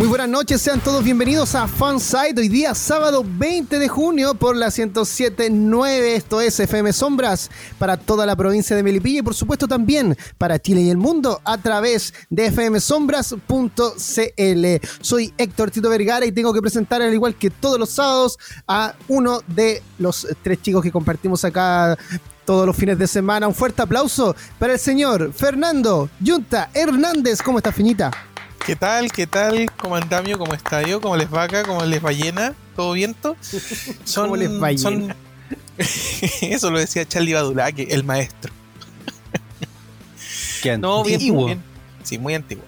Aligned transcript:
Muy 0.00 0.08
buenas 0.08 0.30
noches, 0.30 0.62
sean 0.62 0.80
todos 0.80 1.04
bienvenidos 1.04 1.54
a 1.54 1.68
Fanside. 1.68 2.32
Hoy 2.38 2.48
día, 2.48 2.74
sábado 2.74 3.22
20 3.22 3.78
de 3.78 3.86
junio, 3.86 4.32
por 4.32 4.56
la 4.56 4.68
1079. 4.68 6.14
Esto 6.14 6.40
es 6.40 6.58
FM 6.58 6.90
Sombras 6.94 7.50
para 7.78 7.98
toda 7.98 8.24
la 8.24 8.34
provincia 8.34 8.74
de 8.74 8.82
Melipilla 8.82 9.18
y, 9.18 9.22
por 9.22 9.34
supuesto, 9.34 9.68
también 9.68 10.16
para 10.38 10.58
Chile 10.58 10.80
y 10.80 10.88
el 10.88 10.96
mundo 10.96 11.42
a 11.44 11.58
través 11.58 12.14
de 12.30 12.50
fmsombras.cl. 12.50 14.86
Soy 15.02 15.34
Héctor 15.36 15.70
Tito 15.70 15.90
Vergara 15.90 16.24
y 16.24 16.32
tengo 16.32 16.54
que 16.54 16.62
presentar, 16.62 17.02
al 17.02 17.12
igual 17.12 17.34
que 17.34 17.50
todos 17.50 17.78
los 17.78 17.90
sábados, 17.90 18.38
a 18.66 18.94
uno 19.08 19.42
de 19.48 19.82
los 19.98 20.26
tres 20.42 20.62
chicos 20.62 20.82
que 20.82 20.90
compartimos 20.90 21.44
acá 21.44 21.98
todos 22.46 22.66
los 22.66 22.74
fines 22.74 22.98
de 22.98 23.06
semana. 23.06 23.46
Un 23.46 23.54
fuerte 23.54 23.82
aplauso 23.82 24.34
para 24.58 24.72
el 24.72 24.78
señor 24.78 25.34
Fernando 25.34 26.08
Yunta 26.20 26.70
Hernández. 26.72 27.42
¿Cómo 27.42 27.58
está, 27.58 27.70
Finita? 27.70 28.29
¿Qué 28.64 28.76
tal? 28.76 29.10
¿Qué 29.10 29.26
tal? 29.26 29.70
¿Cómo 29.78 29.96
andamio? 29.96 30.38
¿Cómo 30.38 30.54
está 30.54 30.82
yo? 30.82 31.00
¿Cómo 31.00 31.16
les 31.16 31.30
vaca? 31.30 31.62
¿Cómo 31.64 31.84
les 31.84 32.00
ballena? 32.00 32.54
¿Todo 32.76 32.92
viento? 32.92 33.36
Son, 34.04 34.24
¿Cómo 34.24 34.36
les 34.36 34.58
ballena? 34.58 35.16
Eso 36.42 36.70
lo 36.70 36.78
decía 36.78 37.06
Charlie 37.06 37.32
Badulaque, 37.34 37.88
el 37.90 38.04
maestro. 38.04 38.52
Qué 40.62 40.76
no, 40.76 41.00
antiguo. 41.00 41.46
Bien, 41.46 41.62
Sí, 42.02 42.18
muy 42.18 42.34
antiguo. 42.34 42.64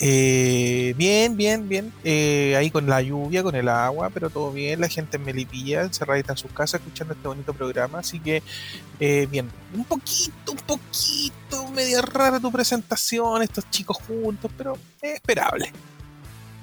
Eh, 0.00 0.94
bien, 0.96 1.36
bien, 1.36 1.68
bien. 1.68 1.92
Eh, 2.02 2.54
ahí 2.56 2.70
con 2.70 2.86
la 2.86 3.00
lluvia, 3.00 3.42
con 3.42 3.54
el 3.54 3.68
agua, 3.68 4.10
pero 4.10 4.30
todo 4.30 4.52
bien. 4.52 4.80
La 4.80 4.88
gente 4.88 5.16
en 5.16 5.24
Melipilla, 5.24 5.82
encerradita 5.82 6.32
en 6.32 6.38
sus 6.38 6.50
casas, 6.50 6.80
escuchando 6.80 7.14
este 7.14 7.28
bonito 7.28 7.54
programa. 7.54 8.00
Así 8.00 8.18
que, 8.20 8.42
eh, 9.00 9.28
bien. 9.30 9.50
Un 9.74 9.84
poquito, 9.84 10.52
un 10.52 10.58
poquito, 10.58 11.68
media 11.74 12.02
rara 12.02 12.40
tu 12.40 12.50
presentación, 12.50 13.42
estos 13.42 13.68
chicos 13.70 13.98
juntos, 14.06 14.50
pero 14.56 14.76
es 15.00 15.14
esperable. 15.14 15.72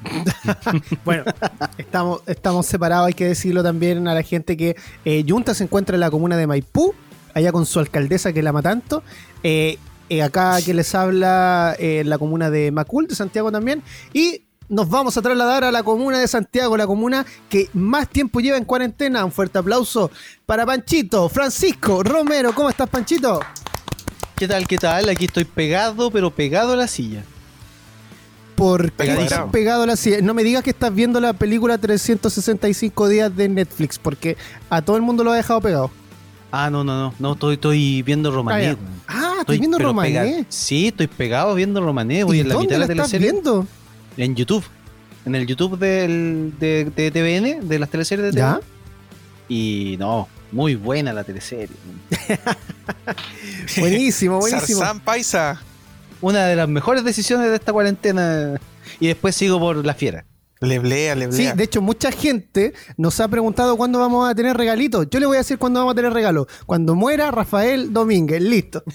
bueno, 1.05 1.23
estamos, 1.77 2.21
estamos 2.25 2.65
separados, 2.65 3.07
hay 3.07 3.13
que 3.13 3.27
decirlo 3.27 3.61
también 3.61 4.07
a 4.07 4.15
la 4.15 4.23
gente 4.23 4.57
que 4.57 4.75
Junta 5.27 5.53
se 5.53 5.63
encuentra 5.63 5.95
en 5.95 5.99
la 5.99 6.09
comuna 6.09 6.37
de 6.37 6.47
Maipú, 6.47 6.95
allá 7.35 7.51
con 7.51 7.67
su 7.67 7.79
alcaldesa 7.79 8.33
que 8.33 8.41
la 8.41 8.49
ama 8.49 8.63
tanto. 8.63 9.03
Eh, 10.11 10.21
acá 10.21 10.61
que 10.61 10.73
les 10.73 10.93
habla 10.93 11.73
en 11.79 12.09
la 12.09 12.17
comuna 12.17 12.49
de 12.49 12.69
Macul, 12.69 13.07
de 13.07 13.15
Santiago 13.15 13.49
también. 13.49 13.81
Y 14.11 14.41
nos 14.67 14.89
vamos 14.89 15.15
a 15.15 15.21
trasladar 15.21 15.63
a 15.63 15.71
la 15.71 15.83
comuna 15.83 16.19
de 16.19 16.27
Santiago, 16.27 16.75
la 16.75 16.85
comuna 16.85 17.25
que 17.47 17.69
más 17.71 18.09
tiempo 18.09 18.41
lleva 18.41 18.57
en 18.57 18.65
cuarentena. 18.65 19.23
Un 19.23 19.31
fuerte 19.31 19.59
aplauso 19.59 20.11
para 20.45 20.65
Panchito, 20.65 21.29
Francisco 21.29 22.03
Romero. 22.03 22.53
¿Cómo 22.53 22.69
estás, 22.69 22.89
Panchito? 22.89 23.39
¿Qué 24.35 24.49
tal? 24.49 24.67
¿Qué 24.67 24.77
tal? 24.77 25.07
Aquí 25.07 25.23
estoy 25.23 25.45
pegado, 25.45 26.11
pero 26.11 26.29
pegado 26.29 26.73
a 26.73 26.75
la 26.75 26.89
silla. 26.89 27.23
¿Por 28.55 28.91
qué 28.91 29.15
pegado 29.49 29.83
a 29.83 29.87
la 29.87 29.95
silla? 29.95 30.21
No 30.21 30.33
me 30.33 30.43
digas 30.43 30.61
que 30.61 30.71
estás 30.71 30.93
viendo 30.93 31.21
la 31.21 31.31
película 31.31 31.77
365 31.77 33.07
días 33.07 33.33
de 33.33 33.47
Netflix, 33.47 33.97
porque 33.97 34.35
a 34.69 34.81
todo 34.81 34.97
el 34.97 35.03
mundo 35.03 35.23
lo 35.23 35.31
ha 35.31 35.37
dejado 35.37 35.61
pegado. 35.61 35.89
Ah, 36.51 36.69
no, 36.69 36.83
no, 36.83 36.99
no, 36.99 37.13
no, 37.17 37.33
estoy, 37.33 37.53
estoy 37.55 38.01
viendo 38.01 38.29
Romané. 38.29 38.77
Ah, 39.07 39.37
estoy 39.39 39.59
viendo 39.59 39.79
Romané. 39.79 40.45
Sí, 40.49 40.87
estoy 40.87 41.07
pegado 41.07 41.55
viendo 41.55 41.81
Romané, 41.81 42.23
voy 42.23 42.41
en 42.41 42.49
la 42.49 42.57
mitad 42.57 42.75
de 42.75 42.79
la, 42.79 42.87
teleserie. 42.87 43.31
viendo? 43.31 43.65
En 44.17 44.35
YouTube. 44.35 44.63
En 45.25 45.35
el 45.35 45.47
YouTube 45.47 45.77
del, 45.77 46.53
de, 46.59 46.85
de 46.85 47.11
TVN, 47.11 47.67
de 47.67 47.79
las 47.79 47.89
teleseries 47.89 48.25
de 48.25 48.31
TVN. 48.31 48.39
¿Ya? 48.39 48.59
Y 49.47 49.95
no, 49.97 50.27
muy 50.51 50.75
buena 50.75 51.13
la 51.13 51.23
teleserie. 51.23 51.69
buenísimo, 53.77 54.39
buenísimo. 54.39 54.79
Sarzán 54.79 54.99
Paisa. 54.99 55.61
Una 56.19 56.45
de 56.45 56.55
las 56.55 56.67
mejores 56.67 57.03
decisiones 57.03 57.49
de 57.49 57.55
esta 57.55 57.71
cuarentena. 57.71 58.59
Y 58.99 59.07
después 59.07 59.35
sigo 59.35 59.59
por 59.59 59.85
La 59.85 59.93
Fiera. 59.93 60.25
Leblea, 60.61 61.15
leblea. 61.15 61.51
Sí, 61.51 61.57
de 61.57 61.63
hecho, 61.63 61.81
mucha 61.81 62.11
gente 62.11 62.73
nos 62.95 63.19
ha 63.19 63.27
preguntado 63.27 63.75
cuándo 63.77 63.97
vamos 63.97 64.29
a 64.29 64.35
tener 64.35 64.55
regalitos. 64.55 65.07
Yo 65.09 65.19
le 65.19 65.25
voy 65.25 65.37
a 65.37 65.39
decir 65.39 65.57
cuándo 65.57 65.79
vamos 65.79 65.93
a 65.93 65.95
tener 65.95 66.13
regalo. 66.13 66.47
Cuando 66.67 66.93
muera 66.93 67.31
Rafael 67.31 67.91
Domínguez, 67.91 68.43
listo. 68.43 68.83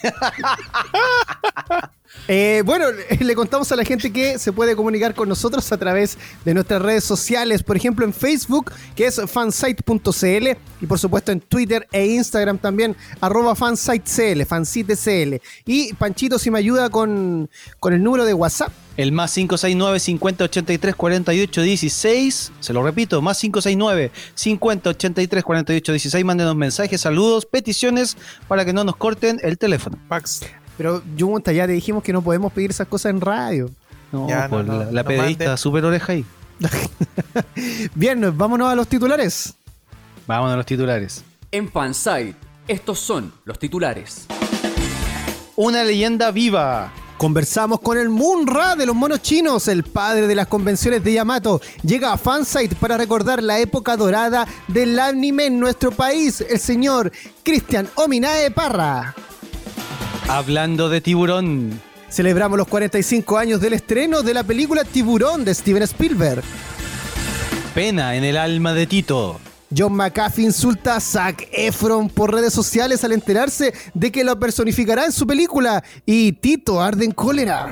Eh, 2.29 2.63
bueno, 2.65 2.87
le 3.21 3.35
contamos 3.35 3.71
a 3.73 3.77
la 3.77 3.85
gente 3.85 4.13
que 4.13 4.39
se 4.39 4.53
puede 4.53 4.75
comunicar 4.75 5.15
con 5.15 5.29
nosotros 5.29 5.71
a 5.73 5.79
través 5.79 6.19
de 6.45 6.55
nuestras 6.55 6.83
redes 6.83 7.05
sociales, 7.05 7.63
por 7.63 7.77
ejemplo 7.77 8.05
en 8.05 8.13
Facebook, 8.13 8.73
que 8.95 9.07
es 9.07 9.21
fansite.cl, 9.27 10.49
y 10.81 10.87
por 10.87 10.99
supuesto 10.99 11.33
en 11.33 11.41
Twitter 11.41 11.87
e 11.93 12.07
Instagram 12.07 12.59
también, 12.59 12.97
arroba 13.21 13.55
fansitecl, 13.55 14.45
fansitecl. 14.45 15.41
Y 15.65 15.93
Panchito, 15.95 16.39
si 16.39 16.51
me 16.51 16.59
ayuda 16.59 16.91
con, 16.91 17.49
con 17.79 17.93
el 17.93 18.03
número 18.03 18.25
de 18.25 18.35
WhatsApp. 18.35 18.73
El 18.97 19.13
más 19.13 19.35
569 19.35 20.01
50 20.01 20.45
83 20.45 20.95
48 20.95 21.63
16. 21.63 22.53
Se 22.61 22.73
lo 22.73 22.83
repito, 22.83 23.21
más 23.21 23.39
569 23.39 24.11
50 24.35 24.91
83 24.91 25.45
48 25.45 25.93
16. 25.93 26.25
Mándenos 26.25 26.57
mensajes, 26.57 27.01
saludos, 27.03 27.45
peticiones 27.45 28.17
para 28.49 28.65
que 28.65 28.73
no 28.73 28.85
nos 28.85 28.97
corten 28.97 29.39
el 29.43 29.59
teléfono. 29.59 29.99
Max. 30.09 30.41
Pero 30.77 31.03
Junta, 31.19 31.53
ya 31.53 31.67
te 31.67 31.73
dijimos 31.73 32.03
que 32.03 32.13
no 32.13 32.23
podemos 32.23 32.53
pedir 32.53 32.71
esas 32.71 32.87
cosas 32.89 33.11
en 33.11 33.21
radio. 33.21 33.71
No, 34.13 34.29
por 34.49 34.67
la, 34.67 34.91
la 34.91 35.05
periodista 35.05 35.57
súper 35.57 35.85
oreja 35.85 36.13
ahí. 36.13 36.25
Bien, 37.95 38.37
vámonos 38.37 38.71
a 38.71 38.75
los 38.75 38.87
titulares. 38.89 39.55
Vámonos 40.27 40.55
a 40.55 40.57
los 40.57 40.67
titulares. 40.67 41.25
En 41.51 41.71
Fanside, 41.71 42.35
estos 42.69 42.99
son 42.99 43.33
los 43.45 43.59
titulares. 43.59 44.27
Una 45.57 45.85
leyenda 45.85 46.31
viva. 46.31 46.93
Conversamos 47.17 47.81
con 47.81 47.97
el 47.97 48.11
Munra 48.11 48.77
de 48.77 48.85
los 48.85 48.95
monos 48.95 49.23
chinos, 49.23 49.69
el 49.69 49.85
padre 49.85 50.27
de 50.27 50.35
las 50.35 50.49
convenciones 50.49 51.03
de 51.03 51.15
Yamato. 51.15 51.63
Llega 51.83 52.13
a 52.13 52.19
Fansite 52.19 52.77
para 52.77 52.99
recordar 52.99 53.43
la 53.43 53.59
época 53.59 53.97
dorada 53.97 54.47
del 54.69 54.99
anime 54.99 55.47
en 55.47 55.59
nuestro 55.59 55.93
país, 55.93 56.43
el 56.43 56.59
señor 56.59 57.11
Cristian 57.43 57.89
Ominae 57.95 58.51
Parra. 58.51 59.15
Hablando 60.29 60.89
de 60.89 61.01
tiburón. 61.01 61.81
Celebramos 62.09 62.59
los 62.59 62.67
45 62.67 63.39
años 63.39 63.61
del 63.61 63.75
estreno 63.75 64.23
de 64.23 64.35
la 64.35 64.43
película 64.43 64.83
Tiburón 64.83 65.45
de 65.45 65.55
Steven 65.55 65.85
Spielberg. 65.85 66.43
Pena 67.75 68.17
en 68.17 68.25
el 68.25 68.37
alma 68.37 68.73
de 68.75 68.89
Tito. 68.89 69.39
John 69.77 69.95
McAfee 69.95 70.45
insulta 70.45 70.97
a 70.97 71.01
Zac 71.01 71.49
Efron 71.53 72.09
por 72.09 72.33
redes 72.33 72.53
sociales 72.53 73.05
al 73.05 73.13
enterarse 73.13 73.73
de 73.95 74.11
que 74.11 74.25
lo 74.25 74.39
personificará 74.39 75.05
en 75.05 75.13
su 75.13 75.29
película 75.29 75.85
y 76.05 76.33
Tito 76.33 76.81
arde 76.81 77.05
en 77.05 77.13
cólera. 77.13 77.71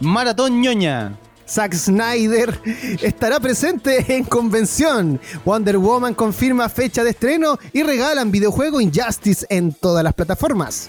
Maratón 0.00 0.62
ñoña. 0.62 1.18
Zack 1.52 1.74
Snyder 1.74 2.58
estará 3.02 3.38
presente 3.38 4.16
en 4.16 4.24
convención. 4.24 5.20
Wonder 5.44 5.76
Woman 5.76 6.14
confirma 6.14 6.70
fecha 6.70 7.04
de 7.04 7.10
estreno 7.10 7.58
y 7.74 7.82
regalan 7.82 8.30
videojuego 8.30 8.80
Injustice 8.80 9.44
en 9.50 9.74
todas 9.74 10.02
las 10.02 10.14
plataformas. 10.14 10.88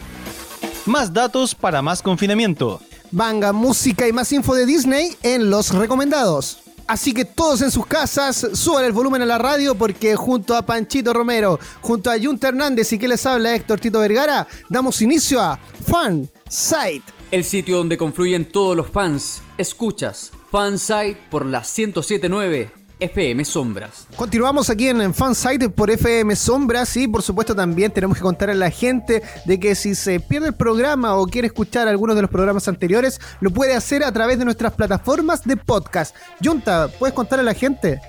Más 0.85 1.11
datos 1.11 1.53
para 1.53 1.81
más 1.81 2.01
confinamiento. 2.01 2.79
Manga, 3.11 3.51
música 3.51 4.07
y 4.07 4.13
más 4.13 4.31
info 4.31 4.55
de 4.55 4.65
Disney 4.65 5.13
en 5.21 5.49
los 5.49 5.73
recomendados. 5.73 6.59
Así 6.87 7.13
que 7.13 7.25
todos 7.25 7.61
en 7.61 7.69
sus 7.71 7.85
casas, 7.85 8.47
suban 8.53 8.85
el 8.85 8.93
volumen 8.93 9.21
a 9.21 9.25
la 9.25 9.37
radio 9.37 9.75
porque 9.75 10.15
junto 10.15 10.55
a 10.55 10.65
Panchito 10.65 11.11
Romero, 11.13 11.59
junto 11.81 12.09
a 12.09 12.15
Junta 12.17 12.47
Hernández 12.47 12.93
y 12.93 12.99
que 12.99 13.09
les 13.09 13.25
habla 13.25 13.53
Héctor 13.53 13.81
Tito 13.81 13.99
Vergara, 13.99 14.47
damos 14.69 15.01
inicio 15.01 15.41
a 15.41 15.59
Fan 15.85 16.29
Site. 16.47 17.03
El 17.31 17.43
sitio 17.43 17.77
donde 17.77 17.97
confluyen 17.97 18.45
todos 18.45 18.77
los 18.77 18.87
fans. 18.87 19.41
Escuchas 19.57 20.31
Fansite 20.53 21.17
por 21.31 21.47
la 21.47 21.61
1079 21.61 22.69
FM 22.99 23.43
Sombras. 23.43 24.05
Continuamos 24.15 24.69
aquí 24.69 24.87
en 24.87 25.11
Fansite 25.11 25.67
por 25.67 25.89
FM 25.89 26.35
Sombras 26.35 26.95
y 26.95 27.07
por 27.07 27.23
supuesto 27.23 27.55
también 27.55 27.91
tenemos 27.91 28.17
que 28.17 28.21
contar 28.21 28.51
a 28.51 28.53
la 28.53 28.69
gente 28.69 29.23
de 29.45 29.59
que 29.59 29.73
si 29.73 29.95
se 29.95 30.19
pierde 30.19 30.49
el 30.49 30.53
programa 30.53 31.15
o 31.15 31.25
quiere 31.25 31.47
escuchar 31.47 31.87
algunos 31.87 32.15
de 32.15 32.21
los 32.21 32.29
programas 32.29 32.67
anteriores, 32.67 33.19
lo 33.39 33.49
puede 33.49 33.73
hacer 33.73 34.03
a 34.03 34.11
través 34.11 34.37
de 34.37 34.45
nuestras 34.45 34.73
plataformas 34.73 35.43
de 35.43 35.57
podcast. 35.57 36.15
Junta, 36.39 36.87
¿puedes 36.99 37.15
contar 37.15 37.39
a 37.39 37.43
la 37.43 37.55
gente? 37.55 37.99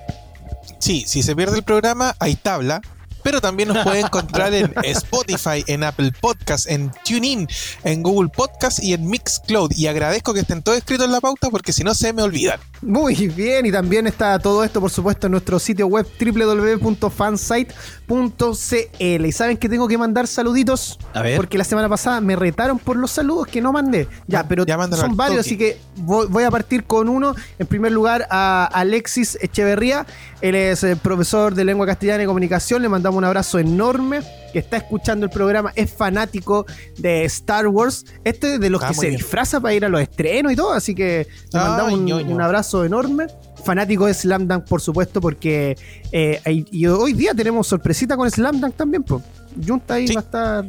Sí, 0.77 1.03
si 1.07 1.23
se 1.23 1.35
pierde 1.35 1.57
el 1.57 1.63
programa, 1.63 2.13
hay 2.19 2.35
tabla 2.35 2.79
pero 3.25 3.41
también 3.41 3.69
nos 3.69 3.83
puede 3.83 4.01
encontrar 4.01 4.53
en 4.53 4.71
Spotify, 4.83 5.63
en 5.65 5.83
Apple 5.83 6.11
Podcast, 6.21 6.69
en 6.69 6.91
TuneIn, 7.03 7.47
en 7.83 8.03
Google 8.03 8.29
Podcast 8.29 8.83
y 8.83 8.93
en 8.93 9.09
Mixcloud. 9.09 9.71
Y 9.75 9.87
agradezco 9.87 10.31
que 10.31 10.41
estén 10.41 10.61
todos 10.61 10.77
escritos 10.77 11.07
en 11.07 11.11
la 11.11 11.21
pauta 11.21 11.49
porque 11.49 11.73
si 11.73 11.83
no 11.83 11.95
se 11.95 12.13
me 12.13 12.21
olvidan. 12.21 12.59
Muy 12.83 13.15
bien, 13.29 13.65
y 13.65 13.71
también 13.71 14.05
está 14.05 14.37
todo 14.37 14.63
esto, 14.63 14.79
por 14.79 14.91
supuesto, 14.91 15.25
en 15.25 15.31
nuestro 15.31 15.57
sitio 15.57 15.87
web 15.87 16.05
www.fansite.cl. 18.07 19.25
Y 19.25 19.31
saben 19.31 19.57
que 19.57 19.69
tengo 19.69 19.87
que 19.87 19.97
mandar 19.97 20.27
saluditos, 20.27 20.99
A 21.13 21.21
ver. 21.21 21.35
porque 21.37 21.57
la 21.57 21.63
semana 21.63 21.89
pasada 21.89 22.21
me 22.21 22.35
retaron 22.35 22.79
por 22.79 22.97
los 22.97 23.11
saludos 23.11 23.47
que 23.47 23.61
no 23.61 23.71
mandé. 23.71 24.07
Ya, 24.27 24.47
pero 24.47 24.65
Ya 24.65 24.77
son 24.95 25.15
varios, 25.15 25.39
así 25.41 25.57
que 25.57 25.77
voy, 25.97 26.27
voy 26.27 26.43
a 26.43 26.51
partir 26.51 26.83
con 26.85 27.09
uno. 27.09 27.35
En 27.59 27.67
primer 27.67 27.91
lugar, 27.91 28.27
a 28.29 28.65
Alexis 28.65 29.37
Echeverría. 29.41 30.05
Él 30.41 30.55
es 30.55 30.83
eh, 30.83 30.95
profesor 30.95 31.55
de 31.55 31.63
lengua 31.65 31.85
castellana 31.85 32.23
y 32.23 32.25
comunicación. 32.25 32.81
Le 32.81 32.89
mandamos 32.89 33.17
un 33.17 33.25
abrazo 33.25 33.59
enorme. 33.59 34.21
Que 34.53 34.59
está 34.59 34.77
escuchando 34.77 35.25
el 35.25 35.31
programa, 35.31 35.73
es 35.75 35.91
fanático 35.91 36.65
de 36.97 37.25
Star 37.25 37.67
Wars. 37.67 38.05
Este 38.23 38.57
de 38.57 38.69
los 38.69 38.81
Ah, 38.81 38.87
que 38.89 38.93
se 38.93 39.07
bien. 39.07 39.17
disfraza 39.17 39.59
para 39.59 39.73
ir 39.73 39.83
a 39.83 39.89
los 39.89 39.99
estrenos 39.99 40.53
y 40.53 40.55
todo. 40.55 40.71
Así 40.71 40.95
que 40.95 41.27
le 41.51 41.59
Ay, 41.59 41.67
mandamos 41.67 41.93
un 42.25 42.41
abrazo 42.41 42.85
enorme. 42.85 43.27
Fanático 43.65 44.05
de 44.05 44.13
Slam 44.13 44.47
Dunk, 44.47 44.65
por 44.65 44.79
supuesto, 44.79 45.19
porque 45.19 45.75
eh, 46.11 46.39
y 46.71 46.85
hoy 46.87 47.13
día 47.13 47.33
tenemos 47.33 47.67
sorpresita 47.67 48.15
con 48.15 48.29
Slam 48.29 48.61
Dunk 48.61 48.75
también. 48.75 49.03
Pues. 49.03 49.23
Junta 49.67 49.95
ahí 49.95 50.07
Sí. 50.07 50.13
va 50.13 50.21
a 50.21 50.23
estar 50.23 50.65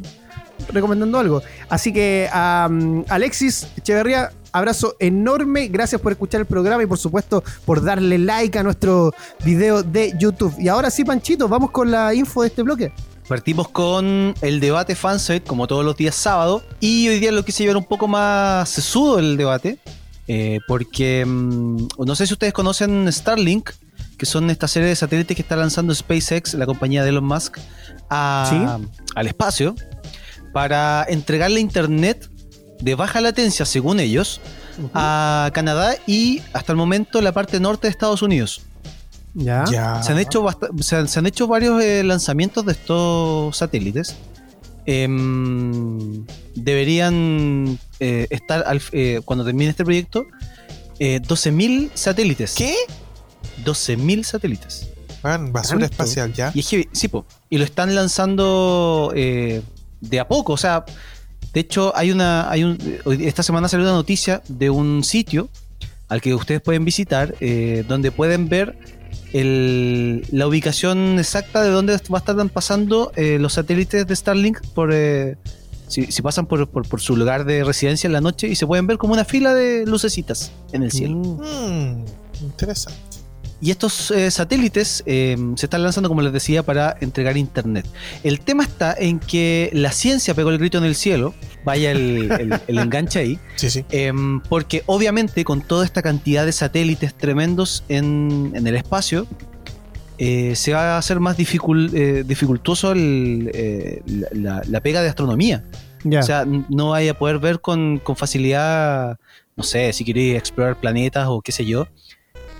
recomendando 0.73 1.19
algo. 1.19 1.41
Así 1.69 1.93
que 1.93 2.27
a 2.33 2.69
Alexis 3.09 3.67
Echeverría, 3.77 4.31
abrazo 4.51 4.95
enorme. 4.99 5.67
Gracias 5.67 6.01
por 6.01 6.11
escuchar 6.11 6.41
el 6.41 6.47
programa 6.47 6.81
y 6.83 6.87
por 6.87 6.97
supuesto 6.97 7.43
por 7.65 7.83
darle 7.83 8.17
like 8.17 8.57
a 8.57 8.63
nuestro 8.63 9.13
video 9.45 9.83
de 9.83 10.13
YouTube. 10.19 10.53
Y 10.57 10.67
ahora 10.67 10.89
sí, 10.89 11.05
Panchito, 11.05 11.47
vamos 11.47 11.69
con 11.71 11.91
la 11.91 12.13
info 12.13 12.41
de 12.41 12.47
este 12.47 12.63
bloque. 12.63 12.91
Partimos 13.27 13.67
con 13.69 14.33
el 14.41 14.59
debate 14.61 14.95
fansite, 14.95 15.41
como 15.45 15.67
todos 15.67 15.83
los 15.83 15.97
días 15.97 16.15
sábado. 16.15 16.63
Y 16.79 17.09
hoy 17.09 17.19
día 17.19 17.31
lo 17.31 17.43
quise 17.43 17.63
llevar 17.63 17.77
un 17.77 17.83
poco 17.85 18.07
más 18.07 18.69
sesudo 18.69 19.19
el 19.19 19.35
debate. 19.37 19.79
Eh, 20.27 20.59
porque 20.67 21.25
mm, 21.25 21.87
no 22.05 22.15
sé 22.15 22.27
si 22.27 22.33
ustedes 22.33 22.53
conocen 22.53 23.11
Starlink, 23.11 23.69
que 24.17 24.25
son 24.25 24.49
esta 24.49 24.67
serie 24.67 24.89
de 24.89 24.95
satélites 24.95 25.35
que 25.35 25.41
está 25.41 25.55
lanzando 25.55 25.93
SpaceX, 25.93 26.53
la 26.55 26.65
compañía 26.65 27.03
de 27.03 27.09
Elon 27.09 27.25
Musk, 27.25 27.57
a- 28.09 28.79
al 29.15 29.27
espacio, 29.27 29.75
para 30.53 31.05
entregarle 31.07 31.59
internet 31.59 32.29
de 32.79 32.95
baja 32.95 33.21
latencia, 33.21 33.65
según 33.65 33.99
ellos, 33.99 34.41
a 34.93 35.49
Canadá 35.53 35.95
y 36.05 36.41
hasta 36.53 36.71
el 36.71 36.77
momento 36.77 37.21
la 37.21 37.31
parte 37.31 37.59
norte 37.59 37.87
de 37.87 37.91
Estados 37.91 38.21
Unidos. 38.21 38.61
Ya. 39.33 39.65
Ya. 39.71 40.01
Se 40.03 40.11
han 40.13 40.19
hecho, 40.19 40.45
se 40.81 40.95
han, 40.95 41.07
se 41.07 41.19
han 41.19 41.25
hecho 41.27 41.47
varios 41.47 41.81
eh, 41.83 42.03
lanzamientos 42.03 42.65
de 42.65 42.71
estos 42.73 43.55
satélites. 43.57 44.15
Em, 44.87 46.25
deberían 46.55 47.77
eh, 47.99 48.27
estar, 48.29 48.63
al- 48.65 48.81
eh, 48.93 49.21
cuando 49.25 49.43
termine 49.45 49.69
este 49.69 49.83
proyecto, 49.83 50.25
eh, 50.99 51.19
12.000 51.21 51.91
satélites. 51.93 52.55
¿Qué? 52.55 52.73
12.000 53.63 54.23
satélites. 54.23 54.87
Van, 55.21 55.51
basura 55.51 55.81
¿Tanto? 55.81 55.93
espacial 55.93 56.33
ya. 56.33 56.51
Y 56.55 56.59
es 56.61 56.67
que, 56.69 56.87
sí, 56.93 57.07
po, 57.07 57.25
y 57.49 57.57
lo 57.57 57.63
están 57.63 57.93
lanzando 57.95 59.11
eh, 59.15 59.61
de 59.99 60.19
a 60.19 60.27
poco. 60.27 60.53
O 60.53 60.57
sea, 60.57 60.85
de 61.53 61.59
hecho, 61.59 61.91
hay 61.95 62.11
una. 62.11 62.49
Hay 62.49 62.63
un, 62.63 62.77
esta 63.21 63.43
semana 63.43 63.67
salió 63.67 63.85
una 63.85 63.93
noticia 63.95 64.41
de 64.47 64.69
un 64.69 65.03
sitio 65.03 65.49
al 66.07 66.21
que 66.21 66.33
ustedes 66.33 66.61
pueden 66.61 66.85
visitar, 66.85 67.35
eh, 67.41 67.83
donde 67.87 68.11
pueden 68.11 68.47
ver 68.47 68.77
el- 69.33 70.23
la 70.31 70.47
ubicación 70.47 71.19
exacta 71.19 71.61
de 71.63 71.69
dónde 71.69 71.93
va 72.11 72.17
a 72.17 72.19
estar 72.19 72.35
pasando 72.49 73.11
eh, 73.15 73.37
los 73.39 73.53
satélites 73.53 74.05
de 74.07 74.15
Starlink 74.15 74.61
por. 74.73 74.91
eh, 74.93 75.35
si, 75.87 76.05
pasan 76.21 76.47
por, 76.47 76.67
por- 76.67 76.85
por 76.87 76.99
su 76.99 77.15
lugar 77.15 77.45
de 77.45 77.63
residencia 77.63 78.07
en 78.07 78.13
la 78.13 78.19
noche 78.19 78.47
y 78.47 78.55
se 78.55 78.67
pueden 78.67 78.87
ver 78.87 78.97
como 78.97 79.13
una 79.13 79.23
fila 79.23 79.53
de 79.53 79.85
lucecitas 79.85 80.51
en 80.73 80.83
el 80.83 80.91
cielo. 80.91 81.15
Mm, 81.15 82.03
interesante. 82.43 82.99
Y 83.59 83.71
estos 83.71 84.11
eh, 84.11 84.29
satélites 84.29 85.01
eh, 85.07 85.35
se 85.55 85.65
están 85.65 85.81
lanzando, 85.81 86.09
como 86.09 86.21
les 86.21 86.31
decía, 86.31 86.61
para 86.61 86.95
entregar 87.01 87.37
internet. 87.37 87.87
El 88.23 88.39
tema 88.39 88.63
está 88.63 88.93
en 88.97 89.19
que 89.19 89.71
la 89.73 89.91
ciencia 89.91 90.35
pegó 90.35 90.51
el 90.51 90.59
grito 90.59 90.77
en 90.77 90.83
el 90.83 90.93
cielo, 90.93 91.33
vaya 91.65 91.89
el, 91.91 92.31
el- 92.39 92.61
el 92.67 92.77
enganche 92.77 93.17
ahí, 93.19 93.39
Sí, 93.55 93.69
sí. 93.71 93.85
em, 93.89 94.41
porque 94.41 94.83
obviamente 94.85 95.43
con 95.43 95.61
toda 95.61 95.85
esta 95.85 96.03
cantidad 96.03 96.45
de 96.45 96.51
satélites 96.51 97.15
tremendos 97.15 97.83
en, 97.89 98.51
en 98.53 98.67
el 98.67 98.75
espacio, 98.75 99.25
eh, 100.19 100.55
se 100.55 100.73
va 100.73 100.95
a 100.95 100.97
hacer 100.99 101.19
más 101.19 101.35
eh, 101.39 102.23
dificultoso 102.27 102.91
el, 102.91 103.49
eh, 103.53 104.01
la, 104.33 104.81
pega 104.81 105.01
de 105.01 105.09
astronomía. 105.09 105.63
O 106.05 106.21
sea, 106.23 106.45
no 106.45 106.89
vaya 106.91 107.11
a 107.11 107.13
poder 107.17 107.39
ver 107.39 107.59
con, 107.59 107.97
con 108.03 108.15
facilidad, 108.15 109.17
no 109.55 109.63
sé, 109.63 109.91
si 109.93 110.05
queréis 110.05 110.37
explorar 110.37 110.79
planetas 110.79 111.25
o 111.27 111.41
qué 111.41 111.51
sé 111.51 111.65
yo. 111.65 111.87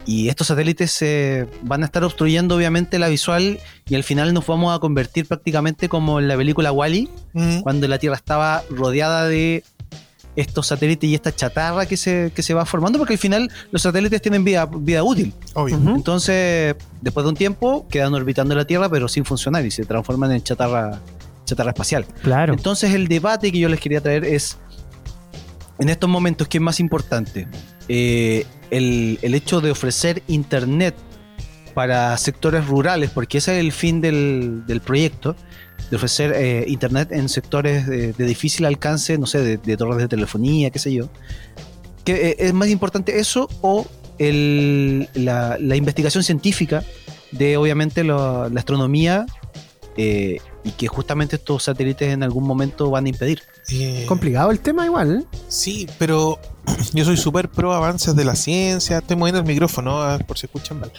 Y 0.08 0.30
estos 0.30 0.48
satélites 0.48 1.02
eh, 1.02 1.46
van 1.64 1.84
a 1.84 1.86
estar 1.86 2.04
obstruyendo 2.04 2.56
obviamente 2.56 2.98
la 2.98 3.10
visual 3.10 3.60
y 3.90 3.96
al 3.96 4.04
final 4.04 4.34
nos 4.34 4.48
vamos 4.48 4.74
a 4.74 4.80
convertir 4.80 5.28
prácticamente 5.28 5.90
como 5.90 6.20
en 6.20 6.30
la 6.30 6.38
película 6.38 6.72
Wally, 6.72 7.10
Mm, 7.34 7.60
cuando 7.60 7.88
la 7.88 8.00
Tierra 8.00 8.16
estaba 8.16 8.64
rodeada 8.70 9.28
de 9.28 9.64
estos 10.38 10.68
satélites 10.68 11.10
y 11.10 11.14
esta 11.16 11.36
chatarra 11.36 11.86
que 11.86 11.98
se, 11.98 12.32
que 12.34 12.42
se 12.42 12.54
va 12.54 12.66
formando, 12.66 13.00
porque 13.00 13.16
al 13.16 13.20
final 13.20 13.52
los 13.72 13.82
satélites 13.82 14.22
tienen 14.22 14.44
vida, 14.44 14.66
vida 14.66 15.04
útil. 15.04 15.34
obvio. 15.54 15.76
Entonces, 15.76 16.76
después 17.02 17.24
de 17.26 17.30
un 17.30 17.36
tiempo, 17.36 17.86
quedan 17.90 18.14
orbitando 18.14 18.56
la 18.56 18.66
Tierra, 18.66 18.88
pero 18.88 19.08
sin 19.08 19.26
funcionar 19.26 19.66
y 19.66 19.72
se 19.72 19.84
transforman 19.84 20.32
en 20.32 20.42
chatarra, 20.42 21.00
chatarra 21.46 21.72
espacial. 21.72 22.06
Claro. 22.24 22.54
Entonces 22.54 22.94
el 22.94 23.08
debate 23.08 23.52
que 23.52 23.60
yo 23.60 23.68
les 23.68 23.80
quería 23.80 24.00
traer 24.00 24.24
es, 24.26 24.58
en 25.80 25.90
estos 25.90 26.10
momentos, 26.10 26.48
¿qué 26.48 26.60
es 26.60 26.64
más 26.64 26.80
importante? 26.80 27.48
Eh, 27.90 28.46
el, 28.72 29.18
el 29.22 29.34
hecho 29.36 29.62
de 29.62 29.72
ofrecer 29.72 30.24
internet 30.28 30.96
para 31.74 32.18
sectores 32.18 32.66
rurales, 32.68 33.12
porque 33.12 33.38
ese 33.38 33.54
es 33.56 33.60
el 33.62 33.72
fin 33.72 34.02
del, 34.02 34.64
del 34.66 34.82
proyecto, 34.82 35.36
de 35.90 35.96
ofrecer 35.96 36.34
eh, 36.36 36.66
internet 36.68 37.12
en 37.12 37.30
sectores 37.30 37.86
de, 37.88 38.14
de 38.14 38.26
difícil 38.26 38.66
alcance, 38.66 39.18
no 39.18 39.26
sé, 39.28 39.58
de, 39.58 39.78
torres 39.78 39.98
de 40.00 40.08
telefonía, 40.08 40.70
qué 40.70 40.80
sé 40.80 40.92
yo. 40.94 41.08
¿Qué, 42.04 42.30
eh, 42.32 42.36
¿Es 42.40 42.54
más 42.54 42.70
importante 42.70 43.20
eso 43.20 43.48
o 43.62 43.86
el- 44.18 45.08
la, 45.14 45.58
investigación 45.76 46.24
científica 46.24 46.84
de, 47.32 47.58
obviamente, 47.58 48.04
la- 48.04 48.50
la 48.52 48.60
astronomía 48.60 49.26
eh, 49.98 50.38
y 50.64 50.72
que 50.72 50.88
justamente 50.88 51.36
estos 51.38 51.64
satélites 51.64 52.12
en 52.12 52.24
algún 52.24 52.44
momento 52.46 52.90
van 52.90 53.06
a 53.06 53.10
impedir. 53.10 53.42
Eh, 53.70 54.06
Complicado 54.08 54.52
el 54.52 54.60
tema 54.60 54.86
igual. 54.86 55.18
¿eh? 55.22 55.38
Sí, 55.50 55.88
pero 56.00 56.40
yo 56.94 57.04
soy 57.06 57.18
súper 57.18 57.50
pro 57.50 57.74
avances 57.74 58.16
de 58.16 58.24
la 58.24 58.36
ciencia. 58.36 59.00
Estoy 59.00 59.18
moviendo 59.18 59.42
el 59.42 59.48
micrófono 59.48 60.18
por 60.26 60.38
si 60.38 60.46
escuchan 60.46 60.80
mal. 60.80 60.92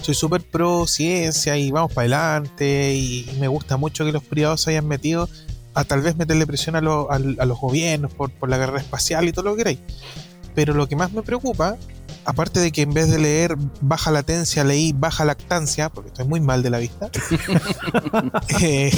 Soy 0.00 0.14
súper 0.14 0.42
pro 0.42 0.86
ciencia 0.86 1.56
y 1.56 1.70
vamos 1.70 1.92
para 1.92 2.02
adelante. 2.02 2.94
Y 2.94 3.36
me 3.38 3.48
gusta 3.48 3.76
mucho 3.76 4.04
que 4.04 4.12
los 4.12 4.24
privados 4.24 4.60
se 4.62 4.70
hayan 4.70 4.88
metido 4.88 5.28
a 5.74 5.84
tal 5.84 6.00
vez 6.00 6.16
meterle 6.16 6.46
presión 6.46 6.74
a, 6.74 6.80
lo- 6.80 7.10
a 7.10 7.18
los 7.18 7.60
gobiernos 7.60 8.12
por, 8.12 8.30
por 8.30 8.48
la 8.48 8.58
carrera 8.58 8.80
espacial 8.80 9.28
y 9.28 9.32
todo 9.32 9.44
lo 9.44 9.52
que 9.52 9.58
queráis. 9.58 9.78
Pero 10.54 10.72
lo 10.74 10.88
que 10.88 10.96
más 10.96 11.12
me 11.12 11.22
preocupa, 11.22 11.76
aparte 12.24 12.60
de 12.60 12.72
que 12.72 12.80
en 12.82 12.94
vez 12.94 13.10
de 13.10 13.18
leer 13.18 13.56
baja 13.82 14.10
latencia, 14.10 14.64
leí 14.64 14.92
baja 14.96 15.26
lactancia, 15.26 15.90
porque 15.90 16.08
estoy 16.08 16.26
muy 16.26 16.40
mal 16.40 16.62
de 16.62 16.70
la 16.70 16.78
vista, 16.78 17.10
eh, 18.62 18.90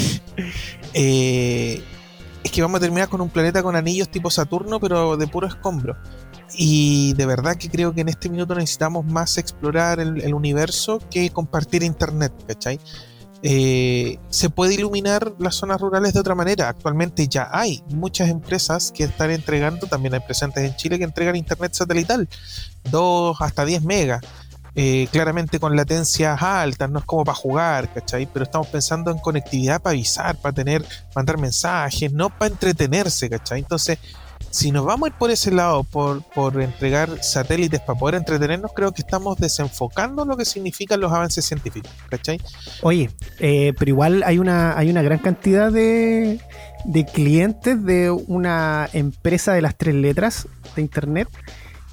eh, 0.93 1.83
es 2.43 2.51
que 2.51 2.61
vamos 2.61 2.77
a 2.77 2.81
terminar 2.81 3.09
con 3.09 3.21
un 3.21 3.29
planeta 3.29 3.61
con 3.61 3.75
anillos 3.75 4.09
tipo 4.09 4.29
Saturno, 4.29 4.79
pero 4.79 5.17
de 5.17 5.27
puro 5.27 5.47
escombro. 5.47 5.97
Y 6.55 7.13
de 7.13 7.25
verdad 7.25 7.55
que 7.55 7.69
creo 7.69 7.93
que 7.93 8.01
en 8.01 8.09
este 8.09 8.29
minuto 8.29 8.55
necesitamos 8.55 9.05
más 9.05 9.37
explorar 9.37 9.99
el, 9.99 10.33
universo 10.33 10.99
que 11.11 11.29
compartir 11.29 11.83
internet, 11.83 12.33
¿cachai? 12.47 12.79
Eh, 13.41 14.19
se 14.29 14.49
puede 14.49 14.73
iluminar 14.73 15.33
las 15.39 15.55
zonas 15.55 15.79
rurales 15.79 16.13
de 16.13 16.19
otra 16.19 16.35
manera. 16.35 16.69
Actualmente 16.69 17.27
ya 17.27 17.49
hay 17.51 17.83
muchas 17.89 18.29
empresas 18.29 18.91
que 18.91 19.03
están 19.05 19.31
entregando, 19.31 19.87
también 19.87 20.13
hay 20.13 20.19
presentes 20.21 20.63
en 20.63 20.75
Chile, 20.75 20.97
que 20.97 21.03
entregan 21.03 21.35
internet 21.35 21.73
satelital, 21.73 22.27
2 22.89 23.37
hasta 23.39 23.65
10 23.65 23.83
megas. 23.83 24.21
Eh, 24.81 25.09
claramente 25.11 25.59
con 25.59 25.75
latencias 25.75 26.41
altas, 26.41 26.89
no 26.89 26.99
es 26.99 27.05
como 27.05 27.25
para 27.25 27.35
jugar, 27.35 27.93
¿cachai? 27.93 28.29
Pero 28.31 28.43
estamos 28.43 28.67
pensando 28.67 29.11
en 29.11 29.17
conectividad 29.17 29.81
para 29.81 29.91
avisar, 29.91 30.37
para 30.37 30.53
tener, 30.53 30.85
mandar 31.13 31.37
mensajes, 31.37 32.13
no 32.13 32.29
para 32.29 32.53
entretenerse, 32.53 33.29
¿cachai? 33.29 33.59
Entonces, 33.59 33.99
si 34.51 34.71
nos 34.71 34.85
vamos 34.85 35.07
a 35.07 35.09
ir 35.09 35.17
por 35.17 35.31
ese 35.31 35.51
lado, 35.51 35.83
por, 35.83 36.23
por 36.23 36.61
entregar 36.61 37.21
satélites 37.21 37.81
para 37.81 37.99
poder 37.99 38.15
entretenernos, 38.15 38.71
creo 38.73 38.93
que 38.93 39.01
estamos 39.01 39.37
desenfocando 39.37 40.23
lo 40.23 40.37
que 40.37 40.45
significan 40.45 41.01
los 41.01 41.11
avances 41.11 41.43
científicos, 41.43 41.91
¿cachai? 42.09 42.39
Oye, 42.81 43.09
eh, 43.39 43.73
pero 43.77 43.89
igual 43.89 44.23
hay 44.23 44.39
una, 44.39 44.77
hay 44.77 44.89
una 44.89 45.01
gran 45.01 45.19
cantidad 45.19 45.73
de, 45.73 46.39
de 46.85 47.05
clientes 47.05 47.83
de 47.83 48.11
una 48.11 48.87
empresa 48.93 49.51
de 49.51 49.61
las 49.61 49.75
tres 49.75 49.95
letras 49.95 50.47
de 50.77 50.81
internet 50.83 51.27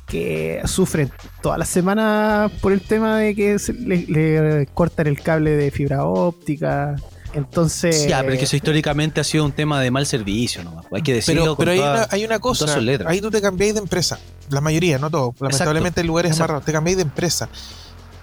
que 0.06 0.60
sufren 0.64 1.10
toda 1.42 1.58
la 1.58 1.64
semana 1.64 2.50
por 2.60 2.72
el 2.72 2.80
tema 2.80 3.18
de 3.18 3.34
que 3.34 3.58
se 3.58 3.72
le, 3.72 4.06
le 4.06 4.66
cortan 4.72 5.06
el 5.06 5.20
cable 5.20 5.50
de 5.52 5.70
fibra 5.70 6.04
óptica. 6.04 6.96
Entonces. 7.34 8.08
Ya, 8.08 8.20
pero 8.20 8.32
es 8.32 8.38
que 8.38 8.44
eso 8.46 8.56
históricamente 8.56 9.20
ha 9.20 9.24
sido 9.24 9.44
un 9.44 9.52
tema 9.52 9.80
de 9.80 9.90
mal 9.90 10.06
servicio, 10.06 10.64
¿no? 10.64 10.82
Hay 10.90 11.02
que 11.02 11.12
decirlo. 11.12 11.54
Pero, 11.56 11.70
hay, 11.72 11.78
toda- 11.78 11.92
una, 11.94 12.08
hay 12.10 12.24
una 12.24 12.38
cosa, 12.38 12.66
todas 12.66 13.06
ahí 13.06 13.20
tú 13.20 13.30
te 13.30 13.42
cambiáis 13.42 13.74
de 13.74 13.80
empresa, 13.80 14.18
la 14.48 14.60
mayoría, 14.62 14.98
no 14.98 15.10
todo, 15.10 15.34
lamentablemente 15.40 16.02
lugares 16.02 16.30
exacto. 16.30 16.44
amarrados, 16.44 16.64
te 16.64 16.72
cambiáis 16.72 16.96
de 16.96 17.02
empresa. 17.02 17.48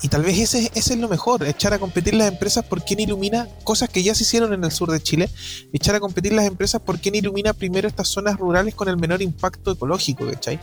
Y 0.03 0.09
tal 0.09 0.21
vez 0.21 0.37
ese, 0.37 0.69
ese 0.75 0.93
es 0.93 0.99
lo 0.99 1.07
mejor, 1.07 1.45
echar 1.47 1.73
a 1.73 1.79
competir 1.79 2.13
las 2.13 2.27
empresas 2.27 2.65
por 2.65 2.83
quién 2.83 2.99
ilumina 2.99 3.47
cosas 3.63 3.87
que 3.87 4.03
ya 4.03 4.13
se 4.13 4.23
hicieron 4.23 4.51
en 4.53 4.61
el 4.63 4.69
sur 4.71 4.91
de 4.91 5.01
Chile, 5.01 5.29
echar 5.71 5.95
a 5.95 6.01
competir 6.01 6.33
las 6.33 6.45
empresas 6.45 6.81
por 6.81 6.99
quién 6.99 7.15
ilumina 7.15 7.53
primero 7.53 7.87
estas 7.87 8.09
zonas 8.09 8.37
rurales 8.37 8.75
con 8.75 8.89
el 8.89 8.97
menor 8.97 9.21
impacto 9.21 9.71
ecológico, 9.71 10.25
¿cachai? 10.29 10.59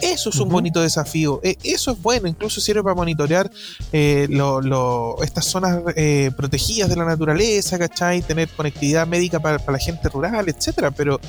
Eso 0.00 0.30
es 0.30 0.36
un 0.36 0.48
bonito 0.48 0.80
desafío, 0.80 1.40
eh, 1.42 1.56
eso 1.64 1.90
es 1.90 2.00
bueno, 2.00 2.28
incluso 2.28 2.60
sirve 2.60 2.84
para 2.84 2.94
monitorear 2.94 3.50
eh, 3.92 4.28
lo- 4.30 4.60
lo- 4.60 5.20
estas 5.24 5.44
zonas 5.46 5.80
eh, 5.96 6.30
protegidas 6.36 6.88
de 6.88 6.94
la 6.94 7.04
naturaleza, 7.04 7.76
¿cachai? 7.76 8.22
Tener 8.22 8.48
conectividad 8.50 9.08
médica 9.08 9.40
para, 9.40 9.58
para 9.58 9.72
la 9.72 9.78
gente 9.84 10.08
rural, 10.08 10.48
etcétera, 10.48 10.92
pero 10.92 11.20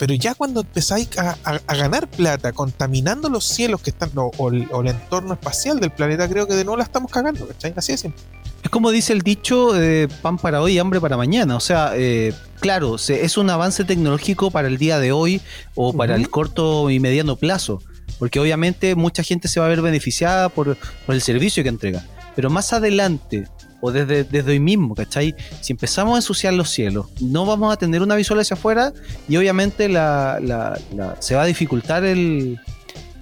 pero 0.00 0.14
ya 0.14 0.34
cuando 0.34 0.62
empezáis 0.62 1.16
a, 1.18 1.36
a- 1.44 1.60
a 1.66 1.74
ganar 1.76 2.08
plata 2.08 2.52
contaminando 2.52 3.28
los 3.28 3.44
cielos 3.44 3.82
que 3.82 3.90
están, 3.90 4.10
o, 4.16 4.30
o 4.38 4.48
el, 4.48 4.66
o 4.72 4.80
el 4.80 4.88
entorno 4.88 5.34
espacial 5.34 5.78
del 5.78 5.90
planeta, 5.90 6.26
creo 6.26 6.46
que 6.48 6.54
de 6.54 6.64
nuevo 6.64 6.78
la 6.78 6.84
estamos 6.84 7.12
cagando, 7.12 7.46
¿cachai? 7.46 7.74
Así 7.76 7.92
de 7.92 7.98
simple. 7.98 8.22
Es 8.62 8.70
como 8.70 8.90
dice 8.90 9.12
el 9.12 9.20
dicho, 9.20 9.78
eh, 9.80 10.08
pan 10.22 10.38
para 10.38 10.62
hoy 10.62 10.72
y 10.72 10.78
hambre 10.78 11.00
para 11.02 11.18
mañana. 11.18 11.54
O 11.56 11.60
sea, 11.60 11.92
eh, 11.96 12.32
claro, 12.60 12.96
se- 12.96 13.24
es 13.26 13.36
un 13.36 13.50
avance 13.50 13.84
tecnológico 13.84 14.50
para 14.50 14.68
el 14.68 14.78
día 14.78 14.98
de 14.98 15.12
hoy 15.12 15.42
o 15.74 15.92
para 15.92 16.14
el 16.16 16.30
corto 16.30 16.88
y 16.90 16.98
mediano 16.98 17.36
plazo. 17.36 17.82
Porque 18.18 18.40
obviamente 18.40 18.94
mucha 18.94 19.22
gente 19.22 19.48
se 19.48 19.60
va 19.60 19.66
a 19.66 19.68
ver 19.68 19.82
beneficiada 19.82 20.48
por, 20.48 20.76
por 21.06 21.14
el 21.14 21.20
servicio 21.22 21.62
que 21.62 21.68
entrega. 21.68 22.04
Pero 22.36 22.48
más 22.50 22.72
adelante, 22.72 23.48
o 23.80 23.90
desde, 23.92 24.24
desde 24.24 24.50
hoy 24.52 24.60
mismo, 24.60 24.94
¿cachai? 24.94 25.34
Si 25.60 25.72
empezamos 25.72 26.14
a 26.14 26.16
ensuciar 26.18 26.52
los 26.54 26.68
cielos, 26.70 27.06
no 27.20 27.46
vamos 27.46 27.72
a 27.72 27.76
tener 27.76 28.02
una 28.02 28.14
visual 28.16 28.40
hacia 28.40 28.54
afuera 28.54 28.92
y 29.28 29.36
obviamente 29.36 29.88
la, 29.88 30.38
la- 30.42 30.78
la- 30.94 31.16
se 31.20 31.34
va 31.34 31.42
a 31.42 31.46
dificultar 31.46 32.04
el... 32.04 32.58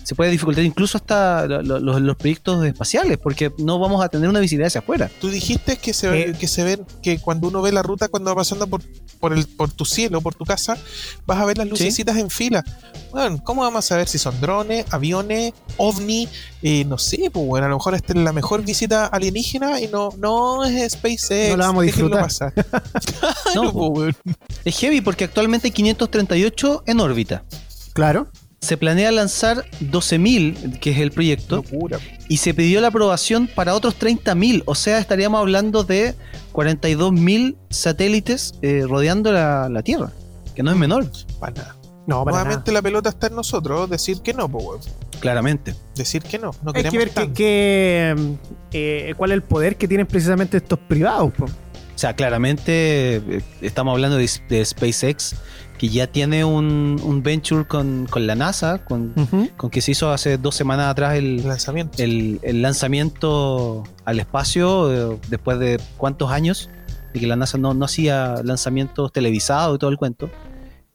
Se 0.09 0.15
puede 0.15 0.31
dificultar 0.31 0.65
incluso 0.65 0.97
hasta 0.97 1.45
lo- 1.47 1.61
lo- 1.61 1.79
los, 1.81 2.01
los 2.01 2.17
proyectos 2.17 2.65
espaciales, 2.65 3.19
porque 3.19 3.53
no 3.59 3.79
vamos 3.79 4.03
a 4.03 4.09
tener 4.09 4.27
una 4.27 4.41
visibilidad 4.41 4.69
hacia 4.69 4.79
afuera. 4.81 5.11
Tú 5.21 5.29
dijiste 5.29 5.77
que 5.77 5.93
se, 5.93 6.09
ve- 6.09 6.31
Eh. 6.31 6.33
que 6.33 6.49
se 6.49 6.65
ven, 6.65 6.87
que 7.03 7.19
cuando 7.19 7.47
uno 7.49 7.61
ve 7.61 7.73
la 7.73 7.83
ruta, 7.83 8.09
cuando 8.09 8.31
va 8.31 8.37
pasando 8.37 8.67
por, 8.67 8.81
por, 9.21 9.35
el, 9.35 9.47
por 9.47 9.71
tu 9.71 9.85
cielo, 9.85 10.23
por 10.23 10.35
tu 10.35 10.47
casa, 10.47 10.79
vas 11.27 11.39
a 11.39 11.45
ver 11.45 11.59
las 11.59 11.69
lucecitas 11.69 12.17
en 12.17 12.31
fila. 12.31 12.65
Bueno, 13.11 13.39
¿cómo 13.45 13.61
vamos 13.61 13.85
a 13.85 13.89
saber 13.89 14.09
si 14.09 14.17
son 14.17 14.41
drones, 14.41 14.87
aviones, 14.95 15.53
ovni? 15.77 16.27
Eh, 16.63 16.87
no 16.87 16.97
sé, 16.97 17.29
pues 17.31 17.45
bueno, 17.47 17.67
a 17.67 17.69
lo 17.69 17.77
mejor 17.77 17.95
esta 17.95 18.15
es 18.15 18.19
la 18.19 18.33
mejor 18.33 18.65
visita 18.65 19.05
alienígena 19.09 19.79
y 19.79 19.89
no, 19.89 20.09
no 20.17 20.65
es 20.65 20.93
SpaceX. 20.95 21.51
No 21.51 21.57
la 21.59 21.67
vamos 21.67 21.83
a 21.83 21.85
disfrutar. 21.85 22.21
pasar. 22.23 22.53
No, 23.55 23.73
Claro, 23.73 23.93
pues. 23.95 24.17
Es 24.65 24.79
heavy 24.79 25.03
porque 25.03 25.25
actualmente 25.25 25.67
hay 25.69 25.73
538 25.73 26.85
en 26.87 27.01
órbita. 27.01 27.45
Claro. 27.93 28.29
Se 28.61 28.77
planea 28.77 29.13
lanzar 29.13 29.65
12.000, 29.81 30.81
que 30.81 30.91
es 30.91 30.99
el 30.99 31.13
proyecto, 31.13 31.57
Locura. 31.57 31.99
y 32.29 32.39
se 32.39 32.55
pidió 32.55 32.81
la 32.81 32.89
aprobación 32.89 33.49
para 33.55 33.75
otros 33.75 33.99
30.000. 33.99 34.65
O 34.67 34.75
sea, 34.75 34.99
estaríamos 34.99 35.41
hablando 35.41 35.85
de 35.85 36.15
42.000 36.53 37.57
satélites 37.71 38.55
eh, 38.63 38.85
rodeando 38.89 39.31
la, 39.33 39.69
la 39.69 39.83
Tierra, 39.83 40.11
que 40.57 40.63
no 40.63 40.71
es 40.73 40.77
menor, 40.77 41.09
Para 41.39 41.53
nada. 41.53 41.77
No, 42.07 42.25
para 42.25 42.39
nada. 42.39 42.45
Nuevamente 42.45 42.73
la 42.73 42.83
pelota 42.83 43.11
está 43.11 43.29
en 43.29 43.37
nosotros, 43.37 43.89
decir 43.89 44.23
que 44.23 44.35
no, 44.35 44.49
pues, 44.49 44.89
claramente. 45.21 45.75
Decir 45.95 46.23
que 46.23 46.39
no. 46.39 46.51
No 46.63 46.73
Hay 46.75 46.83
queremos 46.83 46.93
que 46.93 46.99
ver 46.99 47.11
que, 47.33 48.39
que, 48.71 49.11
eh, 49.11 49.15
cuál 49.17 49.31
es 49.31 49.35
el 49.37 49.43
poder 49.43 49.77
que 49.77 49.87
tienen 49.87 50.07
precisamente 50.07 50.57
estos 50.57 50.79
privados. 50.81 51.33
po. 51.35 51.45
O 51.45 52.01
sea, 52.01 52.15
claramente 52.15 53.17
eh, 53.17 53.43
estamos 53.61 53.93
hablando 53.93 54.17
de, 54.17 54.31
de 54.49 54.65
SpaceX, 54.65 55.35
que 55.79 55.89
ya 55.89 56.09
tiene 56.09 56.45
un, 56.45 57.01
un 57.03 57.23
venture 57.23 57.65
con, 57.65 58.07
con 58.11 58.27
la 58.27 58.35
NASA, 58.35 58.85
con, 58.85 59.15
con 59.57 59.71
que 59.71 59.81
se 59.81 59.93
hizo 59.93 60.11
hace 60.11 60.37
dos 60.37 60.55
semanas 60.55 60.89
atrás 60.89 61.15
el, 61.15 61.47
lanzamiento. 61.47 62.03
el, 62.03 62.41
el 62.43 62.61
lanzamiento 62.63 63.85
al 64.05 64.19
espacio 64.19 65.15
eh, 65.15 65.19
después 65.29 65.59
de 65.59 65.81
cuántos 65.97 66.31
años 66.31 66.69
de 67.15 67.21
que 67.21 67.27
la 67.27 67.37
NASA 67.37 67.59
no, 67.59 67.75
no 67.75 67.85
hacía 67.85 68.43
lanzamientos 68.43 69.13
televisados 69.13 69.77
y 69.77 69.79
todo 69.79 69.91
el 69.91 69.97
cuento. 69.97 70.29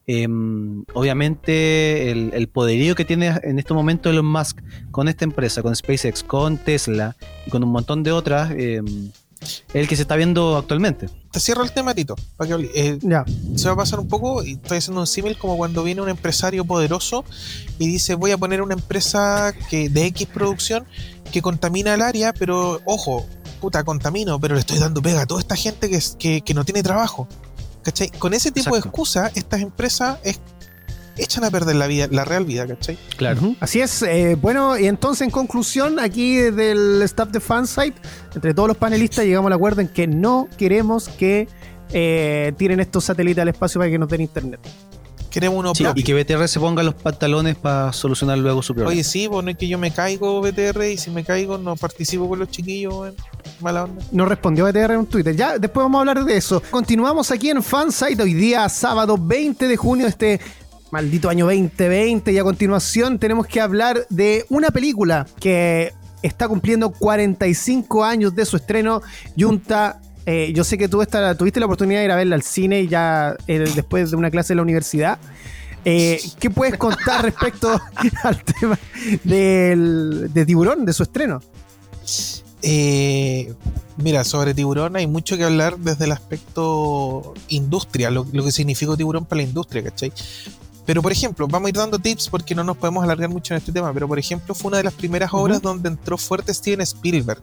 Em, 0.05 0.83
obviamente 0.93 2.11
el, 2.11 2.31
el 2.33 2.49
poderío 2.49 2.93
que 2.93 3.05
tiene 3.05 3.39
en 3.41 3.57
este 3.57 3.73
momento 3.73 4.09
Elon 4.09 4.25
Musk 4.25 4.59
con 4.91 5.07
esta 5.07 5.23
empresa, 5.23 5.61
con 5.61 5.73
SpaceX, 5.73 6.23
con 6.23 6.57
Tesla 6.57 7.15
y 7.47 7.49
con 7.49 7.63
un 7.63 7.71
montón 7.71 8.03
de 8.03 8.11
otras, 8.11 8.51
em, 8.51 9.11
el 9.73 9.87
que 9.87 9.95
se 9.95 10.03
está 10.03 10.15
viendo 10.15 10.57
actualmente. 10.57 11.09
Te 11.31 11.39
cierro 11.39 11.63
el 11.63 11.71
tema, 11.71 11.93
Tito. 11.95 12.15
Para 12.37 12.47
que 12.47 12.53
hable- 12.53 12.71
eh, 12.75 12.99
Ya. 13.01 13.25
se 13.55 13.67
va 13.67 13.73
a 13.73 13.77
pasar 13.77 13.99
un 13.99 14.07
poco, 14.07 14.43
y 14.43 14.53
estoy 14.53 14.77
haciendo 14.77 15.01
un 15.01 15.07
símil 15.07 15.37
como 15.37 15.57
cuando 15.57 15.83
viene 15.83 16.01
un 16.01 16.09
empresario 16.09 16.63
poderoso 16.65 17.25
y 17.79 17.87
dice 17.87 18.15
voy 18.15 18.31
a 18.31 18.37
poner 18.37 18.61
una 18.61 18.73
empresa 18.75 19.53
que 19.69 19.89
de 19.89 20.05
X 20.07 20.27
producción 20.27 20.85
que 21.31 21.41
contamina 21.41 21.93
el 21.93 22.01
área, 22.01 22.33
pero 22.33 22.81
ojo, 22.85 23.25
puta, 23.59 23.83
contamino, 23.83 24.39
pero 24.39 24.53
le 24.55 24.59
estoy 24.59 24.77
dando 24.77 25.01
pega 25.01 25.21
a 25.21 25.25
toda 25.25 25.39
esta 25.39 25.55
gente 25.55 25.89
que, 25.89 25.95
es- 25.95 26.15
que, 26.19 26.41
que 26.41 26.53
no 26.53 26.63
tiene 26.65 26.83
trabajo. 26.83 27.27
¿Cachai? 27.81 28.09
Con 28.11 28.33
ese 28.33 28.49
tipo 28.51 28.75
de 28.75 28.79
excusa, 28.79 29.29
estas 29.35 29.59
empresas 29.61 30.17
es- 30.23 30.39
echan 31.17 31.43
a 31.43 31.51
perder 31.51 31.75
la 31.75 31.87
vida, 31.87 32.07
la 32.11 32.25
real 32.25 32.45
vida, 32.45 32.65
¿cachai? 32.67 32.97
Claro. 33.17 33.55
Así 33.59 33.81
es. 33.81 34.01
eh, 34.03 34.35
bueno, 34.39 34.77
y 34.77 34.87
entonces 34.87 35.21
en 35.21 35.31
conclusión, 35.31 35.99
aquí 35.99 36.35
del 36.37 37.01
staff 37.03 37.29
de 37.29 37.39
Fansite, 37.39 37.99
entre 38.35 38.53
todos 38.53 38.67
los 38.67 38.77
panelistas, 38.77 39.25
llegamos 39.25 39.47
al 39.47 39.53
acuerdo 39.53 39.81
en 39.81 39.87
que 39.89 40.07
no 40.07 40.47
queremos 40.57 41.07
que 41.09 41.47
eh, 41.91 42.53
tiren 42.57 42.79
estos 42.79 43.03
satélites 43.05 43.41
al 43.41 43.49
espacio 43.49 43.79
para 43.79 43.91
que 43.91 43.99
nos 43.99 44.09
den 44.09 44.21
internet. 44.21 44.59
Queremos 45.29 45.57
uno 45.57 45.73
Sí, 45.73 45.83
y 45.95 46.03
que 46.03 46.13
BTR 46.13 46.47
se 46.47 46.59
ponga 46.59 46.83
los 46.83 46.93
pantalones 46.93 47.55
para 47.55 47.91
solucionar 47.91 48.37
luego 48.37 48.61
su 48.61 48.75
problema. 48.75 48.91
Oye, 48.91 49.03
sí, 49.03 49.27
pues 49.27 49.43
no 49.43 49.49
es 49.49 49.57
que 49.57 49.67
yo 49.67 49.79
me 49.79 49.89
caigo 49.89 50.39
BTR 50.41 50.83
y 50.91 50.97
si 50.99 51.09
me 51.09 51.23
caigo 51.23 51.57
no 51.57 51.75
participo 51.75 52.29
con 52.29 52.37
los 52.37 52.49
chiquillos, 52.49 52.93
weón. 52.93 53.15
mala 53.59 53.85
onda. 53.85 54.03
Nos 54.11 54.27
respondió 54.27 54.63
BTR 54.65 54.91
en 54.91 54.97
un 54.99 55.05
Twitter. 55.07 55.35
Ya, 55.35 55.57
después 55.57 55.83
vamos 55.85 55.97
a 55.97 55.99
hablar 56.01 56.23
de 56.23 56.37
eso. 56.37 56.61
Continuamos 56.69 57.31
aquí 57.31 57.49
en 57.49 57.63
Fansite 57.63 58.21
hoy 58.21 58.35
día, 58.35 58.69
sábado 58.69 59.17
20 59.19 59.67
de 59.67 59.75
junio 59.75 60.05
este 60.05 60.39
maldito 60.93 61.27
año 61.27 61.45
2020. 61.45 62.31
Y 62.31 62.37
a 62.37 62.43
continuación 62.43 63.17
tenemos 63.17 63.47
que 63.47 63.59
hablar 63.59 64.05
de 64.11 64.45
una 64.49 64.69
película 64.69 65.25
que 65.39 65.91
está 66.21 66.47
cumpliendo 66.47 66.91
45 66.91 68.03
años 68.05 68.35
de 68.35 68.45
su 68.45 68.55
estreno. 68.57 69.01
Junta. 69.37 69.99
eh, 70.27 70.53
yo 70.55 70.63
sé 70.63 70.77
que 70.77 70.87
tú 70.87 71.01
esta- 71.01 71.35
tuviste 71.35 71.59
la 71.59 71.65
oportunidad 71.65 71.99
de 71.99 72.05
ir 72.05 72.11
a 72.11 72.15
verla 72.15 72.35
al 72.35 72.43
cine 72.43 72.87
ya 72.87 73.35
eh, 73.47 73.59
después 73.75 74.11
de 74.11 74.17
una 74.17 74.29
clase 74.31 74.53
en 74.53 74.57
la 74.57 74.63
universidad. 74.63 75.17
Eh, 75.83 76.21
¿Qué 76.39 76.49
puedes 76.51 76.77
contar 76.77 77.23
respecto 77.29 77.81
al 78.23 78.43
tema 78.43 78.77
del, 79.23 80.29
de 80.31 80.45
Tiburón, 80.45 80.85
de 80.85 80.93
su 80.93 81.03
estreno? 81.03 81.41
Eh, 82.61 83.53
mira, 83.97 84.23
sobre 84.23 84.53
tiburón 84.53 84.95
hay 84.95 85.05
mucho 85.07 85.35
que 85.35 85.43
hablar 85.43 85.77
desde 85.79 86.05
el 86.05 86.13
aspecto 86.13 87.33
industria, 87.49 88.09
lo, 88.09 88.25
lo 88.31 88.45
que 88.45 88.53
significó 88.53 88.95
tiburón 88.95 89.25
para 89.25 89.41
la 89.41 89.47
industria, 89.49 89.83
¿cachai? 89.83 90.13
Pero 90.85 91.01
por 91.01 91.11
ejemplo, 91.11 91.47
vamos 91.47 91.67
a 91.67 91.69
ir 91.69 91.75
dando 91.75 91.97
tips 91.99 92.29
porque 92.29 92.53
no 92.55 92.63
nos 92.63 92.77
podemos 92.77 93.03
alargar 93.03 93.29
mucho 93.29 93.53
en 93.53 93.59
este 93.59 93.71
tema, 93.71 93.93
pero 93.93 94.07
por 94.07 94.19
ejemplo 94.19 94.53
fue 94.53 94.69
una 94.69 94.77
de 94.77 94.83
las 94.83 94.93
primeras 94.93 95.29
obras 95.33 95.61
donde 95.61 95.89
entró 95.89 96.17
fuerte 96.17 96.53
Steven 96.53 96.81
Spielberg, 96.81 97.41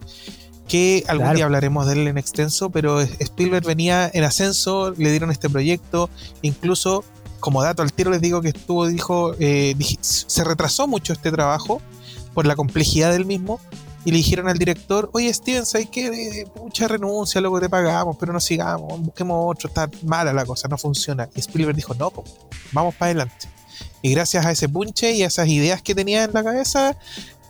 que 0.69 1.05
algún 1.09 1.25
Claro. 1.25 1.37
día 1.37 1.45
hablaremos 1.47 1.87
de 1.87 1.95
él 1.95 2.07
en 2.09 2.19
extenso, 2.19 2.71
pero 2.71 3.01
Spielberg 3.01 3.65
venía 3.67 4.11
en 4.13 4.25
ascenso, 4.25 4.93
le 4.97 5.11
dieron 5.11 5.31
este 5.31 5.49
proyecto, 5.49 6.11
incluso 6.43 7.03
como 7.41 7.63
dato 7.63 7.81
al 7.83 7.93
tiro 7.93 8.11
les 8.11 8.21
digo 8.21 8.43
que 8.43 8.49
estuvo, 8.51 8.87
dijo, 8.87 9.35
eh, 9.41 9.75
se 10.03 10.45
retrasó 10.45 10.87
mucho 10.87 11.15
este 11.15 11.31
trabajo 11.33 11.81
por 12.35 12.45
la 12.47 12.55
complejidad 12.55 13.11
del 13.13 13.25
mismo, 13.25 13.59
y 14.05 14.11
le 14.11 14.17
dijeron 14.17 14.49
al 14.49 14.59
director, 14.59 15.11
oye 15.13 15.33
Steven, 15.33 15.67
¿sabes 15.67 15.89
qué? 15.91 16.07
Eh, 16.07 16.47
Mucha 16.57 16.89
renuncia, 16.89 17.41
luego 17.41 17.61
te 17.61 17.69
pagamos, 17.69 18.17
pero 18.19 18.33
no 18.33 18.41
sigamos, 18.41 19.01
busquemos 19.01 19.55
otro, 19.55 19.69
está 19.69 19.91
mala 20.05 20.33
la 20.33 20.47
cosa, 20.47 20.69
no 20.69 20.79
funciona. 20.79 21.29
Y 21.35 21.41
Spielberg 21.41 21.77
dijo, 21.77 21.95
no, 21.95 22.11
po, 22.11 22.25
vamos 22.73 22.95
para 22.95 23.11
adelante. 23.11 23.49
Y 24.03 24.13
gracias 24.13 24.47
a 24.47 24.51
ese 24.51 24.69
punche 24.69 25.13
y 25.13 25.23
a 25.23 25.27
esas 25.27 25.49
ideas 25.49 25.83
que 25.83 25.95
tenía 25.95 26.25
en 26.25 26.33
la 26.33 26.43
cabeza, 26.43 26.97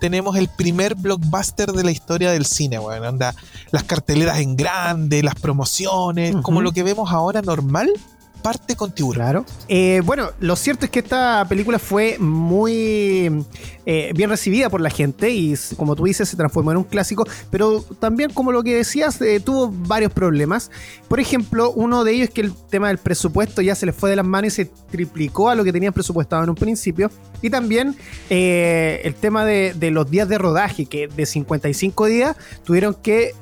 tenemos 0.00 0.37
el 0.37 0.49
primer 0.49 0.95
blockbuster 0.97 1.73
de 1.73 1.85
la 1.85 1.90
historia 1.92 2.33
del 2.33 2.47
cine, 2.47 2.78
weón. 2.78 3.04
Onda, 3.04 3.35
las 3.71 3.85
carteleras 3.85 4.40
en 4.40 4.57
grande, 4.57 5.23
las 5.23 5.35
promociones, 5.37 6.35
como 6.42 6.62
lo 6.62 6.73
que 6.73 6.83
vemos 6.83 7.12
ahora 7.12 7.42
normal, 7.42 7.92
parte 8.40 8.76
con 8.76 8.92
tiburón. 8.92 9.20
Claro. 9.20 9.44
Eh, 9.68 10.02
bueno, 10.04 10.30
lo 10.40 10.56
cierto 10.56 10.85
es 10.85 10.90
que 10.90 11.00
esta 11.00 11.44
película 11.49 11.78
fue 11.78 12.16
muy 12.18 13.44
eh, 13.87 14.12
bien 14.14 14.30
recibida 14.30 14.70
por 14.70 14.80
la 14.80 14.90
gente 14.90 15.30
y 15.30 15.54
como 15.76 15.97
tú 15.97 16.04
dices 16.04 16.28
se 16.28 16.37
transformó 16.37 16.70
en 16.70 16.78
un 16.78 16.85
clásico, 16.85 17.25
pero 17.50 17.82
también 17.99 18.32
como 18.32 18.52
lo 18.52 18.62
que 18.62 18.75
decías 18.75 19.20
eh, 19.20 19.40
tuvo 19.40 19.68
varios 19.68 20.12
problemas. 20.12 20.70
Por 21.09 21.20
ejemplo, 21.20 21.73
uno 21.73 22.04
de 22.04 22.12
ellos 22.12 22.28
es 22.28 22.35
que 22.35 22.40
el 22.42 22.54
tema 22.70 22.88
del 22.88 22.99
presupuesto 22.99 23.62
ya 23.62 23.75
se 23.75 23.87
les 23.87 23.94
fue 23.94 24.11
de 24.11 24.16
las 24.16 24.26
manos 24.26 24.52
y 24.52 24.56
se 24.56 24.70
triplicó 24.90 25.49
a 25.49 25.54
lo 25.54 25.64
que 25.64 25.73
tenían 25.73 25.92
presupuestado 25.92 26.44
en 26.44 26.50
un 26.50 26.56
principio. 26.56 27.11
Y 27.42 27.49
también 27.49 27.97
el 28.28 29.14
tema 29.14 29.47
de, 29.47 29.73
de 29.75 29.90
los 29.90 30.11
días 30.11 30.28
de 30.28 30.37
rodaje, 30.37 30.85
que 30.85 31.09
de 31.09 31.25
55 31.25 32.06
días 32.06 32.37
tuvieron 32.64 32.94
que 32.94 33.32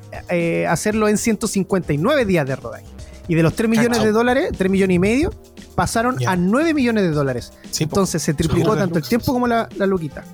hacerlo 0.67 1.09
en 1.09 1.17
159 1.17 2.25
días 2.25 2.47
de 2.47 2.55
rodaje. 2.55 2.98
Y 3.29 3.35
de 3.35 3.43
los 3.43 3.55
3 3.55 3.69
millones 3.69 4.03
de 4.03 4.11
dólares, 4.11 4.49
3 4.57 4.69
millones 4.69 4.95
y 4.95 4.99
medio, 4.99 5.33
pasaron 5.75 6.17
a 6.27 6.35
9 6.35 6.73
millones 6.73 7.03
de 7.03 7.11
dólares. 7.11 7.53
Sí. 7.71 7.85
Entonces 7.85 8.21
se 8.21 8.33
triplicó 8.33 8.75
tanto 8.75 8.97
el 8.97 9.07
tiempo 9.07 9.31
como 9.31 9.47
la, 9.47 9.69
la 9.77 9.85
luquita. 9.85 10.25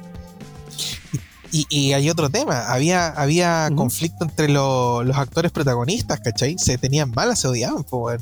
Y, 1.52 1.66
y 1.70 1.94
hay 1.94 2.10
otro 2.10 2.30
tema, 2.30 2.72
había, 2.72 3.08
había 3.10 3.70
conflicto 3.76 4.26
entre 4.26 4.50
lo- 4.50 5.04
los 5.04 5.16
actores 5.16 5.52
protagonistas, 5.52 6.20
¿cachai? 6.20 6.58
Se 6.58 6.78
tenían 6.78 7.12
malas, 7.12 7.40
se 7.40 7.48
odiaban. 7.48 7.86
Eh, 8.12 8.18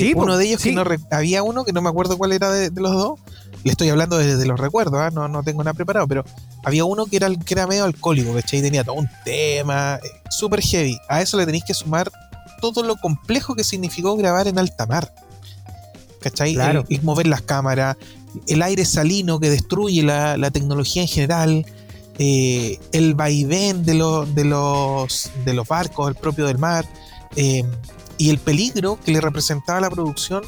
Sí, 0.00 0.12
uno 0.16 0.36
de 0.38 0.46
ellos 0.46 0.62
sí. 0.62 0.70
que 0.70 0.74
no 0.74 0.84
re- 0.84 0.98
había 1.10 1.42
uno 1.42 1.64
que 1.64 1.72
no 1.72 1.82
me 1.82 1.88
acuerdo 1.90 2.16
cuál 2.16 2.32
era 2.32 2.50
de, 2.50 2.70
de 2.70 2.80
los 2.80 2.92
dos. 2.92 3.20
Le 3.62 3.70
estoy 3.72 3.88
hablando 3.90 4.16
desde 4.16 4.46
los 4.46 4.58
recuerdos, 4.58 4.98
¿ah? 5.00 5.10
no, 5.12 5.28
no 5.28 5.42
tengo 5.42 5.62
nada 5.62 5.74
preparado, 5.74 6.06
pero 6.08 6.24
había 6.64 6.84
uno 6.84 7.06
que 7.06 7.16
era, 7.16 7.28
que 7.28 7.54
era 7.54 7.66
medio 7.66 7.84
alcohólico, 7.84 8.32
¿cachai? 8.32 8.62
Tenía 8.62 8.84
todo 8.84 8.94
un 8.94 9.08
tema 9.24 9.96
eh, 10.02 10.08
súper 10.30 10.62
heavy. 10.62 10.96
A 11.08 11.20
eso 11.20 11.36
le 11.36 11.44
tenéis 11.46 11.64
que 11.64 11.74
sumar 11.74 12.10
todo 12.72 12.84
lo 12.84 12.96
complejo 12.96 13.54
que 13.54 13.64
significó 13.64 14.16
grabar 14.16 14.46
en 14.48 14.58
alta 14.58 14.86
mar. 14.86 15.12
¿Cachai? 16.20 16.54
Claro. 16.54 16.84
El- 16.88 16.96
el 16.96 17.02
mover 17.02 17.26
las 17.26 17.42
cámaras, 17.42 17.96
el 18.46 18.62
aire 18.62 18.84
salino 18.84 19.38
que 19.40 19.50
destruye 19.50 20.02
la, 20.02 20.36
la 20.36 20.50
tecnología 20.50 21.02
en 21.02 21.08
general, 21.08 21.66
eh, 22.18 22.78
el 22.92 23.14
vaivén 23.14 23.84
de, 23.84 23.94
los 23.94 24.34
de, 24.34 24.44
los, 24.44 25.30
de 25.44 25.54
los 25.54 25.68
barcos, 25.68 26.08
el 26.08 26.14
propio 26.14 26.46
del 26.46 26.58
mar, 26.58 26.86
eh, 27.36 27.64
y 28.18 28.30
el 28.30 28.38
peligro 28.38 28.98
que 29.04 29.12
le 29.12 29.20
representaba 29.20 29.78
a 29.78 29.82
la 29.82 29.90
producción 29.90 30.42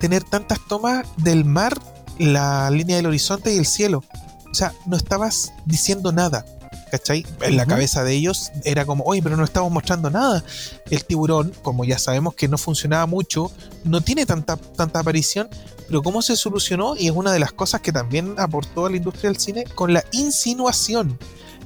tener 0.00 0.24
tantas 0.24 0.58
tomas 0.68 1.06
del 1.16 1.44
mar, 1.44 1.80
la 2.18 2.68
línea 2.70 2.96
del 2.96 3.06
horizonte 3.06 3.54
y 3.54 3.58
el 3.58 3.66
cielo. 3.66 4.02
O 4.50 4.54
sea, 4.54 4.74
no 4.86 4.96
estabas 4.96 5.52
diciendo 5.64 6.12
nada. 6.12 6.44
¿Cachai? 6.92 7.24
En 7.40 7.56
la 7.56 7.64
cabeza 7.64 8.04
de 8.04 8.12
ellos 8.12 8.52
era 8.64 8.84
como, 8.84 9.02
oye, 9.04 9.22
pero 9.22 9.34
no 9.34 9.44
estamos 9.44 9.72
mostrando 9.72 10.10
nada. 10.10 10.44
El 10.90 11.02
tiburón, 11.06 11.50
como 11.62 11.86
ya 11.86 11.98
sabemos 11.98 12.34
que 12.34 12.48
no 12.48 12.58
funcionaba 12.58 13.06
mucho, 13.06 13.50
no 13.84 14.02
tiene 14.02 14.26
tanta, 14.26 14.58
tanta 14.58 14.98
aparición, 14.98 15.48
pero 15.86 16.02
cómo 16.02 16.20
se 16.20 16.36
solucionó, 16.36 16.94
y 16.94 17.06
es 17.06 17.12
una 17.12 17.32
de 17.32 17.38
las 17.38 17.52
cosas 17.52 17.80
que 17.80 17.92
también 17.92 18.34
aportó 18.36 18.84
a 18.84 18.90
la 18.90 18.98
industria 18.98 19.30
del 19.30 19.40
cine, 19.40 19.64
con 19.74 19.94
la 19.94 20.04
insinuación. 20.12 21.18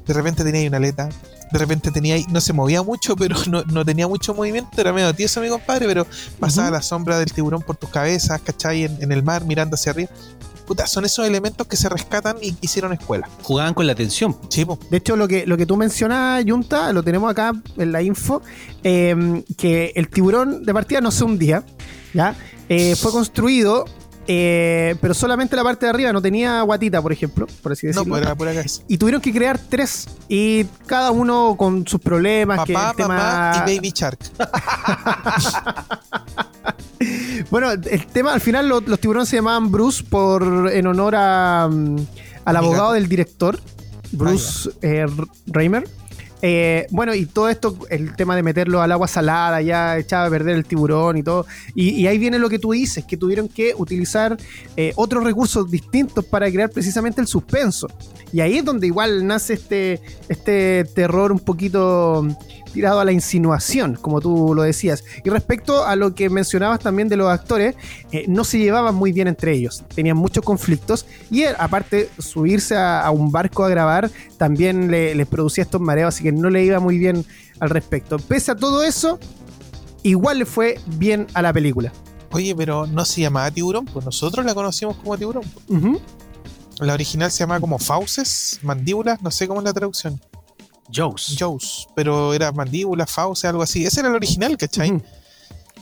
De 0.06 0.14
repente 0.14 0.44
tenía 0.44 0.60
ahí 0.60 0.68
una 0.68 0.76
aleta, 0.76 1.08
de 1.50 1.58
repente 1.58 1.90
tenía 1.90 2.14
ahí, 2.14 2.24
no 2.28 2.40
se 2.40 2.52
movía 2.52 2.84
mucho, 2.84 3.16
pero 3.18 3.34
no, 3.48 3.64
no 3.64 3.84
tenía 3.84 4.06
mucho 4.06 4.32
movimiento, 4.32 4.80
era 4.80 4.92
medio 4.92 5.12
tieso 5.12 5.40
mi 5.40 5.48
compadre, 5.48 5.88
pero 5.88 6.06
pasaba 6.38 6.70
la 6.70 6.82
sombra 6.82 7.18
del 7.18 7.32
tiburón 7.32 7.62
por 7.62 7.74
tus 7.74 7.90
cabezas, 7.90 8.40
¿cachai? 8.42 8.84
En, 8.84 9.02
en 9.02 9.10
el 9.10 9.24
mar, 9.24 9.44
mirando 9.44 9.74
hacia 9.74 9.90
arriba. 9.90 10.10
Puta, 10.66 10.86
son 10.86 11.04
esos 11.04 11.26
elementos 11.26 11.66
que 11.66 11.76
se 11.76 11.88
rescatan 11.88 12.36
y 12.42 12.56
hicieron 12.60 12.92
escuela. 12.92 13.28
Jugaban 13.42 13.72
con 13.74 13.86
la 13.86 13.92
atención. 13.92 14.36
Sí, 14.48 14.64
po. 14.64 14.78
De 14.90 14.96
hecho, 14.96 15.16
lo 15.16 15.28
que, 15.28 15.46
lo 15.46 15.56
que 15.56 15.66
tú 15.66 15.76
mencionas, 15.76 16.44
Junta, 16.46 16.92
lo 16.92 17.02
tenemos 17.02 17.30
acá 17.30 17.52
en 17.76 17.92
la 17.92 18.02
info, 18.02 18.42
eh, 18.82 19.42
que 19.56 19.92
el 19.94 20.08
tiburón 20.08 20.64
de 20.64 20.74
partida 20.74 21.00
no 21.00 21.10
se 21.10 21.24
hundía, 21.24 21.64
¿ya? 22.12 22.34
Eh, 22.68 22.96
fue 22.96 23.12
construido, 23.12 23.84
eh, 24.28 24.96
pero 25.00 25.14
solamente 25.14 25.54
la 25.56 25.62
parte 25.64 25.86
de 25.86 25.90
arriba 25.90 26.12
no 26.12 26.20
tenía 26.22 26.62
guatita, 26.62 27.00
por 27.02 27.12
ejemplo, 27.12 27.46
por 27.62 27.72
así 27.72 27.86
No, 27.86 27.90
decirlo. 27.92 28.08
pues 28.10 28.22
era 28.22 28.34
pura 28.34 28.52
cabeza. 28.54 28.82
y 28.88 28.98
tuvieron 28.98 29.20
que 29.20 29.32
crear 29.32 29.58
tres, 29.58 30.08
y 30.28 30.64
cada 30.86 31.10
uno 31.10 31.54
con 31.56 31.86
sus 31.86 32.00
problemas, 32.00 32.64
que 32.64 32.72
Papá, 32.74 32.94
tema... 32.96 33.08
mamá 33.08 33.64
y 33.70 33.76
Baby 33.76 33.92
Shark. 33.94 34.18
Bueno, 37.50 37.70
el 37.70 38.06
tema, 38.06 38.32
al 38.32 38.40
final 38.40 38.68
lo- 38.68 38.80
los 38.80 38.98
tiburones 38.98 39.28
se 39.28 39.36
llamaban 39.36 39.70
Bruce 39.70 40.02
por 40.02 40.70
en 40.72 40.86
honor 40.86 41.14
a, 41.16 41.68
mm, 41.70 41.96
al 42.46 42.56
abogado 42.56 42.92
del 42.92 43.06
director, 43.08 43.60
Bruce 44.12 44.70
eh, 44.82 45.06
Reimer. 45.46 45.86
Eh, 46.48 46.86
bueno, 46.90 47.12
y 47.12 47.26
todo 47.26 47.48
esto, 47.48 47.76
el 47.90 48.14
tema 48.14 48.36
de 48.36 48.44
meterlo 48.44 48.80
al 48.80 48.92
agua 48.92 49.08
salada, 49.08 49.60
ya 49.62 49.98
echaba 49.98 50.26
a 50.26 50.30
perder 50.30 50.54
el 50.54 50.64
tiburón 50.64 51.16
y 51.16 51.24
todo. 51.24 51.44
Y, 51.74 52.06
ahí 52.06 52.18
viene 52.18 52.38
lo 52.38 52.48
que 52.48 52.60
tú 52.60 52.70
dices, 52.70 53.04
que 53.04 53.16
tuvieron 53.16 53.48
que 53.48 53.74
utilizar 53.76 54.36
eh, 54.76 54.92
otros 54.94 55.24
recursos 55.24 55.68
distintos 55.68 56.24
para 56.24 56.48
crear 56.48 56.70
precisamente 56.70 57.20
el 57.20 57.26
suspenso. 57.26 57.88
Y 58.32 58.42
ahí 58.42 58.58
es 58.58 58.64
donde 58.64 58.86
igual 58.86 59.26
nace 59.26 59.54
este, 59.54 60.00
este 60.28 60.84
terror 60.84 61.32
un 61.32 61.40
poquito 61.40 62.24
tirado 62.76 63.00
a 63.00 63.04
la 63.06 63.12
insinuación, 63.12 63.96
como 63.96 64.20
tú 64.20 64.54
lo 64.54 64.62
decías. 64.62 65.02
Y 65.24 65.30
respecto 65.30 65.86
a 65.86 65.96
lo 65.96 66.14
que 66.14 66.28
mencionabas 66.28 66.78
también 66.80 67.08
de 67.08 67.16
los 67.16 67.28
actores, 67.28 67.74
eh, 68.12 68.26
no 68.28 68.44
se 68.44 68.58
llevaban 68.58 68.94
muy 68.94 69.12
bien 69.12 69.28
entre 69.28 69.52
ellos, 69.54 69.82
tenían 69.94 70.18
muchos 70.18 70.44
conflictos 70.44 71.06
y 71.30 71.44
él, 71.44 71.54
aparte 71.58 72.10
subirse 72.18 72.76
a, 72.76 73.00
a 73.00 73.10
un 73.10 73.32
barco 73.32 73.64
a 73.64 73.70
grabar 73.70 74.10
también 74.36 74.90
le, 74.90 75.14
les 75.14 75.26
producía 75.26 75.64
estos 75.64 75.80
mareos, 75.80 76.14
así 76.14 76.22
que 76.22 76.32
no 76.32 76.50
le 76.50 76.64
iba 76.64 76.78
muy 76.78 76.98
bien 76.98 77.24
al 77.60 77.70
respecto. 77.70 78.18
Pese 78.18 78.52
a 78.52 78.56
todo 78.56 78.84
eso, 78.84 79.18
igual 80.02 80.40
le 80.40 80.44
fue 80.44 80.78
bien 80.98 81.26
a 81.32 81.40
la 81.40 81.52
película. 81.52 81.92
Oye, 82.32 82.54
pero 82.54 82.86
no 82.86 83.06
se 83.06 83.22
llamaba 83.22 83.50
tiburón, 83.50 83.86
pues 83.86 84.04
nosotros 84.04 84.44
la 84.44 84.54
conocimos 84.54 84.96
como 84.98 85.16
tiburón. 85.16 85.44
La 86.80 86.92
original 86.92 87.30
se 87.30 87.38
llama 87.38 87.58
como 87.58 87.78
fauces, 87.78 88.60
mandíbulas, 88.62 89.22
no 89.22 89.30
sé 89.30 89.48
cómo 89.48 89.60
es 89.60 89.64
la 89.64 89.72
traducción. 89.72 90.20
Jaws. 90.92 91.36
Jaws, 91.38 91.88
pero 91.94 92.32
era 92.34 92.52
mandíbulas, 92.52 93.10
fauces, 93.10 93.44
algo 93.48 93.62
así. 93.62 93.84
Ese 93.84 94.00
era 94.00 94.08
el 94.08 94.14
original, 94.14 94.56
¿cachai? 94.56 94.90
Ujú. 94.92 95.02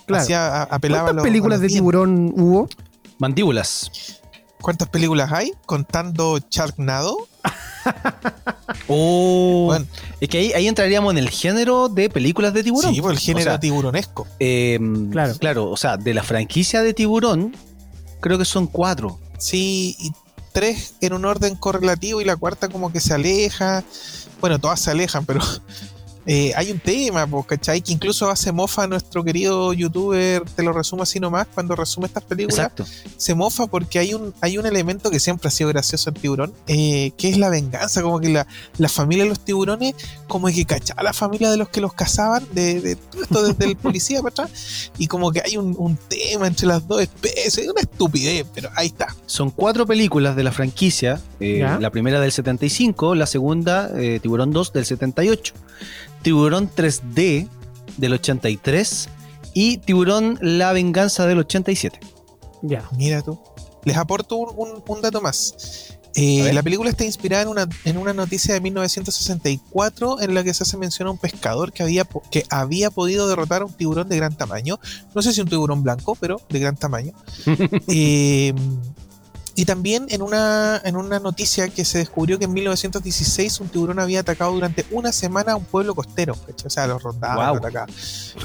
Claro. 0.07 0.23
Hacía, 0.23 0.47
a- 0.47 0.63
apelaba 0.65 1.03
a 1.03 1.05
¿Cuántas 1.07 1.25
películas 1.25 1.59
a 1.59 1.63
de 1.63 1.69
tiburón 1.69 2.33
hubo? 2.37 2.69
Mandíbulas. 3.19 3.91
¿Cuántas 4.61 4.89
películas 4.89 5.31
hay? 5.33 5.53
Contando 5.67 6.39
Sharknado. 6.51 7.17
Oh, 8.89 9.65
Bueno. 9.67 9.87
es 10.21 10.29
que 10.29 10.39
ahí, 10.39 10.53
ahí 10.53 10.69
entraríamos 10.69 11.13
en 11.13 11.19
el 11.19 11.31
género 11.31 11.89
de 11.89 12.09
películas 12.11 12.53
de 12.55 12.63
tiburón. 12.63 12.95
Sí, 12.95 13.01
pues 13.01 13.13
el 13.17 13.19
género 13.23 13.51
O 13.51 13.53
sea, 13.53 13.61
tiburonesco. 13.61 14.27
eh, 14.41 14.79
Claro. 15.11 15.35
claro. 15.39 15.71
o 15.71 15.77
sea, 15.77 15.97
de 15.97 16.15
la 16.15 16.23
franquicia 16.23 16.83
de 16.83 16.95
tiburón, 16.95 17.55
creo 18.21 18.39
que 18.39 18.45
son 18.45 18.67
cuatro. 18.67 19.19
Sí, 19.39 19.97
y 19.99 20.13
tres 20.55 20.95
en 21.01 21.13
un 21.13 21.25
orden 21.25 21.57
correlativo 21.57 22.21
y 22.21 22.25
la 22.25 22.37
cuarta 22.37 22.69
como 22.69 22.93
que 22.93 23.01
se 23.01 23.13
aleja. 23.13 23.85
Bueno, 24.41 24.61
todas 24.61 24.81
se 24.81 24.93
alejan, 24.93 25.27
pero 25.27 25.41
eh, 26.27 26.53
hay 26.57 26.71
un 26.71 26.79
tema, 26.79 27.27
pues, 27.27 27.47
¿cachai? 27.47 27.81
Que 27.83 27.93
incluso 27.93 28.29
hace 28.31 28.53
mofa 28.53 28.87
nuestro 28.87 29.23
querido 29.25 29.73
youtuber, 29.73 30.43
te 30.57 30.63
lo 30.63 30.73
resumo 30.73 31.03
así 31.03 31.21
nomás, 31.21 31.47
cuando 31.53 31.77
resume 31.77 32.07
estas 32.07 32.25
películas, 32.25 32.59
Exacto. 32.59 32.85
se 33.17 33.35
mofa 33.35 33.67
porque 33.67 33.99
hay 33.99 34.15
un, 34.15 34.33
hay 34.41 34.59
un 34.59 34.67
elemento 34.67 35.11
que 35.11 35.21
siempre 35.21 35.49
ha 35.49 35.51
sido 35.51 35.69
gracioso 35.71 36.11
en 36.11 36.15
Tiburón, 36.17 36.53
eh, 36.67 37.13
que 37.19 37.29
es 37.29 37.37
la 37.39 37.49
venganza, 37.51 38.03
como 38.03 38.21
que 38.21 38.29
la, 38.31 38.47
la 38.79 38.89
familia 38.89 39.25
de 39.25 39.31
los 39.31 39.41
tiburones, 39.41 39.95
como 40.29 40.49
que 40.49 40.65
cachaba 40.65 41.01
a 41.01 41.05
la 41.05 41.13
familia 41.13 41.51
de 41.51 41.57
los 41.57 41.69
que 41.69 41.81
los 41.81 41.93
cazaban, 41.93 42.47
de, 42.53 42.81
de 42.81 42.97
todo 42.97 43.23
esto 43.23 43.43
desde 43.43 43.65
el 43.67 43.77
policía 43.77 44.23
para 44.23 44.31
atrás, 44.45 44.91
y 44.99 45.07
como 45.07 45.31
que 45.33 45.43
hay 45.45 45.57
un, 45.57 45.75
un 45.79 45.97
tema 45.97 46.47
entre 46.47 46.67
las 46.67 46.87
dos 46.87 47.03
especies, 47.03 47.59
es 47.59 47.69
una 47.69 47.81
estupidez, 47.81 48.47
pero 48.55 48.71
ahí 48.77 48.87
está. 48.87 49.15
Son 49.27 49.51
cuatro 49.51 49.87
películas 49.87 50.37
de 50.37 50.45
la 50.45 50.53
franquicia. 50.53 51.21
eh, 51.41 51.67
la 51.81 51.91
primera 51.91 52.21
del 52.21 52.33
75, 52.33 53.15
la 53.15 53.27
segunda, 53.27 53.91
eh, 53.97 54.21
Tiburón 54.23 54.53
2 54.53 54.73
del 54.73 54.87
78, 54.87 55.55
Tiburón 56.25 56.69
3D 56.75 57.49
del 57.99 58.13
83 58.15 59.09
y 59.55 59.77
Tiburón 59.79 60.37
La 60.43 60.73
Venganza 60.73 61.27
del 61.29 61.39
87. 61.39 62.01
Ya. 62.63 62.89
Mira 62.97 63.23
tú. 63.23 63.39
Les 63.85 63.97
aporto 63.97 64.35
un, 64.37 64.49
un- 64.57 64.83
un 64.85 65.01
dato 65.03 65.21
más. 65.21 65.91
Eh, 66.17 66.53
la 66.53 66.63
película 66.63 66.91
está 66.91 67.05
inspirada 67.05 67.43
en 67.43 67.49
una, 67.49 67.69
en 67.85 67.99
una 67.99 68.13
noticia 68.15 68.55
de 68.55 68.61
1964 68.61 70.21
en 70.23 70.33
la 70.35 70.45
que 70.45 70.55
se 70.55 70.63
hace 70.63 70.77
mención 70.77 71.09
a 71.09 71.11
un 71.11 71.19
pescador 71.19 71.73
que 71.73 71.83
había, 71.83 72.07
que 72.31 72.45
había 72.51 72.91
podido 72.91 73.29
derrotar 73.29 73.63
a 73.63 73.65
un 73.65 73.73
tiburón 73.73 74.09
de 74.09 74.17
gran 74.17 74.37
tamaño. 74.37 74.79
No 75.15 75.23
sé 75.23 75.33
si 75.33 75.41
un 75.41 75.49
tiburón 75.49 75.83
blanco, 75.83 76.15
pero 76.15 76.41
de 76.49 76.59
gran 76.61 76.77
tamaño. 76.77 77.13
Eh, 77.89 78.55
y 79.57 79.65
también 79.67 80.07
en 80.11 80.23
una, 80.23 80.81
en 80.85 80.97
una 80.97 81.21
noticia 81.21 81.69
que 81.69 81.85
se 81.85 81.99
descubrió 81.99 82.39
que 82.39 82.47
en 82.47 82.53
1916 82.53 83.61
un 83.61 83.69
tiburón 83.69 84.01
había 84.01 84.21
atacado 84.21 84.53
durante 84.53 84.85
una 84.91 85.13
semana 85.13 85.53
a 85.53 85.57
un 85.57 85.65
pueblo 85.65 85.95
costero. 85.95 86.35
¿cachai? 86.35 86.67
O 86.67 86.71
sea, 86.71 86.87
los 86.89 87.03
rondaba, 87.03 87.49
los 87.49 87.59
atacaba. 87.59 87.87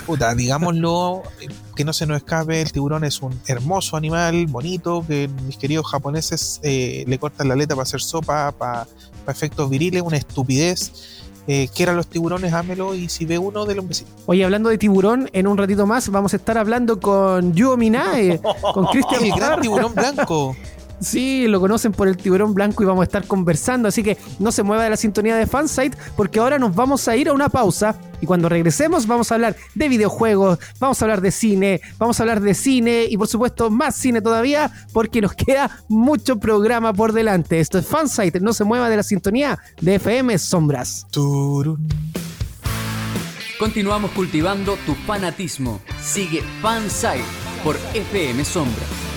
Puta, 0.06 0.36
digámoslo, 0.36 1.24
eh, 1.41 1.48
que 1.76 1.84
no 1.84 1.93
se 1.93 2.06
nos 2.06 2.17
escape, 2.17 2.62
el 2.62 2.72
tiburón 2.72 3.04
es 3.06 3.22
un 3.22 3.39
hermoso 3.48 3.98
animal, 3.98 4.45
bonito, 4.45 5.04
que 5.08 5.28
mis 5.45 5.58
queridos 5.58 5.88
japoneses 5.88 6.60
eh, 6.62 7.06
le 7.08 7.17
cortan 7.17 7.48
la 7.48 7.56
aleta 7.56 7.76
para 7.76 7.84
hacer 7.84 8.02
sopa, 8.02 8.52
para 8.52 8.86
efectos 9.28 9.67
viriles, 9.69 10.04
una 10.04 10.17
estupidez. 10.17 10.91
Eh, 11.48 11.67
¿Qué 11.74 11.82
eran 11.82 11.95
los 11.95 12.06
tiburones? 12.06 12.54
Ámelo 12.54 12.93
y 12.93 13.10
si 13.10 13.26
ve 13.26 13.39
uno, 13.39 13.65
del 13.65 13.80
un 13.80 13.88
besito. 13.88 14.12
Oye, 14.28 14.45
hablando 14.45 14.69
de 14.69 14.78
tiburón, 14.78 15.28
en 15.34 15.48
un 15.48 15.58
ratito 15.58 15.88
más 15.88 16.10
vamos 16.10 16.34
a 16.34 16.36
estar 16.36 16.60
hablando 16.60 17.00
con 17.00 17.56
Yuo 17.56 17.76
Minae, 17.76 18.39
con 18.74 18.86
Christian 18.86 19.24
El 19.26 19.32
gran 19.32 19.60
tiburón 19.60 19.95
blanco. 19.95 20.56
Sí, 20.99 21.47
lo 21.47 21.59
conocen 21.59 21.91
por 21.91 22.07
el 22.07 22.17
tiburón 22.17 22.53
blanco 22.53 22.83
y 22.83 22.85
vamos 22.85 23.01
a 23.01 23.05
estar 23.05 23.25
conversando, 23.25 23.88
así 23.88 24.03
que 24.03 24.17
no 24.39 24.51
se 24.51 24.63
mueva 24.63 24.83
de 24.83 24.89
la 24.89 24.97
sintonía 24.97 25.35
de 25.35 25.47
Fansite 25.47 25.97
porque 26.15 26.39
ahora 26.39 26.59
nos 26.59 26.75
vamos 26.75 27.07
a 27.07 27.15
ir 27.15 27.29
a 27.29 27.33
una 27.33 27.49
pausa 27.49 27.95
y 28.21 28.25
cuando 28.25 28.49
regresemos 28.49 29.07
vamos 29.07 29.31
a 29.31 29.35
hablar 29.35 29.55
de 29.75 29.89
videojuegos, 29.89 30.59
vamos 30.79 31.01
a 31.01 31.05
hablar 31.05 31.21
de 31.21 31.31
cine, 31.31 31.81
vamos 31.97 32.19
a 32.19 32.23
hablar 32.23 32.41
de 32.41 32.53
cine 32.53 33.05
y 33.09 33.17
por 33.17 33.27
supuesto 33.27 33.69
más 33.69 33.95
cine 33.95 34.21
todavía 34.21 34.71
porque 34.91 35.21
nos 35.21 35.33
queda 35.33 35.83
mucho 35.88 36.38
programa 36.38 36.93
por 36.93 37.13
delante. 37.13 37.59
Esto 37.59 37.77
es 37.77 37.88
Fansite, 37.88 38.41
no 38.41 38.53
se 38.53 38.65
mueva 38.65 38.89
de 38.89 38.97
la 38.97 39.03
sintonía 39.03 39.59
de 39.79 39.95
FM 39.95 40.38
Sombras. 40.38 41.07
Turun. 41.12 41.88
Continuamos 43.57 44.12
cultivando 44.12 44.77
tu 44.85 44.95
fanatismo. 44.95 45.81
Sigue 46.01 46.41
Fansite 46.62 47.23
por 47.63 47.77
FM 47.93 48.45
Sombra. 48.45 49.09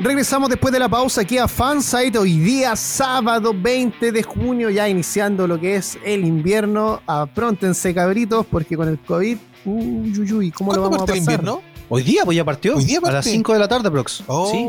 Regresamos 0.00 0.50
después 0.50 0.72
de 0.72 0.80
la 0.80 0.88
pausa 0.88 1.20
aquí 1.20 1.38
a 1.38 1.46
Fansite. 1.46 2.18
Hoy 2.18 2.38
día, 2.38 2.74
sábado 2.74 3.54
20 3.56 4.10
de 4.10 4.22
junio, 4.24 4.68
ya 4.68 4.88
iniciando 4.88 5.46
lo 5.46 5.58
que 5.58 5.76
es 5.76 5.98
el 6.04 6.24
invierno. 6.24 7.00
Apróntense, 7.06 7.94
cabritos, 7.94 8.44
porque 8.50 8.76
con 8.76 8.88
el 8.88 8.98
COVID, 8.98 9.38
uy, 9.64 10.18
uy, 10.18 10.32
uy, 10.32 10.50
¿cómo 10.50 10.72
lo 10.72 10.80
¿Cuándo 10.80 10.90
vamos 10.90 10.96
a 10.96 11.00
pasar? 11.00 11.16
el 11.16 11.20
invierno? 11.20 11.62
Hoy 11.88 12.02
día, 12.02 12.24
pues 12.24 12.36
ya 12.36 12.44
partió. 12.44 12.76
Hoy 12.76 12.84
día 12.84 12.98
A 12.98 13.02
las 13.02 13.12
parte. 13.12 13.30
5 13.30 13.52
de 13.52 13.58
la 13.58 13.68
tarde, 13.68 13.90
Prox. 13.90 14.24
Oh, 14.26 14.50
Sí. 14.50 14.66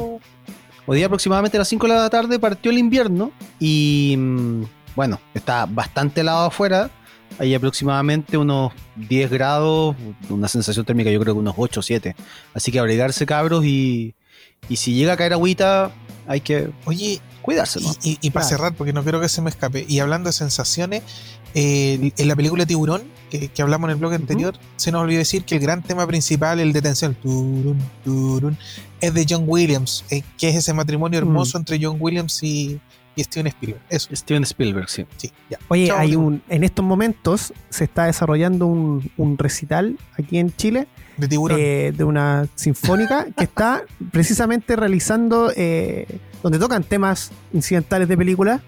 Hoy 0.87 0.97
día 0.97 1.07
aproximadamente 1.07 1.57
a 1.57 1.59
las 1.59 1.67
5 1.69 1.87
de 1.87 1.93
la 1.95 2.09
tarde 2.11 2.37
partió 2.37 2.69
el 2.69 2.77
invierno 2.77 3.31
y 3.59 4.13
mm, 4.15 4.61
bueno, 4.95 5.19
está 5.33 5.65
bastante 5.65 6.21
helado 6.21 6.45
afuera. 6.45 6.91
Hay 7.39 7.55
aproximadamente 7.55 8.37
unos 8.37 8.71
10 8.95 9.31
grados, 9.31 9.95
una 10.29 10.47
sensación 10.47 10.85
térmica 10.85 11.09
yo 11.09 11.19
creo 11.19 11.33
que 11.33 11.39
unos 11.39 11.55
8 11.57 11.79
o 11.79 11.83
7. 11.83 12.15
Así 12.53 12.71
que 12.71 12.77
abrigarse 12.77 13.25
cabros 13.25 13.65
y, 13.65 14.13
y 14.69 14.75
si 14.77 14.93
llega 14.93 15.13
a 15.13 15.17
caer 15.17 15.33
agüita 15.33 15.91
hay 16.27 16.41
que 16.41 16.69
Oye, 16.85 17.21
cuidarse, 17.41 17.79
¿no? 17.81 17.91
y, 18.03 18.11
y- 18.13 18.17
y 18.21 18.29
para 18.31 18.47
Claro. 18.47 18.57
cerrar, 18.57 18.73
porque 18.75 18.93
no 18.93 19.03
quiero 19.03 19.21
que 19.21 19.29
se 19.29 19.41
me 19.41 19.49
escape, 19.51 19.85
y 19.87 19.99
hablando 19.99 20.29
de 20.29 20.33
sensaciones, 20.33 21.03
eh, 21.53 22.11
en 22.17 22.27
la 22.27 22.35
película 22.35 22.65
Tiburón, 22.65 23.03
que, 23.29 23.47
que 23.49 23.61
hablamos 23.61 23.87
en 23.87 23.91
el 23.91 23.97
blog 23.97 24.13
anterior, 24.13 24.55
se 24.75 24.91
nos 24.91 25.03
olvidó 25.03 25.19
decir 25.19 25.45
que 25.45 25.55
el 25.55 25.61
gran 25.61 25.83
tema 25.83 26.05
principal, 26.07 26.59
el 26.59 26.73
de 26.73 26.81
tensión, 26.81 27.13
turun, 27.15 27.77
turun, 28.03 28.57
es 28.99 29.13
de 29.13 29.25
John 29.29 29.43
Williams, 29.45 30.03
eh, 30.09 30.23
que 30.37 30.49
es 30.49 30.55
ese 30.55 30.73
matrimonio 30.73 31.19
hermoso 31.19 31.57
entre 31.59 31.77
John 31.81 31.97
Williams 31.99 32.41
y, 32.41 32.79
y 33.15 33.23
Steven 33.23 33.47
Spielberg. 33.47 33.83
Eso, 33.89 34.09
Steven 34.15 34.43
Spielberg, 34.43 34.89
sí. 34.89 35.05
sí, 35.17 35.31
ya. 35.49 35.59
Oye, 35.67 35.87
Chao, 35.87 35.99
hay 35.99 36.15
un, 36.15 36.41
en 36.49 36.63
estos 36.63 36.83
momentos 36.83 37.53
se 37.69 37.83
está 37.85 38.05
desarrollando 38.05 38.65
un, 38.65 39.11
un 39.17 39.37
recital 39.37 39.97
aquí 40.17 40.39
en 40.39 40.53
Chile 40.55 40.87
De 41.17 41.27
Tiburón. 41.27 41.57
eh, 41.59 41.93
de 41.95 42.03
una 42.03 42.47
sinfónica 42.55 43.27
que 43.37 43.43
está 43.45 43.83
precisamente 44.11 44.75
realizando, 44.75 45.51
eh, 45.55 46.19
donde 46.43 46.59
tocan 46.59 46.83
temas 46.83 47.31
incidentales 47.53 48.07
de 48.07 48.17
películas. 48.17 48.61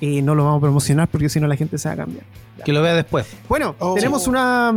Y 0.00 0.22
no 0.22 0.34
lo 0.34 0.44
vamos 0.44 0.58
a 0.58 0.62
promocionar 0.62 1.08
porque 1.08 1.28
si 1.28 1.40
no 1.40 1.46
la 1.46 1.56
gente 1.56 1.76
se 1.78 1.88
va 1.88 1.94
a 1.94 1.96
cambiar. 1.98 2.24
Que 2.64 2.72
lo 2.72 2.80
vea 2.82 2.94
después. 2.94 3.26
Bueno, 3.48 3.74
Oh. 3.78 3.94
tenemos 3.94 4.26
una, 4.26 4.74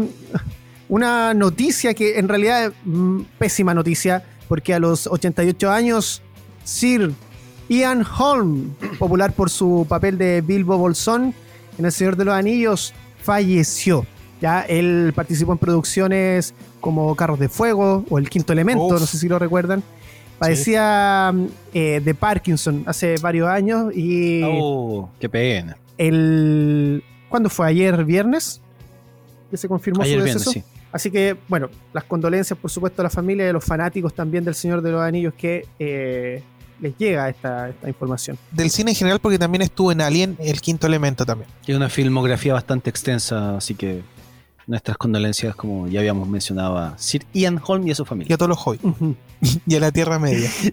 una 0.89 1.33
noticia 1.33 1.93
que 1.93 2.19
en 2.19 2.27
realidad 2.27 2.65
es 2.65 2.71
mm, 2.85 3.21
pésima 3.37 3.73
noticia, 3.73 4.23
porque 4.47 4.73
a 4.73 4.79
los 4.79 5.07
88 5.07 5.71
años, 5.71 6.21
Sir 6.63 7.11
Ian 7.69 8.05
Holm, 8.17 8.73
popular 8.99 9.31
por 9.33 9.49
su 9.49 9.85
papel 9.87 10.17
de 10.17 10.41
Bilbo 10.41 10.77
Bolsón 10.77 11.33
en 11.77 11.85
El 11.85 11.91
Señor 11.91 12.15
de 12.17 12.25
los 12.25 12.33
Anillos, 12.35 12.93
falleció. 13.21 14.05
Ya, 14.43 14.59
él 14.59 15.13
participó 15.15 15.53
en 15.53 15.57
producciones 15.57 16.53
como 16.81 17.15
Carros 17.15 17.39
de 17.39 17.47
Fuego 17.47 18.03
o 18.09 18.17
El 18.17 18.29
Quinto 18.29 18.51
Elemento, 18.51 18.83
Uf. 18.87 18.99
no 18.99 19.05
sé 19.07 19.17
si 19.17 19.29
lo 19.29 19.39
recuerdan. 19.39 19.81
Padecía 20.37 21.31
mm, 21.33 21.45
eh, 21.73 22.01
de 22.03 22.13
Parkinson 22.13 22.83
hace 22.85 23.15
varios 23.21 23.47
años 23.47 23.95
y 23.95 24.41
Oh, 24.45 25.09
qué 25.17 25.29
pena. 25.29 25.77
el. 25.97 27.01
¿Cuándo 27.29 27.49
fue? 27.49 27.67
¿Ayer 27.67 28.03
viernes? 28.03 28.59
Que 29.49 29.55
se 29.55 29.69
confirmó 29.69 30.03
Ayer 30.03 30.19
su 30.19 30.23
viernes, 30.25 30.45
deceso. 30.45 30.51
sí. 30.51 30.63
Así 30.91 31.09
que, 31.09 31.37
bueno, 31.47 31.69
las 31.93 32.03
condolencias, 32.03 32.59
por 32.59 32.69
supuesto, 32.69 33.01
a 33.01 33.03
la 33.03 33.09
familia 33.09 33.45
y 33.45 33.49
a 33.49 33.53
los 33.53 33.63
fanáticos 33.63 34.13
también 34.13 34.43
del 34.43 34.55
Señor 34.55 34.81
de 34.81 34.91
los 34.91 35.01
Anillos 35.01 35.33
que 35.35 35.65
eh, 35.79 36.43
les 36.81 36.97
llega 36.97 37.29
esta, 37.29 37.69
esta 37.69 37.87
información. 37.87 38.37
Del 38.51 38.69
cine 38.69 38.91
en 38.91 38.95
general, 38.97 39.19
porque 39.21 39.39
también 39.39 39.61
estuvo 39.61 39.91
en 39.93 40.01
Alien, 40.01 40.35
el 40.39 40.59
quinto 40.59 40.85
elemento 40.85 41.25
también. 41.25 41.49
Tiene 41.65 41.77
una 41.77 41.87
filmografía 41.89 42.53
bastante 42.53 42.89
extensa, 42.89 43.55
así 43.55 43.73
que 43.73 44.01
nuestras 44.67 44.97
condolencias, 44.97 45.55
como 45.55 45.87
ya 45.87 45.99
habíamos 45.99 46.27
mencionado, 46.27 46.77
a 46.77 46.97
Sir 46.97 47.25
Ian 47.33 47.59
Holm 47.65 47.87
y 47.87 47.91
a 47.91 47.95
su 47.95 48.03
Y 48.03 48.05
familia. 48.05 48.35
a 48.35 48.37
todos 48.37 48.49
los. 48.49 48.67
Ujú. 48.83 49.15
Y 49.67 49.75
a 49.75 49.79
la 49.79 49.91
Tierra 49.91 50.19
Media. 50.19 50.49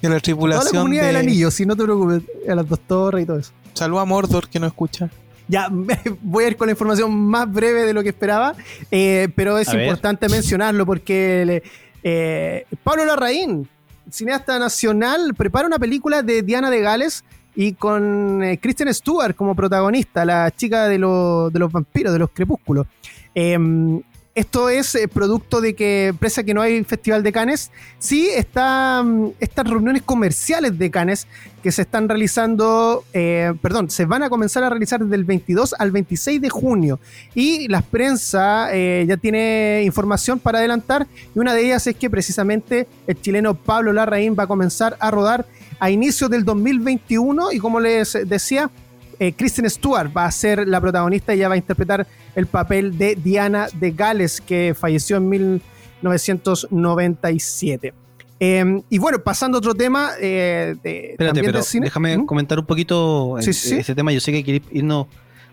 y 0.00 0.06
a 0.06 0.10
la 0.10 0.14
Toda 0.16 0.20
tripulación 0.20 0.72
la 0.74 0.78
comunidad 0.80 1.02
de... 1.02 1.06
del 1.08 1.16
anillo, 1.16 1.50
si 1.50 1.66
no 1.66 1.76
te 1.76 1.82
preocupes, 1.84 2.22
a 2.48 2.54
las 2.54 2.68
dos 2.68 2.80
torres 2.80 3.24
y 3.24 3.26
todo 3.26 3.38
eso. 3.38 3.52
Salud 3.74 3.98
a 3.98 4.04
Mordor 4.04 4.48
que 4.48 4.58
no 4.60 4.66
escucha. 4.66 5.10
Ya, 5.48 5.68
voy 6.22 6.44
a 6.44 6.48
ir 6.48 6.56
con 6.56 6.66
la 6.68 6.72
información 6.72 7.14
más 7.14 7.50
breve 7.50 7.82
de 7.84 7.92
lo 7.94 8.02
que 8.02 8.10
esperaba, 8.10 8.54
eh, 8.90 9.28
pero 9.34 9.58
es 9.58 9.68
A 9.68 9.72
ver. 9.74 9.84
importante 9.84 10.28
mencionarlo 10.28 10.84
porque 10.86 11.44
le- 11.46 11.62
eh, 12.02 12.64
Pablo 12.84 13.04
Larraín, 13.04 13.68
cineasta 14.10 14.58
nacional, 14.58 15.34
prepara 15.34 15.66
una 15.66 15.78
película 15.78 16.22
de 16.22 16.42
Diana 16.42 16.70
de 16.70 16.80
Gales 16.80 17.24
y 17.60 17.72
con 17.72 18.40
eh, 18.44 18.58
Kristen 18.60 18.94
Stewart 18.94 19.34
como 19.34 19.56
protagonista, 19.56 20.24
la 20.24 20.48
chica 20.52 20.86
de, 20.86 20.96
lo- 20.96 21.50
de 21.50 21.58
los 21.58 21.72
vampiros, 21.72 22.12
de 22.12 22.20
los 22.20 22.30
crepúsculos. 22.30 22.86
Em, 23.34 24.00
esto 24.32 24.68
es 24.68 24.94
eh, 24.94 25.08
producto 25.08 25.60
de 25.60 25.74
que, 25.74 26.14
pese 26.20 26.44
que 26.44 26.54
no 26.54 26.62
hay 26.62 26.84
Festival 26.84 27.24
de 27.24 27.32
Cannes, 27.32 27.72
sí 27.98 28.28
están 28.32 29.32
estas 29.40 29.68
reuniones 29.68 30.02
comerciales 30.02 30.78
de 30.78 30.88
Cannes 30.92 31.26
que 31.60 31.72
se 31.72 31.82
están 31.82 32.08
realizando, 32.08 33.02
eh, 33.12 33.52
perdón, 33.60 33.90
se 33.90 34.04
van 34.04 34.22
a 34.22 34.30
comenzar 34.30 34.62
a 34.62 34.70
realizar 34.70 35.02
desde 35.02 35.16
el 35.16 35.24
22 35.24 35.74
al 35.76 35.90
26 35.90 36.40
de 36.40 36.50
junio. 36.50 37.00
Y 37.34 37.66
la 37.66 37.82
prensa 37.82 38.68
eh, 38.72 39.04
ya 39.08 39.16
tiene 39.16 39.82
información 39.84 40.38
para 40.38 40.58
adelantar, 40.60 41.08
y 41.34 41.38
una 41.40 41.54
de 41.54 41.64
ellas 41.66 41.84
es 41.88 41.96
que 41.96 42.08
precisamente 42.08 42.86
el 43.08 43.20
chileno 43.20 43.54
Pablo 43.54 43.92
Larraín 43.92 44.36
va 44.38 44.44
a 44.44 44.46
comenzar 44.46 44.96
a 45.00 45.10
rodar 45.10 45.44
a 45.80 45.90
inicios 45.90 46.30
del 46.30 46.44
2021, 46.44 47.52
y 47.52 47.58
como 47.58 47.80
les 47.80 48.16
decía, 48.26 48.70
eh, 49.18 49.32
Kristen 49.32 49.68
Stewart 49.68 50.10
va 50.16 50.26
a 50.26 50.30
ser 50.32 50.66
la 50.68 50.80
protagonista 50.80 51.34
y 51.34 51.38
ella 51.38 51.48
va 51.48 51.54
a 51.54 51.58
interpretar 51.58 52.06
el 52.34 52.46
papel 52.46 52.96
de 52.98 53.16
Diana 53.16 53.68
de 53.72 53.90
Gales, 53.92 54.40
que 54.40 54.74
falleció 54.78 55.16
en 55.16 55.28
1997. 55.28 57.94
Eh, 58.40 58.82
y 58.88 58.98
bueno, 58.98 59.18
pasando 59.18 59.56
a 59.56 59.58
otro 59.58 59.74
tema 59.74 60.10
eh, 60.20 60.76
de, 60.82 61.10
Espérate, 61.12 61.34
también 61.34 61.46
pero 61.46 61.62
cine. 61.64 61.86
déjame 61.86 62.18
¿Mm? 62.18 62.26
comentar 62.26 62.56
un 62.58 62.66
poquito 62.66 63.34
Sí, 63.40 63.50
eh, 63.50 63.52
sí, 63.52 63.68
sí. 63.70 63.76
este 63.78 63.94
tema. 63.96 64.12
Yo 64.12 64.20
sé 64.20 64.30
que 64.30 64.44
quiere 64.44 64.62
irnos 64.70 65.06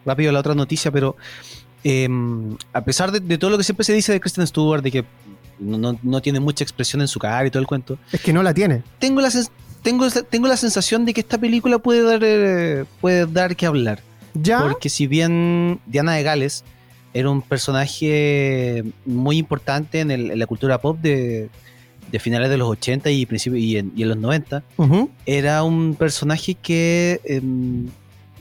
rápido 0.06 0.30
a 0.30 0.34
la 0.34 0.40
otra 0.40 0.54
noticia, 0.54 0.92
pero 0.92 1.16
eh, 1.84 2.08
a 2.74 2.82
pesar 2.82 3.12
de, 3.12 3.20
de 3.22 3.38
todo 3.40 3.50
lo 3.50 3.58
que 3.58 3.64
siempre 3.64 3.84
se 3.84 3.94
dice 3.94 4.12
de 4.12 4.20
Kristen 4.20 4.46
Stewart, 4.46 4.84
de 4.84 4.92
que 4.92 5.04
no, 5.60 5.78
no- 5.80 5.98
no 6.04 6.22
tiene 6.22 6.40
mucha 6.40 6.64
expresión 6.64 7.02
en 7.02 7.08
su 7.08 7.18
cara 7.20 7.48
y 7.48 7.50
todo 7.50 7.62
el 7.62 7.66
cuento, 7.68 7.98
Es 8.12 8.22
que 8.22 8.32
no 8.34 8.44
la 8.44 8.54
tiene. 8.54 8.84
tengo 9.00 9.20
la, 9.22 9.30
sens- 9.30 9.50
tengo, 9.86 10.10
tengo 10.10 10.48
la 10.48 10.58
sensación 10.58 11.06
de 11.06 11.14
que 11.14 11.22
esta 11.22 11.38
película 11.38 11.78
puede 11.80 12.02
dar, 12.02 12.20
eh, 12.24 12.84
puede 13.00 13.26
dar 13.28 13.56
que 13.56 13.66
hablar. 13.68 14.00
Ya. 14.34 14.60
Porque 14.62 14.90
si 14.90 15.06
bien 15.08 15.80
Diana 15.86 16.14
de 16.16 16.24
Gales 16.24 16.64
era 17.14 17.30
un 17.30 17.42
personaje 17.42 18.84
muy 19.06 19.38
importante 19.38 20.00
en, 20.02 20.10
el- 20.12 20.32
en 20.32 20.40
la 20.40 20.48
cultura 20.48 20.82
pop 20.82 20.98
de, 21.00 21.50
de 22.12 22.20
finales 22.20 22.50
de 22.50 22.58
los 22.58 22.68
80 22.68 23.10
y, 23.12 23.26
principio, 23.28 23.58
y, 23.58 23.78
en, 23.78 23.94
y 23.96 24.02
en 24.02 24.10
los 24.10 24.18
90, 24.18 24.64
Ujú. 24.78 25.10
era 25.26 25.64
un 25.64 25.96
personaje 25.96 26.56
que 26.56 27.22
em, 27.24 27.88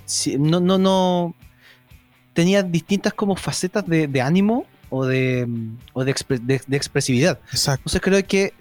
si- 0.06 0.38
no, 0.38 0.58
no, 0.60 0.78
no 0.78 1.34
tenía 2.32 2.62
distintas 2.62 3.12
como 3.14 3.36
facetas 3.36 3.86
de, 3.86 4.08
de 4.08 4.20
ánimo 4.20 4.64
o 4.90 5.04
de, 5.04 5.46
o 5.92 6.04
de, 6.04 6.10
expre- 6.14 6.40
de- 6.40 6.62
de 6.66 6.76
expresividad. 6.76 7.38
Exacto. 7.52 7.82
Entonces 7.82 8.00
creo 8.00 8.26
que 8.26 8.52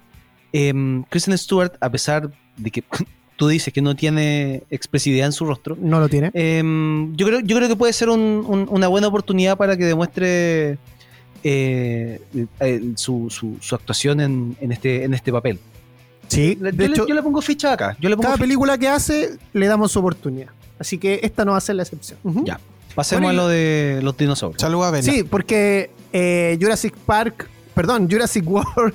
em, 0.52 1.02
Kristen 1.10 1.36
Stewart, 1.36 1.72
a 1.80 1.90
pesar 1.90 2.30
de 2.56 2.70
que 2.70 2.84
tú 3.36 3.48
dices 3.48 3.72
que 3.74 3.82
no 3.82 3.94
tiene 3.96 4.62
expresividad 4.70 5.26
en 5.26 5.32
su 5.32 5.44
rostro, 5.44 5.76
No 5.80 5.98
lo 6.00 6.08
tiene. 6.08 6.30
em, 6.34 7.14
yo, 7.16 7.26
creo, 7.26 7.40
yo 7.40 7.56
creo 7.56 7.68
que 7.68 7.76
puede 7.76 7.92
ser 7.92 8.08
un- 8.08 8.44
un- 8.46 8.66
una 8.70 8.88
buena 8.88 9.08
oportunidad 9.08 9.56
para 9.56 9.76
que 9.76 9.84
demuestre 9.84 10.78
eh, 11.42 12.20
eh, 12.60 12.92
su, 12.96 13.28
su- 13.30 13.56
su 13.60 13.74
actuación 13.74 14.20
en, 14.20 14.56
en 14.60 14.72
este, 14.72 15.04
en 15.04 15.14
este 15.14 15.30
papel. 15.32 15.58
Sí. 16.28 16.56
yo, 16.58 16.64
De 16.64 16.72
le, 16.72 16.86
hecho, 16.86 17.06
yo 17.06 17.14
le 17.14 17.22
pongo 17.22 17.42
ficha 17.42 17.72
acá. 17.72 17.96
Yo 18.00 18.08
le 18.08 18.16
pongo 18.16 18.24
cada 18.24 18.36
ficha. 18.36 18.44
película 18.44 18.78
que 18.78 18.88
hace 18.88 19.36
le 19.52 19.66
damos 19.66 19.92
su 19.92 19.98
oportunidad. 19.98 20.48
Así 20.78 20.96
que 20.98 21.20
esta 21.22 21.44
no 21.44 21.52
va 21.52 21.58
a 21.58 21.60
ser 21.60 21.76
la 21.76 21.82
excepción. 21.82 22.18
Ya. 22.44 22.58
Pasemos 22.94 23.24
Bueno, 23.24 23.40
a 23.40 23.44
lo 23.44 23.48
de 23.48 24.00
los 24.02 24.16
dinosaurios. 24.16 24.60
Salud 24.60 24.82
a 24.84 24.90
Bella. 24.90 25.12
Sí, 25.12 25.22
porque 25.24 25.90
eh, 26.12 26.56
Jurassic 26.60 26.94
Park, 26.94 27.48
perdón, 27.74 28.08
Jurassic 28.10 28.44
World 28.48 28.94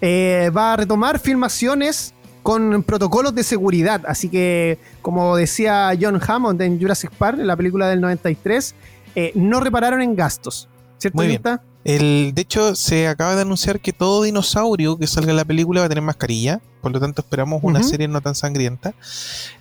eh, 0.00 0.50
va 0.56 0.72
a 0.72 0.76
retomar 0.78 1.18
filmaciones 1.18 2.14
con 2.44 2.82
protocolos 2.82 3.34
de 3.34 3.42
seguridad. 3.42 4.02
Así 4.06 4.28
que, 4.28 4.78
como 5.00 5.34
decía 5.34 5.96
John 5.98 6.20
Hammond 6.24 6.60
en 6.60 6.78
Jurassic 6.78 7.10
Park, 7.10 7.38
en 7.40 7.46
la 7.46 7.56
película 7.56 7.88
del 7.88 8.02
93, 8.02 8.74
eh, 9.14 9.32
no 9.34 9.60
repararon 9.60 10.02
en 10.02 10.14
gastos. 10.14 10.68
¿Cierto, 10.98 11.16
Muy 11.16 11.26
bien. 11.26 11.42
El, 11.84 12.32
de 12.34 12.42
hecho, 12.42 12.74
se 12.74 13.08
acaba 13.08 13.34
de 13.34 13.42
anunciar 13.42 13.80
que 13.80 13.94
todo 13.94 14.22
dinosaurio 14.22 14.98
que 14.98 15.06
salga 15.06 15.30
en 15.30 15.36
la 15.36 15.46
película 15.46 15.80
va 15.80 15.86
a 15.86 15.88
tener 15.88 16.04
mascarilla. 16.04 16.60
Por 16.82 16.92
lo 16.92 17.00
tanto, 17.00 17.22
esperamos 17.22 17.60
una 17.62 17.82
serie 17.82 18.08
no 18.08 18.20
tan 18.20 18.34
sangrienta. 18.34 18.94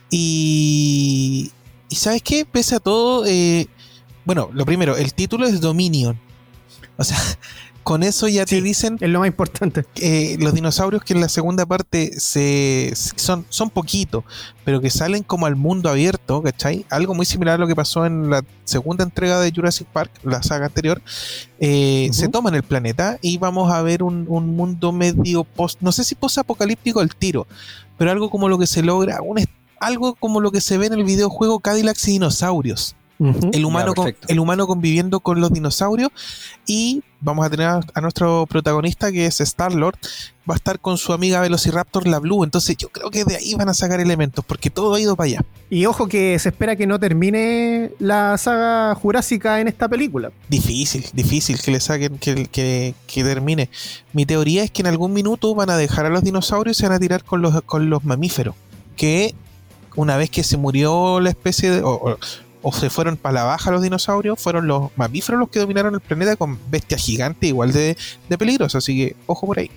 Y, 0.09 1.53
y 1.87 1.95
¿sabes 1.95 2.21
qué? 2.21 2.43
Pese 2.45 2.75
a 2.75 2.79
todo, 2.81 3.25
eh, 3.25 3.67
bueno, 4.25 4.49
lo 4.51 4.65
primero, 4.65 4.97
el 4.97 5.13
título 5.13 5.47
es 5.47 5.61
Dominion. 5.61 6.19
O 6.97 7.03
sea, 7.05 7.17
con 7.83 8.01
eso 8.03 8.27
ya 8.27 8.45
te 8.45 8.61
dicen 8.61 8.97
Es 9.01 9.09
lo 9.09 9.19
más 9.19 9.27
importante. 9.27 9.85
eh, 9.95 10.37
los 10.39 10.53
dinosaurios 10.53 11.03
que 11.03 11.13
en 11.13 11.21
la 11.21 11.29
segunda 11.29 11.65
parte 11.65 12.19
se 12.19 12.93
son, 12.95 13.45
son 13.49 13.69
poquitos, 13.69 14.23
pero 14.65 14.81
que 14.81 14.89
salen 14.89 15.23
como 15.23 15.45
al 15.45 15.55
mundo 15.55 15.89
abierto, 15.89 16.41
¿cachai? 16.41 16.85
Algo 16.89 17.13
muy 17.13 17.25
similar 17.25 17.55
a 17.55 17.57
lo 17.57 17.67
que 17.67 17.75
pasó 17.75 18.05
en 18.05 18.29
la 18.29 18.43
segunda 18.63 19.03
entrega 19.03 19.39
de 19.39 19.51
Jurassic 19.53 19.87
Park, 19.87 20.11
la 20.23 20.41
saga 20.41 20.65
anterior. 20.67 21.01
eh. 21.59 22.09
Se 22.11 22.27
toman 22.29 22.55
el 22.55 22.63
planeta 22.63 23.17
y 23.21 23.37
vamos 23.37 23.71
a 23.71 23.81
ver 23.81 24.03
un, 24.03 24.25
un 24.29 24.55
mundo 24.55 24.91
medio 24.91 25.43
post, 25.43 25.79
no 25.81 25.91
sé 25.91 26.03
si 26.03 26.15
post-apocalíptico 26.15 26.99
al 26.99 27.15
tiro, 27.15 27.47
pero 27.97 28.11
algo 28.11 28.29
como 28.29 28.49
lo 28.49 28.57
que 28.57 28.67
se 28.67 28.81
logra, 28.81 29.21
un 29.21 29.43
algo 29.79 30.15
como 30.15 30.39
lo 30.39 30.51
que 30.51 30.61
se 30.61 30.77
ve 30.77 30.85
en 30.85 30.93
el 30.93 31.03
videojuego 31.03 31.59
Cadillacs 31.59 32.07
y 32.07 32.11
dinosaurios 32.13 32.95
el 33.53 33.63
humano, 33.63 33.91
Ya, 33.91 33.95
con- 33.95 34.15
el 34.27 34.39
humano 34.39 34.67
conviviendo 34.67 35.19
con 35.21 35.39
los 35.39 35.51
dinosaurios 35.53 36.09
y 36.65 37.03
vamos 37.23 37.45
a 37.45 37.49
tener 37.49 37.67
a, 37.67 37.79
a 37.93 38.01
nuestro 38.01 38.45
protagonista 38.47 39.11
que 39.11 39.25
es 39.25 39.39
Star-Lord, 39.41 39.95
va 40.49 40.55
a 40.55 40.57
estar 40.57 40.79
con 40.79 40.97
su 40.97 41.13
amiga 41.13 41.39
Velociraptor, 41.41 42.05
la 42.05 42.19
Blue, 42.19 42.43
entonces 42.43 42.75
yo 42.77 42.89
creo 42.89 43.09
que 43.09 43.23
de 43.23 43.37
ahí 43.37 43.53
van 43.55 43.69
a 43.69 43.73
sacar 43.73 43.99
elementos 44.01 44.43
porque 44.45 44.69
todo 44.69 44.93
ha 44.95 44.99
ido 44.99 45.15
para 45.15 45.25
allá. 45.27 45.45
Y 45.69 45.85
ojo 45.85 46.07
que 46.07 46.37
se 46.37 46.49
espera 46.49 46.75
que 46.75 46.85
no 46.85 46.99
termine 46.99 47.91
la 47.99 48.37
saga 48.37 48.93
jurásica 48.95 49.59
en 49.61 49.67
esta 49.69 49.87
película. 49.87 50.31
Difícil, 50.49 51.05
difícil 51.13 51.59
que 51.61 51.71
le 51.71 51.79
saquen, 51.79 52.17
que, 52.19 52.45
que, 52.47 52.93
que 53.07 53.23
termine. 53.23 53.69
Mi 54.11 54.25
teoría 54.25 54.63
es 54.63 54.71
que 54.71 54.81
en 54.81 54.87
algún 54.87 55.13
minuto 55.13 55.55
van 55.55 55.69
a 55.69 55.77
dejar 55.77 56.05
a 56.05 56.09
los 56.09 56.23
dinosaurios 56.23 56.77
y 56.77 56.81
se 56.81 56.87
van 56.87 56.97
a 56.97 56.99
tirar 56.99 57.23
con 57.23 57.41
los, 57.41 57.61
con 57.63 57.89
los 57.89 58.03
mamíferos, 58.03 58.53
que 58.97 59.33
una 59.95 60.17
vez 60.17 60.29
que 60.29 60.43
se 60.43 60.57
murió 60.57 61.19
la 61.19 61.29
especie 61.29 61.71
de... 61.71 61.81
o- 61.83 61.89
o- 61.93 62.17
o 62.63 62.71
se 62.73 62.89
fueron 62.89 63.17
para 63.17 63.33
la 63.35 63.43
baja 63.43 63.69
los 63.71 63.81
dinosaurios, 63.83 64.39
fueron 64.39 64.65
los 64.67 64.89
mamíferos 64.95 65.39
los 65.39 65.49
que 65.49 65.59
dominaron 65.59 65.93
el 65.93 65.99
planeta 66.01 66.35
con 66.35 66.57
bestias 66.71 67.01
gigantes 67.01 67.47
igual 67.49 67.71
de, 67.73 67.95
de 68.29 68.37
peligrosas. 68.37 68.83
Así 68.83 68.95
que 68.97 69.15
ojo 69.27 69.45
por 69.45 69.59
ahí. 69.59 69.69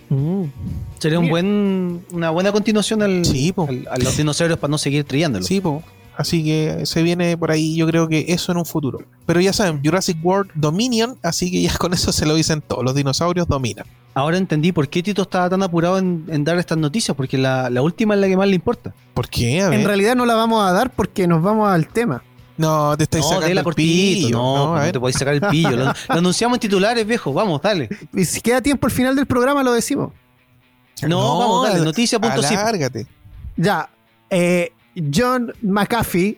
Sería 0.99 1.19
un 1.19 1.29
buen, 1.29 2.05
una 2.11 2.29
buena 2.31 2.51
continuación 2.51 3.01
al, 3.03 3.25
Sí, 3.25 3.53
al- 3.57 3.87
a 3.91 3.97
los 3.97 4.17
dinosaurios 4.17 4.57
para 4.59 4.71
no 4.71 4.77
seguir 4.77 5.03
trillándolos. 5.03 5.47
Sí, 5.47 5.61
po. 5.61 5.83
Así 6.15 6.43
que 6.43 6.87
se 6.87 7.03
viene 7.03 7.37
por 7.37 7.51
ahí, 7.51 7.75
yo 7.75 7.85
creo 7.85 8.07
que 8.07 8.25
eso 8.29 8.51
en 8.51 8.57
un 8.57 8.65
futuro. 8.65 9.01
Pero 9.27 9.39
ya 9.39 9.53
saben, 9.53 9.81
Jurassic 9.83 10.17
World 10.25 10.49
Dominion, 10.55 11.15
así 11.21 11.51
que 11.51 11.61
ya 11.61 11.71
con 11.77 11.93
eso 11.93 12.11
se 12.11 12.25
lo 12.25 12.33
dicen 12.33 12.61
todos, 12.61 12.83
los 12.83 12.95
dinosaurios 12.95 13.47
dominan. 13.47 13.85
Ahora 14.15 14.37
entendí 14.39 14.71
por 14.71 14.89
qué 14.89 15.03
Tito 15.03 15.21
estaba 15.21 15.47
tan 15.47 15.61
apurado 15.61 15.99
en, 15.99 16.25
en 16.29 16.43
dar 16.43 16.57
estas 16.57 16.79
noticias, 16.79 17.15
porque 17.15 17.37
la, 17.37 17.69
la 17.69 17.83
última 17.83 18.15
es 18.15 18.19
la 18.21 18.27
que 18.27 18.35
más 18.35 18.47
le 18.47 18.55
importa. 18.55 18.95
¿Por 19.13 19.29
qué? 19.29 19.61
A 19.61 19.69
ver. 19.69 19.79
En 19.79 19.85
realidad 19.85 20.15
no 20.15 20.25
la 20.25 20.33
vamos 20.33 20.67
a 20.67 20.71
dar 20.71 20.89
porque 20.89 21.27
nos 21.27 21.43
vamos 21.43 21.69
al 21.69 21.87
tema. 21.87 22.23
No, 22.57 22.97
te 22.97 23.03
estáis 23.03 23.23
No, 23.23 23.29
sacando 23.29 23.59
el 23.59 23.63
cortito, 23.63 24.25
pillo, 24.27 24.37
no, 24.37 24.57
¿no? 24.67 24.71
Pues 24.73 24.85
no 24.87 24.91
te 24.91 24.99
podéis 24.99 25.17
sacar 25.17 25.33
el 25.35 25.41
pillo. 25.41 25.71
Lo, 25.71 25.85
lo 25.85 25.93
anunciamos 26.09 26.55
en 26.57 26.59
titulares, 26.61 27.05
viejo. 27.05 27.31
Vamos, 27.33 27.61
dale. 27.61 27.89
Y 28.13 28.25
si 28.25 28.41
queda 28.41 28.61
tiempo 28.61 28.87
al 28.87 28.91
final 28.91 29.15
del 29.15 29.25
programa 29.25 29.63
lo 29.63 29.73
decimos. 29.73 30.11
No, 31.07 31.37
vamos, 31.39 31.67
dale. 31.67 31.83
Noticia.zip. 31.85 32.57
Alárgate. 32.57 33.07
Ya. 33.55 33.89
eh, 34.29 34.71
John 35.13 35.53
McAfee 35.61 36.37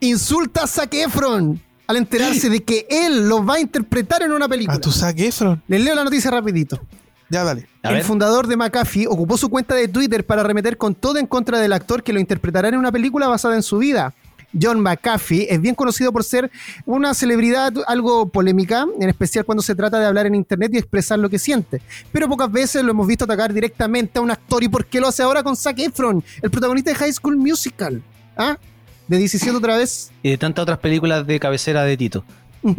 insulta 0.00 0.62
a 0.64 0.66
Zac 0.66 0.94
Efron 0.94 1.60
al 1.88 1.96
enterarse 1.96 2.48
de 2.50 2.62
que 2.62 2.86
él 2.88 3.28
lo 3.28 3.44
va 3.44 3.54
a 3.54 3.60
interpretar 3.60 4.22
en 4.22 4.32
una 4.32 4.48
película. 4.48 4.76
A 4.76 4.80
tu 4.80 4.92
Zac 4.92 5.18
Efron. 5.18 5.62
Les 5.66 5.80
leo 5.82 5.94
la 5.94 6.04
noticia 6.04 6.30
rapidito. 6.30 6.80
Ya, 7.28 7.42
dale. 7.42 7.68
A 7.82 7.88
el 7.88 7.94
ver. 7.96 8.04
fundador 8.04 8.46
de 8.46 8.56
McAfee 8.56 9.08
ocupó 9.08 9.36
su 9.36 9.48
cuenta 9.48 9.74
de 9.74 9.88
Twitter 9.88 10.24
para 10.24 10.44
remeter 10.44 10.76
con 10.76 10.94
todo 10.94 11.18
en 11.18 11.26
contra 11.26 11.58
del 11.58 11.72
actor 11.72 12.04
que 12.04 12.12
lo 12.12 12.20
interpretará 12.20 12.68
en 12.68 12.76
una 12.76 12.92
película 12.92 13.26
basada 13.26 13.56
en 13.56 13.64
su 13.64 13.78
vida. 13.78 14.14
John 14.60 14.80
McAfee 14.80 15.46
es 15.50 15.60
bien 15.60 15.74
conocido 15.74 16.12
por 16.12 16.24
ser 16.24 16.50
una 16.84 17.14
celebridad 17.14 17.72
algo 17.86 18.28
polémica, 18.28 18.86
en 19.00 19.08
especial 19.08 19.44
cuando 19.44 19.62
se 19.62 19.74
trata 19.74 19.98
de 19.98 20.06
hablar 20.06 20.26
en 20.26 20.34
internet 20.34 20.70
y 20.74 20.78
expresar 20.78 21.18
lo 21.18 21.28
que 21.28 21.38
siente. 21.38 21.82
Pero 22.12 22.28
pocas 22.28 22.50
veces 22.50 22.82
lo 22.82 22.90
hemos 22.90 23.06
visto 23.06 23.24
atacar 23.24 23.52
directamente 23.52 24.18
a 24.18 24.22
un 24.22 24.30
actor. 24.30 24.62
¿Y 24.62 24.68
por 24.68 24.86
qué 24.86 25.00
lo 25.00 25.08
hace 25.08 25.22
ahora 25.22 25.42
con 25.42 25.56
Zac 25.56 25.78
Efron, 25.78 26.22
el 26.42 26.50
protagonista 26.50 26.90
de 26.90 26.96
High 26.96 27.12
School 27.12 27.36
Musical? 27.36 28.02
¿Ah? 28.36 28.58
¿De 29.08 29.18
17 29.18 29.56
otra 29.56 29.76
vez? 29.76 30.10
Y 30.22 30.30
de 30.30 30.38
tantas 30.38 30.62
otras 30.62 30.78
películas 30.78 31.26
de 31.26 31.38
cabecera 31.38 31.84
de 31.84 31.96
Tito. 31.96 32.24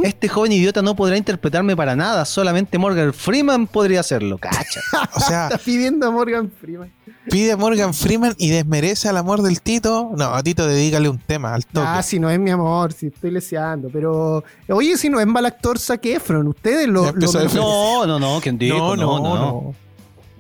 Este 0.04 0.28
joven 0.28 0.52
idiota 0.52 0.82
no 0.82 0.96
podrá 0.96 1.16
interpretarme 1.16 1.76
para 1.76 1.96
nada, 1.96 2.26
solamente 2.26 2.78
Morgan 2.78 3.14
Freeman 3.14 3.68
podría 3.68 4.02
hacerlo, 4.02 4.38
cacha. 4.38 4.82
O 5.16 5.20
sea, 5.20 5.46
Está 5.46 5.58
pidiendo 5.58 6.06
a 6.08 6.12
Morgan 6.12 6.52
Freeman. 6.52 6.92
Pide 7.30 7.52
a 7.52 7.58
Morgan 7.58 7.94
Freeman 7.94 8.34
y 8.38 8.50
desmerece 8.50 9.10
al 9.10 9.18
amor 9.18 9.42
del 9.42 9.62
Tito. 9.62 10.12
No, 10.16 10.26
a 10.34 10.44
Tito 10.44 10.66
dedícale 10.68 11.10
un 11.10 11.18
tema 11.20 11.54
al 11.54 11.66
toque. 11.66 11.86
Ah, 11.88 12.02
si 12.04 12.20
no 12.20 12.30
es 12.30 12.40
mi 12.40 12.52
amor, 12.52 12.94
si 12.94 13.08
estoy 13.08 13.32
leseando. 13.32 13.90
Pero, 13.92 14.44
oye, 14.70 14.98
si 14.98 15.10
no 15.10 15.20
es 15.20 15.28
mal 15.28 15.46
actor 15.46 15.80
Zac 15.80 16.06
Efron, 16.06 16.48
ustedes 16.48 16.88
lo. 16.88 17.12
Lo- 17.12 17.48
No, 17.56 18.06
no, 18.08 18.20
no, 18.20 18.40
¿quién 18.42 18.58
dijo? 18.58 18.96
no, 18.96 18.96
no, 18.96 19.20
no, 19.20 19.36
No, 19.36 19.76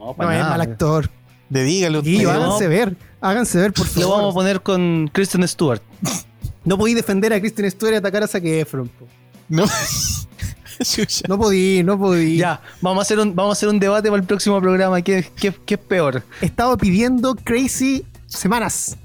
no 0.05 0.13
para 0.13 0.37
es 0.39 0.43
mal 0.45 0.61
actor. 0.61 1.09
Dedígale 1.49 1.99
un 1.99 2.03
Guillo, 2.03 2.29
tema. 2.31 2.45
háganse 2.45 2.67
ver. 2.67 2.97
Háganse 3.21 3.57
ver, 3.59 3.73
por 3.73 3.85
Lo 3.87 3.93
favor. 3.93 4.17
vamos 4.17 4.31
a 4.31 4.35
poner 4.35 4.61
con 4.61 5.09
Kristen 5.13 5.47
Stewart. 5.47 5.81
No 6.65 6.77
podí 6.77 6.93
defender 6.93 7.31
a 7.31 7.39
Kristen 7.39 7.71
Stewart 7.71 7.93
y 7.93 7.95
atacar 7.95 8.23
a 8.23 8.27
Zac 8.27 8.43
Efron. 8.43 8.89
po. 8.89 9.05
No. 9.47 9.63
No 11.27 11.37
podí, 11.37 11.83
no 11.83 11.97
podí. 11.97 12.37
Ya, 12.37 12.61
vamos 12.81 12.99
a 12.99 13.01
hacer 13.03 13.19
un, 13.19 13.35
vamos 13.35 13.51
a 13.51 13.53
hacer 13.57 13.69
un 13.69 13.79
debate 13.79 14.09
para 14.09 14.21
el 14.21 14.27
próximo 14.27 14.59
programa. 14.61 15.01
¿Qué, 15.01 15.29
qué, 15.35 15.53
qué 15.65 15.73
es 15.75 15.79
peor? 15.79 16.23
Estaba 16.41 16.77
pidiendo 16.77 17.35
Crazy 17.35 18.05
semanas. 18.27 18.97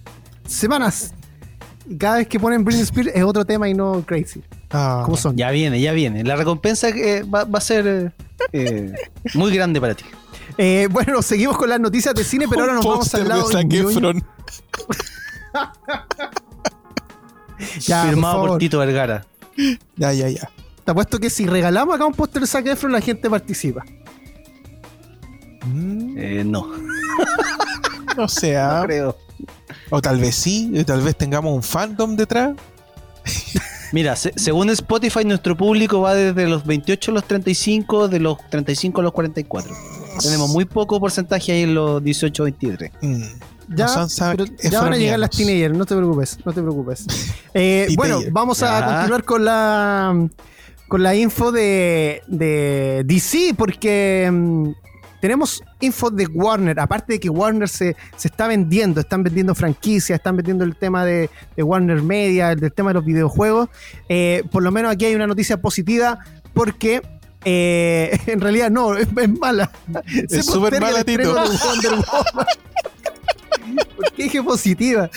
Semanas. 0.46 1.14
Y 1.88 1.96
cada 1.96 2.18
vez 2.18 2.28
que 2.28 2.38
ponen 2.38 2.64
Britney 2.64 2.82
Spears 2.82 3.10
es 3.14 3.24
otro 3.24 3.44
tema 3.44 3.68
y 3.68 3.74
no 3.74 4.02
Crazy. 4.06 4.42
Ah, 4.70 5.02
¿Cómo 5.04 5.16
son? 5.16 5.36
Ya 5.36 5.50
viene, 5.50 5.80
ya 5.80 5.92
viene. 5.92 6.24
La 6.24 6.36
recompensa 6.36 6.88
eh, 6.88 7.22
va, 7.22 7.44
va 7.44 7.58
a 7.58 7.62
ser 7.62 7.86
eh, 7.86 8.12
eh, 8.52 8.92
muy 9.34 9.52
grande 9.54 9.80
para 9.80 9.94
ti. 9.94 10.04
Eh, 10.58 10.88
bueno, 10.90 11.22
seguimos 11.22 11.56
con 11.56 11.68
las 11.68 11.80
noticias 11.80 12.14
de 12.14 12.24
cine, 12.24 12.46
pero 12.48 12.62
ahora 12.62 12.74
nos 12.74 12.84
vamos 12.84 13.14
al 13.14 13.28
lado 13.28 13.48
de. 13.48 14.22
Ya, 17.80 18.02
por 18.02 18.10
Firmado 18.10 18.34
por, 18.34 18.44
favor. 18.46 18.58
Tito 18.58 18.78
Vergara. 18.78 19.24
Ya, 19.96 20.12
ya, 20.12 20.28
ya. 20.28 20.50
Te 20.84 20.90
apuesto 20.90 21.18
que 21.18 21.30
si 21.30 21.46
regalamos 21.46 21.94
acá 21.94 22.06
un 22.06 22.14
póster 22.14 22.40
de 22.42 22.48
Zac 22.48 22.66
Efron, 22.66 22.92
la 22.92 23.00
gente 23.00 23.30
participa. 23.30 23.84
Mm, 25.64 26.18
Eh, 26.18 26.42
no, 26.44 26.66
no 28.16 28.28
sé, 28.28 28.56
ah. 28.56 28.82
creo. 28.84 29.16
o 29.90 30.00
tal 30.02 30.18
vez 30.18 30.34
sí, 30.34 30.72
o 30.78 30.84
tal 30.84 31.02
vez 31.02 31.16
tengamos 31.16 31.54
un 31.54 31.62
fandom 31.62 32.16
detrás. 32.16 32.54
Mira, 33.92 34.16
se- 34.16 34.32
según 34.36 34.70
Spotify, 34.70 35.24
nuestro 35.24 35.56
público 35.56 36.00
va 36.00 36.14
desde 36.14 36.48
los 36.48 36.64
28 36.66 37.10
a 37.10 37.14
los 37.14 37.24
35, 37.24 38.08
de 38.08 38.18
los 38.20 38.38
35 38.50 39.00
a 39.00 39.04
los 39.04 39.12
44. 39.12 39.72
Tenemos 40.20 40.50
muy 40.50 40.64
poco 40.64 40.98
porcentaje 40.98 41.52
ahí 41.52 41.62
en 41.62 41.74
los 41.74 42.02
18 42.02 42.42
23. 42.44 42.90
Mm, 43.02 43.22
Ya, 43.76 43.86
no 43.86 44.08
pero 44.60 44.80
van 44.82 44.92
a 44.94 44.96
llegar 44.96 45.18
las 45.18 45.30
teenagers, 45.30 45.76
no 45.76 45.86
te 45.86 45.94
preocupes, 45.94 46.38
no 46.44 46.52
te 46.52 46.60
preocupes. 46.60 47.06
Eh, 47.54 47.86
bueno, 47.96 48.20
vamos 48.30 48.62
a 48.62 48.80
Ya. 48.80 48.86
continuar 48.86 49.24
con 49.24 49.44
la 49.44 50.28
con 50.92 51.02
la 51.02 51.14
info 51.14 51.52
de, 51.52 52.20
de 52.26 53.02
DC, 53.06 53.54
porque 53.56 54.28
mm, 54.30 54.72
tenemos 55.22 55.62
info 55.80 56.10
de 56.10 56.26
Warner, 56.26 56.78
aparte 56.78 57.14
de 57.14 57.18
que 57.18 57.30
Warner 57.30 57.66
se, 57.66 57.96
se 58.14 58.28
está 58.28 58.46
vendiendo, 58.46 59.00
están 59.00 59.22
vendiendo 59.22 59.54
franquicias, 59.54 60.18
están 60.18 60.36
vendiendo 60.36 60.64
el 60.64 60.76
tema 60.76 61.06
de, 61.06 61.30
de 61.56 61.62
Warner 61.62 62.02
Media, 62.02 62.52
el 62.52 62.60
del 62.60 62.74
tema 62.74 62.90
de 62.90 62.94
los 62.96 63.06
videojuegos. 63.06 63.70
Eh, 64.10 64.42
por 64.50 64.62
lo 64.62 64.70
menos 64.70 64.92
aquí 64.92 65.06
hay 65.06 65.14
una 65.14 65.26
noticia 65.26 65.62
positiva, 65.62 66.18
porque 66.52 67.00
eh, 67.46 68.18
en 68.26 68.42
realidad 68.42 68.70
no, 68.70 68.94
es, 68.94 69.08
es 69.16 69.30
mala. 69.40 69.72
Es 70.28 70.44
súper 70.44 70.78
mala, 70.78 71.04
Tito. 71.04 71.22
de 71.22 71.26
Wonder 71.26 71.92
Woman. 71.92 72.46
¿Por 73.96 74.12
qué 74.12 74.24
dije 74.24 74.42
positiva? 74.42 75.08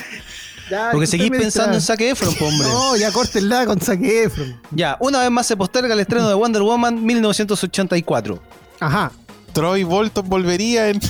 Ya, 0.69 0.89
Porque 0.91 1.07
seguís 1.07 1.29
pensando 1.29 1.75
en. 1.75 1.81
Zac 1.81 2.01
Efron, 2.01 2.33
po, 2.35 2.45
hombre. 2.45 2.67
No, 2.71 2.95
ya 2.95 3.11
córtenla 3.11 3.65
con 3.65 3.79
Zac 3.79 3.99
Efron. 4.01 4.59
Ya, 4.71 4.97
una 4.99 5.19
vez 5.19 5.31
más 5.31 5.45
se 5.45 5.55
posterga 5.55 5.93
el 5.93 5.99
estreno 5.99 6.27
de 6.27 6.33
Wonder 6.33 6.61
Woman 6.61 7.03
1984. 7.05 8.41
Ajá. 8.79 9.11
Troy 9.53 9.83
Bolton 9.83 10.27
volvería 10.27 10.89
en. 10.89 10.99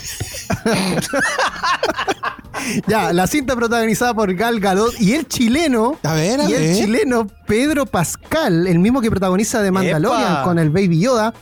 Ya, 2.88 3.14
la 3.14 3.28
cinta 3.28 3.56
protagonizada 3.56 4.14
por 4.14 4.34
Gal 4.34 4.60
Gadot 4.60 5.00
y 5.00 5.14
el 5.14 5.28
chileno. 5.28 6.00
A 6.04 6.14
ver, 6.14 6.42
a 6.42 6.50
Y 6.50 6.54
el 6.54 6.76
chileno 6.76 7.28
Pedro 7.46 7.86
Pascal, 7.86 8.66
el 8.68 8.80
mismo 8.80 9.02
que 9.02 9.12
protagoniza 9.12 9.62
de 9.62 9.72
Mandalorian 9.72 10.32
¡Epa! 10.32 10.44
con 10.44 10.58
el 10.58 10.70
Baby 10.70 11.00
Yoda, 11.00 11.34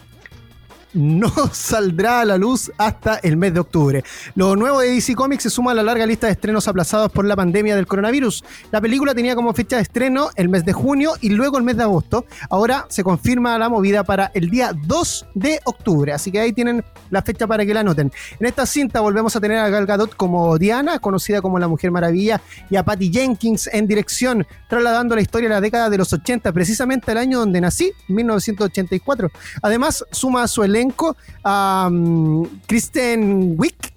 no 0.93 1.31
saldrá 1.51 2.21
a 2.21 2.25
la 2.25 2.37
luz 2.37 2.71
hasta 2.77 3.17
el 3.17 3.37
mes 3.37 3.53
de 3.53 3.59
octubre. 3.59 4.03
Lo 4.35 4.55
nuevo 4.55 4.79
de 4.79 4.89
DC 4.89 5.15
Comics 5.15 5.43
se 5.43 5.49
suma 5.49 5.71
a 5.71 5.73
la 5.73 5.83
larga 5.83 6.05
lista 6.05 6.27
de 6.27 6.33
estrenos 6.33 6.67
aplazados 6.67 7.11
por 7.11 7.25
la 7.25 7.35
pandemia 7.35 7.75
del 7.75 7.87
coronavirus. 7.87 8.43
La 8.71 8.81
película 8.81 9.13
tenía 9.13 9.35
como 9.35 9.53
fecha 9.53 9.77
de 9.77 9.83
estreno 9.83 10.29
el 10.35 10.49
mes 10.49 10.65
de 10.65 10.73
junio 10.73 11.13
y 11.21 11.29
luego 11.29 11.57
el 11.57 11.63
mes 11.63 11.77
de 11.77 11.83
agosto. 11.83 12.25
Ahora 12.49 12.85
se 12.89 13.03
confirma 13.03 13.57
la 13.57 13.69
movida 13.69 14.03
para 14.03 14.31
el 14.33 14.49
día 14.49 14.71
2 14.73 15.27
de 15.33 15.59
octubre, 15.65 16.13
así 16.13 16.31
que 16.31 16.39
ahí 16.39 16.53
tienen 16.53 16.83
la 17.09 17.21
fecha 17.21 17.47
para 17.47 17.65
que 17.65 17.73
la 17.73 17.81
anoten. 17.81 18.11
En 18.39 18.45
esta 18.45 18.65
cinta 18.65 19.01
volvemos 19.01 19.35
a 19.35 19.41
tener 19.41 19.57
a 19.59 19.69
Gal 19.69 19.85
Gadot 19.85 20.15
como 20.15 20.57
Diana, 20.57 20.99
conocida 20.99 21.41
como 21.41 21.59
la 21.59 21.67
Mujer 21.67 21.91
Maravilla, 21.91 22.41
y 22.69 22.75
a 22.75 22.83
Patty 22.83 23.11
Jenkins 23.11 23.69
en 23.71 23.87
dirección, 23.87 24.45
trasladando 24.69 25.15
la 25.15 25.21
historia 25.21 25.49
a 25.49 25.53
la 25.53 25.61
década 25.61 25.89
de 25.89 25.97
los 25.97 26.11
80, 26.11 26.51
precisamente 26.51 27.11
el 27.11 27.17
año 27.17 27.39
donde 27.39 27.61
nací, 27.61 27.91
1984. 28.07 29.31
Además, 29.61 30.05
suma 30.11 30.43
a 30.43 30.47
su 30.47 30.63
elenco 30.63 30.82
elenco 30.83 31.15
a 31.43 31.89
mm, 31.91 32.43
Kristen 32.67 33.55
Wick 33.57 33.93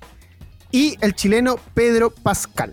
y 0.70 0.96
el 1.01 1.14
chileno 1.14 1.57
Pedro 1.75 2.11
Pascal. 2.11 2.72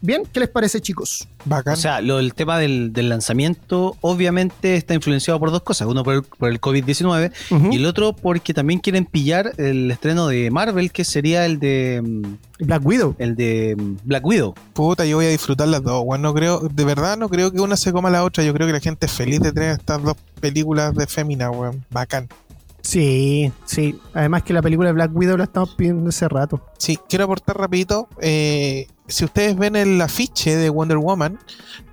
Bien, 0.00 0.22
¿qué 0.32 0.38
les 0.38 0.48
parece, 0.48 0.80
chicos? 0.80 1.26
Bacán. 1.44 1.74
O 1.74 1.76
sea, 1.76 2.00
lo, 2.00 2.20
el 2.20 2.32
tema 2.34 2.56
del, 2.56 2.92
del 2.92 3.08
lanzamiento 3.08 3.96
obviamente 4.00 4.76
está 4.76 4.94
influenciado 4.94 5.40
por 5.40 5.50
dos 5.50 5.62
cosas. 5.62 5.88
Uno 5.88 6.04
por 6.04 6.14
el, 6.14 6.22
por 6.22 6.50
el 6.50 6.60
COVID-19 6.60 7.32
Ujú. 7.50 7.72
y 7.72 7.76
el 7.76 7.84
otro 7.84 8.12
porque 8.14 8.54
también 8.54 8.78
quieren 8.78 9.06
pillar 9.06 9.54
el 9.56 9.90
estreno 9.90 10.28
de 10.28 10.52
Marvel, 10.52 10.92
que 10.92 11.04
sería 11.04 11.46
el 11.46 11.58
de 11.58 12.00
mm, 12.04 12.64
Black 12.66 12.86
Widow. 12.86 13.16
el 13.18 13.34
de 13.34 13.74
mm, 13.76 13.96
Black 14.04 14.24
Widow. 14.24 14.54
Puta, 14.72 15.04
yo 15.04 15.16
voy 15.16 15.26
a 15.26 15.30
disfrutar 15.30 15.66
las 15.66 15.82
dos, 15.82 16.04
weón. 16.06 16.22
No 16.22 16.32
creo, 16.32 16.60
de 16.60 16.84
verdad 16.84 17.16
no 17.18 17.28
creo 17.28 17.50
que 17.50 17.60
una 17.60 17.76
se 17.76 17.92
coma 17.92 18.08
la 18.08 18.22
otra. 18.22 18.44
Yo 18.44 18.54
creo 18.54 18.68
que 18.68 18.74
la 18.74 18.80
gente 18.80 19.06
es 19.06 19.12
feliz 19.12 19.40
de 19.40 19.50
tener 19.52 19.70
estas 19.70 20.00
dos 20.00 20.16
películas 20.40 20.94
de 20.94 21.08
fémina, 21.08 21.50
weón. 21.50 21.84
Bacán. 21.90 22.28
Sí, 22.82 23.52
sí. 23.64 23.98
Además 24.14 24.42
que 24.42 24.52
la 24.52 24.62
película 24.62 24.88
de 24.88 24.94
Black 24.94 25.10
Widow 25.14 25.36
la 25.36 25.44
estamos 25.44 25.74
pidiendo 25.74 26.08
hace 26.08 26.28
rato. 26.28 26.62
Sí, 26.78 26.98
quiero 27.08 27.24
aportar 27.24 27.58
rapidito. 27.58 28.08
eh, 28.20 28.88
si 29.06 29.24
ustedes 29.24 29.56
ven 29.56 29.74
el 29.74 30.00
afiche 30.00 30.54
de 30.56 30.68
Wonder 30.68 30.98
Woman, 30.98 31.38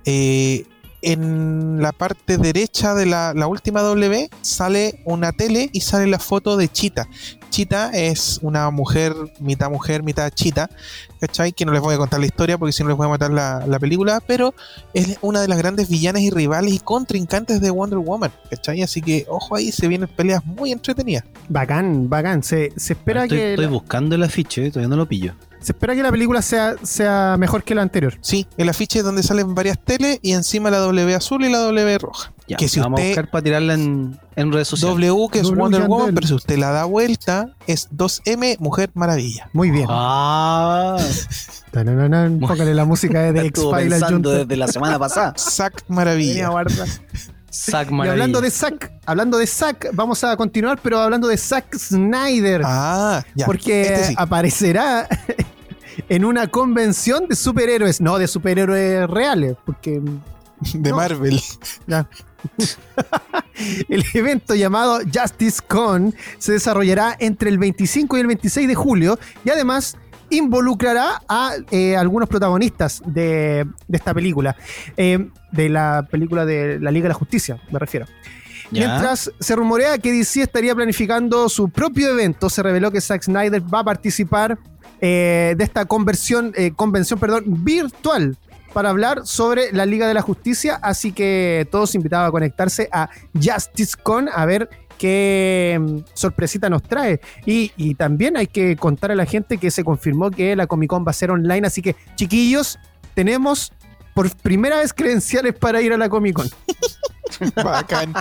eh, 0.04 0.66
en 1.02 1.80
la 1.80 1.92
parte 1.92 2.36
derecha 2.36 2.94
de 2.94 3.06
la, 3.06 3.32
la 3.34 3.46
última 3.46 3.80
W 3.82 4.28
sale 4.40 5.02
una 5.04 5.32
tele 5.32 5.70
y 5.72 5.80
sale 5.80 6.06
la 6.06 6.18
foto 6.18 6.56
de 6.56 6.68
Chita. 6.68 7.08
Chita 7.50 7.90
es 7.92 8.38
una 8.42 8.70
mujer, 8.70 9.14
mitad 9.40 9.70
mujer, 9.70 10.02
mitad 10.02 10.30
chita, 10.30 10.68
¿cachai? 11.20 11.52
Que 11.52 11.64
no 11.64 11.72
les 11.72 11.80
voy 11.80 11.94
a 11.94 11.98
contar 11.98 12.20
la 12.20 12.26
historia 12.26 12.58
porque 12.58 12.72
si 12.72 12.82
no 12.82 12.88
les 12.88 12.96
voy 12.96 13.06
a 13.06 13.10
matar 13.10 13.30
la, 13.30 13.64
la 13.66 13.78
película, 13.78 14.20
pero 14.26 14.54
es 14.94 15.18
una 15.22 15.40
de 15.40 15.48
las 15.48 15.58
grandes 15.58 15.88
villanas 15.88 16.22
y 16.22 16.30
rivales 16.30 16.74
y 16.74 16.78
contrincantes 16.78 17.60
de 17.60 17.70
Wonder 17.70 17.98
Woman, 17.98 18.32
¿cachai? 18.50 18.82
Así 18.82 19.00
que 19.00 19.26
ojo 19.28 19.56
ahí, 19.56 19.72
se 19.72 19.88
vienen 19.88 20.08
peleas 20.08 20.44
muy 20.44 20.72
entretenidas. 20.72 21.24
Bacán, 21.48 22.08
bacán. 22.08 22.42
Se, 22.42 22.72
se 22.76 22.92
espera 22.92 23.24
estoy, 23.24 23.38
que 23.38 23.50
estoy 23.52 23.64
la, 23.64 23.70
buscando 23.70 24.14
el 24.14 24.22
afiche, 24.22 24.70
todavía 24.70 24.88
no 24.88 24.96
lo 24.96 25.06
pillo. 25.06 25.34
se 25.60 25.72
espera 25.72 25.94
que 25.94 26.02
la 26.02 26.10
película 26.10 26.42
sea, 26.42 26.74
sea 26.82 27.36
mejor 27.38 27.64
que 27.64 27.74
la 27.74 27.82
anterior. 27.82 28.18
Sí, 28.20 28.46
el 28.56 28.68
afiche 28.68 28.98
es 28.98 29.04
donde 29.04 29.22
salen 29.22 29.54
varias 29.54 29.78
teles 29.78 30.18
y 30.22 30.32
encima 30.32 30.70
la 30.70 30.78
W 30.78 31.14
azul 31.14 31.44
y 31.44 31.50
la 31.50 31.58
W 31.58 31.98
roja. 31.98 32.32
Ya, 32.48 32.56
que 32.56 32.68
si 32.68 32.78
vamos 32.78 33.00
a 33.00 33.02
usted 33.02 33.10
buscar 33.10 33.30
para 33.30 33.42
tirarla 33.42 33.74
en, 33.74 34.18
en 34.36 34.52
redes 34.52 34.68
sociales. 34.68 35.08
W 35.10 35.28
que 35.32 35.38
es 35.40 35.44
W 35.44 35.60
Wonder. 35.60 35.88
Woman, 35.88 36.14
pero 36.14 36.26
si 36.28 36.34
usted 36.34 36.58
la 36.58 36.70
da 36.70 36.84
vuelta 36.84 37.48
es 37.66 37.90
2M 37.90 38.58
Mujer 38.60 38.90
Maravilla. 38.94 39.50
Muy 39.52 39.70
bien. 39.70 39.86
Ah, 39.88 40.96
Póngale 41.72 42.74
la 42.74 42.84
música 42.84 43.20
de 43.22 43.32
The 43.40 43.46
X-Files 43.48 44.02
desde 44.22 44.56
la 44.56 44.68
semana 44.68 44.98
pasada. 44.98 45.34
Zack 45.38 45.84
Maravilla. 45.88 46.50
Zack 47.52 47.90
Y 47.90 47.94
Maravilla. 47.94 48.12
hablando 48.12 48.40
de 48.40 48.50
Zack, 48.50 48.92
hablando 49.06 49.38
de 49.38 49.46
Zack, 49.46 49.90
vamos 49.94 50.22
a 50.24 50.36
continuar, 50.36 50.78
pero 50.82 51.00
hablando 51.00 51.26
de 51.28 51.36
Zack 51.36 51.76
Snyder. 51.76 52.62
Ah, 52.64 53.24
ya. 53.34 53.46
porque 53.46 53.82
Este 53.82 54.04
sí. 54.08 54.14
aparecerá 54.18 55.08
en 56.08 56.24
una 56.24 56.46
convención 56.48 57.26
de 57.28 57.34
superhéroes, 57.34 58.00
no 58.00 58.18
de 58.18 58.28
superhéroes 58.28 59.08
reales, 59.08 59.56
porque 59.64 60.02
de 60.74 60.90
no. 60.90 60.96
Marvel. 60.96 61.40
ya. 61.86 62.08
el 63.88 64.04
evento 64.14 64.54
llamado 64.54 65.00
Justice 65.12 65.60
Con 65.66 66.14
se 66.38 66.52
desarrollará 66.52 67.16
entre 67.18 67.50
el 67.50 67.58
25 67.58 68.16
y 68.16 68.20
el 68.20 68.26
26 68.26 68.68
de 68.68 68.74
julio 68.74 69.18
y 69.44 69.50
además 69.50 69.96
involucrará 70.30 71.22
a 71.28 71.54
eh, 71.70 71.96
algunos 71.96 72.28
protagonistas 72.28 73.02
de, 73.06 73.66
de 73.86 73.96
esta 73.96 74.12
película, 74.12 74.56
eh, 74.96 75.28
de 75.52 75.68
la 75.68 76.06
película 76.10 76.44
de 76.44 76.80
la 76.80 76.90
Liga 76.90 77.04
de 77.04 77.10
la 77.10 77.14
Justicia, 77.14 77.60
me 77.70 77.78
refiero. 77.78 78.06
Mientras 78.72 79.30
se 79.38 79.54
rumorea 79.54 79.96
que 79.98 80.10
DC 80.10 80.42
estaría 80.42 80.74
planificando 80.74 81.48
su 81.48 81.68
propio 81.68 82.10
evento, 82.10 82.50
se 82.50 82.64
reveló 82.64 82.90
que 82.90 83.00
Zack 83.00 83.22
Snyder 83.22 83.62
va 83.62 83.80
a 83.80 83.84
participar 83.84 84.58
eh, 85.00 85.54
de 85.56 85.62
esta 85.62 85.84
conversión, 85.84 86.52
convención 86.74 87.20
perdón, 87.20 87.44
virtual 87.64 88.36
para 88.76 88.90
hablar 88.90 89.26
sobre 89.26 89.72
la 89.72 89.86
Liga 89.86 90.06
de 90.06 90.12
la 90.12 90.20
Justicia. 90.20 90.78
Así 90.82 91.10
que 91.12 91.66
todos 91.70 91.94
invitados 91.94 92.28
a 92.28 92.30
conectarse 92.30 92.90
a 92.92 93.08
JusticeCon 93.32 94.28
a 94.30 94.44
ver 94.44 94.68
qué 94.98 95.78
mm, 95.80 96.00
sorpresita 96.12 96.68
nos 96.68 96.82
trae. 96.82 97.22
Y, 97.46 97.72
y 97.78 97.94
también 97.94 98.36
hay 98.36 98.46
que 98.46 98.76
contar 98.76 99.12
a 99.12 99.14
la 99.14 99.24
gente 99.24 99.56
que 99.56 99.70
se 99.70 99.82
confirmó 99.82 100.30
que 100.30 100.54
la 100.54 100.66
Comic 100.66 100.90
Con 100.90 101.06
va 101.06 101.12
a 101.12 101.14
ser 101.14 101.30
online. 101.30 101.66
Así 101.66 101.80
que, 101.80 101.96
chiquillos, 102.16 102.78
tenemos 103.14 103.72
por 104.12 104.30
primera 104.36 104.76
vez 104.80 104.92
credenciales 104.92 105.54
para 105.54 105.80
ir 105.80 105.94
a 105.94 105.96
la 105.96 106.10
Comic 106.10 106.34
Con. 106.34 106.50
Bacán. 107.64 108.12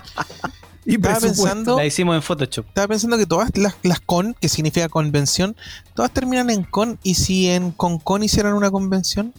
Y 0.86 0.96
Estaba 0.96 1.20
pensando, 1.20 1.76
La 1.76 1.86
hicimos 1.86 2.16
en 2.16 2.22
Photoshop. 2.22 2.66
estaba 2.70 2.88
pensando 2.88 3.18
que 3.18 3.26
todas 3.26 3.50
las, 3.58 3.76
las 3.84 4.00
con, 4.00 4.36
que 4.36 4.48
significa 4.48 4.88
convención, 4.88 5.58
todas 5.96 6.12
terminan 6.12 6.50
en 6.50 6.64
con. 6.64 6.98
¿Y 7.04 7.16
si 7.16 7.50
en 7.50 7.72
con 7.72 8.00
con 8.00 8.24
hicieran 8.24 8.54
una 8.54 8.72
convención? 8.72 9.34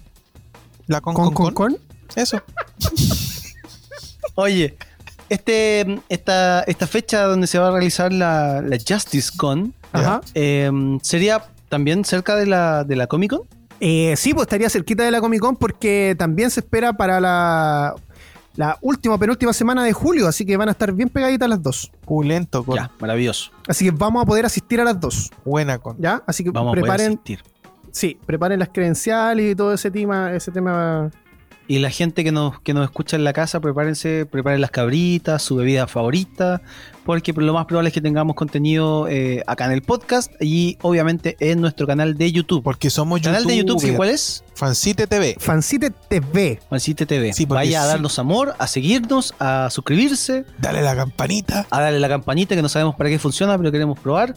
La 0.87 1.01
con 1.01 1.15
¿Con, 1.15 1.33
con, 1.35 1.53
con? 1.55 1.79
Eso. 2.15 2.41
Oye, 4.35 4.77
este, 5.29 6.01
esta, 6.09 6.63
esta 6.63 6.87
fecha 6.87 7.25
donde 7.25 7.47
se 7.47 7.59
va 7.59 7.69
a 7.69 7.71
realizar 7.73 8.13
la, 8.13 8.63
la 8.63 8.77
Justice 8.77 9.33
Con 9.37 9.75
Ajá. 9.93 10.21
eh, 10.35 10.71
sería 11.03 11.45
también 11.69 12.05
cerca 12.05 12.37
de 12.37 12.47
la, 12.47 12.85
de 12.85 12.97
la 12.97 13.07
Comic 13.07 13.31
Con. 13.31 13.43
Eh, 13.81 14.15
sí, 14.17 14.33
pues 14.33 14.43
estaría 14.47 14.71
cerquita 14.71 15.05
de 15.05 15.11
la 15.11 15.21
Comic 15.21 15.41
Con 15.41 15.57
porque 15.57 16.15
también 16.19 16.51
se 16.51 16.61
espera 16.61 16.93
para 16.93 17.21
la, 17.21 17.95
la 18.55 18.79
última, 18.81 19.19
penúltima 19.19 19.53
semana 19.53 19.85
de 19.85 19.93
julio, 19.93 20.29
así 20.29 20.47
que 20.47 20.57
van 20.57 20.69
a 20.69 20.73
estar 20.73 20.93
bien 20.93 21.09
pegaditas 21.09 21.49
las 21.49 21.63
dos. 21.63 21.91
Pulento 22.05 22.63
con. 22.65 22.77
Ya, 22.77 22.91
maravilloso. 23.01 23.51
Así 23.69 23.85
que 23.85 23.91
vamos 23.91 24.23
a 24.23 24.27
poder 24.27 24.47
asistir 24.47 24.81
a 24.81 24.85
las 24.85 24.99
dos, 25.01 25.31
Buena 25.45 25.79
con. 25.79 25.97
¿ya? 25.99 26.23
Así 26.27 26.45
que 26.45 26.51
Vamos 26.51 26.69
a 26.69 26.73
poder 26.73 26.83
preparen, 26.85 27.07
asistir. 27.13 27.43
Sí, 27.97 28.19
preparen 28.27 28.59
las 28.59 28.69
credenciales 28.69 29.53
y 29.53 29.55
todo 29.55 29.73
ese 29.73 29.91
tema, 29.91 30.33
ese 30.35 30.51
tema. 30.53 31.11
Y 31.69 31.81
la 31.81 31.91
gente 31.91 32.23
que 32.23 32.31
nos, 32.31 32.61
que 32.61 32.75
nos 32.75 32.85
escucha 32.85 33.17
en 33.17 33.25
la 33.25 33.33
casa, 33.33 33.59
prepárense, 33.59 34.25
preparen 34.25 34.61
las 34.61 34.71
cabritas, 34.71 35.43
su 35.43 35.57
bebida 35.57 35.89
favorita, 35.89 36.63
porque 37.05 37.33
lo 37.33 37.55
más 37.55 37.67
probable 37.67 37.89
es 37.89 37.95
que 37.95 38.01
tengamos 38.01 38.37
contenido 38.37 39.09
eh, 39.09 39.43
acá 39.49 39.65
en 39.65 39.73
el 39.73 39.83
podcast 39.83 40.31
y 40.41 40.79
obviamente 40.83 41.37
en 41.41 41.61
nuestro 41.61 41.89
canal 41.89 42.17
de 42.17 42.31
YouTube. 42.31 42.63
Porque 42.63 42.89
somos 42.89 43.21
¿Canal 43.21 43.47
de 43.47 43.57
YouTube 43.57 43.97
cuál 43.97 44.11
es? 44.11 44.45
Fancite 44.55 45.09
TV. 45.09 45.37
Fancite 45.41 45.91
TV. 45.91 46.61
Mancite 46.71 47.05
TV. 47.05 47.33
Sí, 47.33 47.47
Vaya 47.47 47.81
a 47.81 47.85
sí. 47.85 47.89
darnos 47.89 48.19
amor, 48.21 48.55
a 48.59 48.69
seguirnos, 48.69 49.35
a 49.41 49.69
suscribirse, 49.71 50.45
Dale 50.59 50.83
la 50.83 50.95
campanita. 50.95 51.67
a 51.71 51.81
darle 51.81 51.99
la 51.99 52.09
campanita 52.09 52.55
que 52.55 52.63
no 52.63 52.69
sabemos 52.69 52.95
para 52.95 53.11
qué 53.11 53.19
funciona, 53.19 53.59
pero 53.59 53.73
queremos 53.73 53.99
probar. 53.99 54.37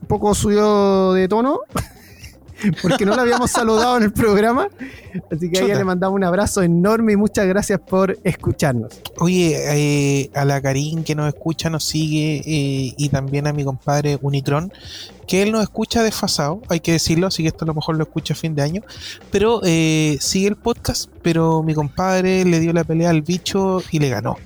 un 0.00 0.06
poco 0.08 0.34
subido 0.34 1.14
de 1.14 1.26
tono. 1.28 1.60
Porque 2.82 3.04
no 3.04 3.14
la 3.14 3.22
habíamos 3.22 3.50
saludado 3.50 3.96
en 3.96 4.04
el 4.04 4.12
programa. 4.12 4.68
Así 5.30 5.50
que 5.50 5.58
a 5.58 5.62
ella 5.62 5.76
le 5.76 5.84
mandamos 5.84 6.16
un 6.16 6.24
abrazo 6.24 6.62
enorme 6.62 7.12
y 7.12 7.16
muchas 7.16 7.46
gracias 7.46 7.80
por 7.80 8.18
escucharnos. 8.24 9.00
Oye, 9.18 9.56
eh, 9.56 10.30
a 10.34 10.44
la 10.44 10.60
Karin 10.60 11.04
que 11.04 11.14
nos 11.14 11.28
escucha, 11.28 11.70
nos 11.70 11.84
sigue, 11.84 12.42
eh, 12.44 12.94
y 12.96 13.08
también 13.08 13.46
a 13.46 13.52
mi 13.52 13.64
compadre 13.64 14.18
Unitron, 14.20 14.72
que 15.26 15.42
él 15.42 15.52
nos 15.52 15.62
escucha 15.62 16.02
desfasado, 16.02 16.62
hay 16.68 16.80
que 16.80 16.92
decirlo, 16.92 17.26
así 17.26 17.42
que 17.42 17.48
esto 17.48 17.64
a 17.64 17.68
lo 17.68 17.74
mejor 17.74 17.96
lo 17.96 18.04
escucha 18.04 18.34
a 18.34 18.36
fin 18.36 18.54
de 18.54 18.62
año, 18.62 18.82
pero 19.30 19.60
eh, 19.64 20.16
sigue 20.20 20.48
el 20.48 20.56
podcast, 20.56 21.10
pero 21.22 21.62
mi 21.62 21.74
compadre 21.74 22.44
le 22.44 22.60
dio 22.60 22.72
la 22.72 22.84
pelea 22.84 23.10
al 23.10 23.22
bicho 23.22 23.82
y 23.90 23.98
le 23.98 24.08
ganó. 24.08 24.36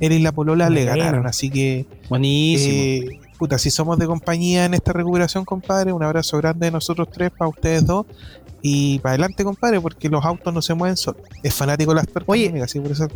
Él 0.00 0.12
y 0.12 0.18
la 0.20 0.32
polola 0.32 0.70
le 0.70 0.84
ganaron, 0.84 1.26
así 1.26 1.50
que 1.50 1.86
Buenísimo. 2.08 3.27
Puta, 3.38 3.58
si 3.58 3.70
somos 3.70 3.98
de 3.98 4.06
compañía 4.06 4.64
en 4.64 4.74
esta 4.74 4.92
recuperación, 4.92 5.44
compadre, 5.44 5.92
un 5.92 6.02
abrazo 6.02 6.36
grande 6.38 6.66
de 6.66 6.72
nosotros 6.72 7.08
tres 7.12 7.30
para 7.30 7.48
ustedes 7.48 7.86
dos. 7.86 8.06
Y 8.60 8.98
para 8.98 9.12
adelante, 9.12 9.44
compadre, 9.44 9.80
porque 9.80 10.08
los 10.08 10.24
autos 10.24 10.52
no 10.52 10.60
se 10.60 10.74
mueven 10.74 10.96
solos. 10.96 11.22
Es 11.42 11.54
fanático 11.54 11.92
de 11.92 11.96
las 11.96 12.06
tuercas, 12.08 12.28
Oye. 12.28 12.48
amiga, 12.48 12.66
sí, 12.66 12.80
por 12.80 12.90
eso. 12.90 13.06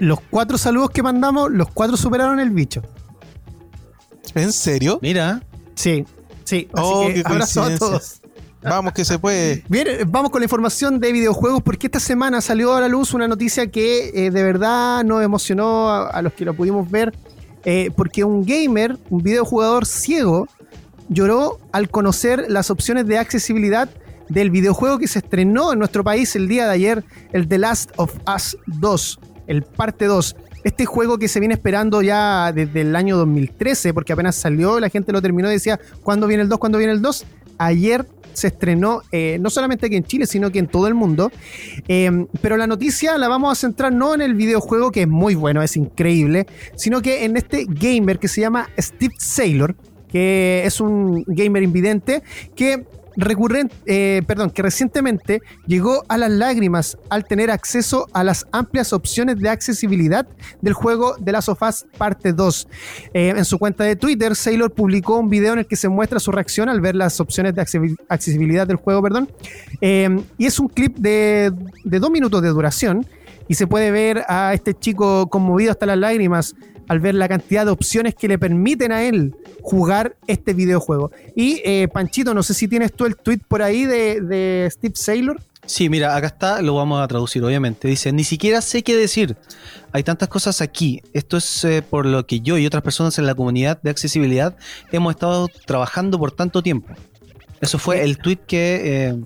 Los 0.00 0.18
cuatro 0.30 0.58
saludos 0.58 0.90
que 0.90 1.02
mandamos, 1.02 1.50
los 1.52 1.68
cuatro 1.70 1.96
superaron 1.96 2.40
el 2.40 2.50
bicho. 2.50 2.82
¿En 4.34 4.52
serio? 4.52 4.98
Mira, 5.02 5.42
Sí, 5.74 6.04
sí. 6.44 6.68
Así 6.72 6.82
Oh, 6.84 7.06
que 7.06 7.22
qué 7.22 7.22
abrazo 7.24 7.62
a 7.62 7.74
todos. 7.76 8.20
Vamos, 8.62 8.92
que 8.92 9.04
se 9.04 9.18
puede. 9.18 9.64
Bien, 9.68 9.86
vamos 10.06 10.30
con 10.30 10.40
la 10.40 10.44
información 10.44 11.00
de 11.00 11.10
videojuegos 11.12 11.62
porque 11.62 11.88
esta 11.88 11.98
semana 11.98 12.40
salió 12.40 12.74
a 12.74 12.80
la 12.80 12.88
luz 12.88 13.12
una 13.12 13.26
noticia 13.26 13.66
que 13.68 14.10
eh, 14.14 14.30
de 14.30 14.42
verdad 14.42 15.02
nos 15.04 15.22
emocionó 15.24 15.88
a, 15.88 16.08
a 16.10 16.22
los 16.22 16.32
que 16.32 16.44
lo 16.44 16.54
pudimos 16.54 16.88
ver 16.90 17.12
eh, 17.64 17.90
porque 17.96 18.24
un 18.24 18.44
gamer, 18.44 18.98
un 19.10 19.22
videojugador 19.22 19.86
ciego, 19.86 20.48
lloró 21.08 21.58
al 21.72 21.88
conocer 21.88 22.46
las 22.48 22.70
opciones 22.70 23.06
de 23.06 23.18
accesibilidad 23.18 23.88
del 24.28 24.50
videojuego 24.50 24.98
que 24.98 25.08
se 25.08 25.18
estrenó 25.18 25.72
en 25.72 25.78
nuestro 25.78 26.02
país 26.02 26.34
el 26.36 26.48
día 26.48 26.66
de 26.66 26.72
ayer, 26.72 27.04
el 27.32 27.48
The 27.48 27.58
Last 27.58 27.90
of 27.96 28.14
Us 28.34 28.56
2, 28.66 29.20
el 29.46 29.62
parte 29.62 30.06
2. 30.06 30.36
Este 30.64 30.86
juego 30.86 31.18
que 31.18 31.28
se 31.28 31.40
viene 31.40 31.54
esperando 31.54 32.02
ya 32.02 32.52
desde 32.52 32.82
el 32.82 32.94
año 32.94 33.16
2013, 33.16 33.92
porque 33.92 34.12
apenas 34.12 34.36
salió, 34.36 34.78
la 34.78 34.88
gente 34.88 35.12
lo 35.12 35.20
terminó 35.20 35.50
y 35.50 35.54
decía, 35.54 35.78
¿cuándo 36.02 36.26
viene 36.26 36.44
el 36.44 36.48
2? 36.48 36.58
¿Cuándo 36.58 36.78
viene 36.78 36.92
el 36.92 37.02
2? 37.02 37.26
Ayer 37.64 38.06
se 38.32 38.48
estrenó, 38.48 39.02
eh, 39.12 39.38
no 39.40 39.50
solamente 39.50 39.86
aquí 39.86 39.96
en 39.96 40.04
Chile, 40.04 40.26
sino 40.26 40.50
que 40.50 40.58
en 40.58 40.66
todo 40.66 40.88
el 40.88 40.94
mundo. 40.94 41.30
Eh, 41.88 42.26
pero 42.40 42.56
la 42.56 42.66
noticia 42.66 43.18
la 43.18 43.28
vamos 43.28 43.52
a 43.52 43.54
centrar 43.54 43.92
no 43.92 44.14
en 44.14 44.22
el 44.22 44.34
videojuego, 44.34 44.90
que 44.90 45.02
es 45.02 45.08
muy 45.08 45.34
bueno, 45.34 45.62
es 45.62 45.76
increíble, 45.76 46.46
sino 46.76 47.02
que 47.02 47.24
en 47.24 47.36
este 47.36 47.66
gamer 47.68 48.18
que 48.18 48.28
se 48.28 48.40
llama 48.40 48.68
Steve 48.78 49.14
Saylor, 49.18 49.74
que 50.08 50.62
es 50.64 50.80
un 50.80 51.24
gamer 51.26 51.62
invidente, 51.62 52.22
que 52.54 52.84
recurrente, 53.16 53.74
eh, 53.86 54.22
perdón, 54.26 54.50
que 54.50 54.62
recientemente 54.62 55.42
llegó 55.66 56.04
a 56.08 56.18
las 56.18 56.30
lágrimas 56.30 56.96
al 57.10 57.24
tener 57.24 57.50
acceso 57.50 58.08
a 58.12 58.24
las 58.24 58.46
amplias 58.52 58.92
opciones 58.92 59.38
de 59.38 59.48
accesibilidad 59.48 60.26
del 60.60 60.72
juego 60.72 61.16
de 61.18 61.32
Last 61.32 61.48
of 61.48 61.62
Us 61.62 61.84
Parte 61.98 62.32
2. 62.32 62.68
Eh, 63.14 63.34
en 63.36 63.44
su 63.44 63.58
cuenta 63.58 63.84
de 63.84 63.96
Twitter, 63.96 64.34
Sailor 64.36 64.72
publicó 64.72 65.18
un 65.18 65.28
video 65.28 65.52
en 65.52 65.60
el 65.60 65.66
que 65.66 65.76
se 65.76 65.88
muestra 65.88 66.18
su 66.20 66.32
reacción 66.32 66.68
al 66.68 66.80
ver 66.80 66.94
las 66.94 67.20
opciones 67.20 67.54
de 67.54 67.62
accesi- 67.62 67.96
accesibilidad 68.08 68.66
del 68.66 68.76
juego, 68.76 69.02
perdón. 69.02 69.30
Eh, 69.80 70.08
y 70.38 70.46
es 70.46 70.58
un 70.58 70.68
clip 70.68 70.96
de, 70.96 71.52
de 71.84 71.98
dos 71.98 72.10
minutos 72.10 72.42
de 72.42 72.48
duración 72.48 73.06
y 73.48 73.54
se 73.54 73.66
puede 73.66 73.90
ver 73.90 74.24
a 74.28 74.54
este 74.54 74.72
chico 74.74 75.28
conmovido 75.28 75.72
hasta 75.72 75.84
las 75.86 75.98
lágrimas 75.98 76.54
al 76.92 77.00
ver 77.00 77.14
la 77.14 77.26
cantidad 77.26 77.64
de 77.64 77.70
opciones 77.70 78.14
que 78.14 78.28
le 78.28 78.38
permiten 78.38 78.92
a 78.92 79.02
él 79.02 79.34
jugar 79.62 80.14
este 80.26 80.52
videojuego. 80.52 81.10
Y 81.34 81.62
eh, 81.64 81.88
Panchito, 81.88 82.34
no 82.34 82.42
sé 82.42 82.52
si 82.52 82.68
tienes 82.68 82.92
tú 82.92 83.06
el 83.06 83.16
tweet 83.16 83.40
por 83.48 83.62
ahí 83.62 83.86
de, 83.86 84.20
de 84.20 84.68
Steve 84.70 84.92
Saylor. 84.94 85.40
Sí, 85.64 85.88
mira, 85.88 86.14
acá 86.14 86.26
está, 86.26 86.60
lo 86.60 86.74
vamos 86.74 87.00
a 87.00 87.08
traducir, 87.08 87.42
obviamente. 87.42 87.88
Dice, 87.88 88.12
ni 88.12 88.24
siquiera 88.24 88.60
sé 88.60 88.82
qué 88.82 88.94
decir. 88.94 89.36
Hay 89.92 90.02
tantas 90.02 90.28
cosas 90.28 90.60
aquí. 90.60 91.00
Esto 91.14 91.38
es 91.38 91.64
eh, 91.64 91.80
por 91.80 92.04
lo 92.04 92.26
que 92.26 92.40
yo 92.40 92.58
y 92.58 92.66
otras 92.66 92.82
personas 92.82 93.18
en 93.18 93.24
la 93.24 93.34
comunidad 93.34 93.80
de 93.80 93.88
accesibilidad 93.88 94.54
hemos 94.90 95.14
estado 95.14 95.48
trabajando 95.64 96.18
por 96.18 96.32
tanto 96.32 96.62
tiempo. 96.62 96.92
Eso 97.62 97.78
fue 97.78 98.02
el 98.02 98.18
tweet 98.18 98.40
que, 98.46 98.80
eh, 98.84 99.16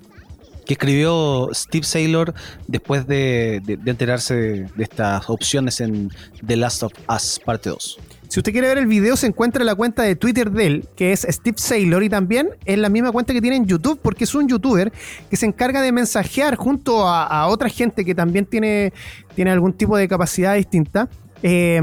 que 0.66 0.74
escribió 0.74 1.48
Steve 1.54 1.84
Saylor 1.84 2.34
después 2.66 3.06
de, 3.06 3.62
enterarse 3.86 4.34
de, 4.34 4.82
estas 4.82 5.30
opciones 5.30 5.80
en 5.80 6.10
The 6.44 6.56
Last 6.56 6.82
of 6.82 6.92
Us 7.08 7.40
Parte 7.44 7.70
2. 7.70 7.98
Si 8.28 8.40
usted 8.40 8.50
quiere 8.50 8.66
ver 8.66 8.78
el 8.78 8.86
video, 8.86 9.16
se 9.16 9.28
encuentra 9.28 9.62
en 9.62 9.66
la 9.66 9.76
cuenta 9.76 10.02
de 10.02 10.16
Twitter 10.16 10.50
de 10.50 10.66
él, 10.66 10.88
que 10.96 11.12
es 11.12 11.24
Steve 11.30 11.58
Saylor, 11.58 12.02
y 12.02 12.08
también 12.08 12.50
en 12.64 12.82
la 12.82 12.88
misma 12.88 13.12
cuenta 13.12 13.32
que 13.32 13.40
tiene 13.40 13.56
en 13.56 13.66
YouTube, 13.66 14.00
porque 14.02 14.24
es 14.24 14.34
un 14.34 14.48
youtuber 14.48 14.92
que 15.30 15.36
se 15.36 15.46
encarga 15.46 15.80
de 15.80 15.92
mensajear 15.92 16.56
junto 16.56 17.08
a, 17.08 17.46
otra 17.46 17.68
gente 17.68 18.04
que 18.04 18.14
también 18.14 18.44
tiene, 18.44 18.92
tiene 19.36 19.52
algún 19.52 19.72
tipo 19.72 19.96
de 19.96 20.08
capacidad 20.08 20.56
distinta. 20.56 21.08
eh, 21.42 21.80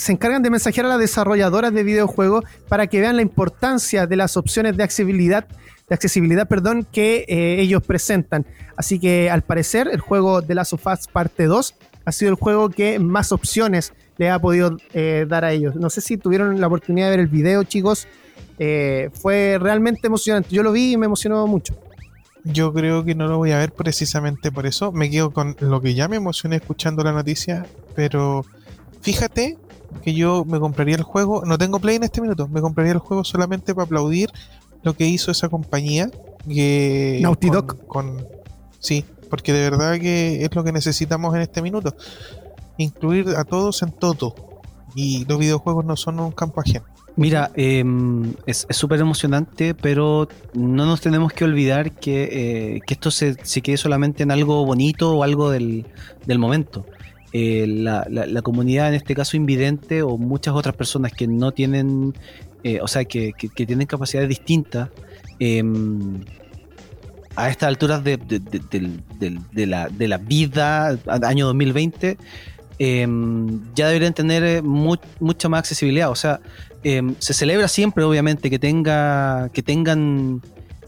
se 0.00 0.12
encargan 0.12 0.42
de 0.42 0.50
mensajear 0.50 0.86
a 0.86 0.88
las 0.88 0.98
desarrolladoras 0.98 1.72
de 1.74 1.82
videojuegos 1.82 2.44
para 2.68 2.86
que 2.86 3.00
vean 3.00 3.16
la 3.16 3.22
importancia 3.22 4.06
de 4.06 4.16
las 4.16 4.36
opciones 4.38 4.76
de 4.76 4.82
accesibilidad, 4.82 5.46
de 5.90 5.94
accesibilidad 5.94 6.48
perdón, 6.48 6.86
que 6.90 7.26
eh, 7.28 7.60
ellos 7.60 7.82
presentan. 7.82 8.46
Así 8.76 8.98
que 8.98 9.28
al 9.28 9.42
parecer 9.42 9.88
el 9.92 10.00
juego 10.00 10.40
de 10.40 10.54
Last 10.54 10.72
of 10.72 10.86
Us 10.86 11.08
Parte 11.08 11.44
2 11.44 11.74
ha 12.04 12.12
sido 12.12 12.30
el 12.30 12.36
juego 12.36 12.70
que 12.70 12.98
más 12.98 13.32
opciones 13.32 13.92
le 14.16 14.30
ha 14.30 14.38
podido 14.38 14.76
eh, 14.94 15.26
dar 15.28 15.44
a 15.44 15.52
ellos. 15.52 15.74
No 15.74 15.90
sé 15.90 16.00
si 16.00 16.16
tuvieron 16.16 16.60
la 16.60 16.68
oportunidad 16.68 17.06
de 17.06 17.10
ver 17.10 17.20
el 17.20 17.26
video, 17.26 17.64
chicos. 17.64 18.06
Eh, 18.58 19.10
fue 19.12 19.58
realmente 19.60 20.06
emocionante. 20.06 20.54
Yo 20.54 20.62
lo 20.62 20.70
vi 20.70 20.92
y 20.92 20.96
me 20.96 21.06
emocionó 21.06 21.46
mucho. 21.48 21.76
Yo 22.44 22.72
creo 22.72 23.04
que 23.04 23.14
no 23.14 23.26
lo 23.26 23.38
voy 23.38 23.50
a 23.50 23.58
ver 23.58 23.72
precisamente 23.72 24.52
por 24.52 24.66
eso. 24.66 24.92
Me 24.92 25.10
quedo 25.10 25.32
con 25.32 25.56
lo 25.58 25.80
que 25.80 25.94
ya 25.94 26.06
me 26.06 26.16
emocioné 26.16 26.56
escuchando 26.56 27.02
la 27.02 27.12
noticia. 27.12 27.66
Pero 27.96 28.44
fíjate 29.00 29.58
que 30.04 30.14
yo 30.14 30.44
me 30.44 30.60
compraría 30.60 30.94
el 30.94 31.02
juego. 31.02 31.42
No 31.44 31.58
tengo 31.58 31.80
play 31.80 31.96
en 31.96 32.04
este 32.04 32.20
minuto. 32.20 32.46
Me 32.46 32.60
compraría 32.60 32.92
el 32.92 32.98
juego 32.98 33.24
solamente 33.24 33.74
para 33.74 33.86
aplaudir 33.86 34.30
lo 34.82 34.94
que 34.94 35.06
hizo 35.06 35.30
esa 35.30 35.48
compañía. 35.48 36.10
Que 36.48 37.18
Naughty 37.22 37.48
con- 37.48 37.54
Dog. 37.66 37.86
con- 37.86 38.26
sí, 38.78 39.04
porque 39.28 39.52
de 39.52 39.60
verdad 39.70 39.98
que 39.98 40.44
es 40.44 40.54
lo 40.54 40.64
que 40.64 40.72
necesitamos 40.72 41.34
en 41.34 41.42
este 41.42 41.60
minuto. 41.62 41.94
Incluir 42.78 43.28
a 43.36 43.44
todos 43.44 43.82
en 43.82 43.92
todo. 43.92 44.34
Y 44.94 45.24
los 45.26 45.38
videojuegos 45.38 45.84
no 45.84 45.96
son 45.96 46.18
un 46.20 46.32
campo 46.32 46.60
ajeno. 46.60 46.84
Mira, 47.16 47.50
eh, 47.54 47.84
es 48.46 48.66
súper 48.70 49.00
emocionante, 49.00 49.74
pero 49.74 50.28
no 50.54 50.86
nos 50.86 51.00
tenemos 51.00 51.32
que 51.32 51.44
olvidar 51.44 51.92
que, 51.92 52.76
eh, 52.76 52.80
que 52.86 52.94
esto 52.94 53.10
se, 53.10 53.36
se 53.44 53.60
quede 53.60 53.76
solamente 53.76 54.22
en 54.22 54.30
algo 54.30 54.64
bonito 54.64 55.16
o 55.16 55.22
algo 55.22 55.50
del, 55.50 55.86
del 56.24 56.38
momento. 56.38 56.86
Eh, 57.32 57.66
la, 57.68 58.06
la- 58.08 58.26
la 58.26 58.42
comunidad, 58.42 58.88
en 58.88 58.94
este 58.94 59.14
caso 59.14 59.36
invidente, 59.36 60.02
o 60.02 60.16
muchas 60.16 60.54
otras 60.54 60.74
personas 60.74 61.12
que 61.12 61.26
no 61.26 61.52
tienen, 61.52 62.14
eh, 62.64 62.80
o 62.82 62.88
sea, 62.88 63.04
que, 63.04 63.32
que- 63.32 63.66
tienen 63.66 63.86
capacidades 63.86 64.28
distintas, 64.28 64.88
eh, 65.38 65.62
a 67.36 67.48
estas 67.48 67.68
alturas 67.68 68.02
de, 68.04 68.16
de- 68.16 69.66
la, 69.66 69.88
de 69.88 70.08
la 70.08 70.18
vida, 70.18 70.98
año 71.22 71.46
2020, 71.46 72.18
eh, 72.78 73.06
ya 73.74 73.86
deberían 73.88 74.12
tener 74.14 74.42
eh, 74.42 74.62
mu- 74.62 74.96
mucha 75.20 75.48
más 75.48 75.60
accesibilidad. 75.60 76.10
O 76.10 76.14
sea, 76.16 76.40
eh, 76.82 77.02
se 77.18 77.32
celebra 77.34 77.68
siempre, 77.68 78.04
obviamente, 78.04 78.50
que 78.50 78.58
tenga 78.58 79.48
que 79.52 79.62
tengan 79.62 80.42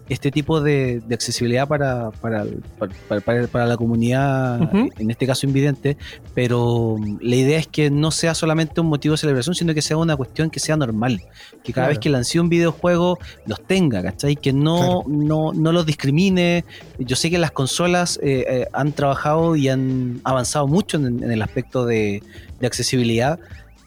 este 0.08 0.30
tipo 0.30 0.60
de, 0.60 1.00
de 1.06 1.14
accesibilidad 1.14 1.66
para, 1.68 2.10
para, 2.10 2.44
para, 3.08 3.46
para- 3.46 3.66
la 3.66 3.76
comunidad, 3.76 4.60
en 4.98 5.10
este 5.10 5.26
caso 5.26 5.46
invidente, 5.46 5.96
pero 6.34 6.96
mm, 6.98 7.18
la 7.22 7.36
idea 7.36 7.58
es 7.58 7.66
que 7.66 7.90
no 7.90 8.10
sea 8.10 8.34
solamente 8.34 8.80
un 8.80 8.88
motivo 8.88 9.12
de 9.12 9.18
celebración, 9.18 9.54
sino 9.54 9.72
que 9.74 9.80
sea 9.80 9.96
una 9.96 10.16
cuestión 10.16 10.50
que 10.50 10.60
sea 10.60 10.76
normal, 10.76 11.20
que 11.62 11.72
cada 11.72 11.86
Claro. 11.86 11.88
vez 11.90 11.98
que 12.00 12.10
lance 12.10 12.40
un 12.40 12.48
videojuego 12.48 13.18
los 13.46 13.62
tenga, 13.62 14.02
¿cachai? 14.02 14.36
Que 14.36 14.52
no, 14.52 15.04
no, 15.06 15.52
no 15.54 15.72
los 15.72 15.86
discrimine. 15.86 16.64
Yo 16.98 17.16
sé 17.16 17.30
que 17.30 17.38
las 17.38 17.52
consolas 17.52 18.18
eh, 18.22 18.44
eh, 18.48 18.66
han 18.72 18.92
trabajado 18.92 19.56
y 19.56 19.68
han 19.68 20.20
avanzado 20.24 20.66
mucho 20.66 20.96
en, 20.98 21.22
en 21.22 21.30
el 21.30 21.40
aspecto 21.42 21.86
de, 21.86 22.22
de 22.60 22.66
accesibilidad, 22.66 23.38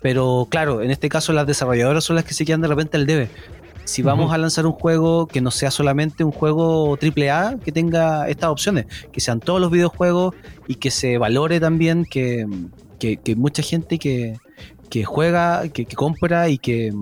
pero 0.02 0.48
claro, 0.50 0.82
en 0.82 0.92
este 0.92 1.10
caso 1.10 1.34
las 1.34 1.46
desarrolladoras 1.48 2.04
son 2.04 2.16
las 2.16 2.26
que 2.26 2.34
se 2.34 2.46
quedan 2.46 2.62
de 2.62 2.68
repente 2.68 2.96
al 2.98 3.06
debe. 3.06 3.28
Si 3.86 4.02
vamos 4.02 4.34
a 4.34 4.38
lanzar 4.38 4.66
un 4.66 4.72
juego 4.74 5.28
que 5.28 5.42
no 5.42 5.52
sea 5.52 5.72
solamente 5.72 6.24
un 6.24 6.32
juego 6.32 6.98
AAA, 7.02 7.58
que 7.64 7.72
tenga 7.72 8.28
estas 8.28 8.50
opciones, 8.50 8.86
que 9.12 9.22
sean 9.22 9.40
todos 9.40 9.62
los 9.62 9.72
videojuegos 9.72 10.34
y 10.68 10.76
que 10.76 10.92
se 10.92 11.18
valore 11.18 11.60
también 11.60 12.04
que, 12.06 12.46
que- 13.00 13.18
que 13.18 13.36
mucha 13.36 13.62
gente 13.64 13.98
que, 14.00 14.38
que 14.90 15.04
juega, 15.06 15.68
que, 15.70 15.86
que 15.86 15.96
compra 15.96 16.50
y 16.50 16.58
que, 16.58 16.94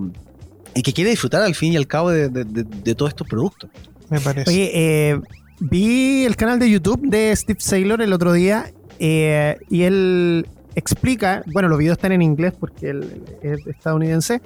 y 0.74 0.82
que 0.82 0.92
quiere 0.92 1.10
disfrutar 1.10 1.42
al 1.42 1.54
fin 1.54 1.72
y 1.72 1.76
al 1.76 1.86
cabo 1.86 2.10
de, 2.10 2.28
de- 2.28 2.44
de- 2.44 2.64
de 2.64 2.94
todos 2.94 3.10
estos 3.10 3.26
productos. 3.26 3.70
Me 4.10 4.20
parece. 4.20 4.50
Oye, 4.50 4.70
eh, 4.74 5.20
vi 5.60 6.24
el 6.24 6.36
canal 6.36 6.58
de 6.58 6.68
YouTube 6.70 7.00
de 7.08 7.34
Steve 7.34 7.60
Saylor 7.60 8.02
el 8.02 8.12
otro 8.12 8.32
día 8.34 8.70
eh, 8.98 9.56
y 9.70 9.82
él 9.82 10.46
explica, 10.74 11.42
bueno, 11.52 11.68
los 11.68 11.78
videos 11.78 11.96
están 11.96 12.12
en 12.12 12.20
inglés 12.20 12.52
porque 12.58 12.90
él 12.90 13.22
es 13.42 13.64
estadounidense, 13.66 14.42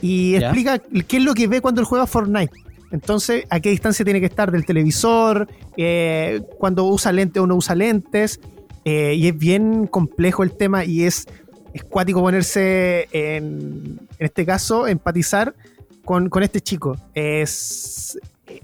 y 0.00 0.32
Ya. 0.32 0.48
explica 0.48 0.78
qué 0.78 1.16
es 1.18 1.22
lo 1.24 1.34
que 1.34 1.46
ve 1.46 1.60
cuando 1.60 1.80
él 1.80 1.86
juega 1.86 2.06
Fortnite. 2.06 2.52
Entonces, 2.92 3.44
a 3.50 3.60
qué 3.60 3.70
distancia 3.70 4.04
tiene 4.04 4.18
que 4.20 4.26
estar 4.26 4.50
del 4.50 4.64
televisor, 4.64 5.46
eh, 5.76 6.42
cuando 6.58 6.84
usa 6.86 7.12
lentes 7.12 7.40
o 7.40 7.46
no 7.46 7.54
usa 7.54 7.74
lentes, 7.74 8.40
eh, 8.84 9.14
y 9.14 9.28
es 9.28 9.38
bien 9.38 9.86
complejo 9.86 10.42
el 10.42 10.52
tema 10.56 10.84
y 10.84 11.04
es, 11.04 11.26
es 11.72 11.84
cuático 11.84 12.20
ponerse 12.20 13.06
en, 13.12 13.98
en 14.18 14.26
este 14.26 14.44
caso, 14.44 14.88
empatizar 14.88 15.54
con, 16.04 16.28
con 16.28 16.42
este 16.42 16.60
chico. 16.60 16.96
Es, 17.14 18.18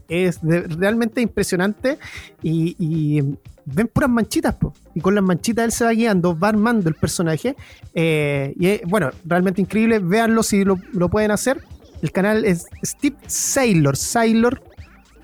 es 0.09 0.41
de- 0.43 0.63
realmente 0.63 1.21
impresionante 1.21 1.99
y, 2.43 2.77
y 2.79 3.23
ven 3.65 3.89
puras 3.89 4.09
manchitas, 4.11 4.55
po. 4.55 4.73
y 4.95 5.01
con 5.01 5.15
las 5.15 5.25
manchitas 5.25 5.65
él 5.65 5.73
se 5.73 5.85
va 5.85 5.91
guiando, 5.93 6.39
va 6.39 6.49
armando 6.49 6.89
el 6.89 6.95
personaje. 6.95 7.57
eh, 7.95 8.55
y 8.59 8.67
es, 8.69 8.81
bueno, 8.87 9.11
realmente 9.25 9.61
increíble, 9.61 9.99
véanlo 9.99 10.43
si 10.43 10.65
lo, 10.65 10.79
lo 10.93 11.09
pueden 11.09 11.31
hacer. 11.31 11.61
El 12.03 12.13
canal 12.13 12.45
es 12.45 12.67
Steve 12.85 13.17
Sailor, 13.27 13.97
Sailor, 13.97 14.63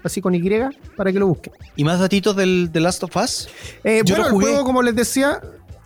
así 0.03 0.21
con 0.21 0.35
Y, 0.35 0.43
para 0.97 1.13
que 1.13 1.19
lo 1.19 1.27
busquen. 1.29 1.53
¿Y 1.77 1.85
más 1.85 2.01
datitos 2.01 2.35
del 2.35 2.71
The 2.73 2.81
Last 2.81 3.05
of 3.05 3.15
Us? 3.17 3.49
Eh, 3.85 4.03
Yo 4.05 4.15
bueno, 4.17 4.31
lo 4.31 4.37
el 4.37 4.43
juego, 4.43 4.65
como 4.65 4.83
les 4.83 4.97
decía, 4.97 5.41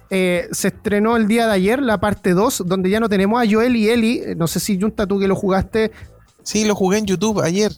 eh, 0.09 0.47
se 0.53 0.69
estrenó 0.69 1.17
el 1.17 1.27
día 1.27 1.47
de 1.47 1.53
ayer, 1.53 1.83
la 1.83 1.99
parte 1.99 2.31
2, 2.31 2.63
donde 2.67 2.89
ya 2.89 3.01
no 3.01 3.09
tenemos 3.09 3.43
a 3.43 3.51
Joel 3.51 3.75
y 3.77 3.89
Eli. 3.89 4.23
No 4.37 4.47
sé 4.47 4.61
si 4.61 4.81
Junta, 4.81 5.07
tú 5.07 5.19
que 5.19 5.27
lo 5.29 5.35
jugaste, 5.35 5.91
Sí, 6.47 6.65
lo 6.65 6.77
jugué 6.77 6.99
en 6.99 7.07
YouTube 7.07 7.41
ayer. 7.43 7.73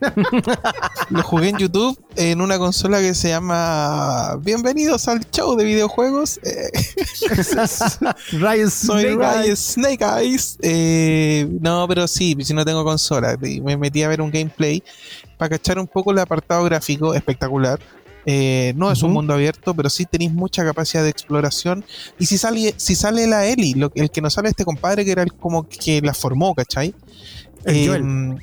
lo 1.10 1.22
jugué 1.22 1.50
en 1.50 1.58
YouTube 1.58 1.98
en 2.16 2.40
una 2.40 2.56
consola 2.58 3.00
que 3.00 3.14
se 3.14 3.28
llama 3.28 4.36
Bienvenidos 4.40 5.08
al 5.08 5.20
show 5.30 5.54
de 5.56 5.64
videojuegos. 5.64 6.40
Eh, 6.42 6.70
Ryan 8.32 8.70
soy 8.70 9.02
Snake 9.12 9.44
Eyes. 9.44 9.58
Snake 9.58 10.04
Eyes. 10.04 10.58
Eh, 10.62 11.46
no, 11.60 11.86
pero 11.86 12.08
sí, 12.08 12.34
si 12.40 12.54
no 12.54 12.64
tengo 12.64 12.82
consola. 12.82 13.36
Me 13.62 13.76
metí 13.76 14.02
a 14.02 14.08
ver 14.08 14.22
un 14.22 14.30
gameplay 14.30 14.82
para 15.36 15.50
cachar 15.50 15.78
un 15.78 15.86
poco 15.86 16.12
el 16.12 16.18
apartado 16.18 16.64
gráfico 16.64 17.12
espectacular. 17.12 17.78
Eh, 18.24 18.72
no 18.76 18.90
es 18.90 19.02
un 19.02 19.12
mundo 19.12 19.34
abierto, 19.34 19.74
pero 19.74 19.90
sí 19.90 20.06
tenéis 20.06 20.32
mucha 20.32 20.64
capacidad 20.64 21.02
de 21.02 21.10
exploración. 21.10 21.84
Y 22.18 22.24
si 22.24 22.38
sale, 22.38 22.72
si 22.78 22.94
sale 22.94 23.26
la 23.26 23.44
Eli, 23.44 23.74
lo- 23.74 23.92
el 23.96 24.10
que 24.10 24.22
no 24.22 24.30
sale 24.30 24.48
este 24.48 24.64
compadre 24.64 25.04
que 25.04 25.10
era 25.10 25.22
el 25.22 25.34
como 25.34 25.68
que 25.68 26.00
la 26.00 26.14
formó, 26.14 26.54
¿cachai? 26.54 26.94
El 27.64 27.86
Joel. 27.86 28.02
Em, 28.02 28.38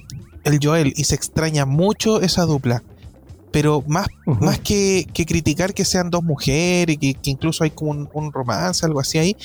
el 0.45 0.59
Joel, 0.61 0.93
y 0.95 1.03
se 1.03 1.15
extraña 1.15 1.65
mucho 1.65 2.21
esa 2.21 2.45
dupla. 2.45 2.83
Pero 3.51 3.83
más, 3.87 4.07
más 4.25 4.59
que, 4.59 5.07
que 5.11 5.25
criticar 5.25 5.73
que 5.73 5.83
sean 5.83 6.09
dos 6.11 6.23
mujeres, 6.23 6.97
que, 6.99 7.15
que 7.15 7.31
incluso 7.31 7.63
hay 7.63 7.71
como 7.71 7.91
un, 7.91 8.09
un 8.13 8.31
romance, 8.31 8.85
algo 8.85 8.99
así 8.99 9.17
ahí, 9.17 9.35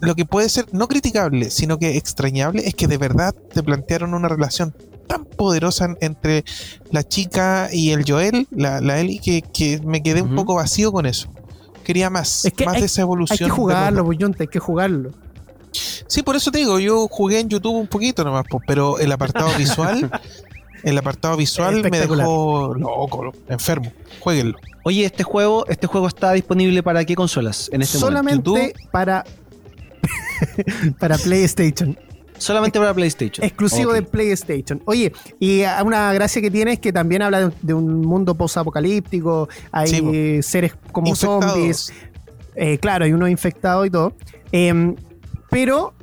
lo 0.00 0.14
que 0.14 0.26
puede 0.26 0.48
ser 0.50 0.66
no 0.72 0.86
criticable, 0.86 1.50
sino 1.50 1.78
que 1.78 1.96
extrañable, 1.96 2.66
es 2.68 2.74
que 2.74 2.86
de 2.86 2.98
verdad 2.98 3.34
te 3.54 3.62
plantearon 3.62 4.12
una 4.12 4.28
relación 4.28 4.74
tan 5.06 5.24
poderosa 5.24 5.86
en- 5.86 5.96
entre 6.02 6.44
la 6.90 7.02
chica 7.08 7.70
y 7.72 7.92
el 7.92 8.04
Joel, 8.06 8.46
la, 8.50 8.82
la 8.82 9.00
Ellie, 9.00 9.18
que, 9.18 9.40
que 9.40 9.80
me 9.82 10.02
quedé 10.02 10.20
un 10.20 10.34
poco 10.34 10.54
vacío 10.56 10.92
con 10.92 11.06
eso. 11.06 11.28
Quería 11.84 12.10
más, 12.10 12.44
Es 12.44 12.52
que 12.52 12.66
más 12.66 12.74
hay- 12.74 12.80
de 12.82 12.86
esa 12.86 13.00
evolución. 13.00 13.38
Hay 13.40 13.46
que 13.46 13.50
jugarlo, 13.50 14.02
dos. 14.04 14.16
pues, 14.36 14.40
hay 14.40 14.48
que 14.48 14.58
jugarlo. 14.58 15.12
Sí, 16.06 16.22
por 16.22 16.36
eso 16.36 16.50
te 16.50 16.58
digo, 16.58 16.78
yo 16.78 17.08
jugué 17.08 17.40
en 17.40 17.48
YouTube 17.48 17.74
un 17.76 17.86
poquito 17.86 18.24
nomás, 18.24 18.44
pero 18.66 18.98
el 18.98 19.10
apartado 19.12 19.50
visual, 19.58 20.10
el 20.82 20.98
apartado 20.98 21.36
visual 21.36 21.82
me 21.90 21.98
dejó 22.00 22.74
loco, 22.74 23.32
enfermo. 23.48 23.92
Jueguenlo. 24.20 24.58
Oye, 24.84 25.04
este 25.04 25.22
juego, 25.24 25.66
este 25.68 25.86
juego 25.86 26.06
está 26.08 26.32
disponible 26.32 26.82
para 26.82 27.04
qué 27.04 27.14
consolas 27.16 27.68
en 27.72 27.82
este 27.82 27.98
momento? 27.98 28.52
Solamente 28.52 28.74
para, 28.92 29.24
para 30.98 31.18
PlayStation. 31.18 31.98
Solamente 32.38 32.78
para 32.78 32.92
PlayStation. 32.92 33.44
Exclusivo 33.46 33.92
de 33.94 34.02
PlayStation. 34.02 34.82
Oye, 34.84 35.10
y 35.40 35.62
una 35.82 36.12
gracia 36.12 36.42
que 36.42 36.50
tiene 36.50 36.74
es 36.74 36.78
que 36.80 36.92
también 36.92 37.22
habla 37.22 37.48
de, 37.48 37.54
de 37.62 37.72
un 37.74 38.02
mundo 38.02 38.34
post-apocalíptico. 38.34 39.48
Hay 39.72 39.88
Sí, 39.88 40.42
seres 40.42 40.74
como 40.92 41.08
Infectados. 41.08 41.44
zombies. 41.54 41.92
eh, 42.54 42.76
claro, 42.78 43.06
hay 43.06 43.12
unos 43.14 43.30
infectados 43.30 43.86
y 43.86 43.90
todo. 43.90 44.12
Em, 44.52 44.94
pero 45.56 45.94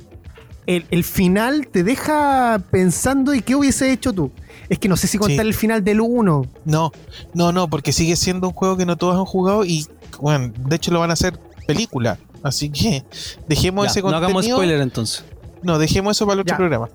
el, 0.66 0.84
el 0.90 1.04
final 1.04 1.68
te 1.68 1.84
deja 1.84 2.60
pensando 2.72 3.34
y 3.34 3.40
qué 3.40 3.54
hubiese 3.54 3.92
hecho 3.92 4.12
tú. 4.12 4.32
Es 4.68 4.80
que 4.80 4.88
no 4.88 4.96
sé 4.96 5.06
si 5.06 5.16
contar 5.16 5.44
Sí. 5.44 5.48
el 5.48 5.54
final 5.54 5.84
del 5.84 6.00
1. 6.00 6.46
No, 6.64 6.90
no, 7.34 7.52
no, 7.52 7.68
porque 7.70 7.92
sigue 7.92 8.16
siendo 8.16 8.48
un 8.48 8.52
juego 8.54 8.76
que 8.76 8.84
no 8.84 8.96
todos 8.96 9.16
han 9.16 9.26
jugado 9.26 9.64
y, 9.64 9.86
bueno, 10.20 10.52
de 10.68 10.74
hecho 10.74 10.90
lo 10.90 10.98
van 10.98 11.10
a 11.10 11.12
hacer 11.12 11.38
película. 11.68 12.18
Así 12.42 12.68
que 12.70 13.04
dejemos 13.48 13.84
Ya, 13.86 13.90
ese 13.92 14.02
no 14.02 14.08
hagamos 14.08 14.32
contenido. 14.32 14.56
spoiler 14.56 14.80
entonces. 14.80 15.24
No, 15.62 15.78
dejemos 15.78 16.16
eso 16.16 16.26
para 16.26 16.34
el 16.34 16.40
otro 16.40 16.52
Ya. 16.54 16.56
programa. 16.56 16.88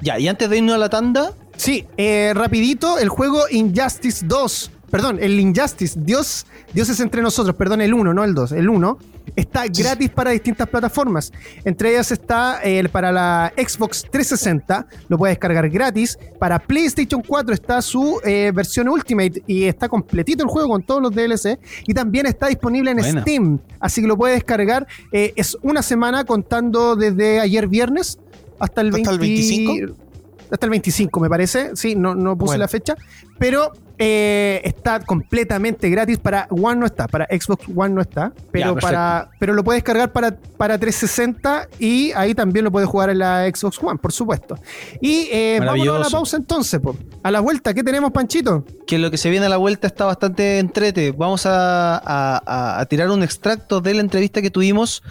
Ya, 0.00 0.18
y 0.18 0.26
antes 0.26 0.50
de 0.50 0.58
irnos 0.58 0.74
a 0.74 0.78
la 0.78 0.88
tanda, 0.88 1.32
Sí, 1.56 1.86
eh, 1.96 2.32
rapidito, 2.34 2.98
el 2.98 3.08
juego 3.08 3.42
Injustice 3.50 4.24
2. 4.26 4.70
Perdón, 4.90 5.18
el 5.20 5.38
Injustice, 5.38 5.98
Dios, 6.02 6.46
Dios 6.72 6.88
es 6.88 6.98
entre 7.00 7.20
nosotros, 7.22 7.54
perdón, 7.56 7.80
el 7.82 7.92
1, 7.94 8.14
no 8.14 8.24
el 8.24 8.34
2, 8.34 8.52
el 8.52 8.68
1. 8.68 8.98
Está 9.36 9.64
gratis 9.66 10.10
para 10.10 10.30
distintas 10.30 10.68
plataformas. 10.68 11.32
Entre 11.64 11.90
ellas 11.90 12.10
está 12.12 12.60
eh, 12.62 12.88
para 12.90 13.12
la 13.12 13.52
Xbox 13.56 14.02
360, 14.10 14.86
lo 15.08 15.18
puedes 15.18 15.36
descargar 15.36 15.68
gratis. 15.68 16.18
Para 16.38 16.58
PlayStation 16.58 17.22
4 17.26 17.54
está 17.54 17.82
su 17.82 18.20
eh, 18.24 18.52
versión 18.54 18.88
Ultimate 18.88 19.42
y 19.46 19.64
está 19.64 19.88
completito 19.88 20.42
el 20.42 20.48
juego 20.48 20.68
con 20.68 20.82
todos 20.82 21.02
los 21.02 21.14
DLC. 21.14 21.58
Y 21.86 21.94
también 21.94 22.26
está 22.26 22.48
disponible 22.48 22.90
en. 22.90 22.98
Steam, 23.08 23.58
así 23.80 24.02
que 24.02 24.06
lo 24.06 24.16
puedes 24.16 24.36
descargar. 24.36 24.86
Eh, 25.12 25.32
es 25.36 25.56
una 25.62 25.82
semana 25.82 26.24
contando 26.24 26.96
desde 26.96 27.40
ayer 27.40 27.68
viernes 27.68 28.18
hasta 28.58 28.80
el, 28.80 28.94
¿Hasta 28.94 29.10
el 29.12 29.18
20 29.18 29.18
25? 29.18 30.07
Hasta 30.50 30.66
el 30.66 30.70
25, 30.70 31.20
me 31.20 31.28
parece. 31.28 31.76
Sí, 31.76 31.94
no, 31.94 32.14
no 32.14 32.36
puse 32.36 32.50
Bueno. 32.52 32.60
la 32.62 32.68
fecha. 32.68 32.94
Pero 33.38 33.72
eh, 33.98 34.60
está 34.64 35.00
completamente 35.00 35.88
gratis. 35.90 36.18
Para 36.18 36.46
One 36.50 36.76
no 36.76 36.86
está, 36.86 37.06
para 37.08 37.26
Xbox 37.26 37.66
One 37.74 37.94
no 37.94 38.00
está. 38.00 38.32
Pero, 38.50 38.76
para, 38.76 39.30
pero 39.38 39.54
lo 39.54 39.62
puedes 39.64 39.82
cargar 39.82 40.12
para, 40.12 40.36
para 40.56 40.78
360 40.78 41.68
y 41.78 42.12
ahí 42.12 42.34
también 42.34 42.64
lo 42.64 42.70
puedes 42.72 42.88
jugar 42.88 43.10
en 43.10 43.18
la 43.18 43.48
Xbox 43.52 43.78
One, 43.82 43.98
por 43.98 44.12
supuesto. 44.12 44.56
Y 45.00 45.28
eh, 45.32 45.60
vámonos 45.64 45.96
a 45.96 45.98
la 46.00 46.10
pausa 46.10 46.36
entonces. 46.36 46.80
po. 46.80 46.96
A 47.22 47.30
la 47.30 47.40
vuelta, 47.40 47.74
¿qué 47.74 47.82
tenemos, 47.84 48.10
Panchito? 48.12 48.64
que 48.86 48.98
lo 48.98 49.10
que 49.10 49.18
se 49.18 49.30
viene 49.30 49.46
a 49.46 49.48
la 49.50 49.56
vuelta 49.58 49.86
está 49.86 50.04
bastante 50.06 50.58
entrete. 50.58 51.12
Vamos 51.12 51.44
a, 51.46 51.96
a- 51.98 52.42
a- 52.46 52.80
a 52.80 52.86
tirar 52.86 53.10
un 53.10 53.22
extracto 53.22 53.80
de 53.80 53.94
la 53.94 54.00
entrevista 54.00 54.40
que 54.42 54.50
tuvimos 54.50 55.02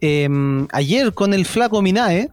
eh, 0.00 0.28
ayer 0.72 1.14
con 1.14 1.32
el 1.34 1.46
flaco 1.46 1.80
Minae. 1.82 2.28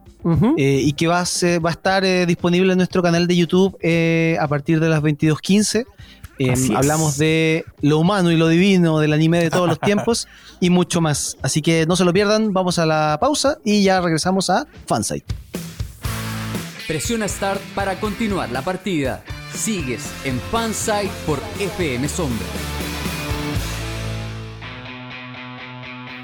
Eh, 0.58 0.80
y 0.84 0.92
que 0.92 1.06
va 1.06 1.20
a, 1.20 1.26
ser- 1.26 1.64
va 1.64 1.70
a 1.70 1.72
estar 1.72 2.04
eh, 2.04 2.26
disponible 2.26 2.72
en 2.72 2.76
nuestro 2.78 3.02
canal 3.02 3.26
de 3.26 3.36
YouTube 3.36 3.76
eh, 3.80 4.36
a 4.40 4.46
partir 4.48 4.78
de 4.80 4.88
las 4.88 5.02
22.15. 5.02 5.84
Eh, 6.38 6.50
Así 6.52 6.70
es. 6.70 6.76
hablamos 6.76 7.18
de 7.18 7.64
lo 7.82 7.98
humano 7.98 8.30
y 8.30 8.36
lo 8.36 8.48
divino 8.48 8.98
del 8.98 9.12
anime 9.12 9.40
de 9.40 9.50
todos 9.50 9.68
los 9.68 9.78
tiempos 9.88 10.26
y 10.58 10.70
mucho 10.70 11.00
más. 11.00 11.36
Así 11.42 11.60
que 11.62 11.84
no 11.86 11.96
se 11.96 12.04
lo 12.04 12.12
pierdan, 12.12 12.52
vamos 12.52 12.78
a 12.78 12.86
la 12.86 13.18
pausa 13.20 13.58
y 13.64 13.82
ya 13.82 14.00
regresamos 14.00 14.48
a 14.50 14.66
Fansite. 14.86 15.26
Presiona 16.86 17.28
Start 17.28 17.60
para 17.74 18.00
continuar 18.00 18.50
la 18.50 18.62
partida. 18.62 19.22
Sigues 19.54 20.02
en 20.24 20.40
Fansite 20.50 21.10
por 21.26 21.38
FM 21.58 22.08
Sombra. 22.08 22.46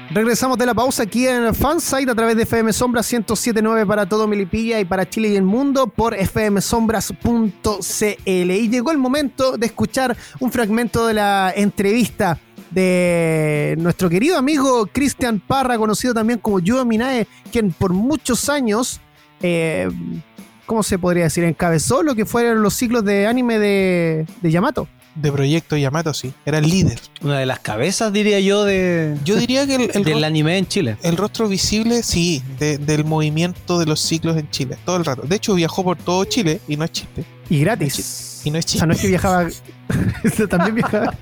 Regresamos 0.09 0.57
de 0.57 0.65
la 0.65 0.73
pausa 0.73 1.03
aquí 1.03 1.27
en 1.27 1.53
Fansite 1.53 2.09
a 2.09 2.15
través 2.15 2.37
de 2.37 2.43
FM 2.43 2.71
Sombra 2.71 3.01
1079 3.01 3.85
para 3.85 4.07
todo 4.07 4.25
Melipilla 4.25 4.79
y 4.79 4.85
para 4.85 5.09
Chile 5.09 5.27
y 5.29 5.35
el 5.35 5.43
mundo 5.43 5.87
por 5.87 6.15
fmsombras.cl. 6.15 7.25
Y 8.25 8.69
llegó 8.69 8.91
el 8.91 8.97
momento 8.97 9.57
de 9.57 9.65
escuchar 9.65 10.15
un 10.39 10.49
fragmento 10.49 11.05
de 11.07 11.13
la 11.13 11.51
entrevista 11.53 12.39
de 12.71 13.75
nuestro 13.79 14.09
querido 14.09 14.37
amigo 14.37 14.87
Cristian 14.87 15.41
Parra, 15.41 15.77
conocido 15.77 16.13
también 16.13 16.39
como 16.39 16.59
Yudo 16.59 16.85
Minae, 16.85 17.27
quien 17.51 17.71
por 17.71 17.91
muchos 17.91 18.47
años, 18.47 19.01
eh, 19.41 19.89
¿cómo 20.65 20.83
se 20.83 20.97
podría 20.97 21.25
decir? 21.25 21.43
Encabezó 21.43 22.01
lo 22.01 22.15
que 22.15 22.25
fueron 22.25 22.61
los 22.61 22.73
ciclos 22.75 23.03
de 23.03 23.27
anime 23.27 23.59
de, 23.59 24.25
de 24.41 24.51
Yamato. 24.51 24.87
De 25.21 25.31
Proyecto 25.31 25.75
Yamato, 25.77 26.13
sí. 26.13 26.31
Era 26.45 26.59
el 26.59 26.69
líder. 26.69 26.99
Una 27.21 27.39
de 27.39 27.45
las 27.45 27.59
cabezas, 27.59 28.13
diría 28.13 28.39
yo, 28.39 28.63
de, 28.65 29.17
Yo 29.25 29.35
diría 29.35 29.65
que 29.65 29.75
el, 29.75 29.91
el 29.93 30.03
del 30.05 30.23
anime 30.23 30.57
en 30.57 30.67
Chile. 30.67 30.97
el 31.03 31.17
rostro 31.17 31.47
visible, 31.47 32.03
sí, 32.03 32.43
de- 32.59 32.77
del 32.77 33.03
movimiento 33.05 33.79
de 33.79 33.85
los 33.87 33.99
ciclos 33.99 34.37
en 34.37 34.49
Chile, 34.51 34.77
todo 34.85 34.97
el 34.97 35.05
rato. 35.05 35.23
De 35.23 35.35
hecho, 35.35 35.55
viajó 35.55 35.83
por 35.83 35.97
todo 35.97 36.23
Chile 36.25 36.61
y 36.67 36.77
no 36.77 36.83
es 36.85 36.91
chiste. 36.91 37.25
Y 37.49 37.59
gratis. 37.61 38.41
Y 38.43 38.51
no 38.51 38.59
es 38.59 38.65
O 38.65 38.67
chiste. 38.67 38.77
sea, 38.79 38.87
no 38.87 38.93
es 38.93 38.99
que 39.01 39.07
viajaba. 39.07 39.47
también 40.49 40.75
viajaba. 40.75 41.15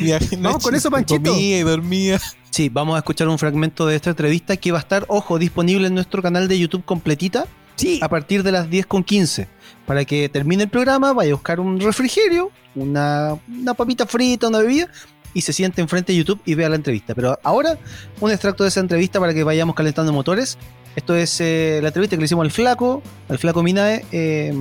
Viaje- 0.00 0.36
no 0.38 0.56
es 0.56 0.64
con 0.64 0.74
eso. 0.74 0.90
Panchito. 0.90 1.30
Comía 1.30 1.58
y 1.58 1.62
dormía. 1.62 2.20
Sí, 2.50 2.68
vamos 2.70 2.94
a 2.96 2.98
escuchar 2.98 3.28
un 3.28 3.38
fragmento 3.38 3.86
de 3.86 3.96
esta 3.96 4.10
entrevista 4.10 4.56
que 4.56 4.72
va 4.72 4.78
a 4.78 4.80
estar, 4.80 5.04
ojo, 5.08 5.38
disponible 5.38 5.88
en 5.88 5.94
nuestro 5.94 6.22
canal 6.22 6.48
de 6.48 6.58
YouTube 6.58 6.84
completita 6.84 7.46
Sí. 7.76 7.98
a 8.02 8.08
partir 8.08 8.42
de 8.42 8.52
las 8.52 8.68
10.15. 8.68 9.46
Para 9.86 10.04
que 10.04 10.28
termine 10.28 10.64
el 10.64 10.68
programa, 10.68 11.12
vaya 11.12 11.30
a 11.30 11.34
buscar 11.34 11.60
un 11.60 11.78
refrigerio, 11.80 12.50
una, 12.74 13.38
una 13.48 13.74
papita 13.74 14.04
frita, 14.06 14.48
una 14.48 14.58
bebida, 14.58 14.88
y 15.32 15.42
se 15.42 15.52
siente 15.52 15.80
enfrente 15.80 16.12
de 16.12 16.18
YouTube 16.18 16.40
y 16.44 16.54
vea 16.54 16.68
la 16.68 16.76
entrevista. 16.76 17.14
Pero 17.14 17.38
ahora, 17.44 17.78
un 18.20 18.30
extracto 18.32 18.64
de 18.64 18.70
esa 18.70 18.80
entrevista 18.80 19.20
para 19.20 19.32
que 19.34 19.44
vayamos 19.44 19.76
calentando 19.76 20.12
motores. 20.12 20.58
Esto 20.96 21.14
es 21.14 21.40
eh, 21.40 21.78
la 21.82 21.88
entrevista 21.88 22.16
que 22.16 22.20
le 22.20 22.24
hicimos 22.24 22.42
al 22.44 22.50
Flaco, 22.50 23.02
al 23.28 23.38
Flaco 23.38 23.62
Minae, 23.62 24.04
eh, 24.12 24.52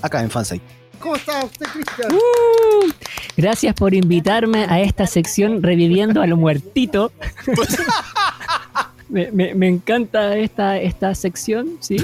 acá 0.00 0.22
en 0.22 0.30
Fansite. 0.30 0.64
¿Cómo 0.98 1.16
está 1.16 1.44
usted, 1.44 1.66
Cristian? 1.66 2.12
Uh, 2.14 2.90
gracias 3.36 3.74
por 3.74 3.92
invitarme 3.92 4.64
a 4.68 4.80
esta 4.80 5.06
sección 5.06 5.62
reviviendo 5.62 6.22
a 6.22 6.26
lo 6.26 6.36
muertito. 6.36 7.12
me, 9.08 9.30
me- 9.32 9.54
me 9.54 9.68
encanta 9.68 10.36
esta, 10.36 10.78
esta 10.78 11.14
sección, 11.14 11.76
¿sí? 11.80 11.96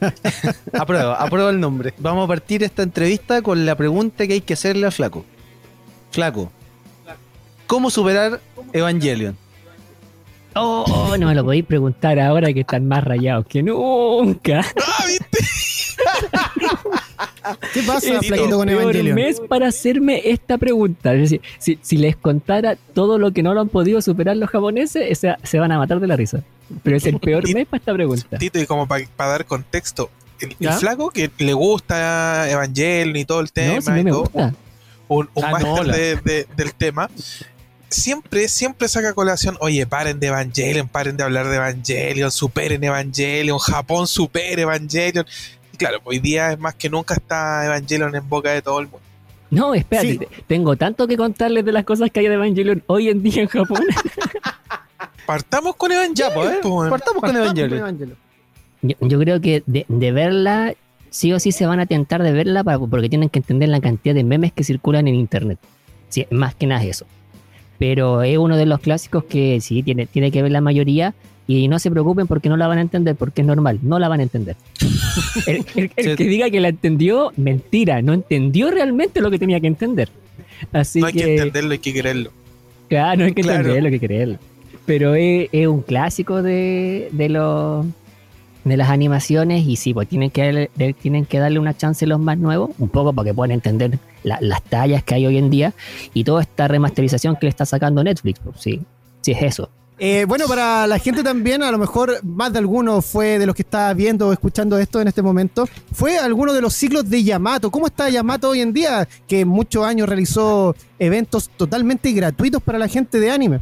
Aprueba, 0.72 1.14
aprueba 1.16 1.50
el 1.50 1.60
nombre. 1.60 1.94
Vamos 1.98 2.24
a 2.24 2.28
partir 2.28 2.62
esta 2.62 2.82
entrevista 2.82 3.42
con 3.42 3.64
la 3.66 3.74
pregunta 3.74 4.26
que 4.26 4.34
hay 4.34 4.40
que 4.40 4.54
hacerle 4.54 4.86
al 4.86 4.92
Flaco. 4.92 5.24
Flaco, 6.10 6.50
¿cómo 7.66 7.90
superar 7.90 8.40
Evangelion? 8.72 9.36
Oh, 10.54 11.14
no 11.18 11.26
me 11.28 11.34
lo 11.34 11.44
podéis 11.44 11.64
preguntar 11.64 12.18
ahora 12.18 12.52
que 12.52 12.60
están 12.60 12.88
más 12.88 13.04
rayados 13.04 13.46
que 13.46 13.62
nunca. 13.62 14.64
¡Ah, 14.76 15.04
viste! 15.06 15.38
¿Qué 17.72 17.82
pasa, 17.82 18.14
Es 18.18 18.26
Flaquito, 18.26 18.56
con 18.58 18.68
el 18.68 18.76
peor 18.76 18.82
Evangelion? 18.96 19.14
mes 19.14 19.40
para 19.48 19.68
hacerme 19.68 20.22
esta 20.30 20.58
pregunta. 20.58 21.14
Es 21.14 21.20
decir, 21.22 21.40
si, 21.58 21.78
si 21.82 21.96
les 21.96 22.16
contara 22.16 22.76
todo 22.94 23.18
lo 23.18 23.32
que 23.32 23.42
no 23.42 23.54
lo 23.54 23.60
han 23.60 23.68
podido 23.68 24.00
superar 24.02 24.36
los 24.36 24.50
japoneses, 24.50 25.10
o 25.10 25.20
sea, 25.20 25.38
se 25.42 25.58
van 25.58 25.72
a 25.72 25.78
matar 25.78 26.00
de 26.00 26.06
la 26.06 26.16
risa. 26.16 26.42
Pero 26.82 26.96
es 26.96 27.06
el 27.06 27.18
peor 27.20 27.42
mes 27.52 27.66
para 27.66 27.78
esta 27.78 27.92
pregunta. 27.94 28.38
Tito, 28.38 28.58
y 28.60 28.66
como 28.66 28.86
para 28.86 29.04
dar 29.18 29.44
contexto, 29.46 30.10
el, 30.40 30.54
flaco 30.74 31.10
que 31.10 31.30
le 31.38 31.52
gusta 31.52 32.50
Evangelion 32.50 33.16
y 33.16 33.24
todo 33.24 33.40
el 33.40 33.52
tema, 33.52 33.74
No, 33.74 33.80
si 33.82 33.90
no 33.90 33.98
y 33.98 34.04
me 34.04 34.10
todo, 34.10 34.20
gusta. 34.22 34.54
un, 35.08 35.28
un 35.34 35.44
Ah, 35.44 35.50
máster 35.50 35.70
no, 35.72 35.82
la- 35.84 35.96
de- 35.96 36.16
de- 36.16 36.46
del 36.56 36.72
tema, 36.74 37.10
siempre, 37.88 38.48
siempre 38.48 38.88
saca 38.88 39.10
a 39.10 39.12
colación, 39.14 39.56
oye, 39.60 39.86
paren 39.86 40.20
de 40.20 40.28
Evangelion, 40.28 40.88
paren 40.88 41.16
de 41.16 41.24
hablar 41.24 41.48
de 41.48 41.56
Evangelion, 41.56 42.30
superen 42.30 42.82
Evangelion, 42.84 43.58
Japón 43.58 44.06
supere 44.06 44.62
Evangelion. 44.62 45.26
Claro, 45.80 45.98
hoy 46.04 46.18
día 46.18 46.52
es 46.52 46.58
más 46.58 46.74
que 46.74 46.90
nunca 46.90 47.14
está 47.14 47.64
Evangelion 47.64 48.14
en 48.14 48.28
boca 48.28 48.50
de 48.52 48.60
todo 48.62 48.80
el 48.80 48.86
mundo. 48.86 49.00
No, 49.50 49.74
espérate, 49.74 50.12
Sí. 50.30 50.42
tengo 50.46 50.76
tanto 50.76 51.08
que 51.08 51.16
contarles 51.16 51.64
de 51.64 51.72
las 51.72 51.84
cosas 51.84 52.10
que 52.10 52.20
hay 52.20 52.28
de 52.28 52.34
Evangelion 52.34 52.82
hoy 52.86 53.08
en 53.08 53.22
día 53.22 53.42
en 53.42 53.48
Japón. 53.48 53.80
Partamos 55.26 55.76
con 55.76 55.92
Evangelion. 55.92 56.14
Ya, 56.30 56.34
pues, 56.34 56.50
¿eh? 56.50 56.60
Partamos 56.90 57.22
con 57.22 57.36
Evangelion. 57.36 57.78
Evangelion. 57.78 58.16
Yo, 58.82 58.94
yo 59.00 59.18
creo 59.18 59.40
que 59.40 59.62
de, 59.66 59.86
de 59.88 60.12
verla, 60.12 60.74
sí 61.10 61.32
o 61.32 61.40
sí 61.40 61.52
se 61.52 61.66
van 61.66 61.80
a 61.80 61.86
tentar 61.86 62.22
de 62.22 62.32
verla 62.32 62.64
para- 62.64 62.78
porque 62.78 63.08
tienen 63.08 63.28
que 63.28 63.38
entender 63.38 63.68
la 63.68 63.80
cantidad 63.80 64.14
de 64.14 64.24
memes 64.24 64.52
que 64.52 64.64
circulan 64.64 65.08
en 65.08 65.14
internet. 65.14 65.58
Sí, 66.08 66.26
más 66.30 66.54
que 66.54 66.66
nada 66.66 66.82
es 66.82 66.90
eso. 66.96 67.06
Pero 67.78 68.22
es 68.22 68.36
uno 68.38 68.56
de 68.56 68.66
los 68.66 68.80
clásicos 68.80 69.24
que 69.24 69.60
sí 69.60 69.82
tiene, 69.82 70.06
tiene 70.06 70.30
que 70.30 70.42
ver 70.42 70.52
la 70.52 70.60
mayoría 70.60 71.14
y 71.58 71.68
no 71.68 71.78
se 71.78 71.90
preocupen 71.90 72.26
porque 72.26 72.48
no 72.48 72.56
la 72.56 72.66
van 72.68 72.78
a 72.78 72.80
entender, 72.82 73.16
porque 73.16 73.40
es 73.40 73.46
normal, 73.46 73.78
no 73.82 73.98
la 73.98 74.08
van 74.08 74.20
a 74.20 74.22
entender. 74.22 74.56
El, 75.46 75.64
el- 75.74 75.90
el 75.96 76.04
Sí. 76.10 76.16
que 76.16 76.24
diga 76.24 76.50
que 76.50 76.60
la 76.60 76.68
entendió, 76.68 77.32
mentira, 77.36 78.02
no 78.02 78.12
entendió 78.12 78.70
realmente 78.70 79.20
lo 79.20 79.30
que 79.30 79.38
tenía 79.38 79.58
que 79.60 79.66
entender. 79.66 80.08
Así 80.72 81.00
no 81.00 81.06
hay 81.06 81.12
que, 81.12 81.24
que, 81.24 81.34
entenderlo, 81.36 81.72
hay 81.72 81.78
que 81.78 81.92
quererlo. 81.92 82.30
Claro, 82.88 83.18
no 83.20 83.24
hay 83.26 83.32
que 83.32 83.42
Claro. 83.42 83.58
entenderlo, 83.60 83.88
hay 83.88 83.98
que 83.98 84.06
creerlo. 84.06 84.38
Pero 84.86 85.14
es, 85.14 85.48
es 85.52 85.66
un 85.66 85.82
clásico 85.82 86.42
de, 86.42 87.08
de, 87.12 87.28
los 87.28 87.86
de 88.64 88.76
las 88.76 88.90
animaciones 88.90 89.66
y 89.66 89.76
sí, 89.76 89.92
pues 89.94 90.08
tienen 90.08 90.30
que, 90.30 90.42
darle- 90.76 90.94
tienen 91.00 91.24
que 91.24 91.38
darle 91.38 91.58
una 91.58 91.76
chance 91.76 92.04
a 92.04 92.08
los 92.08 92.20
más 92.20 92.38
nuevos, 92.38 92.70
un 92.78 92.88
poco 92.88 93.12
para 93.12 93.30
que 93.30 93.34
puedan 93.34 93.52
entender 93.52 93.98
la- 94.22 94.38
las 94.40 94.62
tallas 94.62 95.02
que 95.02 95.14
hay 95.14 95.26
hoy 95.26 95.38
en 95.38 95.50
día 95.50 95.72
y 96.14 96.24
toda 96.24 96.42
esta 96.42 96.68
remasterización 96.68 97.36
que 97.36 97.46
le 97.46 97.50
está 97.50 97.64
sacando 97.66 98.02
Netflix. 98.04 98.38
pues, 98.40 98.56
sí, 98.60 98.80
sí 99.22 99.32
es 99.32 99.42
eso. 99.42 99.68
Eh, 100.02 100.24
bueno, 100.26 100.46
para 100.48 100.86
la 100.86 100.98
gente 100.98 101.22
también, 101.22 101.62
a 101.62 101.70
lo 101.70 101.76
mejor 101.76 102.24
más 102.24 102.50
de 102.54 102.58
alguno 102.58 103.02
fue 103.02 103.38
de 103.38 103.44
los 103.44 103.54
que 103.54 103.60
está 103.60 103.92
viendo 103.92 104.28
o 104.28 104.32
escuchando 104.32 104.78
esto 104.78 104.98
en 104.98 105.08
este 105.08 105.20
momento, 105.20 105.68
fue 105.92 106.16
alguno 106.16 106.54
de 106.54 106.62
los 106.62 106.72
ciclos 106.72 107.10
de 107.10 107.22
Yamato. 107.22 107.70
¿Cómo 107.70 107.86
está 107.86 108.08
Yamato 108.08 108.48
hoy 108.48 108.62
en 108.62 108.72
día? 108.72 109.06
Que 109.28 109.44
muchos 109.44 109.84
años 109.84 110.08
realizó 110.08 110.74
eventos 110.98 111.50
totalmente 111.54 112.10
gratuitos 112.12 112.62
para 112.62 112.78
la 112.78 112.88
gente 112.88 113.20
de 113.20 113.30
anime. 113.30 113.60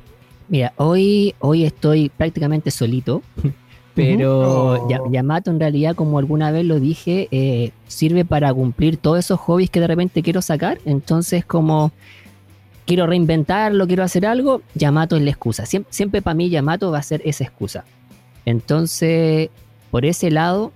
Mira, 0.48 0.72
hoy, 0.76 1.34
hoy 1.40 1.64
estoy 1.64 2.08
prácticamente 2.08 2.70
solito, 2.70 3.20
pero 3.96 4.84
Oh. 4.84 5.10
Yamato 5.10 5.50
en 5.50 5.58
realidad, 5.58 5.96
como 5.96 6.20
alguna 6.20 6.52
vez 6.52 6.64
lo 6.64 6.78
dije, 6.78 7.26
eh, 7.32 7.72
sirve 7.88 8.24
para 8.24 8.54
cumplir 8.54 8.96
todos 8.96 9.18
esos 9.18 9.40
hobbies 9.40 9.70
que 9.70 9.80
de 9.80 9.88
repente 9.88 10.22
quiero 10.22 10.40
sacar. 10.40 10.78
Entonces, 10.84 11.44
como 11.44 11.90
quiero 12.88 13.06
reinventarlo, 13.06 13.86
quiero 13.86 14.02
hacer 14.02 14.24
algo, 14.24 14.62
Yamato 14.74 15.16
es 15.16 15.22
la 15.22 15.28
excusa. 15.28 15.66
Siempre, 15.66 15.92
siempre 15.92 16.22
para 16.22 16.34
mí 16.34 16.48
Yamato 16.48 16.90
va 16.90 16.98
a 16.98 17.02
ser 17.02 17.20
esa 17.26 17.44
excusa. 17.44 17.84
Entonces, 18.46 19.50
por 19.90 20.06
ese 20.06 20.30
lado, 20.30 20.72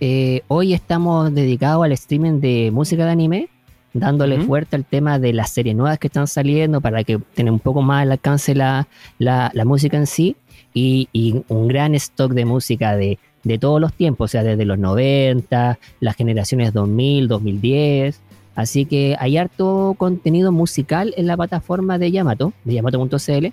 eh, 0.00 0.42
hoy 0.48 0.74
estamos 0.74 1.32
dedicados 1.32 1.84
al 1.84 1.92
streaming 1.92 2.40
de 2.40 2.72
música 2.72 3.04
de 3.04 3.12
anime, 3.12 3.48
dándole 3.94 4.40
fuerte 4.40 4.74
al 4.74 4.84
tema 4.84 5.20
de 5.20 5.32
las 5.32 5.50
series 5.50 5.76
nuevas 5.76 6.00
que 6.00 6.08
están 6.08 6.26
saliendo 6.26 6.80
para 6.80 7.04
que 7.04 7.20
tenga 7.34 7.52
un 7.52 7.60
poco 7.60 7.80
más 7.80 8.02
al 8.02 8.12
alcance 8.12 8.56
la, 8.56 8.88
la, 9.18 9.52
la 9.54 9.64
música 9.64 9.96
en 9.96 10.08
sí 10.08 10.34
y, 10.74 11.08
y 11.12 11.44
un 11.46 11.68
gran 11.68 11.94
stock 11.94 12.32
de 12.32 12.44
música 12.44 12.96
de, 12.96 13.20
de 13.44 13.58
todos 13.58 13.80
los 13.80 13.92
tiempos, 13.92 14.24
o 14.24 14.32
sea, 14.32 14.42
desde 14.42 14.64
los 14.64 14.80
90, 14.80 15.78
las 16.00 16.16
generaciones 16.16 16.72
2000, 16.72 17.28
2010. 17.28 18.20
Así 18.54 18.84
que 18.84 19.16
hay 19.18 19.36
harto 19.36 19.94
contenido 19.96 20.52
musical 20.52 21.14
en 21.16 21.26
la 21.26 21.36
plataforma 21.36 21.98
de 21.98 22.10
Yamato, 22.10 22.52
de 22.64 22.74
yamato.cl, 22.74 23.46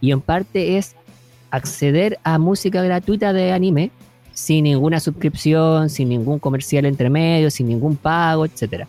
y 0.00 0.12
en 0.12 0.20
parte 0.20 0.78
es 0.78 0.94
acceder 1.50 2.18
a 2.22 2.38
música 2.38 2.82
gratuita 2.82 3.32
de 3.32 3.52
anime 3.52 3.90
sin 4.32 4.64
ninguna 4.64 5.00
suscripción, 5.00 5.88
sin 5.88 6.10
ningún 6.10 6.38
comercial 6.38 6.84
entre 6.84 7.08
medio, 7.08 7.50
sin 7.50 7.68
ningún 7.68 7.96
pago, 7.96 8.44
etcétera. 8.44 8.86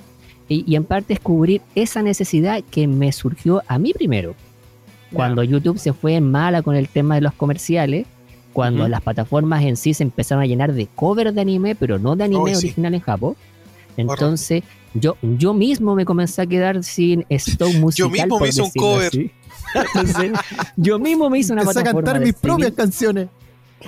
Y, 0.49 0.63
y 0.67 0.75
en 0.75 0.83
parte 0.83 1.13
es 1.13 1.19
cubrir 1.19 1.61
esa 1.73 2.01
necesidad 2.01 2.61
que 2.69 2.87
me 2.87 3.11
surgió 3.11 3.63
a 3.67 3.79
mí 3.79 3.93
primero. 3.93 4.35
Cuando 5.13 5.43
YouTube 5.43 5.79
se 5.79 5.93
fue 5.93 6.15
en 6.15 6.29
mala 6.29 6.61
con 6.61 6.75
el 6.75 6.89
tema 6.89 7.15
de 7.15 7.21
los 7.21 7.33
comerciales, 7.33 8.05
cuando 8.51 8.87
las 8.87 9.01
plataformas 9.01 9.63
en 9.63 9.77
sí 9.77 9.93
se 9.93 10.03
empezaron 10.03 10.43
a 10.43 10.47
llenar 10.47 10.73
de 10.73 10.87
cover 10.87 11.31
de 11.31 11.41
anime, 11.41 11.75
pero 11.75 11.99
no 11.99 12.15
de 12.15 12.23
anime 12.23 12.55
sí. 12.55 12.65
original 12.65 12.93
en 12.95 13.01
Japón. 13.01 13.35
Entonces, 13.97 14.63
yo, 14.93 15.17
yo 15.21 15.53
mismo 15.53 15.95
me 15.95 16.05
comencé 16.05 16.41
a 16.41 16.45
quedar 16.47 16.83
sin 16.83 17.25
stock 17.29 17.73
musical. 17.79 18.11
mismo 18.11 18.35
me 18.35 18.39
por 18.39 18.47
hice 18.47 18.61
un 18.61 18.67
decirlo 18.67 18.87
cover. 18.87 19.07
así. 19.07 19.31
Entonces, 19.95 20.31
yo 20.77 20.99
mismo 20.99 21.29
me 21.29 21.39
hice 21.39 21.53
una 21.53 21.63
Empecé 21.63 21.79
a 21.79 21.83
plataforma 21.83 22.05
cantar 22.05 22.19
de 22.21 22.25
mis 22.27 22.35
streaming. 22.35 22.57
propias 22.63 22.77
canciones. 22.77 23.27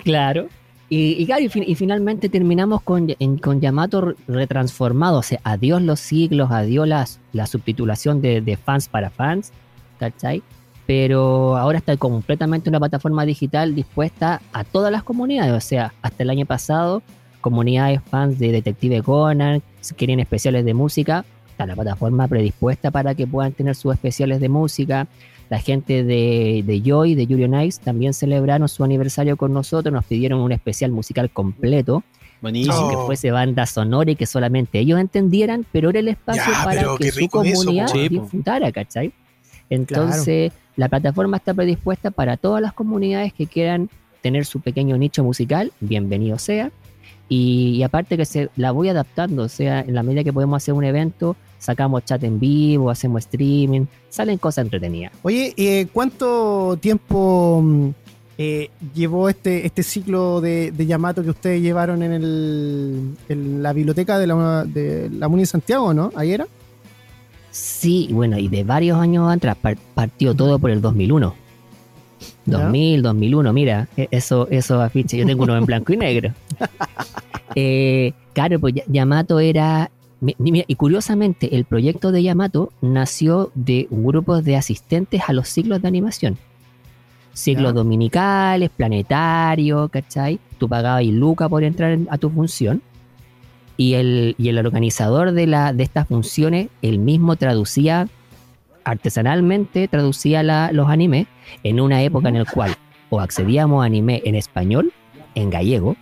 Claro. 0.03 0.47
Y, 0.91 1.22
y 1.22 1.26
claro, 1.28 1.43
y, 1.43 1.49
fin- 1.49 1.64
y 1.68 1.76
finalmente 1.76 2.30
terminamos 2.30 2.82
con, 2.82 3.07
en- 3.20 3.38
con 3.38 3.62
Yamato 3.62 4.01
re- 4.01 4.16
retransformado. 4.28 5.20
O 5.20 5.24
sea, 5.24 5.39
adiós 5.43 5.82
los 5.82 5.99
siglos, 5.99 6.49
adiós 6.51 6.88
las, 6.88 7.20
la 7.32 7.45
subtitulación 7.47 8.22
de, 8.22 8.41
de 8.41 8.57
fans 8.57 8.89
para 8.89 9.10
fans, 9.12 9.51
¿cachai? 9.99 10.41
Pero 10.88 11.55
ahora 11.57 11.78
está 11.78 11.95
completamente 11.97 12.70
una 12.70 12.80
plataforma 12.80 13.24
digital 13.24 13.76
dispuesta 13.76 14.41
a 14.51 14.64
todas 14.64 14.91
las 14.91 15.03
comunidades. 15.03 15.53
O 15.53 15.60
sea, 15.62 15.93
hasta 16.01 16.24
el 16.24 16.32
año 16.32 16.47
pasado, 16.47 17.03
comunidades 17.41 18.01
fans 18.10 18.39
de 18.39 18.51
Detective 18.51 19.03
Conan, 19.03 19.62
si 19.82 19.94
quieren 19.96 20.20
especiales 20.20 20.66
de 20.66 20.74
música, 20.74 21.26
está 21.50 21.66
la 21.66 21.76
plataforma 21.76 22.28
predispuesta 22.28 22.92
para 22.92 23.16
que 23.16 23.28
puedan 23.28 23.54
tener 23.54 23.76
sus 23.76 23.94
especiales 23.94 24.40
de 24.40 24.50
música. 24.50 25.08
La 25.50 25.60
gente 25.60 26.04
de, 26.04 26.64
de 26.66 26.82
Joy, 26.82 27.16
de 27.16 27.26
Yuri 27.26 27.46
on 27.46 27.62
Ice, 27.62 27.82
también 27.84 28.14
celebraron 28.14 28.70
su 28.70 28.84
aniversario 28.84 29.36
con 29.36 29.52
nosotros, 29.52 29.92
nos 29.92 30.06
pidieron 30.06 30.42
un 30.42 30.52
especial 30.52 30.92
musical 30.92 31.32
completo, 31.32 32.04
Buenísimo. 32.42 32.90
Que 32.90 32.96
fuese 33.06 33.32
banda 33.32 33.66
sonora 33.66 34.12
y 34.12 34.16
que 34.16 34.26
solamente 34.26 34.80
ellos 34.80 35.00
entendieran, 35.00 35.66
pero 35.72 35.90
era 35.90 36.00
el 36.00 36.08
espacio 36.08 36.44
Ya, 36.52 36.64
para 36.64 36.82
que 36.98 37.12
su 37.12 37.20
eso, 37.20 37.30
comunidad 37.30 37.92
disfrutara, 37.94 38.72
¿cachai? 38.72 39.12
Entonces, 39.70 40.54
la 40.76 40.88
plataforma 40.88 41.38
está 41.38 41.54
predispuesta 41.54 42.12
para 42.12 42.38
todas 42.38 42.62
las 42.62 42.74
comunidades 42.74 43.34
que 43.34 43.46
quieran 43.46 43.90
tener 44.22 44.46
su 44.46 44.62
pequeño 44.62 44.98
nicho 44.98 45.24
musical, 45.24 45.72
bienvenido 45.80 46.40
sea. 46.40 46.72
Y, 47.30 47.76
y 47.76 47.84
aparte 47.84 48.18
que 48.18 48.26
se 48.26 48.50
la 48.56 48.72
voy 48.72 48.90
adaptando, 48.90 49.44
o 49.44 49.50
sea, 49.50 49.82
en 49.82 49.94
la 49.94 50.02
medida 50.04 50.24
que 50.24 50.34
podemos 50.34 50.58
hacer 50.58 50.74
un 50.74 50.84
evento, 50.84 51.36
sacamos 51.60 52.04
chat 52.06 52.24
en 52.24 52.40
vivo, 52.40 52.90
hacemos 52.90 53.20
streaming, 53.26 53.86
salen 54.10 54.38
cosas 54.40 54.66
entretenidas. 54.66 55.12
Oye, 55.22 55.54
eh, 55.56 55.88
¿cuánto 55.94 56.78
tiempo 56.82 57.62
mm, 57.64 57.90
eh, 58.40 58.70
llevó 58.96 59.30
este, 59.30 59.66
este 59.68 59.84
ciclo 59.84 60.42
de, 60.42 60.72
de 60.72 60.86
Yamato 60.88 61.22
que 61.24 61.30
ustedes 61.30 61.62
llevaron 61.62 62.02
en, 62.02 62.14
el, 62.14 63.16
en 63.30 63.62
la 63.62 63.74
biblioteca 63.74 64.18
de 64.18 64.26
la, 64.26 64.64
de 64.66 65.10
la 65.12 65.28
Muni 65.28 65.44
de 65.44 65.46
Santiago, 65.48 65.94
no? 65.94 66.12
¿Ahí 66.16 66.32
era? 66.32 66.48
Sí, 67.52 68.10
bueno, 68.12 68.38
y 68.38 68.48
de 68.48 68.64
varios 68.64 68.98
años 69.00 69.32
atrás 69.32 69.56
par- 69.58 69.78
partió 69.94 70.34
todo 70.36 70.60
por 70.60 70.70
el 70.72 70.82
2001. 70.82 71.36
Ya. 72.46 72.60
2000, 72.60 73.02
2001, 73.04 73.54
mira, 73.54 73.88
e- 73.98 74.08
eso, 74.12 74.48
esos 74.50 74.82
afiches, 74.82 75.20
yo 75.20 75.26
tengo 75.26 75.44
uno 75.44 75.56
en 75.58 75.66
blanco 75.66 75.94
y 75.94 75.98
negro. 75.98 76.34
Eh, 77.56 78.14
claro, 78.34 78.60
pues 78.60 78.76
Ya- 78.76 78.84
Yamato 78.88 79.40
era, 79.40 79.90
y 80.22 80.76
curiosamente, 80.76 81.56
el 81.56 81.66
proyecto 81.66 82.12
de 82.12 82.22
Yamato 82.24 82.72
nació 82.82 83.52
de 83.56 83.88
grupos 83.90 84.44
de 84.44 84.56
asistentes 84.56 85.22
a 85.28 85.34
los 85.34 85.50
ciclos 85.50 85.82
de 85.82 85.88
animación. 85.88 86.38
Ciclos 87.34 87.74
dominicales, 87.74 88.70
planetarios, 88.70 89.90
¿cachai? 89.90 90.40
Tú 90.60 90.70
pagabas 90.70 91.04
y 91.04 91.12
luca 91.12 91.50
por 91.50 91.64
entrar 91.64 91.92
en- 91.92 92.08
a 92.12 92.18
tu 92.20 92.30
función. 92.30 92.82
Y 93.78 93.94
el, 93.96 94.36
y 94.38 94.50
el 94.50 94.58
organizador 94.60 95.32
de, 95.32 95.48
la, 95.48 95.74
de 95.74 95.84
estas 95.84 96.08
funciones, 96.08 96.68
él 96.82 97.00
mismo 97.00 97.36
traducía 97.36 98.08
artesanalmente, 98.84 99.88
traducía 99.88 100.44
la- 100.44 100.72
los 100.72 100.90
animes 100.90 101.28
en 101.64 101.80
una 101.80 102.02
época 102.04 102.30
en 102.30 102.40
la 102.40 102.46
cual 102.46 102.76
o 103.10 103.20
accedíamos 103.20 103.82
a 103.84 103.86
anime 103.86 104.22
en 104.26 104.36
español, 104.36 104.94
en 105.36 105.50
gallego, 105.50 105.96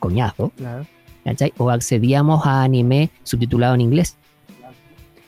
coñazo, 0.00 0.50
Claro. 0.56 0.86
¿cachai? 1.24 1.52
O 1.58 1.70
accedíamos 1.70 2.46
a 2.46 2.62
anime 2.62 3.10
subtitulado 3.22 3.74
en 3.74 3.80
inglés. 3.82 4.16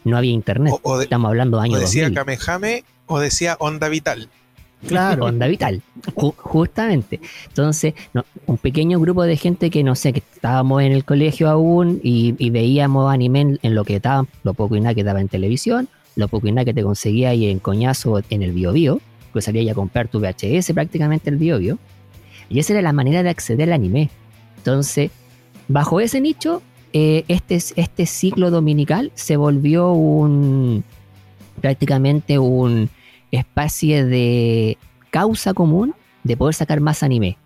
No 0.04 0.16
había 0.16 0.32
internet. 0.32 0.72
O, 0.82 0.92
o 0.92 0.98
de- 0.98 1.04
Estamos 1.04 1.28
hablando 1.28 1.58
de 1.58 1.60
o 1.60 1.64
años 1.64 1.80
decía 1.80 2.04
2000. 2.08 2.16
Kamehame 2.18 2.84
o 3.06 3.18
decía 3.18 3.56
Onda 3.60 3.88
Vital. 3.88 4.28
Claro. 4.88 5.26
Onda 5.26 5.46
vital, 5.46 5.82
ju- 6.14 6.34
justamente. 6.38 7.20
Entonces, 7.48 7.92
no, 8.14 8.24
un 8.46 8.56
pequeño 8.56 8.98
grupo 8.98 9.24
de 9.24 9.36
gente 9.36 9.68
que 9.68 9.84
no 9.84 9.94
sé, 9.94 10.14
que 10.14 10.20
estábamos 10.20 10.80
en 10.82 10.92
el 10.92 11.04
colegio 11.04 11.50
aún 11.50 12.00
y, 12.02 12.34
y 12.38 12.48
veíamos 12.48 13.12
anime 13.12 13.40
en, 13.42 13.58
en 13.62 13.74
lo 13.74 13.84
que 13.84 13.96
estaba, 13.96 14.24
lo 14.42 14.54
poco 14.54 14.76
y 14.76 14.80
nada 14.80 14.94
que 14.94 15.04
daba 15.04 15.20
en 15.20 15.28
televisión, 15.28 15.90
lo 16.16 16.28
poco 16.28 16.48
y 16.48 16.52
nada 16.52 16.64
que 16.64 16.74
te 16.74 16.82
conseguía 16.82 17.30
ahí 17.30 17.48
en 17.48 17.58
coñazo 17.58 18.20
en 18.30 18.42
el 18.42 18.52
Bio 18.52 18.72
Bio, 18.72 19.00
pues 19.32 19.44
salía 19.44 19.62
ya 19.62 19.72
a 19.72 19.74
comprar 19.74 20.08
tu 20.08 20.20
VHS 20.20 20.72
prácticamente 20.72 21.30
el 21.30 21.36
Bio 21.36 21.58
Bio. 21.58 21.78
Y 22.48 22.58
esa 22.58 22.72
era 22.72 22.82
la 22.82 22.92
manera 22.92 23.22
de 23.22 23.30
acceder 23.30 23.68
al 23.68 23.74
anime. 23.74 24.10
Entonces, 24.56 25.10
bajo 25.68 26.00
ese 26.00 26.20
nicho, 26.20 26.62
eh, 26.92 27.24
este, 27.28 27.54
este 27.54 28.06
ciclo 28.06 28.50
dominical 28.50 29.12
se 29.14 29.36
volvió 29.36 29.92
un 29.92 30.82
prácticamente 31.60 32.38
un 32.38 32.88
especie 33.30 34.04
de 34.04 34.78
causa 35.10 35.54
común 35.54 35.94
de 36.24 36.36
poder 36.36 36.54
sacar 36.54 36.80
más 36.80 37.02
anime. 37.02 37.36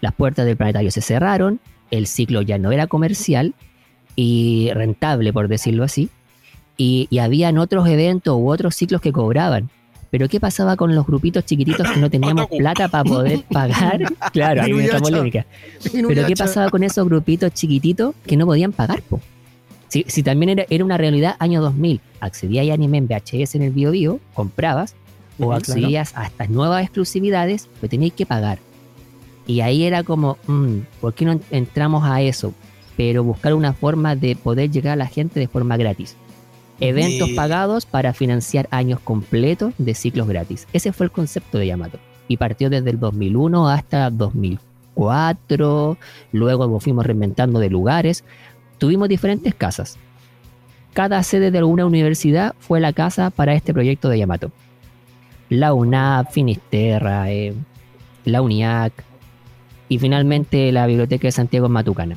Las 0.00 0.14
puertas 0.14 0.46
del 0.46 0.56
planetario 0.56 0.90
se 0.90 1.00
cerraron, 1.00 1.60
el 1.90 2.06
ciclo 2.06 2.42
ya 2.42 2.58
no 2.58 2.70
era 2.70 2.86
comercial 2.86 3.54
y 4.14 4.70
rentable, 4.72 5.32
por 5.32 5.48
decirlo 5.48 5.84
así, 5.84 6.10
y, 6.76 7.06
y 7.10 7.18
habían 7.18 7.58
otros 7.58 7.88
eventos 7.88 8.36
u 8.36 8.48
otros 8.48 8.74
ciclos 8.74 9.00
que 9.00 9.12
cobraban. 9.12 9.70
Pero 10.10 10.28
¿qué 10.28 10.40
pasaba 10.40 10.76
con 10.76 10.94
los 10.94 11.06
grupitos 11.06 11.44
chiquititos 11.44 11.90
que 11.90 12.00
no 12.00 12.08
teníamos 12.08 12.46
plata 12.46 12.88
para 12.88 13.04
poder 13.04 13.42
pagar? 13.52 14.00
Claro, 14.32 14.62
hay 14.62 14.70
Inuyasha. 14.70 15.00
polémica. 15.00 15.46
Pero 15.92 16.26
¿qué 16.26 16.36
pasaba 16.36 16.70
con 16.70 16.82
esos 16.82 17.06
grupitos 17.06 17.52
chiquititos 17.52 18.14
que 18.24 18.36
no 18.36 18.46
podían 18.46 18.72
pagar? 18.72 19.02
Po? 19.02 19.20
Si, 19.88 20.04
si 20.08 20.22
también 20.22 20.50
era, 20.50 20.66
era 20.70 20.84
una 20.84 20.96
realidad 20.96 21.36
año 21.38 21.60
2000, 21.60 22.00
accedías 22.20 22.68
a 22.70 22.74
anime 22.74 22.98
en 22.98 23.08
VHS 23.08 23.56
en 23.56 23.62
el 23.62 23.72
Bio 23.72 23.90
Bio, 23.90 24.20
comprabas, 24.34 24.94
o 25.38 25.52
accedías 25.52 26.16
a 26.16 26.26
estas 26.26 26.48
nuevas 26.50 26.82
exclusividades, 26.82 27.68
pues 27.80 27.90
tenías 27.90 28.12
que 28.12 28.26
pagar. 28.26 28.58
Y 29.46 29.60
ahí 29.60 29.84
era 29.84 30.02
como, 30.02 30.38
mm, 30.46 30.78
¿por 31.00 31.14
qué 31.14 31.24
no 31.24 31.38
entramos 31.50 32.04
a 32.04 32.22
eso? 32.22 32.52
Pero 32.96 33.22
buscar 33.22 33.54
una 33.54 33.72
forma 33.74 34.16
de 34.16 34.34
poder 34.34 34.70
llegar 34.70 34.94
a 34.94 34.96
la 34.96 35.06
gente 35.06 35.38
de 35.38 35.46
forma 35.46 35.76
gratis. 35.76 36.16
Eventos 36.80 37.30
Y- 37.30 37.34
pagados 37.34 37.86
para 37.86 38.12
financiar 38.12 38.68
años 38.70 39.00
completos 39.00 39.72
de 39.78 39.94
ciclos 39.94 40.28
gratis. 40.28 40.66
Ese 40.72 40.92
fue 40.92 41.06
el 41.06 41.12
concepto 41.12 41.58
de 41.58 41.66
Yamato. 41.68 41.98
Y 42.28 42.36
partió 42.36 42.68
desde 42.70 42.90
el 42.90 42.98
2001 43.00 43.68
hasta 43.68 44.10
2004. 44.10 45.96
Luego 46.32 46.66
nos 46.66 46.82
fuimos 46.82 47.06
reinventando 47.06 47.60
de 47.60 47.70
lugares. 47.70 48.24
Tuvimos 48.78 49.08
diferentes 49.08 49.54
casas. 49.54 49.96
Cada 50.92 51.22
sede 51.22 51.50
de 51.50 51.58
alguna 51.58 51.86
universidad 51.86 52.54
fue 52.58 52.80
la 52.80 52.92
casa 52.92 53.30
para 53.30 53.54
este 53.54 53.72
proyecto 53.72 54.08
de 54.08 54.18
Yamato. 54.18 54.50
La 55.48 55.72
UNAP, 55.74 56.30
Finisterra, 56.32 57.30
eh, 57.30 57.54
la 58.24 58.42
UNIAC 58.42 58.92
y 59.88 59.98
finalmente 59.98 60.72
la 60.72 60.86
Biblioteca 60.86 61.28
de 61.28 61.32
Santiago 61.32 61.66
en 61.66 61.72
Matucana. 61.72 62.16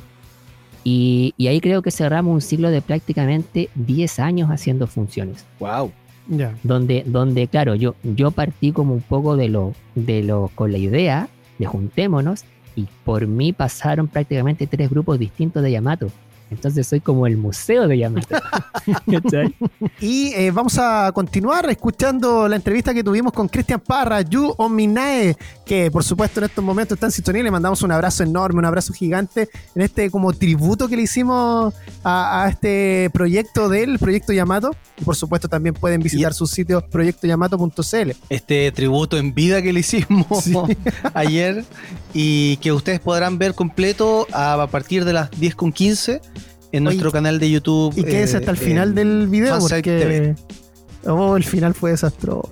Y, 0.84 1.34
y 1.36 1.48
ahí 1.48 1.60
creo 1.60 1.82
que 1.82 1.90
cerramos 1.90 2.32
un 2.32 2.40
ciclo 2.40 2.70
de 2.70 2.80
prácticamente 2.80 3.68
10 3.74 4.18
años 4.18 4.50
haciendo 4.50 4.86
funciones 4.86 5.44
Wow. 5.58 5.92
Ya. 6.28 6.54
donde, 6.62 7.02
donde 7.06 7.48
claro, 7.48 7.74
yo, 7.74 7.96
yo 8.02 8.30
partí 8.30 8.72
como 8.72 8.94
un 8.94 9.00
poco 9.00 9.36
de 9.36 9.48
lo, 9.48 9.74
de 9.94 10.22
lo, 10.22 10.50
con 10.54 10.70
la 10.70 10.78
idea 10.78 11.28
de 11.58 11.66
juntémonos 11.66 12.44
y 12.76 12.86
por 13.04 13.26
mí 13.26 13.52
pasaron 13.52 14.06
prácticamente 14.06 14.66
tres 14.66 14.90
grupos 14.90 15.18
distintos 15.18 15.62
de 15.62 15.72
Yamato. 15.72 16.10
Entonces 16.50 16.86
soy 16.86 17.00
como 17.00 17.26
el 17.26 17.36
museo 17.36 17.86
de 17.86 17.98
Yamato. 17.98 18.36
Y 20.00 20.32
eh, 20.34 20.50
vamos 20.50 20.78
a 20.78 21.10
continuar 21.12 21.68
escuchando 21.70 22.48
la 22.48 22.56
entrevista 22.56 22.94
que 22.94 23.04
tuvimos 23.04 23.32
con 23.32 23.48
Cristian 23.48 23.80
Parra, 23.80 24.22
Yu 24.22 24.54
Ominae, 24.56 25.36
que 25.64 25.90
por 25.90 26.02
supuesto 26.02 26.40
en 26.40 26.44
estos 26.46 26.64
momentos 26.64 26.96
está 26.96 27.06
en 27.06 27.12
sintonía. 27.12 27.42
Le 27.42 27.50
mandamos 27.50 27.82
un 27.82 27.92
abrazo 27.92 28.22
enorme, 28.22 28.58
un 28.58 28.64
abrazo 28.64 28.92
gigante 28.92 29.48
en 29.74 29.82
este 29.82 30.10
como 30.10 30.32
tributo 30.32 30.88
que 30.88 30.96
le 30.96 31.02
hicimos 31.02 31.74
a, 32.02 32.44
a 32.44 32.48
este 32.48 33.10
proyecto 33.12 33.68
del 33.68 33.98
proyecto 33.98 34.32
Yamato. 34.32 34.74
Y 34.98 35.04
por 35.04 35.16
supuesto 35.16 35.48
también 35.48 35.74
pueden 35.74 36.02
visitar 36.02 36.32
su 36.34 36.46
sitio 36.46 36.80
proyectoyamato.cl. 36.88 38.10
Este 38.28 38.72
tributo 38.72 39.16
en 39.18 39.34
vida 39.34 39.62
que 39.62 39.72
le 39.72 39.80
hicimos 39.80 40.44
Sí. 40.44 40.54
ayer 41.14 41.64
y 42.14 42.56
que 42.58 42.72
ustedes 42.72 43.00
podrán 43.00 43.38
ver 43.38 43.54
completo 43.54 44.26
a, 44.32 44.54
a 44.54 44.66
partir 44.66 45.04
de 45.04 45.12
las 45.12 45.30
10.15 45.32 46.20
en 46.72 46.86
Oye, 46.86 46.94
nuestro 46.94 47.12
canal 47.12 47.38
de 47.38 47.50
YouTube. 47.50 47.92
Y 47.96 48.04
quédese 48.04 48.36
eh, 48.36 48.40
hasta 48.40 48.50
el 48.52 48.56
en 48.58 48.62
final 48.62 48.94
del 48.94 49.28
video 49.28 49.58
porque 49.58 50.34
oh, 51.06 51.36
el 51.36 51.44
final 51.44 51.74
fue 51.74 51.90
desastroso. 51.90 52.48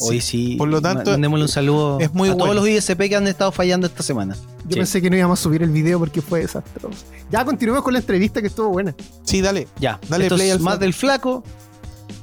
Hoy 0.00 0.20
sí. 0.20 0.54
Por 0.56 0.68
lo 0.68 0.80
tanto, 0.80 1.10
mandémosle 1.10 1.44
un 1.44 1.48
saludo 1.48 1.98
es 2.00 2.12
muy 2.14 2.28
a 2.28 2.36
todos 2.36 2.54
los 2.54 2.68
ISP 2.68 3.08
que 3.08 3.16
han 3.16 3.26
estado 3.26 3.50
fallando 3.50 3.86
esta 3.88 4.02
semana. 4.02 4.34
Yo 4.64 4.70
Sí. 4.70 4.76
pensé 4.76 5.02
que 5.02 5.10
no 5.10 5.16
íbamos 5.16 5.40
a 5.40 5.42
subir 5.42 5.62
el 5.62 5.70
video 5.70 5.98
porque 5.98 6.22
fue 6.22 6.40
desastroso. 6.40 7.04
Ya 7.30 7.44
continuemos 7.44 7.82
con 7.82 7.94
la 7.94 7.98
entrevista 7.98 8.40
que 8.40 8.46
estuvo 8.46 8.68
buena. 8.68 8.94
Sí, 9.24 9.40
dale. 9.40 9.66
Ya, 9.80 9.98
Dale 10.08 10.26
esto 10.26 10.36
play 10.36 10.48
es 10.48 10.54
al 10.54 10.60
más 10.60 10.74
flaco. 10.74 10.80
del 10.84 10.94
flaco 10.94 11.44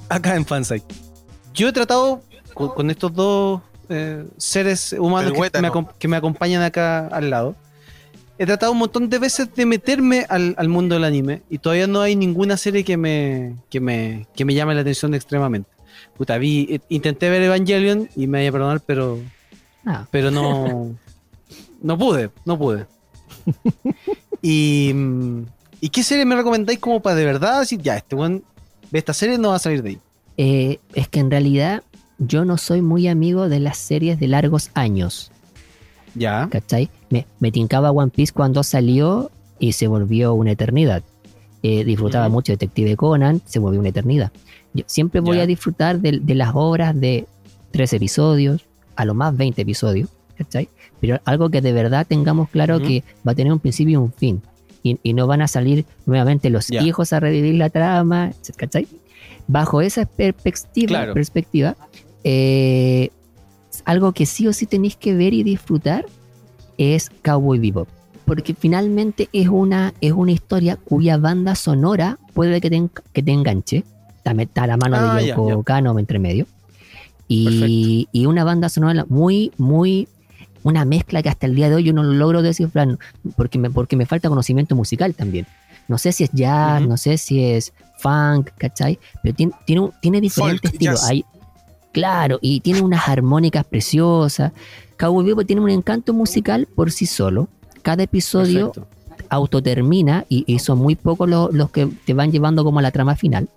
acá 0.07 0.35
en 0.35 0.45
Fansite. 0.45 0.85
Yo 1.53 1.67
he 1.67 1.73
tratado 1.73 2.21
con, 2.53 2.69
con 2.69 2.89
estos 2.91 3.13
dos 3.13 3.61
eh, 3.89 4.25
seres 4.37 4.95
humanos 4.97 5.33
me, 5.37 5.71
que 5.99 6.07
me 6.07 6.15
acompañan 6.17 6.61
acá 6.63 7.07
al 7.07 7.29
lado. 7.29 7.55
He 8.38 8.45
tratado 8.45 8.71
un 8.73 8.79
montón 8.79 9.09
de 9.09 9.17
veces 9.17 9.53
de 9.55 9.65
meterme 9.65 10.25
al, 10.27 10.55
al 10.57 10.67
mundo 10.67 10.95
del 10.95 11.05
anime 11.05 11.41
y 11.49 11.57
todavía 11.59 11.88
no 11.88 12.01
hay 12.01 12.15
ninguna 12.15 12.57
serie 12.57 12.83
que 12.83 12.97
me, 12.97 13.55
que 13.69 13.79
me, 13.79 14.27
que 14.36 14.43
me 14.43 14.53
llame 14.53 14.75
la 14.75 14.81
atención 14.81 15.13
extremadamente. 15.13 15.69
Puta, 16.17 16.38
vi, 16.38 16.67
eh, 16.69 16.79
intenté 16.89 17.29
ver 17.29 17.41
Evangelion 17.43 18.09
y 18.15 18.27
me 18.27 18.39
voy 18.39 18.47
a 18.47 18.51
perdonar, 18.51 18.81
pero, 18.86 19.19
Ah, 19.86 20.05
pero 20.11 20.31
no, 20.31 20.95
no 21.81 21.97
pude, 21.97 22.29
no 22.45 22.57
pude. 22.57 22.86
Y, 24.41 24.93
¿Y 25.81 25.89
qué 25.89 26.03
serie 26.03 26.23
me 26.25 26.36
recomendáis 26.36 26.77
como 26.79 27.01
para 27.01 27.15
de 27.15 27.25
verdad 27.25 27.61
decir, 27.61 27.81
ya, 27.81 27.97
este 27.97 28.15
buen 28.15 28.43
de 28.91 28.99
esta 28.99 29.13
serie 29.13 29.38
no 29.39 29.49
va 29.49 29.55
a 29.55 29.59
salir 29.59 29.81
de 29.81 29.89
ahí? 29.91 29.99
eh, 30.38 30.79
es 30.93 31.07
que 31.07 31.19
en 31.19 31.31
realidad 31.31 31.81
yo 32.19 32.45
no 32.45 32.57
soy 32.57 32.81
muy 32.81 33.07
amigo 33.07 33.49
de 33.49 33.59
las 33.59 33.77
series 33.77 34.19
de 34.19 34.27
largos 34.27 34.69
años. 34.73 35.31
Ya. 36.16 36.47
¿Cachai? 36.51 36.89
Me, 37.09 37.26
me 37.39 37.51
tincaba 37.51 37.91
One 37.91 38.11
Piece 38.13 38.34
cuando 38.34 38.63
salió 38.63 39.30
y 39.59 39.74
se 39.74 39.88
volvió 39.88 40.34
una 40.34 40.51
eternidad. 40.51 41.03
Eh, 41.63 41.84
disfrutaba 41.84 42.30
mucho 42.30 42.51
Detective 42.53 42.95
Conan, 42.95 43.41
se 43.45 43.59
volvió 43.59 43.80
una 43.80 43.89
eternidad. 43.89 44.32
Yo 44.74 44.84
siempre 44.88 45.20
voy 45.22 45.38
Ya. 45.38 45.43
a 45.43 45.45
disfrutar 45.45 45.99
de, 45.99 46.20
de 46.20 46.36
las 46.36 46.51
obras 46.53 46.99
de 46.99 47.26
tres 47.72 47.91
episodios, 47.93 48.66
a 48.95 49.05
lo 49.05 49.13
más 49.13 49.36
20 49.36 49.61
episodios, 49.61 50.09
¿cachai? 50.38 50.70
Pero 51.01 51.20
algo 51.26 51.49
que 51.49 51.61
de 51.61 51.74
verdad 51.74 52.05
tengamos 52.07 52.49
claro 52.49 52.80
que 52.80 53.03
va 53.28 53.32
a 53.34 53.36
tener 53.36 53.51
un 53.51 53.59
principio 53.59 53.93
y 53.93 53.95
un 53.97 54.11
fin. 54.13 54.41
Y, 54.84 54.99
y 55.01 55.13
no 55.13 55.26
van 55.28 55.41
a 55.41 55.47
salir 55.47 55.86
nuevamente 56.05 56.49
los 56.49 56.68
Ya. 56.68 56.82
hijos 56.84 57.11
a 57.13 57.20
revivir 57.20 57.55
la 57.55 57.70
trama, 57.70 58.32
¿cachai? 58.55 58.88
Bajo 59.47 59.82
esa 59.82 60.05
perspectiva, 60.05 60.88
Claro. 60.89 61.13
perspectiva 61.13 61.76
eh, 62.24 63.09
algo 63.86 64.11
que 64.13 64.26
sí 64.26 64.47
o 64.47 64.53
sí 64.53 64.65
tenéis 64.65 64.95
que 64.95 65.13
ver 65.15 65.34
y 65.34 65.43
disfrutar 65.43 66.05
es 66.78 67.09
Cowboy 67.23 67.59
Bebop. 67.59 67.88
Porque 68.26 68.55
finalmente 68.55 69.30
es 69.34 69.47
una, 69.49 69.93
es 70.01 70.11
una 70.11 70.32
historia 70.32 70.78
cuya 70.78 71.17
banda 71.17 71.55
sonora 71.55 72.17
puede 72.34 72.59
que 72.61 72.69
te, 72.69 72.89
que 73.13 73.21
te 73.21 73.32
enganche. 73.32 73.84
Está, 74.17 74.32
está 74.41 74.65
la 74.67 74.78
mano 74.78 74.97
Ah, 74.99 75.15
de 75.17 75.28
Yoko 75.28 75.49
ya. 75.59 75.63
Kano 75.63 75.97
entre 75.99 76.17
medio. 76.19 76.47
Y, 77.28 78.07
y 78.11 78.26
una 78.26 78.43
banda 78.43 78.69
sonora 78.69 79.05
muy, 79.09 79.51
muy. 79.57 80.07
Una 80.63 80.84
mezcla 80.84 81.21
que 81.21 81.30
hasta 81.30 81.45
el 81.45 81.53
día 81.53 81.69
de 81.69 81.76
hoy 81.76 81.84
yo 81.84 81.93
no 81.93 82.01
lo 82.01 82.13
logro 82.13 82.41
descifrar 82.41 82.97
porque 83.38 83.59
me, 83.59 83.69
porque 83.69 83.95
me 83.95 84.07
falta 84.07 84.30
conocimiento 84.30 84.76
musical 84.76 85.13
también. 85.13 85.45
No 85.88 85.99
sé 85.99 86.11
si 86.11 86.23
es 86.23 86.32
jazz, 86.32 86.82
no 86.82 86.97
sé 86.97 87.19
si 87.19 87.43
es 87.43 87.71
funk, 87.99 88.49
¿cachai? 88.57 88.97
Pero 89.21 89.36
tiene, 89.36 89.51
tiene, 90.01 90.21
diferentes 90.21 90.61
Folk, 90.61 90.65
estilos. 90.73 91.01
jazz. 91.01 91.09
Hay, 91.11 91.23
claro, 91.95 92.39
y 92.41 92.59
tiene 92.59 92.81
unas 92.81 93.07
armónicas 93.07 93.63
preciosas. 93.63 94.51
Cowboy 94.97 95.25
Bebop 95.25 95.45
tiene 95.47 95.61
un 95.61 95.69
encanto 95.69 96.13
musical 96.13 96.67
por 96.75 96.91
sí 96.91 97.05
solo. 97.05 97.47
Cada 97.83 98.03
episodio 98.03 98.73
Perfecto. 98.73 99.25
autotermina 99.29 100.25
y, 100.27 100.43
y 100.45 100.59
son 100.59 100.79
muy 100.79 100.95
pocos 100.95 101.29
los, 101.29 101.53
los 101.53 101.71
que 101.71 101.87
te 102.05 102.13
van 102.13 102.33
llevando 102.33 102.65
como 102.65 102.79
a 102.79 102.81
la 102.81 102.91
trama 102.91 103.15
final. 103.15 103.47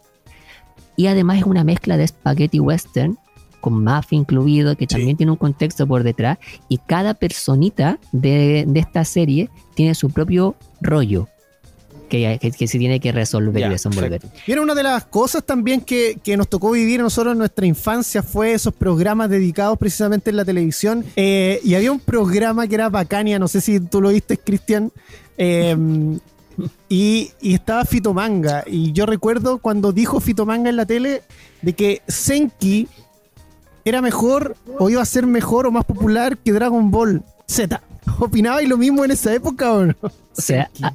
Y 0.95 1.09
además 1.09 1.39
es 1.39 1.45
una 1.45 1.65
mezcla 1.65 1.97
de 1.97 2.07
spaghetti 2.07 2.61
western 2.61 3.19
con 3.61 3.83
mafia 3.83 4.17
incluido, 4.17 4.77
que 4.77 4.87
también 4.87 5.17
tiene 5.17 5.33
un 5.33 5.39
contexto 5.39 5.85
por 5.89 6.05
detrás. 6.05 6.39
Y 6.69 6.79
cada 6.79 7.15
personita 7.15 7.99
de, 8.13 8.67
de 8.69 8.79
esta 8.79 9.05
serie 9.05 9.51
tiene 9.75 9.97
su 9.97 10.11
propio 10.11 10.55
rollo 10.81 11.27
que, 12.09 12.39
que, 12.41 12.51
que 12.51 12.67
se 12.69 12.79
tiene 12.79 12.99
que 13.01 13.13
resolver 13.13 13.61
Ya, 13.61 13.69
y 13.69 13.71
desenvolver. 13.71 14.21
Mira, 14.47 14.61
una 14.63 14.75
de 14.75 14.83
las 14.83 15.05
cosas 15.05 15.45
también 15.45 15.81
que, 15.83 16.19
que 16.23 16.37
nos 16.37 16.49
tocó 16.49 16.71
vivir 16.73 17.01
a 17.01 17.03
nosotros 17.05 17.33
en 17.33 17.39
nuestra 17.39 17.67
infancia 17.67 18.23
fue 18.23 18.53
esos 18.55 18.75
programas 18.75 19.31
dedicados 19.31 19.79
precisamente 19.79 20.31
en 20.31 20.37
la 20.37 20.45
televisión. 20.45 21.05
Eh, 21.17 21.61
y 21.63 21.75
había 21.75 21.93
un 21.93 22.01
programa 22.01 22.67
que 22.67 22.75
era 22.75 22.89
Bacania, 22.89 23.39
no 23.39 23.49
sé 23.49 23.61
si 23.61 23.79
tú 23.81 24.01
lo 24.01 24.09
viste, 24.11 24.37
Cristian. 24.39 24.91
eh, 25.37 25.77
y, 26.89 27.31
y 27.41 27.55
estaba 27.55 27.85
Fitomanga. 27.85 28.65
Y 28.67 28.91
yo 28.93 29.07
recuerdo 29.07 29.59
cuando 29.59 29.93
dijo 29.93 30.19
Fitomanga 30.21 30.69
en 30.71 30.77
la 30.77 30.87
tele 30.87 31.23
de 31.63 31.73
que 31.73 32.03
Senki 32.09 32.89
era 33.85 34.03
mejor 34.03 34.57
o 34.79 34.91
iba 34.91 35.01
a 35.01 35.05
ser 35.07 35.25
mejor 35.27 35.67
o 35.67 35.71
más 35.71 35.85
popular 35.85 36.37
que 36.37 36.53
Dragon 36.53 36.91
Ball 36.91 37.23
Z. 37.47 37.81
¿Opinabais 38.19 38.69
lo 38.69 38.77
mismo 38.77 39.05
en 39.05 39.13
esa 39.13 39.33
época 39.33 39.73
o 39.73 39.87
no? 39.87 39.95
O 40.03 40.11
sea, 40.41 40.69
a- 40.83 40.93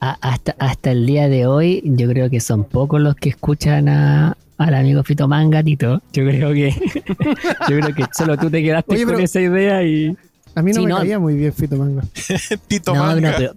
a- 0.00 0.18
hasta, 0.20 0.54
hasta 0.58 0.90
el 0.90 1.06
día 1.06 1.28
de 1.28 1.46
hoy, 1.46 1.82
yo 1.84 2.08
creo 2.08 2.28
que 2.30 2.40
son 2.40 2.64
pocos 2.64 3.00
los 3.00 3.14
que 3.16 3.30
escuchan 3.30 3.88
a, 3.88 4.36
al 4.58 4.74
amigo 4.74 5.02
Fito 5.02 5.26
Manga, 5.28 5.62
Tito. 5.62 6.02
Yo 6.12 6.24
creo 6.24 6.52
que 6.52 6.70
yo 7.68 7.78
creo 7.80 7.94
que 7.94 8.04
solo 8.12 8.36
tú 8.36 8.50
te 8.50 8.62
quedaste 8.62 8.94
Oye, 8.94 9.04
con 9.04 9.20
esa 9.20 9.40
idea 9.40 9.82
y. 9.82 10.16
A 10.54 10.62
mí 10.62 10.70
no 10.72 10.76
Sí, 10.80 10.82
me 10.86 10.88
no. 10.90 10.96
caía 10.96 11.18
muy 11.18 11.34
bien 11.34 11.52
Fito 11.52 11.76
Manga. 11.76 12.02
Tito 12.66 12.94
no, 12.94 13.02
Manga. 13.04 13.30
no, 13.32 13.36
pero. 13.36 13.54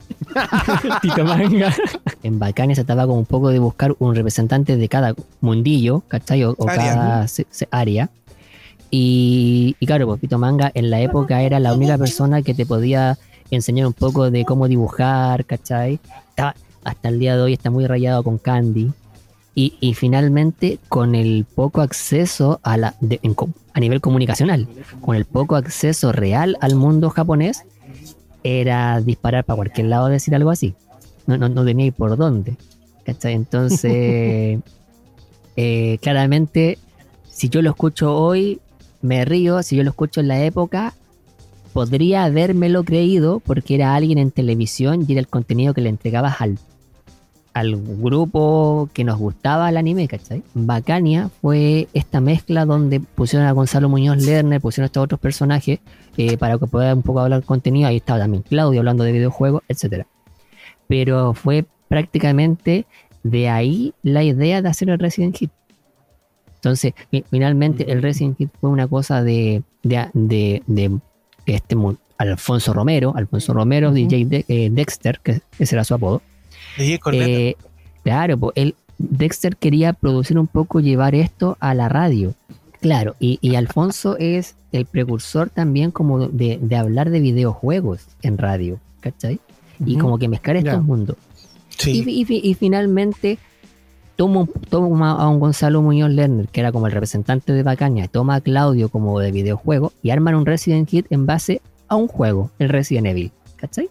Tito 1.02 1.24
Manga. 1.24 1.74
En 2.24 2.40
Bacania 2.40 2.76
se 2.76 2.84
trataba 2.84 3.08
como 3.08 3.20
un 3.20 3.26
poco 3.26 3.50
de 3.52 3.60
buscar 3.60 3.96
un 4.00 4.16
representante 4.16 4.76
de 4.76 4.90
cada 4.90 5.14
mundillo, 5.40 6.02
¿cachai? 6.10 6.44
O, 6.44 6.56
cada 6.56 7.26
se- 7.30 7.48
se- 7.50 7.70
área. 7.72 8.10
Y, 8.92 9.76
y 9.80 9.86
claro, 9.86 10.08
pues 10.08 10.20
Fito 10.20 10.38
Manga 10.40 10.72
en 10.74 10.90
la 10.90 11.00
época 11.00 11.42
era 11.44 11.60
la 11.60 11.74
única 11.74 11.98
persona 11.98 12.42
que 12.42 12.54
te 12.54 12.66
podía 12.66 13.18
enseñar 13.52 13.88
un 13.88 13.94
poco 13.94 14.30
de 14.32 14.46
cómo 14.46 14.68
dibujar, 14.68 15.46
¿cachai? 15.46 16.00
Hasta 16.84 17.10
el 17.10 17.20
día 17.20 17.36
de 17.36 17.42
hoy 17.42 17.54
está 17.54 17.70
muy 17.70 17.86
rayado 17.88 18.24
con 18.24 18.38
Candy. 18.38 18.92
Y, 19.56 19.74
y 19.82 19.94
finalmente, 19.94 20.80
con 20.88 21.16
el 21.16 21.46
poco 21.54 21.82
acceso 21.82 22.60
a, 22.64 22.78
la, 22.78 22.96
de- 23.02 23.20
en 23.24 23.34
co- 23.34 23.50
a 23.74 23.80
nivel 23.82 24.00
comunicacional, 24.00 24.68
con 25.02 25.16
el 25.16 25.26
poco 25.26 25.56
acceso 25.58 26.12
real 26.14 26.56
al 26.62 26.76
mundo 26.76 27.10
japonés, 27.10 27.64
era 28.44 29.02
disparar 29.02 29.44
para 29.44 29.58
cualquier 29.58 29.88
lado 29.88 30.08
decir 30.08 30.34
algo 30.34 30.50
así. 30.52 30.76
No, 31.28 31.38
no, 31.38 31.50
no 31.50 31.66
tenía 31.66 31.92
por 31.92 32.16
dónde. 32.16 32.56
¿cachai? 33.04 33.34
Entonces, 33.34 34.60
eh, 35.58 35.98
claramente, 36.02 36.78
si 37.30 37.50
yo 37.50 37.62
lo 37.62 37.72
escucho 37.72 38.16
hoy, 38.16 38.62
me 39.02 39.26
río. 39.26 39.62
Si 39.64 39.76
yo 39.76 39.84
lo 39.84 39.90
escucho 39.90 40.22
en 40.22 40.28
la 40.30 40.42
época, 40.44 40.94
podría 41.74 42.24
habérmelo 42.24 42.84
creído 42.84 43.40
porque 43.40 43.76
era 43.76 43.96
alguien 43.96 44.18
en 44.18 44.32
televisión 44.32 45.06
y 45.08 45.12
era 45.14 45.22
el 45.22 45.28
contenido 45.28 45.74
que 45.74 45.82
le 45.82 45.90
entregabas 45.90 46.42
al, 46.42 46.58
al 47.54 47.76
grupo 47.78 48.90
que 48.94 49.04
nos 49.04 49.18
gustaba 49.18 49.70
el 49.70 49.78
anime, 49.78 50.08
¿cachai? 50.08 50.44
Bacania 50.54 51.30
fue 51.42 51.88
esta 51.94 52.22
mezcla 52.22 52.66
donde 52.66 53.00
pusieron 53.00 53.48
a 53.48 53.52
Gonzalo 53.52 53.90
Muñoz 53.90 54.18
Lerner, 54.24 54.62
pusieron 54.62 54.86
a 54.86 54.88
estos 54.88 55.04
otros 55.04 55.20
personajes 55.20 55.80
eh, 56.18 56.38
para 56.38 56.58
que 56.58 56.68
pueda 56.68 56.94
un 56.94 57.02
poco 57.02 57.20
hablar 57.22 57.44
contenido. 57.44 57.88
Ahí 57.88 57.98
estaba 57.98 58.20
también 58.20 58.44
Claudio 58.44 58.80
hablando 58.82 59.04
de 59.04 59.12
videojuegos, 59.12 59.64
etcétera. 59.68 60.08
Pero 60.88 61.34
fue 61.34 61.66
prácticamente 61.88 62.86
de 63.24 63.50
ahí 63.50 63.94
la 64.04 64.24
idea 64.24 64.62
de 64.62 64.70
hacer 64.70 64.90
el 64.90 65.00
Resident 65.00 65.36
Evil. 65.38 65.52
Entonces, 66.56 66.94
fi- 67.10 67.24
finalmente 67.30 67.92
el 67.92 68.02
Resident 68.02 68.36
Evil 68.40 68.52
fue 68.60 68.70
una 68.70 68.88
cosa 68.88 69.24
de, 69.24 69.64
de, 69.84 70.08
de- 70.14 70.64
de 70.68 71.00
este 71.56 71.76
Alfonso 72.18 72.74
Romero, 72.74 73.14
Alfonso 73.16 73.54
Romero, 73.54 73.92
DJ 73.92 74.26
De- 74.26 74.46
eh, 74.48 74.70
Dexter, 74.72 75.20
que 75.24 75.42
ese 75.58 75.76
era 75.76 75.84
su 75.84 75.94
apodo. 75.94 76.22
DJ. 76.78 77.00
Eh, 77.14 77.56
claro, 78.04 78.38
pues 78.38 78.54
él, 78.56 78.76
Dexter 78.98 79.56
quería 79.56 79.94
producir 79.94 80.38
un 80.38 80.48
poco, 80.48 80.80
llevar 80.82 81.16
esto 81.16 81.58
a 81.60 81.74
la 81.74 81.88
radio. 81.90 82.34
Claro, 82.82 83.16
y, 83.20 83.40
y 83.42 83.56
Alfonso 83.56 84.18
es 84.20 84.56
el 84.72 84.86
precursor 84.86 85.50
también 85.50 85.92
como 85.92 86.28
de, 86.28 86.60
de 86.62 86.76
hablar 86.76 87.10
de 87.10 87.20
videojuegos 87.20 88.02
en 88.22 88.38
radio, 88.38 88.80
¿cachai? 89.00 89.40
Y 89.86 89.98
como 89.98 90.18
que 90.20 90.28
mezclar 90.28 90.58
estos 90.58 90.84
mundos. 90.84 91.16
sí. 91.70 92.04
Y, 92.06 92.26
y- 92.34 92.50
y 92.50 92.54
finalmente 92.56 93.40
toma, 94.20 95.12
a 95.12 95.30
un 95.30 95.40
Gonzalo 95.40 95.82
Muñoz 95.82 96.12
Lerner, 96.12 96.50
que 96.50 96.60
era 96.60 96.74
como 96.74 96.88
el 96.88 96.92
representante 96.92 97.54
de 97.54 97.64
Bacaña, 97.64 98.10
toma 98.10 98.36
a 98.36 98.42
Claudio 98.42 98.90
como 98.90 99.18
de 99.22 99.32
videojuego 99.32 99.94
y 100.04 100.10
arman 100.10 100.36
un 100.36 100.46
Resident 100.46 100.90
Evil 100.90 101.06
en 101.10 101.26
base 101.26 101.62
a 101.88 101.96
un 101.96 102.08
juego, 102.10 102.52
el 102.60 102.68
Resident 102.68 103.08
Evil. 103.08 103.32
¿Cachai? 103.56 103.90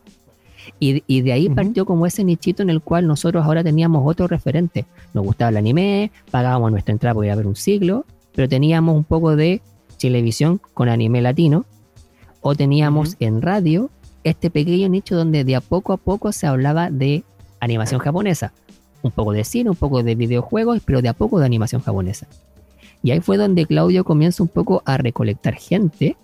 Y, 0.78 1.02
y 1.06 1.22
de 1.22 1.32
ahí 1.32 1.46
Ujú. 1.46 1.54
partió 1.54 1.86
como 1.86 2.06
ese 2.06 2.24
nichito 2.24 2.62
en 2.62 2.68
el 2.68 2.82
cual 2.82 3.06
nosotros 3.06 3.42
ahora 3.44 3.64
teníamos 3.64 4.02
otro 4.06 4.26
referente. 4.26 4.84
Nos 5.14 5.24
gustaba 5.24 5.48
el 5.48 5.56
anime, 5.56 6.10
pagábamos 6.30 6.70
nuestra 6.72 6.92
entrada 6.92 7.14
por 7.14 7.24
ir 7.24 7.30
a 7.30 7.36
ver 7.36 7.46
un 7.46 7.56
siglo, 7.56 8.04
pero 8.34 8.48
teníamos 8.50 8.94
un 8.94 9.04
poco 9.04 9.34
de 9.34 9.62
televisión 9.98 10.60
con 10.74 10.90
anime 10.90 11.22
latino, 11.22 11.64
o 12.42 12.54
teníamos 12.54 13.16
en 13.18 13.40
radio 13.40 13.90
este 14.24 14.50
pequeño 14.50 14.88
nicho 14.90 15.16
donde 15.16 15.42
de 15.44 15.56
a 15.56 15.60
poco 15.62 15.92
a 15.94 15.96
poco 15.96 16.32
se 16.32 16.46
hablaba 16.46 16.90
de 16.90 17.24
animación 17.60 17.98
japonesa. 18.00 18.52
Un 19.02 19.10
poco 19.12 19.32
de 19.32 19.44
cine, 19.44 19.70
un 19.70 19.76
poco 19.76 20.02
de 20.02 20.14
videojuegos, 20.14 20.80
pero 20.84 21.02
de 21.02 21.08
a 21.08 21.12
poco 21.12 21.38
de 21.38 21.46
animación 21.46 21.80
japonesa. 21.82 22.26
Y 23.02 23.12
ahí 23.12 23.20
fue 23.20 23.36
donde 23.36 23.66
Claudio 23.66 24.04
comienza 24.04 24.42
un 24.42 24.48
poco 24.48 24.82
a 24.84 24.96
recolectar 24.96 25.54
gente, 25.54 26.16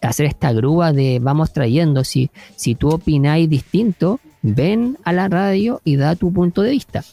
a 0.00 0.08
hacer 0.08 0.26
esta 0.26 0.52
grúa 0.52 0.92
de 0.92 1.18
vamos 1.20 1.52
trayendo, 1.52 2.02
si, 2.04 2.30
si 2.56 2.74
tú 2.74 2.88
opináis 2.90 3.48
distinto, 3.48 4.18
ven 4.40 4.96
a 5.04 5.12
la 5.12 5.28
radio 5.28 5.80
y 5.84 5.96
da 5.96 6.16
tu 6.16 6.32
punto 6.32 6.62
de 6.62 6.70
vista. 6.70 7.04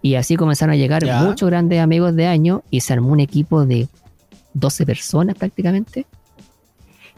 Y 0.00 0.14
así 0.16 0.36
comenzaron 0.36 0.72
a 0.72 0.76
llegar 0.76 1.04
Ya. 1.04 1.22
muchos 1.22 1.48
grandes 1.48 1.80
amigos 1.80 2.16
de 2.16 2.26
año 2.26 2.62
y 2.70 2.80
se 2.80 2.92
armó 2.92 3.10
un 3.12 3.20
equipo 3.20 3.64
de 3.66 3.88
12 4.54 4.84
personas 4.86 5.36
prácticamente. 5.36 6.06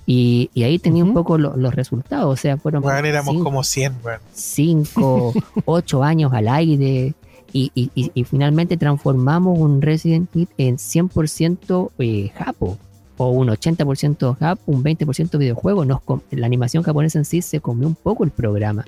Y, 0.06 0.50
y 0.52 0.64
ahí 0.64 0.78
tenía 0.78 1.02
un 1.02 1.14
poco 1.14 1.38
lo- 1.38 1.56
los 1.56 1.74
resultados, 1.74 2.26
o 2.32 2.36
sea, 2.36 2.56
fueron 2.58 2.84
Weón, 2.84 3.06
éramos 3.06 3.30
cinco- 3.32 3.44
como 3.44 3.64
100, 3.64 3.94
weón. 4.04 4.20
5, 4.34 5.32
8 5.64 6.02
años 6.04 6.32
al 6.34 6.48
aire 6.48 7.14
y, 7.52 7.70
y- 7.74 7.90
y- 7.94 8.10
y 8.14 8.24
finalmente 8.24 8.76
transformamos 8.76 9.58
un 9.58 9.80
Resident 9.80 10.28
Evil 10.34 10.48
en 10.58 10.76
100% 10.76 11.90
eh, 11.98 12.30
Japo 12.36 12.76
o 13.16 13.28
un 13.30 13.48
80% 13.48 14.36
Japo, 14.38 14.60
un 14.66 14.82
20% 14.82 15.38
videojuego. 15.38 15.84
Nos 15.84 16.00
la 16.32 16.46
animación 16.46 16.82
japonesa 16.82 17.18
en 17.18 17.24
sí 17.24 17.40
se 17.42 17.60
comió 17.60 17.86
un 17.86 17.94
poco 17.94 18.24
el 18.24 18.30
programa. 18.30 18.84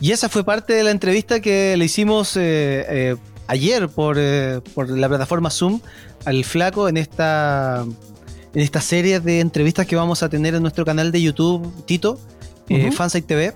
Y 0.00 0.10
esa 0.12 0.28
fue 0.28 0.44
parte 0.44 0.72
de 0.72 0.82
la 0.84 0.90
entrevista 0.90 1.40
que 1.40 1.76
le 1.76 1.84
hicimos 1.84 2.36
eh, 2.36 2.84
eh, 2.88 3.16
ayer 3.46 3.88
por, 3.88 4.16
eh, 4.18 4.60
por 4.74 4.90
la 4.90 5.08
plataforma 5.08 5.50
Zoom 5.50 5.80
al 6.24 6.42
flaco 6.44 6.88
en 6.88 6.96
esta, 6.96 7.84
en 8.54 8.62
esta 8.62 8.80
serie 8.80 9.20
de 9.20 9.40
entrevistas 9.40 9.86
que 9.86 9.96
vamos 9.96 10.22
a 10.22 10.28
tener 10.28 10.54
en 10.54 10.62
nuestro 10.62 10.84
canal 10.84 11.12
de 11.12 11.22
YouTube, 11.22 11.72
Tito, 11.84 12.18
eh, 12.68 12.88
Ujú. 12.88 12.96
Fansite 12.96 13.26
TV. 13.26 13.54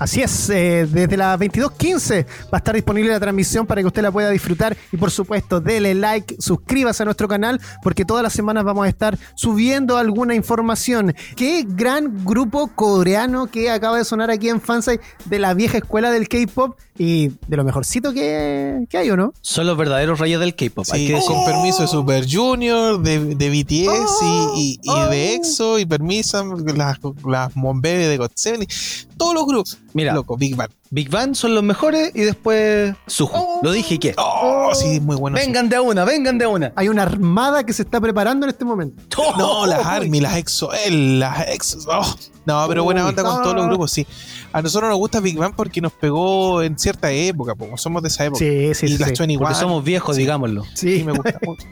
Así 0.00 0.22
es, 0.22 0.48
eh, 0.48 0.86
desde 0.90 1.14
las 1.18 1.38
22.15 1.38 2.24
va 2.44 2.48
a 2.52 2.56
estar 2.56 2.74
disponible 2.74 3.10
la 3.10 3.20
transmisión 3.20 3.66
para 3.66 3.82
que 3.82 3.86
usted 3.86 4.00
la 4.00 4.10
pueda 4.10 4.30
disfrutar 4.30 4.74
y 4.90 4.96
por 4.96 5.10
supuesto 5.10 5.60
dele 5.60 5.94
like, 5.94 6.36
suscríbase 6.38 7.02
a 7.02 7.04
nuestro 7.04 7.28
canal 7.28 7.60
porque 7.82 8.06
todas 8.06 8.22
las 8.22 8.32
semanas 8.32 8.64
vamos 8.64 8.86
a 8.86 8.88
estar 8.88 9.18
subiendo 9.34 9.98
alguna 9.98 10.34
información. 10.34 11.14
Qué 11.36 11.66
gran 11.68 12.24
grupo 12.24 12.68
coreano 12.68 13.48
que 13.48 13.70
acaba 13.70 13.98
de 13.98 14.06
sonar 14.06 14.30
aquí 14.30 14.48
en 14.48 14.62
Fansite 14.62 15.04
de 15.26 15.38
la 15.38 15.52
vieja 15.52 15.76
escuela 15.76 16.10
del 16.10 16.28
K-Pop 16.28 16.78
y 17.02 17.28
de 17.48 17.56
lo 17.56 17.64
mejorcito 17.64 18.12
que, 18.12 18.84
que 18.90 18.98
hay, 18.98 19.08
¿o 19.10 19.16
no? 19.16 19.32
Son 19.40 19.66
los 19.66 19.74
verdaderos 19.78 20.18
reyes 20.18 20.38
del 20.38 20.54
K-pop. 20.54 20.84
hay 20.92 21.00
Sí, 21.00 21.06
que 21.06 21.14
decir. 21.14 21.30
con 21.30 21.44
permiso 21.46 21.80
de 21.80 21.88
Super 21.88 22.26
Junior, 22.30 23.00
de, 23.02 23.34
de 23.36 23.48
BTS 23.48 23.88
Oh, 24.22 24.52
y, 24.56 24.60
y- 24.62 24.80
y 24.82 24.90
oh. 24.90 25.06
de 25.08 25.34
EXO 25.34 25.78
y 25.78 25.86
permiso 25.86 26.44
las, 26.76 26.98
las 27.26 27.56
Monbebe 27.56 28.06
de 28.06 28.18
God 28.18 28.30
Seven, 28.34 28.62
y 28.62 28.66
todos 29.16 29.34
los 29.34 29.46
grupos. 29.46 29.78
Mira, 29.94 30.12
Loco, 30.12 30.36
Big 30.36 30.54
Bang. 30.56 30.70
Big 30.92 31.08
Bang 31.08 31.36
son 31.36 31.54
los 31.54 31.62
mejores 31.62 32.10
y 32.16 32.22
después 32.22 32.94
Suho. 33.06 33.60
Lo 33.62 33.70
dije 33.70 33.98
que. 34.00 34.12
Oh, 34.18 34.72
sí, 34.74 34.98
muy 34.98 35.14
bueno. 35.14 35.36
Vengan 35.36 35.68
de 35.68 35.76
a 35.76 35.82
una, 35.82 36.04
vengan 36.04 36.36
de 36.36 36.46
a 36.46 36.48
una. 36.48 36.72
Hay 36.74 36.88
una 36.88 37.02
armada 37.04 37.62
que 37.62 37.72
se 37.72 37.82
está 37.82 38.00
preparando 38.00 38.44
en 38.44 38.50
este 38.50 38.64
momento. 38.64 39.00
No, 39.38 39.66
las 39.66 39.86
Army, 39.86 40.20
las 40.20 40.36
EXO, 40.36 40.72
L, 40.72 41.18
las 41.20 41.46
EXO. 41.48 41.78
oh. 41.88 42.14
No, 42.44 42.64
pero 42.66 42.82
buena 42.82 43.06
onda 43.06 43.22
con 43.22 43.40
todos 43.42 43.54
los 43.54 43.66
grupos, 43.66 43.92
sí. 43.92 44.04
A 44.52 44.62
nosotros 44.62 44.88
nos 44.90 44.98
gusta 44.98 45.20
Big 45.20 45.36
Bang 45.38 45.54
porque 45.54 45.80
nos 45.80 45.92
pegó 45.92 46.60
en 46.62 46.76
cierta 46.76 47.12
época, 47.12 47.54
porque 47.54 47.76
somos 47.78 48.02
de 48.02 48.08
esa 48.08 48.24
época. 48.24 48.40
Sí, 48.40 48.74
sí, 48.74 48.86
y 48.86 48.88
sí. 48.88 48.98
las 48.98 49.10
sí. 49.10 49.14
21. 49.18 49.38
Porque 49.38 49.54
somos 49.54 49.84
viejos, 49.84 50.16
Sí. 50.16 50.22
digámoslo. 50.22 50.64
Sí, 50.74 50.98
Sí. 50.98 51.04
me 51.04 51.12
gusta 51.12 51.38
mucho. 51.46 51.66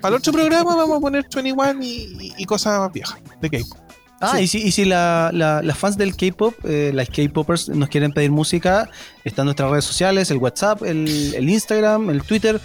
Para 0.00 0.16
el 0.16 0.18
otro 0.18 0.32
programa 0.32 0.74
vamos 0.74 0.96
a 0.96 1.00
poner 1.00 1.28
21 1.32 1.80
y, 1.80 1.86
y- 1.86 2.34
y 2.38 2.44
cosas 2.44 2.80
más 2.80 2.92
viejas 2.92 3.20
de 3.40 3.50
K-pop. 3.50 3.78
Ah, 4.24 4.36
Sí. 4.36 4.42
y 4.44 4.46
si, 4.48 4.58
y 4.62 4.70
si 4.72 4.84
la- 4.84 5.30
la- 5.32 5.62
las 5.62 5.76
fans 5.78 5.96
del 5.96 6.16
K-pop, 6.16 6.54
eh, 6.64 6.90
las 6.94 7.08
K-popers 7.08 7.68
nos 7.68 7.88
quieren 7.88 8.12
pedir 8.12 8.30
música, 8.30 8.88
están 9.24 9.44
nuestras 9.46 9.70
redes 9.70 9.84
sociales, 9.84 10.30
el 10.30 10.38
WhatsApp, 10.38 10.82
el, 10.82 11.34
el 11.34 11.48
Instagram, 11.50 12.10
el 12.10 12.22
Twitter. 12.22 12.60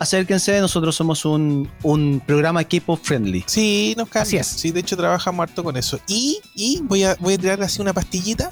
Acérquense, 0.00 0.60
nosotros 0.60 0.94
somos 0.96 1.24
un, 1.24 1.70
un 1.84 2.20
programa 2.26 2.64
K-pop 2.64 2.98
friendly. 3.00 3.44
Sí, 3.46 3.94
nos 3.96 4.08
cambia. 4.08 4.22
Así 4.22 4.36
es. 4.38 4.46
Sí, 4.46 4.72
de 4.72 4.80
hecho 4.80 4.96
trabajamos 4.96 5.44
harto 5.44 5.62
con 5.62 5.76
eso. 5.76 6.00
Y, 6.08 6.40
y 6.54 6.80
voy, 6.82 7.04
a, 7.04 7.16
voy 7.20 7.34
a 7.34 7.38
tirar 7.38 7.62
así 7.62 7.80
una 7.80 7.92
pastillita. 7.92 8.50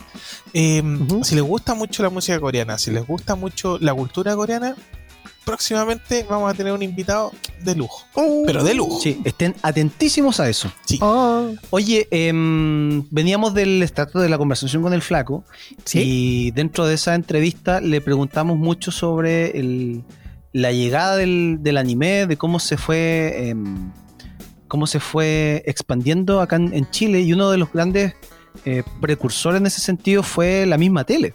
Eh, 0.55 0.81
Ujú. 0.83 1.25
Si 1.25 1.35
les 1.35 1.43
gusta 1.45 1.75
mucho 1.75 2.03
la 2.05 2.11
música 2.11 2.39
coreana, 2.41 2.79
si 2.79 2.93
les 2.93 3.05
gusta 3.07 3.35
mucho 3.35 3.77
la 3.81 3.93
cultura 3.93 4.37
coreana, 4.37 4.77
próximamente 5.45 6.24
vamos 6.28 6.51
a 6.51 6.55
tener 6.55 6.72
un 6.72 6.82
invitado 6.82 7.32
de 7.64 7.74
lujo. 7.74 8.05
Pero 8.47 8.64
de 8.64 8.74
lujo. 8.74 9.01
Sí, 9.01 9.20
estén 9.24 9.55
atentísimos 9.62 10.40
a 10.40 10.49
eso. 10.49 10.72
Oh, 11.01 11.49
Oye, 11.70 12.09
em, 12.11 13.05
veníamos 13.11 13.55
del 13.55 13.82
estrato 13.82 14.20
de 14.20 14.28
la 14.28 14.38
conversación 14.38 14.82
con 14.82 14.93
el 14.93 15.03
flaco 15.03 15.45
sí. 15.84 16.01
y 16.05 16.51
dentro 16.53 16.86
de 16.86 16.95
esa 16.95 17.14
entrevista 17.14 17.80
le 17.80 18.01
preguntamos 18.01 18.57
mucho 18.59 18.90
sobre 18.90 19.59
el- 19.59 20.03
la 20.53 20.70
llegada 20.72 21.16
del, 21.16 21.59
del 21.61 21.78
anime, 21.78 22.26
de 22.26 22.36
cómo 22.36 22.59
se 22.61 22.76
fue, 22.76 23.49
em, 23.49 23.90
cómo 24.68 24.86
se 24.86 25.01
fue 25.01 25.62
expandiendo 25.66 26.40
acá 26.40 26.57
en, 26.57 26.74
en 26.74 26.90
Chile 26.90 27.20
y 27.22 27.32
uno 27.32 27.51
de 27.51 27.59
los 27.59 27.72
grandes 27.72 28.14
eh, 28.66 28.82
precursores 29.01 29.61
en 29.61 29.66
ese 29.66 29.80
sentido 29.80 30.22
fue 30.22 30.66
la 30.66 30.76
misma 30.76 31.05
tele. 31.05 31.34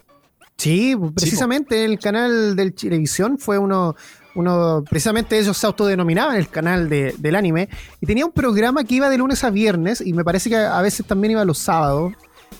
Sí, 0.57 0.95
precisamente 1.15 1.85
el 1.85 1.99
canal 1.99 2.55
del 2.55 2.73
Chilevisión 2.73 3.37
fue 3.37 3.57
uno, 3.59 3.95
uno, 4.35 4.83
precisamente 4.89 5.37
ellos 5.37 5.55
se 5.57 5.67
autodenominaban 5.67 6.35
el 6.35 6.49
canal 6.49 6.89
de- 6.89 7.13
del 7.19 7.35
anime, 7.35 7.69
y 8.01 8.05
tenía 8.07 8.25
un 8.25 8.31
programa 8.31 8.83
que 8.83 8.95
iba 8.95 9.09
de 9.09 9.17
lunes 9.19 9.43
a 9.43 9.51
viernes, 9.51 10.01
y 10.01 10.13
me 10.13 10.23
parece 10.23 10.49
que 10.49 10.55
a 10.55 10.81
veces 10.81 11.05
también 11.05 11.31
iba 11.33 11.45
los 11.45 11.59
sábados, 11.59 12.13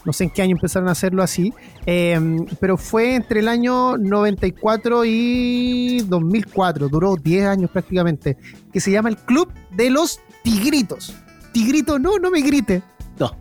no 0.06 0.14
sé 0.14 0.26
en 0.26 0.30
qué 0.30 0.44
año 0.44 0.56
empezaron 0.56 0.90
a 0.90 0.92
hacerlo 0.92 1.24
así, 1.24 1.54
eh, 1.88 2.20
pero 2.60 2.78
fue 2.78 3.16
entre 3.16 3.40
el 3.40 3.48
año 3.48 3.98
94 3.98 5.04
y 5.06 6.02
2004, 6.08 6.90
duró 6.90 7.16
10 7.16 7.48
años 7.48 7.72
prácticamente, 7.72 8.38
que 8.72 8.80
se 8.80 8.92
llama 8.92 9.10
el 9.10 9.18
Club 9.18 9.52
de 9.72 9.90
los 9.90 10.20
Tigritos. 10.44 11.16
Tigrito, 11.52 11.98
no, 11.98 12.20
no 12.20 12.30
me 12.30 12.42
grite. 12.42 12.84
No. 13.20 13.36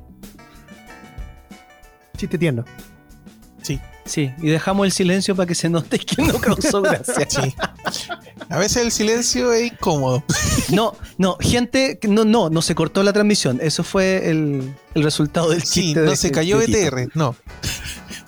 Chiste 2.17 2.39
tierno. 2.39 2.65
Sí, 3.63 3.79
y 4.17 4.47
dejamos 4.49 4.87
el 4.87 4.93
silencio 4.93 5.35
para 5.37 5.47
que 5.47 5.55
se 5.55 5.69
note 5.69 5.99
que 5.99 6.23
no 6.23 6.39
causó 6.39 6.81
gracia. 6.83 7.27
Sí. 7.29 7.55
A 8.49 8.59
veces 8.59 8.79
el 8.85 8.93
silencio 8.93 9.53
es 9.53 9.73
incómodo. 9.73 10.23
No, 10.71 10.95
no, 11.19 11.37
gente, 11.41 11.99
no, 12.09 12.25
no, 12.25 12.49
no 12.51 12.63
se 12.63 12.75
cortó 12.75 13.03
la 13.03 13.13
transmisión. 13.13 13.59
Eso 13.63 13.83
fue 13.85 14.31
el, 14.31 14.75
el 14.95 15.03
resultado 15.03 15.51
del 15.51 15.63
Sí, 15.63 15.83
chiste. 15.83 16.01
no 16.01 16.11
de- 16.11 16.17
se 16.17 16.31
cayó. 16.31 16.59
BTR. 16.59 17.09
No. 17.15 17.35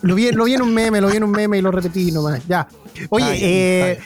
Lo 0.02 0.14
vi, 0.14 0.30
lo 0.32 0.44
vi 0.44 0.54
en 0.54 0.62
un 0.62 0.72
meme, 0.74 1.00
lo 1.00 1.08
vi 1.08 1.16
en 1.16 1.24
un 1.24 1.30
meme 1.30 1.58
y 1.58 1.62
lo 1.62 1.70
repetí 1.70 2.12
nomás. 2.12 2.40
Ya. 2.46 2.68
Oye, 3.10 3.26
eh, 3.40 3.98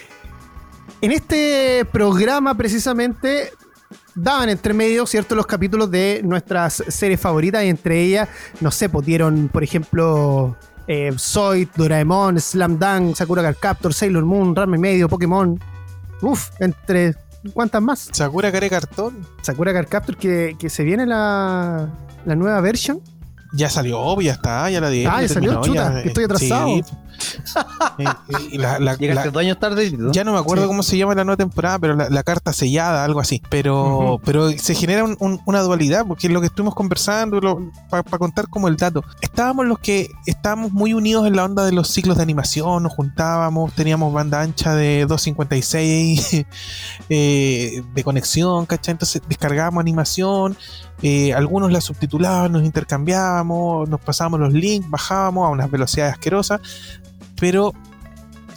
en 1.01 1.11
este 1.11 1.85
programa 1.91 2.55
precisamente 2.55 3.51
daban 4.15 4.49
entre 4.49 4.73
medio, 4.73 5.05
¿cierto? 5.07 5.35
Los 5.35 5.45
capítulos 5.47 5.89
de 5.91 6.21
nuestras 6.23 6.83
series 6.87 7.19
favoritas 7.19 7.63
y 7.63 7.67
entre 7.69 8.01
ellas, 8.01 8.29
no 8.59 8.69
sé, 8.71 8.89
pues 8.89 9.05
dieron, 9.05 9.49
por 9.49 9.63
ejemplo, 9.63 10.55
eh, 10.87 11.13
Zoid, 11.17 11.69
Doraemon, 11.75 12.39
Slam 12.39 12.77
Dunk, 12.79 13.15
Sakura 13.15 13.41
Card 13.41 13.57
Captor, 13.59 13.93
Sailor 13.93 14.25
Moon, 14.25 14.55
Rama 14.55 14.75
y 14.75 14.79
Medio, 14.79 15.09
Pokémon. 15.09 15.59
Uf, 16.21 16.49
entre... 16.59 17.15
¿Cuántas 17.53 17.81
más? 17.81 18.09
Sakura 18.13 18.51
Care 18.53 18.69
Cartón. 18.69 19.27
Sakura 19.41 19.73
Card 19.73 19.87
Captor, 19.89 20.15
que, 20.15 20.55
que 20.57 20.69
se 20.69 20.83
viene 20.83 21.05
la, 21.05 21.89
la 22.25 22.35
nueva 22.35 22.61
versión. 22.61 23.01
Ya 23.51 23.69
salió, 23.69 24.19
ya 24.21 24.31
está, 24.31 24.69
ya 24.69 24.79
la 24.81 24.89
di. 24.89 25.05
Ah, 25.05 25.21
ya 25.21 25.27
salió, 25.27 25.61
chuta, 25.61 26.01
estoy 26.01 26.23
atrasado. 26.23 26.69
Eh, 26.69 26.83
y 28.51 28.57
la- 28.57 28.79
la- 28.79 28.95
Llegaste 28.95 29.25
la- 29.25 29.31
dos 29.31 29.41
años 29.41 29.59
tarde. 29.59 29.91
Ya 30.11 30.23
no 30.23 30.33
me 30.33 30.39
acuerdo 30.39 30.63
Sí. 30.63 30.67
cómo 30.67 30.83
se 30.83 30.97
llama 30.97 31.15
la 31.15 31.23
nueva 31.23 31.37
temporada, 31.37 31.79
pero 31.79 31.95
la, 31.95 32.23
carta 32.23 32.53
sellada, 32.53 33.03
algo 33.03 33.19
así. 33.19 33.41
Pero, 33.49 34.19
pero 34.23 34.49
se 34.51 34.75
genera 34.75 35.03
un- 35.03 35.17
un- 35.19 35.41
una 35.45 35.61
dualidad, 35.61 36.05
porque 36.07 36.27
es 36.27 36.33
lo 36.33 36.39
que 36.41 36.47
estuvimos 36.47 36.75
conversando, 36.75 37.39
para 37.89 38.03
contar 38.17 38.47
como 38.47 38.67
el 38.67 38.77
dato. 38.77 39.03
Estábamos 39.21 39.65
los 39.65 39.79
que 39.79 40.09
estábamos 40.25 40.71
muy 40.71 40.93
unidos 40.93 41.27
en 41.27 41.35
la 41.35 41.43
onda 41.45 41.65
de 41.65 41.71
los 41.71 41.89
ciclos 41.89 42.17
de 42.17 42.23
animación, 42.23 42.83
nos 42.83 42.93
juntábamos, 42.93 43.73
teníamos 43.73 44.13
banda 44.13 44.41
ancha 44.41 44.73
de 44.75 45.05
256 45.05 46.45
eh, 47.09 47.83
de 47.93 48.03
conexión, 48.03 48.65
¿cachai? 48.65 48.93
Entonces 48.93 49.21
descargábamos 49.27 49.81
animación, 49.81 50.55
eh, 51.01 51.33
algunos 51.33 51.71
la 51.71 51.81
subtitulaban, 51.81 52.51
nos 52.51 52.63
intercambiábamos, 52.63 53.89
nos 53.89 53.99
pasábamos 53.99 54.39
los 54.39 54.53
links, 54.53 54.89
bajábamos 54.89 55.47
a 55.47 55.49
unas 55.51 55.69
velocidades 55.69 56.13
asquerosas, 56.13 56.61
pero 57.43 57.73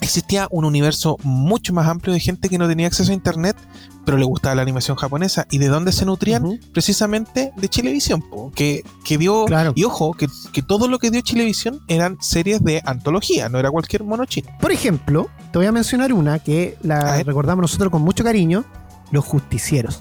existía 0.00 0.46
un 0.52 0.64
universo 0.64 1.16
mucho 1.24 1.72
más 1.72 1.88
amplio 1.88 2.14
de 2.14 2.20
gente 2.20 2.48
que 2.48 2.56
no 2.56 2.68
tenía 2.68 2.86
acceso 2.86 3.10
a 3.10 3.14
internet, 3.14 3.56
pero 4.04 4.16
le 4.16 4.24
gustaba 4.24 4.54
la 4.54 4.62
animación 4.62 4.96
japonesa. 4.96 5.44
¿Y 5.50 5.58
de 5.58 5.66
dónde 5.66 5.90
se 5.90 6.04
nutrían? 6.04 6.60
Precisamente 6.72 7.50
de 7.56 7.68
Chilevisión, 7.68 8.22
que, 8.54 8.84
que 9.04 9.18
dio... 9.18 9.46
Claro. 9.46 9.72
Y 9.74 9.82
ojo, 9.82 10.12
que, 10.12 10.28
que 10.52 10.62
todo 10.62 10.86
lo 10.86 11.00
que 11.00 11.10
dio 11.10 11.20
Chilevisión 11.20 11.80
eran 11.88 12.16
series 12.20 12.62
de 12.62 12.80
antología, 12.84 13.48
no 13.48 13.58
era 13.58 13.72
cualquier 13.72 14.04
mono 14.04 14.24
chino. 14.24 14.50
Por 14.60 14.70
ejemplo, 14.70 15.30
te 15.50 15.58
voy 15.58 15.66
a 15.66 15.72
mencionar 15.72 16.12
una 16.12 16.38
que 16.38 16.78
la 16.82 17.20
recordamos 17.24 17.62
nosotros 17.62 17.90
con 17.90 18.02
mucho 18.02 18.22
cariño, 18.22 18.64
Los 19.10 19.24
Justicieros, 19.24 20.00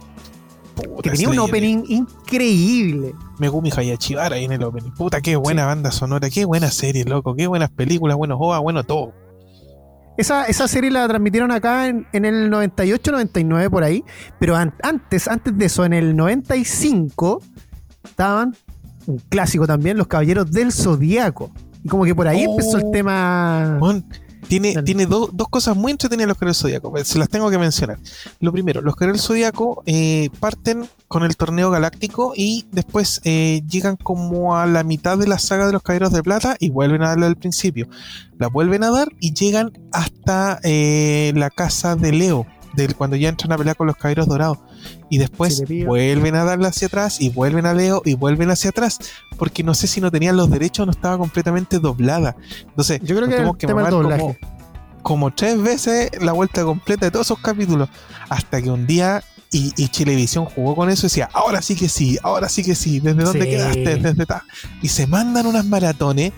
Puta, 0.75 1.01
que 1.03 1.09
tenía 1.11 1.29
un 1.29 1.39
opening 1.39 1.83
increíble. 1.87 3.13
Megumi 3.39 3.71
Hayachibara 3.75 4.35
ahí 4.35 4.45
en 4.45 4.51
el 4.53 4.63
opening. 4.63 4.91
Puta, 4.91 5.21
qué 5.21 5.35
buena 5.35 5.65
banda 5.65 5.91
sonora, 5.91 6.29
qué 6.29 6.45
buena 6.45 6.69
serie, 6.71 7.05
loco, 7.05 7.35
qué 7.35 7.47
buenas 7.47 7.69
películas, 7.71 8.17
buenos 8.17 8.37
OVA, 8.39 8.59
bueno 8.59 8.83
todo. 8.83 9.13
Esa, 10.17 10.45
esa 10.45 10.67
serie 10.67 10.91
la 10.91 11.07
transmitieron 11.07 11.51
acá 11.51 11.87
en, 11.87 12.07
en 12.13 12.23
el 12.25 12.49
98, 12.49 13.11
99 13.11 13.69
por 13.69 13.83
ahí, 13.83 14.03
pero 14.39 14.55
an- 14.55 14.73
antes, 14.81 15.27
antes 15.27 15.57
de 15.57 15.65
eso, 15.65 15.83
en 15.83 15.91
el 15.93 16.15
95, 16.15 17.41
estaban 18.03 18.55
un 19.07 19.17
clásico 19.29 19.67
también, 19.67 19.97
Los 19.97 20.07
Caballeros 20.07 20.51
del 20.51 20.71
Zodíaco. 20.71 21.51
Y 21.83 21.89
como 21.89 22.05
que 22.05 22.15
por 22.15 22.27
ahí 22.27 22.45
Oh. 22.47 22.51
empezó 22.51 22.77
el 22.77 22.91
tema... 22.91 23.77
Weón, 23.81 24.05
tiene, 24.47 24.73
Dale. 24.73 24.85
tiene 24.85 25.05
do- 25.05 25.29
dos 25.31 25.47
cosas 25.49 25.75
muy 25.75 25.91
entretenidas 25.91 26.27
los 26.29 26.37
Caballeros 26.37 26.59
Zodíaco. 26.61 26.91
pues, 26.91 27.07
Se 27.07 27.19
las 27.19 27.29
tengo 27.29 27.49
que 27.49 27.57
mencionar. 27.57 27.99
Lo 28.39 28.51
primero, 28.51 28.81
los 28.81 28.95
Caballeros 28.95 29.25
Zodíaco 29.27 29.83
eh, 29.85 30.29
parten 30.39 30.87
con 31.07 31.23
el 31.23 31.35
torneo 31.37 31.69
galáctico 31.71 32.33
y 32.35 32.65
después 32.71 33.21
eh, 33.23 33.61
llegan 33.69 33.95
como 33.95 34.57
a 34.57 34.65
la 34.65 34.83
mitad 34.83 35.17
de 35.17 35.27
la 35.27 35.37
saga 35.39 35.67
de 35.67 35.73
los 35.73 35.83
Caballeros 35.83 36.11
de 36.13 36.23
Plata 36.23 36.55
y 36.59 36.69
vuelven 36.69 37.03
a 37.03 37.09
darle 37.09 37.25
al 37.27 37.35
principio. 37.37 37.87
La 38.37 38.47
vuelven 38.47 38.83
a 38.83 38.89
dar 38.91 39.09
y 39.19 39.33
llegan 39.33 39.71
hasta 39.91 40.59
eh, 40.63 41.31
la 41.35 41.49
casa 41.49 41.95
de 41.95 42.11
Leo, 42.11 42.45
del, 42.75 42.95
cuando 42.95 43.15
ya 43.15 43.29
entran 43.29 43.51
a 43.51 43.57
pelear 43.57 43.75
con 43.75 43.87
los 43.87 43.95
Caballeros 43.95 44.27
Dorados. 44.27 44.59
Y 45.09 45.17
después 45.17 45.63
Sí, 45.67 45.83
vuelven 45.83 46.35
a 46.35 46.43
darle 46.43 46.67
hacia 46.67 46.87
atrás 46.87 47.19
y 47.21 47.29
vuelven 47.29 47.65
a 47.65 47.73
Leo 47.73 48.01
y 48.05 48.15
vuelven 48.15 48.49
hacia 48.51 48.69
atrás. 48.71 48.99
Porque 49.37 49.63
no 49.63 49.73
sé 49.73 49.87
si 49.87 50.01
no 50.01 50.11
tenían 50.11 50.37
los 50.37 50.49
derechos 50.49 50.83
o 50.83 50.85
no 50.85 50.91
estaba 50.91 51.17
completamente 51.17 51.79
doblada. 51.79 52.35
Entonces, 52.67 52.99
Yo 53.03 53.15
creo 53.15 53.27
que 53.29 53.67
tema 53.67 53.83
del 53.83 53.93
mamar 53.93 54.19
como, 54.19 54.35
como 55.01 55.33
tres 55.33 55.61
veces 55.61 56.09
la 56.21 56.31
vuelta 56.31 56.63
completa 56.63 57.05
de 57.05 57.11
todos 57.11 57.27
esos 57.27 57.39
capítulos. 57.39 57.89
Hasta 58.29 58.61
que 58.61 58.69
un 58.71 58.87
día 58.87 59.23
y, 59.51 59.71
y 59.77 59.87
Chilevisión 59.89 60.45
jugó 60.45 60.75
con 60.75 60.89
eso 60.89 61.05
y 61.05 61.09
decía, 61.09 61.29
ahora 61.31 61.61
sí 61.61 61.75
que 61.75 61.87
sí, 61.87 62.17
ahora 62.23 62.49
sí 62.49 62.63
que 62.63 62.75
sí, 62.75 62.99
¿desde 62.99 63.23
dónde 63.23 63.43
Sí. 63.45 63.49
quedaste? 63.51 63.95
Desde 63.97 64.25
ta. 64.25 64.43
Y 64.81 64.89
se 64.89 65.07
mandan 65.07 65.45
unas 65.45 65.65
maratones. 65.65 66.33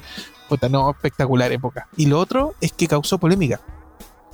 Puta, 0.49 0.69
no, 0.69 0.89
espectacular 0.91 1.51
época. 1.51 1.87
Y 1.97 2.05
lo 2.05 2.19
otro 2.19 2.53
es 2.61 2.71
que 2.71 2.87
causó 2.87 3.17
polémica. 3.17 3.59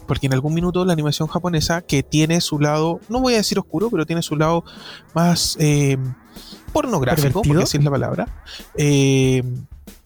Porque 0.07 0.27
en 0.27 0.33
algún 0.33 0.53
minuto 0.53 0.83
la 0.85 0.93
animación 0.93 1.27
japonesa, 1.27 1.81
que 1.81 2.03
tiene 2.03 2.41
su 2.41 2.59
lado, 2.59 2.99
no 3.09 3.19
voy 3.19 3.33
a 3.33 3.37
decir 3.37 3.59
oscuro, 3.59 3.89
pero 3.89 4.05
tiene 4.05 4.21
su 4.21 4.35
lado 4.35 4.63
más 5.13 5.57
eh, 5.59 5.97
pornográfico, 6.71 7.41
porque 7.41 7.63
así 7.63 7.77
es 7.77 7.83
la 7.83 7.91
palabra. 7.91 8.27
eh, 8.75 9.43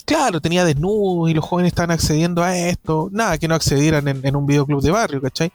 claro, 0.05 0.39
tenía 0.41 0.63
desnudos 0.65 1.29
y 1.29 1.33
los 1.33 1.43
jóvenes 1.43 1.71
estaban 1.71 1.91
accediendo 1.91 2.43
a 2.43 2.57
esto. 2.57 3.09
Nada 3.11 3.37
que 3.37 3.47
no 3.47 3.55
accedieran 3.55 4.07
en, 4.07 4.25
en 4.25 4.35
un 4.35 4.45
videoclub 4.45 4.81
de 4.81 4.91
barrio, 4.91 5.21
¿cachai? 5.21 5.51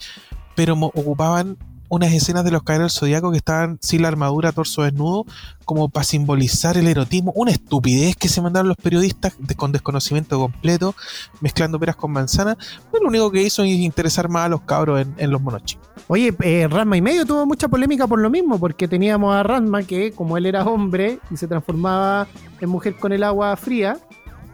Pero 0.55 0.75
ocupaban 0.75 1.57
unas 1.95 2.11
escenas 2.15 2.43
de 2.45 2.51
los 2.51 2.63
caballeros 2.63 2.95
zodiacos 2.99 3.33
que 3.33 3.37
estaban 3.37 3.79
sin 3.83 4.01
la 4.01 4.09
armadura, 4.09 4.51
torso 4.53 4.81
desnudo, 4.83 5.27
como 5.67 5.91
para 5.91 6.05
simbolizar 6.05 6.79
el 6.79 6.89
erotismo. 6.89 7.33
Una 7.37 7.51
estupidez 7.51 8.17
que 8.17 8.29
se 8.29 8.41
mandaron 8.41 8.69
los 8.69 8.79
periodistas 8.79 9.35
de- 9.39 9.55
con 9.55 9.73
desconocimiento 9.73 10.39
completo, 10.39 10.95
mezclando 11.43 11.79
peras 11.79 11.97
con 11.97 12.11
manzanas. 12.11 12.57
Pues 12.91 13.03
lo 13.03 13.09
único 13.11 13.31
que 13.31 13.43
hizo 13.43 13.63
es 13.63 13.69
interesar 13.73 14.31
más 14.31 14.47
a 14.47 14.49
los 14.49 14.63
cabros 14.63 15.03
en, 15.03 15.15
en 15.19 15.31
los 15.31 15.43
monochi. 15.43 15.77
Oye, 16.09 16.35
eh, 16.43 16.67
Ranma 16.67 16.97
y 16.97 17.03
medio 17.03 17.27
tuvo 17.27 17.45
mucha 17.45 17.69
polémica 17.69 18.07
por 18.07 18.21
lo 18.21 18.31
mismo, 18.31 18.59
porque 18.59 18.89
teníamos 18.89 19.35
a 19.35 19.43
Ranma 19.43 19.83
que, 19.83 20.13
como 20.13 20.39
él 20.39 20.47
era 20.47 20.65
hombre 20.65 21.19
y 21.31 21.37
se 21.37 21.47
transformaba 21.47 22.27
en 22.59 22.69
mujer 22.71 22.97
con 22.97 23.13
el 23.13 23.23
agua 23.23 23.55
fría, 23.57 23.99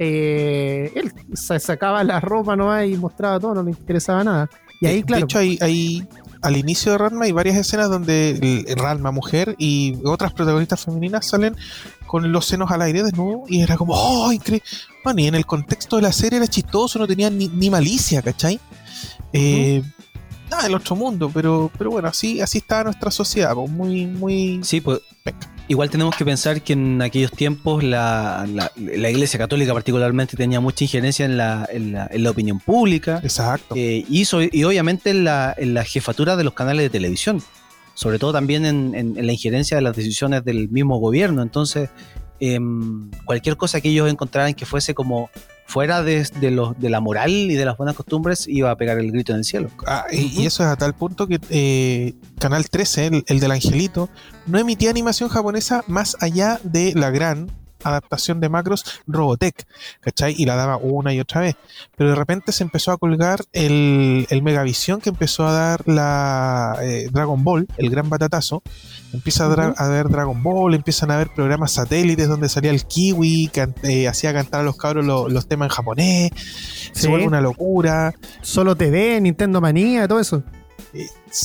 eh, 0.01 0.93
él 0.95 1.12
sa- 1.34 1.59
sacaba 1.61 2.03
la 2.05 2.18
ropa 2.20 2.57
nomás 2.57 2.86
y 2.86 2.97
mostraba 2.97 3.39
todo, 3.39 3.55
no 3.55 3.62
le 3.62 3.70
interesaba 3.70 4.24
nada. 4.24 4.51
Y 4.80 4.86
ahí, 4.86 5.03
claro, 5.03 5.20
de 5.20 5.24
hecho, 5.24 5.39
hay, 5.39 5.59
hay- 5.61 6.09
al 6.43 6.57
inicio 6.57 6.93
de 6.93 6.99
Ranma 6.99 7.24
hay 7.24 7.32
varias 7.32 7.57
escenas 7.57 7.91
donde 7.91 8.30
el, 8.30 8.64
el 8.68 8.76
Ranma 8.76 9.11
mujer 9.11 9.55
y 9.59 9.97
otras 10.05 10.32
protagonistas 10.32 10.84
femeninas 10.84 11.26
salen 11.26 11.57
con 12.07 12.30
los 12.32 12.47
senos 12.47 12.70
al 12.70 12.82
aire 12.82 13.03
desnudo 13.03 13.45
y 13.49 13.62
era 13.62 13.76
como, 13.76 13.95
¡oh, 13.95 14.32
increíble! 14.32 14.66
Bueno, 15.05 15.20
y 15.20 15.26
en 15.26 15.34
el 15.34 15.47
contexto 15.47 15.97
de 15.97 16.03
la 16.03 16.12
serie 16.12 16.39
era 16.39 16.47
chistoso, 16.49 16.99
no 16.99 17.07
tenía 17.07 17.30
ni, 17.30 17.49
ni 17.49 17.70
malicia, 17.70 18.22
¿cachai? 18.22 18.59
Eh, 19.32 19.82
nada 20.51 20.64
del 20.64 20.74
otro 20.74 20.97
mundo, 20.97 21.30
pero, 21.32 21.70
pero 21.76 21.91
bueno, 21.91 22.09
así, 22.09 22.41
así 22.41 22.59
estaba 22.59 22.84
nuestra 22.84 23.11
sociedad, 23.11 23.55
pues, 23.55 23.70
muy, 23.70 24.07
muy... 24.07 24.61
Sí, 24.62 24.80
pues 24.80 25.01
Venga. 25.24 25.57
Igual 25.68 25.90
tenemos 25.90 26.16
que 26.16 26.24
pensar 26.24 26.62
que 26.62 26.72
en 26.72 27.00
aquellos 27.02 27.30
tiempos 27.30 27.84
la, 27.84 28.46
la- 28.52 28.72
la 28.76 29.10
Iglesia 29.10 29.38
Católica 29.38 29.72
particularmente 29.74 30.36
tenía 30.36 30.60
mucha 30.60 30.84
injerencia 30.84 31.24
en 31.26 31.36
la, 31.36 31.68
en 31.70 31.92
la, 31.92 32.08
en 32.10 32.22
la 32.22 32.30
opinión 32.30 32.58
pública 32.58 33.20
Exacto. 33.22 33.74
eh, 33.76 34.04
y, 34.08 34.24
so- 34.24 34.42
y 34.42 34.64
obviamente 34.64 35.10
en 35.10 35.24
la, 35.24 35.54
en 35.56 35.74
la 35.74 35.84
jefatura 35.84 36.36
de 36.36 36.44
los 36.44 36.54
canales 36.54 36.82
de 36.84 36.90
televisión, 36.90 37.42
sobre 37.94 38.18
todo 38.18 38.32
también 38.32 38.64
en 38.64 39.14
la 39.26 39.32
injerencia 39.32 39.76
de 39.76 39.82
las 39.82 39.94
decisiones 39.96 40.44
del 40.44 40.68
mismo 40.68 40.98
gobierno. 40.98 41.42
Entonces, 41.42 41.90
em, 42.40 43.10
cualquier 43.24 43.56
cosa 43.56 43.80
que 43.80 43.88
ellos 43.88 44.08
encontraran 44.10 44.54
que 44.54 44.64
fuese 44.66 44.94
como 44.94 45.30
fuera 45.68 46.02
de, 46.02 46.26
de 46.40 46.50
los, 46.50 46.78
de 46.80 46.88
la 46.88 47.00
moral 47.00 47.30
y 47.30 47.54
de 47.54 47.64
las 47.66 47.76
buenas 47.76 47.94
costumbres, 47.94 48.48
iba 48.48 48.70
a 48.70 48.76
pegar 48.76 48.98
el 48.98 49.12
grito 49.12 49.32
en 49.32 49.38
el 49.38 49.44
cielo. 49.44 49.70
Ah, 49.86 50.06
y, 50.10 50.42
y 50.42 50.46
eso 50.46 50.62
es 50.62 50.70
a 50.70 50.76
tal 50.76 50.94
punto 50.94 51.26
que 51.28 51.38
eh, 51.50 52.14
Canal 52.40 52.68
13, 52.70 53.06
el, 53.06 53.24
el 53.26 53.38
del 53.38 53.50
Angelito, 53.50 54.08
no 54.46 54.58
emitía 54.58 54.88
animación 54.88 55.28
japonesa 55.28 55.84
más 55.86 56.16
allá 56.20 56.58
de 56.64 56.94
la 56.94 57.10
gran 57.10 57.50
adaptación 57.84 58.40
de 58.40 58.48
macros 58.48 58.84
Robotech, 59.06 59.66
¿cachai? 60.00 60.34
Y 60.36 60.44
la 60.46 60.56
daba 60.56 60.76
una 60.76 61.12
y 61.14 61.20
otra 61.20 61.40
vez. 61.42 61.56
Pero 61.96 62.10
de 62.10 62.16
repente 62.16 62.52
se 62.52 62.62
empezó 62.64 62.92
a 62.92 62.98
colgar 62.98 63.44
el, 63.52 64.26
el 64.30 64.42
Megavisión 64.42 65.00
que 65.00 65.10
empezó 65.10 65.46
a 65.46 65.52
dar 65.52 65.82
la 65.88 66.76
eh, 66.82 67.08
Dragon 67.10 67.42
Ball, 67.44 67.66
el 67.76 67.90
gran 67.90 68.08
batatazo. 68.08 68.62
Empieza 69.12 69.46
a, 69.46 69.48
dra- 69.48 69.74
a 69.76 69.88
ver 69.88 70.08
Dragon 70.08 70.42
Ball, 70.42 70.74
empiezan 70.74 71.10
a 71.10 71.16
ver 71.16 71.30
programas 71.34 71.72
satélites 71.72 72.28
donde 72.28 72.48
salía 72.48 72.70
el 72.70 72.84
Kiwi, 72.84 73.48
can- 73.52 73.74
eh, 73.82 74.06
hacía 74.06 74.32
cantar 74.34 74.60
a 74.60 74.64
los 74.64 74.76
cabros 74.76 75.04
lo- 75.04 75.28
los 75.28 75.46
temas 75.48 75.66
en 75.66 75.74
japonés. 75.74 76.30
Sí. 76.36 76.90
Se 77.02 77.08
vuelve 77.08 77.26
una 77.26 77.40
locura. 77.40 78.12
Solo 78.42 78.76
TV, 78.76 79.20
Nintendo 79.20 79.60
Manía, 79.60 80.06
todo 80.08 80.20
eso. 80.20 80.42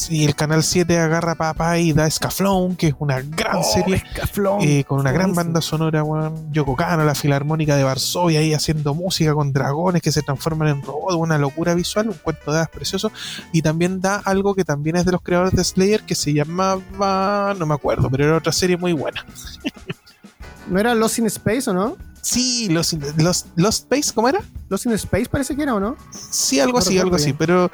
Y 0.09 0.23
el 0.23 0.35
canal 0.35 0.63
7 0.63 0.97
agarra 0.97 1.35
papá 1.35 1.77
y 1.77 1.91
da 1.91 2.09
Scaflón, 2.09 2.75
que 2.75 2.87
es 2.87 2.95
una 2.99 3.21
gran 3.21 3.57
Oh, 3.57 3.63
serie. 3.63 4.01
Eh, 4.61 4.83
con 4.85 4.99
una 4.99 5.11
gran 5.11 5.35
banda 5.35 5.61
sonora, 5.61 6.03
weón. 6.03 6.51
Yoko 6.53 6.75
Kano, 6.75 7.03
la 7.03 7.13
Filarmónica 7.13 7.75
de 7.75 7.83
Varsovia 7.83 8.39
ahí 8.39 8.53
haciendo 8.53 8.93
música 8.93 9.33
con 9.33 9.51
dragones 9.51 10.01
que 10.01 10.11
se 10.11 10.21
transforman 10.21 10.69
en 10.69 10.81
robots, 10.81 11.15
una 11.15 11.37
locura 11.37 11.73
visual, 11.73 12.09
un 12.09 12.15
cuento 12.15 12.51
de 12.51 12.57
hadas 12.57 12.69
precioso. 12.69 13.11
Y 13.51 13.61
también 13.61 13.99
da 13.99 14.21
algo 14.23 14.55
que 14.55 14.63
también 14.63 14.95
es 14.95 15.05
de 15.05 15.11
los 15.11 15.21
creadores 15.21 15.53
de 15.53 15.63
Slayer 15.63 16.03
que 16.03 16.15
se 16.15 16.33
llamaba, 16.33 17.53
no 17.57 17.65
me 17.65 17.73
acuerdo, 17.73 18.09
pero 18.09 18.25
era 18.25 18.37
otra 18.37 18.53
serie 18.53 18.77
muy 18.77 18.93
buena. 18.93 19.25
¿No 20.69 20.79
era 20.79 20.95
Lost 20.95 21.19
in 21.19 21.25
Space 21.27 21.69
o 21.69 21.73
no? 21.73 21.97
Sí, 22.21 22.69
los, 22.69 22.93
los, 23.17 23.47
Lost 23.57 23.83
Space, 23.83 24.13
¿cómo 24.13 24.29
era? 24.29 24.39
Lost 24.69 24.85
in 24.85 24.93
Space 24.93 25.25
parece 25.29 25.57
que 25.57 25.63
era 25.63 25.75
o 25.75 25.79
no? 25.79 25.97
Sí, 26.11 26.61
algo 26.61 26.79
No 26.79 26.79
así, 26.79 26.97
algo 26.97 27.17
así, 27.17 27.33
pero 27.33 27.69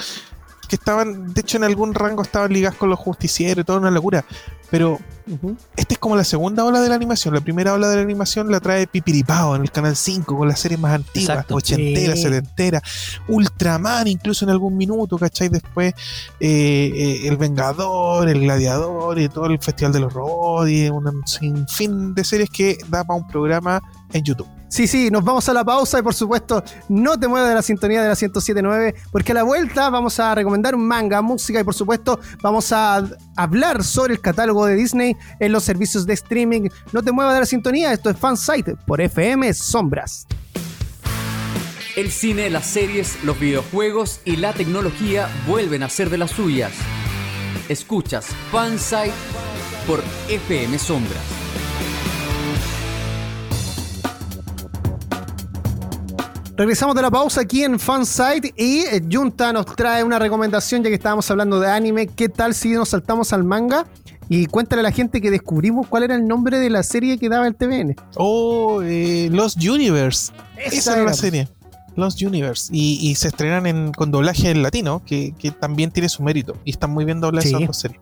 que 0.69 0.75
estaban, 0.77 1.33
de 1.33 1.41
hecho 1.41 1.57
en 1.57 1.65
algún 1.65 1.93
rango 1.93 2.21
estaban 2.21 2.53
ligadas 2.53 2.77
con 2.77 2.89
los 2.89 2.97
justicieros, 2.99 3.65
toda 3.65 3.79
una 3.79 3.91
locura. 3.91 4.23
Pero 4.71 4.99
Ujú. 5.27 5.57
esta 5.75 5.95
es 5.95 5.97
como 5.99 6.15
la 6.15 6.23
segunda 6.23 6.63
ola 6.63 6.79
de 6.79 6.89
la 6.89 6.95
animación. 6.95 7.33
La 7.33 7.41
primera 7.41 7.73
ola 7.73 7.89
de 7.89 7.95
la 7.97 8.01
animación 8.03 8.51
la 8.51 8.59
trae 8.59 8.85
Pipiripao 8.85 9.55
en 9.55 9.63
el 9.63 9.71
canal 9.71 9.95
5 9.95 10.37
con 10.37 10.47
las 10.47 10.59
series 10.59 10.79
más 10.79 10.93
antiguas, 10.93 11.29
Exacto. 11.29 11.55
ochentera, 11.55 12.15
Sí. 12.15 12.21
setentera, 12.21 12.81
Ultraman 13.27 14.07
incluso 14.07 14.45
en 14.45 14.51
algún 14.51 14.77
minuto, 14.77 15.17
¿cachai? 15.17 15.49
Después 15.49 15.93
eh, 16.39 16.91
eh, 16.95 17.27
El 17.27 17.37
Vengador, 17.37 18.29
El 18.29 18.41
Gladiador 18.41 19.19
y 19.19 19.27
todo 19.27 19.47
el 19.47 19.59
Festival 19.59 19.91
de 19.91 19.99
los 20.01 20.13
Robots 20.13 20.69
y 20.69 20.87
un 20.89 21.25
sinfín 21.25 22.13
de 22.13 22.23
series 22.23 22.49
que 22.51 22.77
da 22.87 23.03
para 23.03 23.19
un 23.19 23.27
programa 23.27 23.81
en 24.13 24.23
YouTube. 24.23 24.47
Sí, 24.69 24.85
sí, 24.85 25.09
nos 25.09 25.23
vamos 25.23 25.49
a 25.49 25.53
la 25.53 25.65
pausa 25.65 25.97
y 25.97 26.03
por 26.03 26.13
supuesto 26.13 26.63
no 26.89 27.19
te 27.19 27.27
muevas 27.27 27.49
de 27.49 27.55
la 27.55 27.61
sintonía 27.63 28.03
de 28.03 28.07
la 28.07 28.13
1079 28.13 28.93
porque 29.11 29.31
a 29.31 29.35
la 29.35 29.43
vuelta 29.43 29.89
vamos 29.89 30.19
a 30.19 30.35
recomendar 30.35 30.75
un 30.75 30.87
manga, 30.87 31.23
música 31.23 31.59
y 31.59 31.63
por 31.63 31.73
supuesto 31.73 32.19
vamos 32.43 32.71
a 32.71 33.03
hablar 33.35 33.83
sobre 33.83 34.13
el 34.13 34.21
catálogo 34.21 34.67
de 34.67 34.75
Disney 34.75 35.17
en 35.39 35.51
los 35.51 35.63
servicios 35.63 36.05
de 36.05 36.13
streaming. 36.13 36.69
No 36.93 37.01
te 37.01 37.11
muevas 37.11 37.33
de 37.33 37.39
la 37.39 37.45
sintonía, 37.47 37.91
esto 37.91 38.11
es 38.11 38.17
Fansite 38.17 38.75
por 38.85 39.01
FM 39.01 39.51
Sombras. 39.55 40.27
El 41.95 42.11
cine, 42.11 42.51
las 42.51 42.67
series, 42.67 43.23
los 43.23 43.39
videojuegos 43.39 44.21
y 44.23 44.35
la 44.35 44.53
tecnología 44.53 45.27
vuelven 45.47 45.81
a 45.81 45.89
ser 45.89 46.11
de 46.11 46.19
las 46.19 46.31
suyas. 46.31 46.73
Escuchas 47.67 48.27
Fansite 48.51 49.13
por 49.87 50.03
FM 50.29 50.77
Sombras. 50.77 51.58
Regresamos 56.59 56.93
de 56.93 57.01
la 57.01 57.09
pausa 57.09 57.39
aquí 57.39 57.63
en 57.63 57.79
Fansite 57.79 58.53
y 58.57 58.79
eh, 58.79 59.01
Junta 59.09 59.53
nos 59.53 59.65
trae 59.65 60.03
una 60.03 60.19
recomendación 60.19 60.83
ya 60.83 60.89
que 60.89 60.95
estábamos 60.95 61.31
hablando 61.31 61.57
de 61.57 61.71
anime. 61.71 62.07
¿Qué 62.07 62.27
tal 62.27 62.53
si 62.53 62.71
nos 62.71 62.89
saltamos 62.89 63.31
al 63.31 63.45
manga? 63.45 63.87
Y 64.27 64.45
cuéntale 64.45 64.81
a 64.81 64.83
la 64.83 64.91
gente 64.91 65.21
que 65.21 65.31
descubrimos 65.31 65.87
cuál 65.87 66.03
era 66.03 66.15
el 66.15 66.27
nombre 66.27 66.59
de 66.59 66.69
la 66.69 66.83
serie 66.83 67.17
que 67.17 67.29
daba 67.29 67.47
el 67.47 67.55
TVN. 67.55 67.95
Oh, 68.17 68.81
eh, 68.83 69.29
Lost 69.31 69.55
Universe. 69.63 70.33
Esa 70.57 70.95
era 70.95 71.05
la 71.05 71.13
serie. 71.13 71.47
Lost 71.95 72.21
Universe. 72.21 72.69
Y, 72.75 73.09
y 73.09 73.15
se 73.15 73.29
estrenan 73.29 73.65
en, 73.65 73.93
con 73.93 74.11
doblaje 74.11 74.49
en 74.49 74.61
latino, 74.61 75.01
que, 75.05 75.33
que 75.39 75.51
también 75.51 75.91
tiene 75.91 76.09
su 76.09 76.23
mérito. 76.23 76.57
Y 76.65 76.71
están 76.71 76.91
muy 76.91 77.05
bien 77.05 77.21
dobladas 77.21 77.49
Sí. 77.49 77.55
esas 77.55 77.67
dos 77.67 77.77
series. 77.77 78.01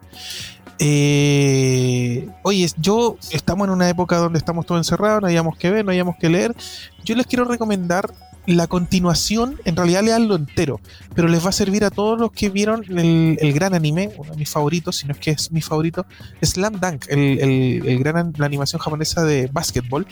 Eh, 0.79 2.27
oye, 2.41 2.67
yo 2.77 3.17
estamos 3.31 3.67
en 3.67 3.73
una 3.73 3.87
época 3.87 4.17
donde 4.17 4.39
estamos 4.39 4.65
todos 4.65 4.79
encerrados, 4.79 5.21
no 5.21 5.27
hayamos 5.27 5.57
que 5.57 5.69
ver, 5.69 5.85
no 5.85 5.91
hayamos 5.91 6.15
que 6.17 6.27
leer. 6.29 6.55
Yo 7.03 7.15
les 7.15 7.25
quiero 7.27 7.45
recomendar 7.45 8.11
la 8.55 8.67
continuación, 8.67 9.59
en 9.65 9.75
realidad 9.75 10.03
leanlo 10.03 10.35
entero, 10.35 10.79
pero 11.13 11.27
les 11.27 11.45
va 11.45 11.49
a 11.49 11.51
servir 11.51 11.83
a 11.83 11.89
todos 11.89 12.17
los 12.19 12.31
que 12.31 12.49
vieron 12.49 12.83
el, 12.97 13.37
el 13.41 13.53
gran 13.53 13.73
anime, 13.73 14.11
uno 14.17 14.31
de 14.31 14.37
mis 14.37 14.49
favoritos, 14.49 14.95
si 14.95 15.05
no 15.05 15.11
es 15.13 15.19
que 15.19 15.31
es 15.31 15.51
mi 15.51 15.61
favorito, 15.61 16.05
Slam 16.41 16.79
Dunk, 16.79 17.05
el, 17.09 17.39
el- 17.39 17.81
el 17.87 17.99
gran 17.99 18.17
an- 18.17 18.33
la 18.37 18.45
animación 18.45 18.81
japonesa 18.81 19.23
de 19.23 19.47
básquetbol 19.51 20.07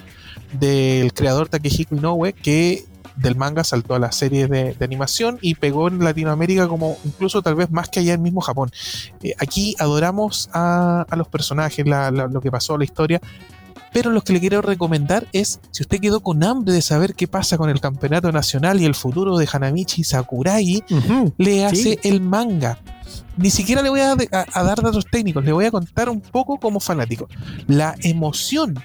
del 0.59 1.13
creador 1.13 1.49
Takehiko 1.49 1.95
Inoue, 1.95 2.33
que 2.33 2.85
del 3.15 3.37
manga 3.37 3.63
saltó 3.63 3.95
a 3.95 3.99
la 3.99 4.11
serie 4.11 4.47
de, 4.47 4.73
de 4.73 4.83
animación 4.85 5.37
y 5.41 5.55
pegó 5.55 5.87
en 5.87 6.03
Latinoamérica 6.03 6.67
como 6.67 6.97
incluso 7.05 7.41
tal 7.41 7.55
vez 7.55 7.71
más 7.71 7.87
que 7.87 8.01
allá 8.01 8.13
en 8.13 8.21
mismo 8.21 8.41
Japón. 8.41 8.69
Eh, 9.23 9.33
aquí 9.39 9.73
adoramos 9.79 10.49
a, 10.51 11.05
a 11.09 11.15
los 11.15 11.29
personajes, 11.29 11.85
lo 11.85 12.41
que 12.41 12.51
pasó, 12.51 12.77
la 12.77 12.83
historia, 12.83 13.21
pero 13.95 14.11
lo 14.11 14.21
que 14.25 14.33
le 14.33 14.41
quiero 14.41 14.61
recomendar 14.61 15.25
es, 15.31 15.61
si 15.71 15.83
usted 15.83 16.01
quedó 16.01 16.19
con 16.19 16.43
hambre 16.43 16.73
de 16.73 16.81
saber 16.81 17.15
qué 17.15 17.29
pasa 17.29 17.57
con 17.57 17.69
el 17.69 17.79
campeonato 17.79 18.29
nacional 18.29 18.81
y 18.81 18.83
el 18.83 18.93
futuro 18.93 19.37
de 19.37 19.47
Hanamichi 19.49 20.03
Sakurai, 20.03 20.83
Ujú. 20.91 21.33
le 21.37 21.63
hace 21.65 21.75
Sí. 21.93 21.99
el 22.03 22.19
manga. 22.19 22.77
Ni 23.37 23.49
siquiera 23.49 23.81
le 23.81 23.87
voy 23.89 24.01
a, 24.01 24.11
a- 24.11 24.45
a 24.51 24.63
dar 24.63 24.81
datos 24.81 25.05
técnicos, 25.09 25.45
le 25.45 25.53
voy 25.53 25.63
a 25.63 25.71
contar 25.71 26.09
un 26.09 26.19
poco 26.19 26.57
como 26.57 26.81
fanático. 26.81 27.29
La 27.67 27.95
emoción 28.01 28.75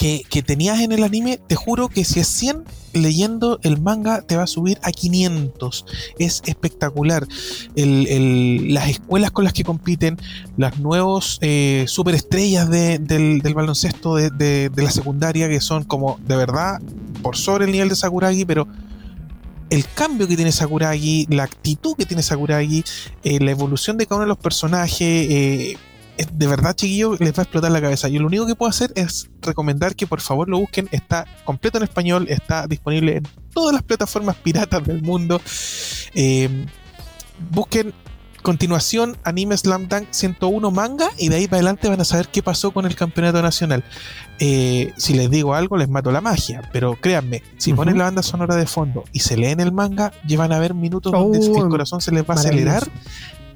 que, 0.00 0.42
tenías 0.42 0.80
en 0.80 0.92
el 0.92 1.04
anime, 1.04 1.38
te 1.46 1.54
juro 1.56 1.88
que 1.88 2.04
si 2.06 2.20
es 2.20 2.26
100, 2.28 2.64
leyendo 2.94 3.60
el 3.62 3.78
manga 3.80 4.22
te 4.22 4.34
va 4.36 4.44
a 4.44 4.46
subir 4.46 4.78
a 4.82 4.92
500. 4.92 5.84
Es 6.18 6.40
espectacular. 6.46 7.26
El- 7.76 8.06
el- 8.08 8.72
las 8.74 8.88
escuelas 8.88 9.30
con 9.30 9.44
las 9.44 9.52
que 9.52 9.62
compiten, 9.62 10.16
las 10.56 10.78
nuevos 10.78 11.38
eh, 11.42 11.84
superestrellas 11.86 12.70
de- 12.70 12.98
del, 12.98 13.42
baloncesto 13.54 14.14
de, 14.16 14.30
de- 14.30 14.70
la 14.82 14.90
secundaria, 14.90 15.48
que 15.50 15.60
son 15.60 15.84
como 15.84 16.18
de 16.26 16.36
verdad 16.36 16.80
por 17.22 17.36
sobre 17.36 17.66
el 17.66 17.72
nivel 17.72 17.90
de 17.90 17.96
Sakuragi, 17.96 18.46
pero 18.46 18.66
el 19.68 19.84
cambio 19.94 20.26
que 20.26 20.34
tiene 20.36 20.50
Sakuragi, 20.50 21.26
la 21.28 21.42
actitud 21.44 21.94
que 21.94 22.06
tiene 22.06 22.22
Sakuragi, 22.22 22.82
eh, 23.22 23.38
la 23.38 23.50
evolución 23.50 23.98
de 23.98 24.06
cada 24.06 24.16
uno 24.16 24.24
de 24.24 24.28
los 24.28 24.38
personajes, 24.38 24.98
eh, 25.02 25.76
de 26.32 26.46
verdad, 26.46 26.74
chiquillos, 26.74 27.20
les 27.20 27.32
va 27.32 27.38
a 27.38 27.42
explotar 27.42 27.70
la 27.70 27.80
cabeza. 27.80 28.08
Yo 28.08 28.20
lo 28.20 28.26
único 28.26 28.46
que 28.46 28.54
puedo 28.54 28.70
hacer 28.70 28.92
es 28.94 29.30
recomendar 29.40 29.94
que 29.94 30.06
por 30.06 30.20
favor 30.20 30.48
lo 30.48 30.58
busquen. 30.58 30.88
Está 30.90 31.24
completo 31.44 31.78
en 31.78 31.84
español, 31.84 32.26
está 32.28 32.66
disponible 32.66 33.16
en 33.16 33.28
todas 33.52 33.72
las 33.72 33.82
plataformas 33.82 34.36
piratas 34.36 34.84
del 34.84 35.02
mundo. 35.02 35.40
Eh, 36.14 36.66
busquen 37.50 37.94
continuación 38.42 39.18
anime 39.24 39.56
Slam 39.56 39.88
Dunk 39.88 40.08
101 40.10 40.70
manga 40.70 41.08
y 41.18 41.28
de 41.28 41.36
ahí 41.36 41.46
para 41.46 41.58
adelante 41.58 41.88
van 41.88 42.00
a 42.00 42.04
saber 42.04 42.28
qué 42.28 42.42
pasó 42.42 42.70
con 42.70 42.86
el 42.86 42.96
campeonato 42.96 43.42
nacional. 43.42 43.84
Eh, 44.38 44.92
si 44.96 45.14
les 45.14 45.30
digo 45.30 45.54
algo, 45.54 45.76
les 45.76 45.88
mato 45.88 46.10
la 46.10 46.20
magia, 46.20 46.62
pero 46.72 46.96
créanme, 47.00 47.42
si 47.58 47.74
ponen 47.74 47.98
la 47.98 48.04
banda 48.04 48.22
sonora 48.22 48.56
de 48.56 48.66
fondo 48.66 49.04
y 49.12 49.20
se 49.20 49.36
leen 49.36 49.60
el 49.60 49.72
manga, 49.72 50.12
llevan 50.26 50.52
a 50.52 50.58
ver 50.58 50.74
minutos 50.74 51.12
donde 51.12 51.38
Oh, 51.38 51.64
el 51.64 51.68
corazón 51.68 52.00
se 52.00 52.12
les 52.12 52.22
va 52.24 52.34
a 52.34 52.38
acelerar 52.38 52.88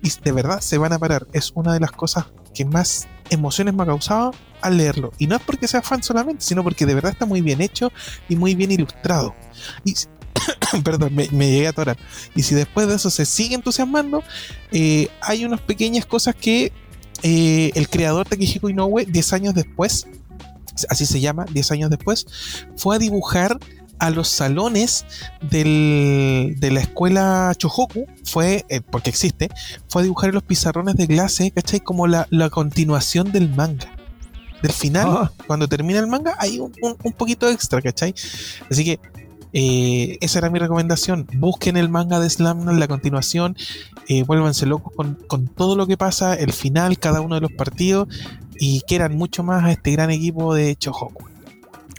y 0.03 0.11
de 0.23 0.32
verdad 0.32 0.61
se 0.61 0.78
van 0.78 0.93
a 0.93 0.99
parar. 0.99 1.27
Es 1.32 1.53
una 1.55 1.73
de 1.73 1.81
las 1.81 1.91
cosas 1.91 2.27
que 2.55 2.64
más 2.64 3.09
emociones 3.31 3.74
me 3.74 3.82
ha 3.82 3.86
causado 3.86 4.32
al 4.60 4.76
leerlo. 4.76 5.12
Y 5.18 5.26
no 5.26 5.36
es 5.36 5.43
porque 5.43 5.68
sea 5.68 5.82
fan 5.82 6.02
solamente, 6.02 6.44
sino 6.44 6.62
porque 6.62 6.86
de 6.86 6.94
verdad 6.94 7.12
está 7.12 7.26
muy 7.26 7.40
bien 7.40 7.60
hecho 7.60 7.93
y 8.28 8.36
muy 8.36 8.55
bien 8.55 8.72
ilustrado. 8.72 9.35
Y 9.85 9.94
perdón, 10.85 11.14
me, 11.14 11.28
me 11.31 11.51
llegué 11.51 11.66
a 11.66 11.70
atorar. 11.70 11.98
Y 12.35 12.43
si 12.43 12.55
después 12.55 12.86
de 12.89 12.94
eso 12.94 13.10
se 13.10 13.26
sigue 13.26 13.55
entusiasmando, 13.55 14.22
eh, 14.72 15.09
hay 15.20 15.44
unas 15.44 15.60
pequeñas 15.60 16.06
cosas 16.06 16.35
que 16.35 16.72
eh, 17.22 17.70
el 17.74 17.89
creador 17.89 18.28
Takehiko 18.28 18.68
Inoue, 18.68 19.06
10 19.06 19.32
años 19.32 19.55
después, 19.55 20.06
así 20.89 21.06
se 21.06 21.20
llama, 21.20 21.47
10 21.51 21.70
años 21.72 21.90
después, 21.90 22.26
fue 22.76 22.97
a 22.97 22.98
dibujar 22.98 23.59
a 23.99 24.11
los 24.11 24.29
salones 24.29 25.07
del- 25.51 26.57
de 26.59 26.71
la 26.71 26.81
escuela 26.81 27.53
Chohoku, 27.57 28.07
fue, 28.25 28.65
eh, 28.69 28.81
porque 28.81 29.11
existe, 29.11 29.49
fue 29.89 30.03
a 30.03 30.05
dibujar 30.05 30.31
en 30.31 30.35
los 30.35 30.43
pizarrones 30.43 30.97
de 30.97 31.07
clase, 31.07 31.51
¿cachai? 31.51 31.81
Como 31.81 32.07
la, 32.07 32.27
la 32.31 32.51
continuación 32.51 33.33
del 33.33 33.49
manga. 33.51 33.91
Del 34.62 34.73
final, 34.73 35.07
Ah. 35.11 35.33
cuando 35.47 35.69
termina 35.69 35.99
el 36.01 36.07
manga, 36.07 36.37
hay 36.39 36.59
un, 36.59 36.73
un- 36.83 36.97
un 37.03 37.12
poquito 37.12 37.49
extra, 37.49 37.83
¿cachai? 37.83 38.15
Así 38.71 38.85
que 38.85 38.99
eh, 39.57 40.19
esa 40.21 40.41
era 40.41 40.51
mi 40.51 40.59
recomendación. 40.59 41.29
Busquen 41.35 41.77
el 41.77 41.89
manga 41.89 42.19
de 42.19 42.29
Slam, 42.29 42.66
la 42.79 42.89
continuación, 42.89 43.57
eh, 44.09 44.25
vuélvanse 44.25 44.66
locos 44.66 44.93
con, 44.97 45.15
con 45.29 45.47
todo 45.47 45.77
lo 45.77 45.87
que 45.87 45.97
pasa, 45.97 46.35
el 46.35 46.53
final, 46.53 46.99
cada 46.99 47.21
uno 47.21 47.37
de 47.37 47.43
los 47.43 47.53
partidos, 47.53 48.09
y 48.59 48.81
quieran 48.81 49.16
mucho 49.16 49.45
más 49.45 49.62
a 49.65 49.71
este 49.71 49.93
gran 49.93 50.11
equipo 50.11 50.55
de 50.55 50.75
Chohoku. 50.77 51.29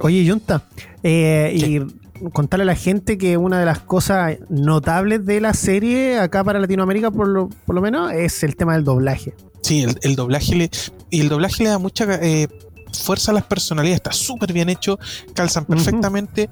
Oye, 0.02 0.30
Junta, 0.30 0.64
eh, 1.04 1.54
y 1.56 2.30
contarle 2.30 2.64
a 2.64 2.66
la 2.68 2.76
gente 2.76 3.18
que 3.18 3.38
una 3.38 3.60
de 3.60 3.66
las 3.66 3.80
cosas 3.80 4.38
notables 4.50 5.26
de 5.26 5.42
la 5.42 5.54
serie, 5.54 6.20
acá 6.20 6.44
para 6.44 6.60
Latinoamérica 6.60 7.12
por 7.12 7.28
lo, 7.28 7.50
por 7.66 7.76
lo 7.76 7.82
menos, 7.82 8.12
es 8.12 8.44
el 8.44 8.56
tema 8.56 8.74
del 8.74 8.84
doblaje. 8.84 9.34
Sí, 9.62 9.84
el, 9.84 9.98
el 10.04 10.16
doblaje 10.16 10.56
le, 10.56 10.70
y 11.10 11.22
el 11.22 11.30
doblaje 11.30 11.64
le 11.64 11.70
da 11.70 11.80
mucha 11.80 12.06
eh, 12.22 12.48
fuerza 12.94 13.32
a 13.32 13.34
las 13.34 13.44
personalidades, 13.44 13.98
está 13.98 14.12
súper 14.12 14.54
bien 14.54 14.70
hecho, 14.70 15.00
calzan 15.34 15.66
perfectamente, 15.66 16.50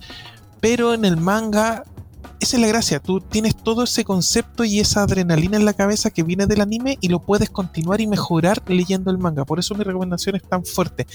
pero 0.59 0.93
en 0.93 1.05
el 1.05 1.17
manga, 1.17 1.83
esa 2.39 2.57
es 2.57 2.61
la 2.61 2.67
gracia, 2.67 2.99
tú 2.99 3.21
tienes 3.21 3.55
todo 3.55 3.83
ese 3.83 4.03
concepto 4.03 4.63
y 4.63 4.79
esa 4.79 5.03
adrenalina 5.03 5.57
en 5.57 5.65
la 5.65 5.73
cabeza 5.73 6.09
que 6.09 6.23
viene 6.23 6.47
del 6.47 6.61
anime 6.61 6.97
y 7.01 7.09
lo 7.09 7.19
puedes 7.19 7.49
continuar 7.49 8.01
y 8.01 8.07
mejorar 8.07 8.61
leyendo 8.67 9.11
el 9.11 9.17
manga, 9.17 9.45
por 9.45 9.59
eso 9.59 9.75
mi 9.75 9.83
recomendación 9.83 10.35
es 10.35 10.43
tan 10.43 10.65
fuerte, 10.65 11.07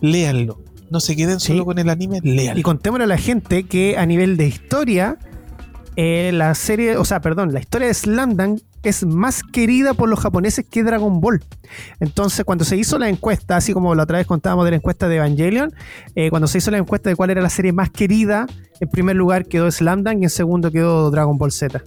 léanlo, 0.00 0.60
no 0.90 1.00
se 1.00 1.16
queden 1.16 1.40
Sí. 1.40 1.48
solo 1.52 1.64
con 1.64 1.78
el 1.78 1.88
anime, 1.88 2.20
léanlo. 2.22 2.58
Y 2.60 2.62
contémosle 2.62 3.04
a 3.04 3.08
la 3.08 3.18
gente 3.18 3.64
que 3.64 3.96
a 3.98 4.06
nivel 4.06 4.36
de 4.36 4.46
historia, 4.46 5.18
eh, 5.96 6.30
la 6.32 6.54
serie, 6.54 6.96
o 6.96 7.04
sea, 7.04 7.20
perdón, 7.20 7.52
la 7.52 7.60
historia 7.60 7.88
de 7.88 7.94
Slamdang 7.94 8.60
es 8.84 9.04
más 9.04 9.42
querida 9.42 9.92
por 9.94 10.08
los 10.08 10.20
japoneses 10.20 10.64
que 10.70 10.84
Dragon 10.84 11.20
Ball. 11.20 11.42
Entonces, 12.00 12.44
cuando 12.44 12.64
se 12.64 12.76
hizo 12.76 12.98
la 12.98 13.08
encuesta, 13.08 13.56
así 13.56 13.72
como 13.72 13.94
la 13.94 14.04
otra 14.04 14.18
vez 14.18 14.26
contábamos 14.26 14.64
de 14.64 14.70
la 14.70 14.76
encuesta 14.76 15.08
de 15.08 15.16
Evangelion, 15.16 15.74
eh, 16.14 16.30
cuando 16.30 16.46
se 16.46 16.58
hizo 16.58 16.70
la 16.70 16.78
encuesta 16.78 17.10
de 17.10 17.16
cuál 17.16 17.30
era 17.30 17.42
la 17.42 17.50
serie 17.50 17.72
más 17.72 17.90
querida, 17.90 18.46
en 18.80 18.88
primer 18.88 19.16
lugar 19.16 19.46
quedó 19.46 19.70
Slamdang 19.70 20.20
y 20.20 20.24
en 20.24 20.30
segundo 20.30 20.70
quedó 20.70 21.10
Dragon 21.10 21.36
Ball 21.36 21.50
Z. 21.52 21.82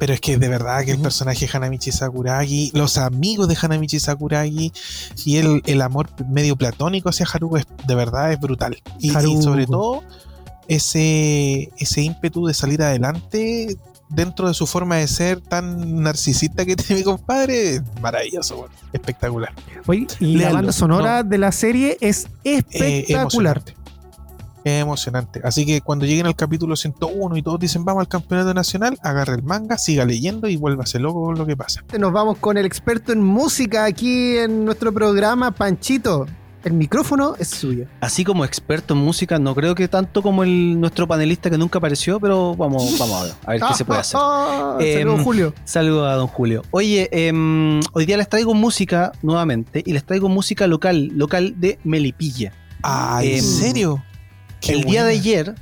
Pero 0.00 0.14
es 0.14 0.20
que 0.20 0.38
de 0.38 0.48
verdad 0.48 0.82
que 0.82 0.92
el 0.92 0.98
personaje 0.98 1.46
de 1.46 1.52
Hanamichi 1.54 1.92
Sakuragi, 1.92 2.70
los 2.72 2.96
amigos 2.96 3.48
de 3.48 3.56
Hanamichi 3.60 4.00
Sakuragi 4.00 4.72
y 5.26 5.36
el, 5.36 5.60
el 5.66 5.82
amor 5.82 6.08
medio 6.26 6.56
platónico 6.56 7.10
hacia 7.10 7.26
Haruko 7.30 7.58
es, 7.58 7.66
de 7.86 7.94
verdad 7.94 8.32
es 8.32 8.40
brutal. 8.40 8.78
Y, 8.98 9.10
sobre 9.10 9.66
todo 9.66 10.02
ese, 10.68 11.70
ese 11.76 12.00
ímpetu 12.00 12.46
de 12.46 12.54
salir 12.54 12.80
adelante 12.82 13.76
dentro 14.08 14.48
de 14.48 14.54
su 14.54 14.66
forma 14.66 14.96
de 14.96 15.06
ser 15.06 15.42
tan 15.42 16.02
narcisista 16.02 16.64
que 16.64 16.76
tiene 16.76 17.00
mi 17.00 17.04
compadre, 17.04 17.76
es 17.76 17.82
maravilloso, 18.00 18.56
bueno, 18.56 18.74
espectacular. 18.94 19.52
Oye, 19.86 20.06
y 20.18 20.38
la 20.38 20.50
banda 20.50 20.72
sonora 20.72 21.22
de 21.22 21.36
la 21.36 21.52
serie 21.52 21.98
es 22.00 22.26
Eh, 22.44 22.62
espectacular. 22.70 23.62
Es 24.64 24.82
emocionante. 24.82 25.40
Así 25.44 25.64
que 25.64 25.80
cuando 25.80 26.04
lleguen 26.06 26.26
al 26.26 26.36
capítulo 26.36 26.76
101 26.76 27.36
y 27.36 27.42
todos 27.42 27.58
dicen 27.60 27.84
vamos 27.84 28.02
al 28.02 28.08
campeonato 28.08 28.52
nacional, 28.54 28.98
agarre 29.02 29.34
el 29.36 29.42
manga, 29.42 29.78
siga 29.78 30.04
leyendo 30.04 30.48
y 30.48 30.56
vuélvase 30.56 30.98
loco 30.98 31.22
con 31.24 31.38
lo 31.38 31.46
que 31.46 31.56
pasa. 31.56 31.82
Nos 31.98 32.12
vamos 32.12 32.38
con 32.38 32.58
el 32.58 32.66
experto 32.66 33.12
en 33.12 33.22
música 33.22 33.84
aquí 33.84 34.36
en 34.36 34.64
nuestro 34.64 34.92
programa, 34.92 35.50
Panchito. 35.50 36.26
El 36.62 36.74
micrófono 36.74 37.36
es 37.38 37.48
suyo. 37.48 37.86
Así 38.02 38.22
como 38.22 38.44
experto 38.44 38.92
en 38.92 39.00
música, 39.00 39.38
no 39.38 39.54
creo 39.54 39.74
que 39.74 39.88
tanto 39.88 40.20
como 40.20 40.42
el 40.44 40.78
nuestro 40.78 41.08
panelista 41.08 41.48
que 41.48 41.56
nunca 41.56 41.78
apareció, 41.78 42.20
pero 42.20 42.54
vamos, 42.54 42.98
vamos 42.98 43.16
a 43.18 43.24
ver, 43.24 43.32
a 43.46 43.50
ver 43.52 43.60
qué 43.66 43.74
se 43.74 43.84
puede 43.86 44.00
hacer. 44.00 44.20
Em, 44.78 44.98
saludos, 44.98 45.22
Julio. 45.22 45.54
Saludos 45.64 46.06
a 46.10 46.16
don 46.16 46.26
Julio. 46.26 46.60
Oye, 46.70 47.08
em, 47.12 47.80
hoy 47.94 48.04
día 48.04 48.18
les 48.18 48.28
traigo 48.28 48.52
música 48.52 49.10
nuevamente 49.22 49.82
y 49.86 49.94
les 49.94 50.04
traigo 50.04 50.28
música 50.28 50.66
local, 50.66 51.06
local 51.14 51.54
de 51.58 51.78
Melipilla. 51.84 52.52
Ah, 52.82 53.20
¿en 53.24 53.38
Em, 53.38 53.40
serio? 53.42 54.04
Qué 54.60 54.72
el 54.72 54.84
día 54.84 55.04
de 55.04 55.14
ayer, 55.14 55.54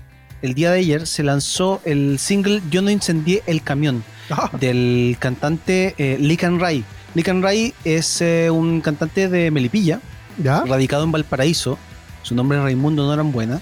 el 0.43 0.55
día 0.55 0.73
de 0.73 0.81
ayer 0.81 1.07
se 1.07 1.23
lanzó 1.23 1.81
el 1.85 2.19
single 2.19 2.61
Yo 2.71 2.83
no 2.83 2.91
incendié 2.91 3.43
el 3.47 3.63
camión 3.63 4.03
Ah, 4.31 4.51
del 4.59 5.17
cantante 5.19 5.95
eh, 5.99 6.17
Lican 6.21 6.61
Ray. 6.61 6.85
Lican 7.15 7.43
Ray 7.43 7.73
es 7.85 8.21
eh, 8.21 8.51
un 8.51 8.83
cantante 8.83 9.29
de 9.29 9.51
Melipilla, 9.51 10.01
¿Ya? 10.43 10.65
radicado 10.65 11.05
en 11.05 11.13
Valparaíso. 11.13 11.79
Su 12.23 12.35
nombre 12.35 12.59
es 12.59 12.65
Raimundo 12.65 13.07
Norambuena. 13.07 13.61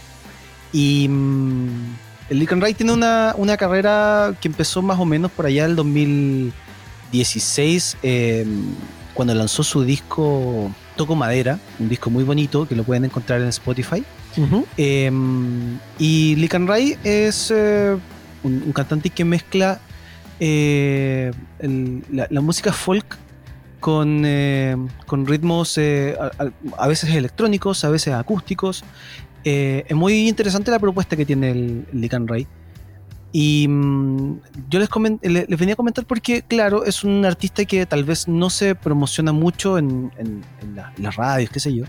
Y 0.72 1.06
mm, 1.08 1.68
el 2.30 2.38
Lican 2.40 2.60
Ray 2.60 2.74
tiene 2.74 2.92
una, 2.92 3.32
una 3.36 3.56
carrera 3.56 4.34
que 4.40 4.48
empezó 4.48 4.82
más 4.82 4.98
o 4.98 5.04
menos 5.04 5.30
por 5.30 5.46
allá 5.46 5.68
del 5.68 5.76
2016, 5.76 7.98
eh, 8.02 8.44
cuando 9.14 9.32
lanzó 9.34 9.62
su 9.62 9.84
disco 9.84 10.72
Toco 10.96 11.14
Madera, 11.14 11.60
un 11.78 11.88
disco 11.88 12.10
muy 12.10 12.24
bonito 12.24 12.66
que 12.66 12.74
lo 12.74 12.82
pueden 12.82 13.04
encontrar 13.04 13.40
en 13.40 13.46
Spotify. 13.48 14.02
Eh, 14.76 15.10
y 15.98 16.36
Lican 16.36 16.66
Ray 16.66 16.96
es 17.04 17.50
eh, 17.54 17.96
un, 18.42 18.72
cantante 18.72 19.10
que 19.10 19.24
mezcla 19.24 19.80
eh, 20.40 21.32
la, 21.60 22.40
música 22.40 22.72
folk 22.72 23.16
con, 23.80 24.22
eh, 24.24 24.76
con 25.06 25.26
ritmos 25.26 25.78
a, 25.78 26.86
veces 26.86 27.10
electrónicos, 27.10 27.84
a 27.84 27.88
veces 27.88 28.14
acústicos. 28.14 28.84
Es 29.44 29.94
muy 29.94 30.28
interesante 30.28 30.70
la 30.70 30.80
propuesta 30.80 31.16
que 31.16 31.24
tiene 31.24 31.50
el, 31.52 31.86
el 31.92 32.00
Lican 32.00 32.26
Ray. 32.26 32.46
Y 33.38 33.66
mm, 33.68 34.38
yo 34.70 34.78
les, 34.78 34.88
comen- 34.88 35.18
le- 35.22 35.44
les 35.46 35.58
venía 35.58 35.74
a 35.74 35.76
comentar 35.76 36.06
porque, 36.06 36.40
claro, 36.40 36.84
es 36.86 37.04
un 37.04 37.22
artista 37.26 37.66
que 37.66 37.84
tal 37.84 38.02
vez 38.04 38.28
no 38.28 38.48
se 38.48 38.74
promociona 38.74 39.30
mucho 39.32 39.76
en, 39.76 40.10
en- 40.16 40.42
en 40.62 40.74
la- 40.76 40.90
en 40.96 41.02
las 41.02 41.16
radios, 41.16 41.50
qué 41.50 41.60
sé 41.60 41.74
yo 41.74 41.84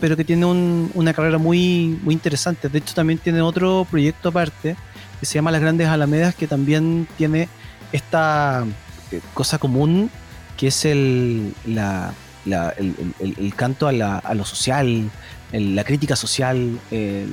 pero 0.00 0.16
que 0.18 0.24
tiene 0.24 0.44
un- 0.44 0.90
una 0.94 1.14
carrera 1.14 1.38
muy, 1.38 1.98
muy 2.02 2.12
interesante. 2.12 2.68
De 2.68 2.78
hecho, 2.78 2.92
también 2.94 3.18
tiene 3.18 3.40
otro 3.40 3.86
proyecto 3.90 4.28
aparte 4.28 4.76
que 5.18 5.24
se 5.24 5.34
llama 5.34 5.50
Las 5.50 5.62
Grandes 5.62 5.88
Alamedas, 5.88 6.34
que 6.34 6.46
también 6.46 7.08
tiene 7.16 7.48
esta 7.92 8.64
eh, 9.12 9.20
cosa 9.32 9.56
común 9.58 10.10
que 10.58 10.66
es 10.68 10.84
el, 10.84 11.54
la- 11.64 12.12
la- 12.44 12.70
el, 12.76 12.94
el- 13.18 13.34
el 13.38 13.54
canto 13.54 13.88
a, 13.88 13.92
la- 13.92 14.18
a 14.18 14.34
lo 14.34 14.44
social, 14.44 15.10
el- 15.52 15.74
la 15.74 15.84
crítica 15.84 16.16
social, 16.16 16.78
el, 16.90 17.28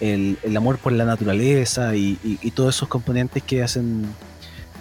el- 0.00 0.38
el 0.42 0.56
amor 0.56 0.78
por 0.78 0.92
la 0.92 1.04
naturaleza 1.04 1.94
y, 1.96 2.18
y- 2.24 2.38
y 2.42 2.50
todos 2.50 2.74
esos 2.76 2.88
componentes 2.88 3.42
que 3.42 3.62
hacen 3.62 4.04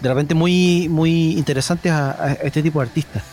de 0.02 0.10
repente 0.10 0.36
muy, 0.36 0.88
muy 0.90 1.32
interesantes 1.38 1.92
a, 1.92 2.12
a 2.22 2.34
este 2.34 2.62
tipo 2.62 2.80
de 2.80 2.88
artistas. 2.88 3.24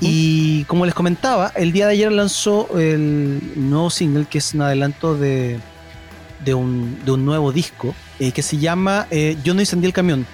Y 0.00 0.64
como 0.64 0.84
les 0.86 0.94
comentaba, 0.94 1.50
el 1.56 1.72
día 1.72 1.86
de 1.86 1.92
ayer 1.94 2.12
lanzó 2.12 2.68
el 2.78 3.40
nuevo 3.56 3.90
single, 3.90 4.26
que 4.30 4.38
es 4.38 4.54
un 4.54 4.62
adelanto 4.62 5.16
de, 5.16 5.58
de, 6.44 6.54
un, 6.54 6.98
de 7.04 7.10
un 7.12 7.24
nuevo 7.24 7.50
disco, 7.50 7.94
eh, 8.20 8.30
que 8.30 8.42
se 8.42 8.58
llama 8.58 9.06
eh, 9.10 9.36
Yo 9.42 9.54
no 9.54 9.60
incendié 9.60 9.86
el 9.88 9.92
camión. 9.94 10.26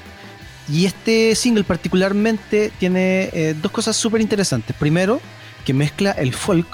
Y 0.71 0.85
este 0.85 1.35
single 1.35 1.65
particularmente 1.65 2.71
tiene 2.79 3.31
eh, 3.33 3.55
dos 3.63 3.73
cosas 3.73 3.97
súper 3.97 4.21
interesantes. 4.21 4.77
Primero, 4.77 5.21
que 5.65 5.73
mezcla 5.73 6.11
el 6.11 6.35
folk 6.35 6.67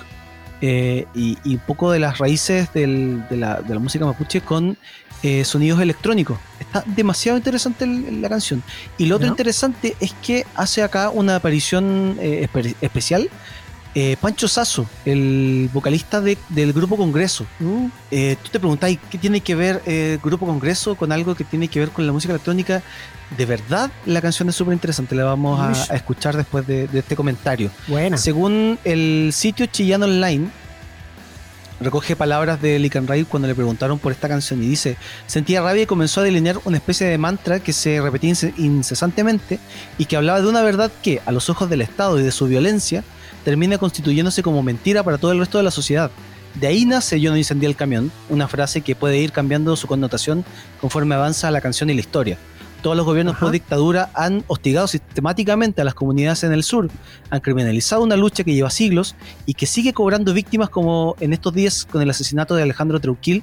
eh, 0.66 1.06
y, 1.14 1.36
y 1.44 1.54
un 1.58 1.60
poco 1.70 1.90
de 1.92 1.98
las 1.98 2.18
raíces 2.18 2.72
del- 2.72 3.22
de, 3.30 3.36
la, 3.36 3.60
de 3.60 3.72
la 3.74 3.80
música 3.80 4.04
mapuche 4.06 4.40
con 4.40 4.76
eh, 5.22 5.44
sonidos 5.44 5.80
electrónicos. 5.80 6.38
Está 6.60 6.82
demasiado 6.86 7.36
interesante 7.38 7.84
el- 7.84 8.20
la 8.22 8.28
canción. 8.28 8.62
Y 8.98 9.06
lo 9.06 9.16
otro 9.16 9.26
interesante 9.34 9.94
es 10.00 10.12
que 10.26 10.44
hace 10.54 10.82
acá 10.82 11.10
una 11.10 11.36
aparición 11.36 12.16
eh, 12.20 12.46
espe- 12.48 12.74
especial 12.80 13.28
eh, 13.94 14.16
Pancho 14.20 14.48
Sasso, 14.48 14.86
el 15.04 15.70
vocalista 15.72 16.20
de- 16.20 16.36
del 16.48 16.72
Grupo 16.72 16.96
Congreso. 16.96 17.46
Uh, 17.60 17.88
Eh, 18.10 18.36
tú 18.42 18.48
te 18.50 18.58
preguntas, 18.60 18.90
¿qué 19.10 19.18
tiene 19.18 19.40
que 19.40 19.54
ver 19.54 19.82
eh, 19.86 20.18
Grupo 20.22 20.46
Congreso 20.46 20.94
con 20.96 21.10
algo 21.12 21.34
que 21.34 21.44
tiene 21.44 21.68
que 21.68 21.80
ver 21.80 21.90
con 21.90 22.06
la 22.06 22.12
música 22.12 22.32
electrónica? 22.32 22.82
De 23.36 23.46
verdad, 23.46 23.90
la 24.06 24.20
canción 24.20 24.48
es 24.48 24.54
súper 24.54 24.74
interesante, 24.74 25.14
la 25.14 25.24
vamos 25.24 25.58
a, 25.58 25.92
a 25.92 25.96
escuchar 25.96 26.36
después 26.36 26.66
de, 26.66 26.86
de 26.88 26.98
este 27.00 27.16
comentario. 27.16 27.70
buena. 27.88 28.16
Según 28.16 28.78
el 28.84 29.30
sitio 29.32 29.66
Chillano 29.66 30.04
Online, 30.06 30.48
recoge 31.80 32.14
palabras 32.16 32.62
de 32.62 32.78
Lican 32.78 33.06
Ray 33.06 33.24
cuando 33.24 33.48
le 33.48 33.54
preguntaron 33.54 33.98
por 33.98 34.12
esta 34.12 34.28
canción 34.28 34.62
y 34.62 34.68
dice, 34.68 34.96
sentía 35.26 35.60
rabia 35.60 35.82
y 35.82 35.86
comenzó 35.86 36.20
a 36.20 36.24
delinear 36.24 36.60
una 36.64 36.76
especie 36.76 37.06
de 37.06 37.18
mantra 37.18 37.58
que 37.60 37.72
se 37.72 38.00
repetía 38.00 38.30
ince- 38.30 38.54
incesantemente 38.56 39.58
y 39.98 40.04
que 40.04 40.16
hablaba 40.16 40.40
de 40.40 40.46
una 40.48 40.62
verdad 40.62 40.90
que, 41.02 41.20
a 41.26 41.32
los 41.32 41.50
ojos 41.50 41.68
del 41.68 41.82
Estado 41.82 42.20
y 42.20 42.22
de 42.22 42.30
su 42.30 42.46
violencia, 42.46 43.02
termina 43.44 43.78
constituyéndose 43.78 44.42
como 44.42 44.62
mentira 44.62 45.02
para 45.02 45.18
todo 45.18 45.32
el 45.32 45.38
resto 45.38 45.58
de 45.58 45.64
la 45.64 45.70
sociedad. 45.70 46.10
De 46.54 46.66
ahí 46.68 46.84
nace 46.84 47.20
Yo 47.20 47.30
no 47.30 47.36
incendié 47.36 47.68
el 47.68 47.76
camión, 47.76 48.10
una 48.28 48.48
frase 48.48 48.80
que 48.80 48.94
puede 48.94 49.18
ir 49.18 49.32
cambiando 49.32 49.76
su 49.76 49.86
connotación 49.86 50.44
conforme 50.80 51.14
avanza 51.14 51.50
la 51.50 51.60
canción 51.60 51.90
y 51.90 51.94
la 51.94 52.00
historia. 52.00 52.38
Todos 52.80 52.96
los 52.96 53.06
gobiernos 53.06 53.34
Ajá. 53.34 53.46
por 53.46 53.52
dictadura 53.52 54.10
han 54.14 54.44
hostigado 54.46 54.86
sistemáticamente 54.86 55.80
a 55.80 55.84
las 55.84 55.94
comunidades 55.94 56.44
en 56.44 56.52
el 56.52 56.62
sur, 56.62 56.90
han 57.30 57.40
criminalizado 57.40 58.02
una 58.02 58.16
lucha 58.16 58.44
que 58.44 58.54
lleva 58.54 58.70
siglos 58.70 59.16
y 59.46 59.54
que 59.54 59.66
sigue 59.66 59.94
cobrando 59.94 60.34
víctimas 60.34 60.68
como 60.68 61.16
en 61.18 61.32
estos 61.32 61.54
días 61.54 61.86
con 61.90 62.02
el 62.02 62.10
asesinato 62.10 62.54
de 62.54 62.62
Alejandro 62.62 63.00
Treuquil 63.00 63.42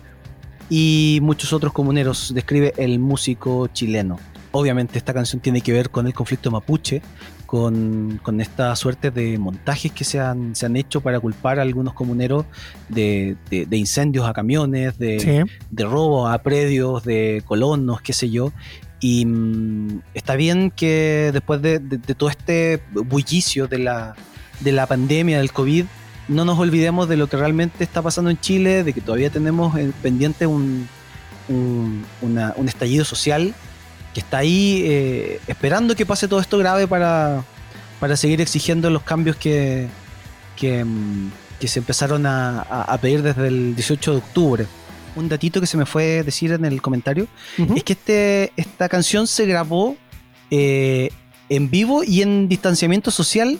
y 0.69 1.19
muchos 1.21 1.51
otros 1.53 1.73
comuneros, 1.73 2.33
describe 2.33 2.73
el 2.77 2.99
músico 2.99 3.67
chileno. 3.67 4.19
Obviamente 4.51 4.97
esta 4.97 5.13
canción 5.13 5.41
tiene 5.41 5.61
que 5.61 5.73
ver 5.73 5.89
con 5.89 6.07
el 6.07 6.13
conflicto 6.13 6.51
mapuche, 6.51 7.01
con, 7.51 8.17
con 8.23 8.39
esta 8.39 8.73
suerte 8.77 9.11
de 9.11 9.37
montajes 9.37 9.91
que 9.91 10.05
se 10.05 10.21
han, 10.21 10.55
se 10.55 10.65
han 10.65 10.77
hecho 10.77 11.01
para 11.01 11.19
culpar 11.19 11.59
a 11.59 11.63
algunos 11.63 11.93
comuneros 11.93 12.45
de, 12.87 13.35
de- 13.49 13.65
de 13.65 13.75
incendios 13.77 14.25
a 14.25 14.31
camiones, 14.31 14.97
de, 14.97 15.19
Sí. 15.19 15.53
de 15.69 15.83
robo 15.83 16.29
a 16.29 16.37
predios, 16.37 17.03
de 17.03 17.43
colonos, 17.45 17.99
qué 17.99 18.13
sé 18.13 18.29
yo. 18.29 18.53
Y 19.01 19.25
mm, 19.25 19.99
está 20.13 20.37
bien 20.37 20.71
que 20.73 21.31
después 21.33 21.61
de, 21.61 21.79
de- 21.79 22.15
todo 22.15 22.29
este 22.29 22.81
bullicio 22.93 23.67
de 23.67 23.79
la, 23.79 24.15
de 24.61 24.71
la 24.71 24.85
pandemia, 24.87 25.39
del 25.39 25.51
COVID, 25.51 25.83
no 26.29 26.45
nos 26.45 26.57
olvidemos 26.57 27.09
de 27.09 27.17
lo 27.17 27.27
que 27.27 27.35
realmente 27.35 27.83
está 27.83 28.01
pasando 28.01 28.29
en 28.29 28.39
Chile, 28.39 28.85
de 28.85 28.93
que 28.93 29.01
todavía 29.01 29.29
tenemos 29.29 29.77
eh, 29.77 29.91
pendiente 30.01 30.47
un, 30.47 30.87
un, 31.49 32.05
una- 32.21 32.53
un 32.55 32.69
estallido 32.69 33.03
social 33.03 33.53
que 34.13 34.19
está 34.19 34.39
ahí 34.39 34.83
eh, 34.85 35.39
esperando 35.47 35.95
que 35.95 36.05
pase 36.05 36.27
todo 36.27 36.39
esto 36.41 36.57
grave 36.57 36.87
para, 36.87 37.43
para 37.99 38.15
seguir 38.17 38.41
exigiendo 38.41 38.89
los 38.89 39.03
cambios 39.03 39.35
que, 39.37 39.87
que, 40.57 40.83
mm, 40.83 41.31
que 41.59 41.67
se 41.67 41.79
empezaron 41.79 42.25
a, 42.25 42.61
a- 42.61 42.97
pedir 42.97 43.21
desde 43.21 43.47
el 43.47 43.75
18 43.75 44.11
de 44.11 44.17
octubre. 44.17 44.65
Un 45.15 45.27
datito 45.29 45.59
que 45.61 45.67
se 45.67 45.77
me 45.77 45.85
fue 45.85 46.23
decir 46.23 46.51
en 46.53 46.63
el 46.65 46.81
comentario 46.81 47.27
es 47.75 47.83
que 47.83 47.93
este, 47.93 48.53
esta 48.55 48.87
canción 48.89 49.27
se 49.27 49.45
grabó 49.45 49.95
eh, 50.49 51.09
en 51.49 51.69
vivo 51.69 52.03
y 52.03 52.21
en 52.21 52.47
distanciamiento 52.47 53.11
social. 53.11 53.59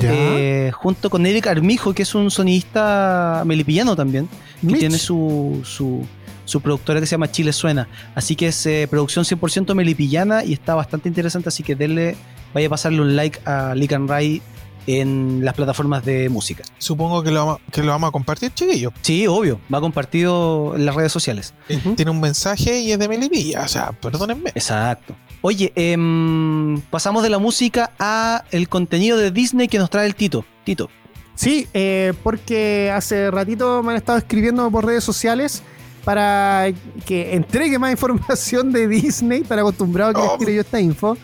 Eh, 0.00 0.70
junto 0.72 1.10
con 1.10 1.26
Eric 1.26 1.46
Armijo, 1.46 1.94
que 1.94 2.02
es 2.02 2.14
un 2.14 2.30
sonidista 2.30 3.42
melipillano 3.46 3.96
también, 3.96 4.28
que 4.60 4.66
Mitch. 4.66 4.78
tiene 4.78 4.98
su, 4.98 5.60
su, 5.64 6.06
su 6.44 6.60
productora 6.60 7.00
que 7.00 7.06
se 7.06 7.12
llama 7.12 7.30
Chile 7.30 7.52
Suena. 7.52 7.88
Así 8.14 8.36
que 8.36 8.48
es 8.48 8.66
eh, 8.66 8.86
producción 8.90 9.24
100% 9.24 9.74
melipillana 9.74 10.44
y 10.44 10.52
está 10.52 10.74
bastante 10.74 11.08
interesante, 11.08 11.48
así 11.48 11.62
que 11.62 11.74
denle, 11.74 12.16
vaya 12.54 12.66
a 12.66 12.70
pasarle 12.70 13.00
un 13.00 13.16
like 13.16 13.40
a 13.44 13.74
Lick 13.74 13.92
and 13.92 14.08
Ray 14.08 14.42
en 14.86 15.44
las 15.44 15.54
plataformas 15.54 16.04
de 16.04 16.28
música. 16.28 16.62
Supongo 16.78 17.22
que 17.22 17.30
lo, 17.30 17.46
vamos, 17.46 17.60
que 17.70 17.82
lo 17.82 17.88
vamos 17.92 18.08
a 18.08 18.12
compartir, 18.12 18.52
chiquillos. 18.52 18.92
Sí, 19.02 19.26
obvio, 19.26 19.60
va 19.72 19.80
compartido 19.80 20.74
en 20.76 20.86
las 20.86 20.94
redes 20.94 21.12
sociales. 21.12 21.54
Eh. 21.68 21.80
Tiene 21.96 22.10
un 22.10 22.20
mensaje 22.20 22.80
y 22.80 22.92
es 22.92 22.98
de 22.98 23.08
Melipilla. 23.08 23.62
O 23.62 23.68
sea, 23.68 23.92
perdónenme. 23.92 24.50
Exacto. 24.54 25.14
Oye, 25.40 25.72
em, 25.74 26.80
pasamos 26.82 27.22
de 27.22 27.30
la 27.30 27.38
música 27.38 27.92
a 27.98 28.44
el 28.50 28.68
contenido 28.68 29.16
de 29.16 29.30
Disney 29.30 29.68
que 29.68 29.78
nos 29.78 29.90
trae 29.90 30.06
el 30.06 30.14
Tito. 30.14 30.44
Tito. 30.64 30.88
Sí, 31.34 31.66
eh, 31.74 32.12
porque 32.22 32.92
hace 32.94 33.30
ratito 33.30 33.82
me 33.82 33.92
han 33.92 33.96
estado 33.96 34.18
escribiendo 34.18 34.70
por 34.70 34.84
redes 34.84 35.02
sociales 35.02 35.62
para 36.04 36.66
que 37.06 37.34
entregue 37.34 37.78
más 37.78 37.92
información 37.92 38.72
de 38.72 38.88
Disney, 38.88 39.42
para 39.44 39.62
acostumbrado 39.62 40.10
a 40.10 40.14
que 40.14 40.20
les 40.20 40.30
Oh. 40.30 40.38
tire 40.38 40.54
yo 40.54 40.60
esta 40.62 40.80
info. 40.80 41.16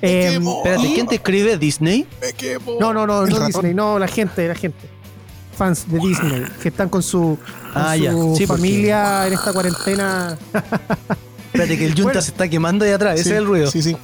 Eh. 0.00 0.38
Espérate, 0.40 0.94
¿quién 0.94 1.06
te 1.06 1.16
escribe 1.16 1.56
Disney? 1.58 2.06
Me 2.20 2.32
quemo. 2.32 2.76
No, 2.80 2.92
no, 2.94 3.06
no, 3.06 3.26
no 3.26 3.26
ratón. 3.26 3.46
Disney, 3.46 3.74
no, 3.74 3.98
la 3.98 4.06
gente, 4.08 4.46
la 4.48 4.54
gente. 4.54 4.88
Fans 5.56 5.90
de 5.90 5.98
Disney, 5.98 6.44
que 6.62 6.68
están 6.68 6.88
con 6.88 7.02
su, 7.02 7.36
con 7.74 7.82
Ah, 7.82 7.94
ya. 7.96 8.12
su 8.12 8.34
Sí, 8.36 8.46
porque- 8.46 8.62
familia 8.62 9.26
en 9.26 9.32
esta 9.34 9.52
cuarentena. 9.52 10.38
Espérate 11.46 11.76
que 11.76 11.84
el 11.84 11.90
Junta 11.92 12.02
Bueno. 12.04 12.22
se 12.22 12.30
está 12.30 12.48
quemando 12.48 12.84
ahí 12.84 12.92
atrás, 12.92 13.20
ese 13.20 13.30
es 13.30 13.36
el 13.36 13.44
ruido. 13.46 13.70
Sí, 13.70 13.82
sí. 13.82 13.96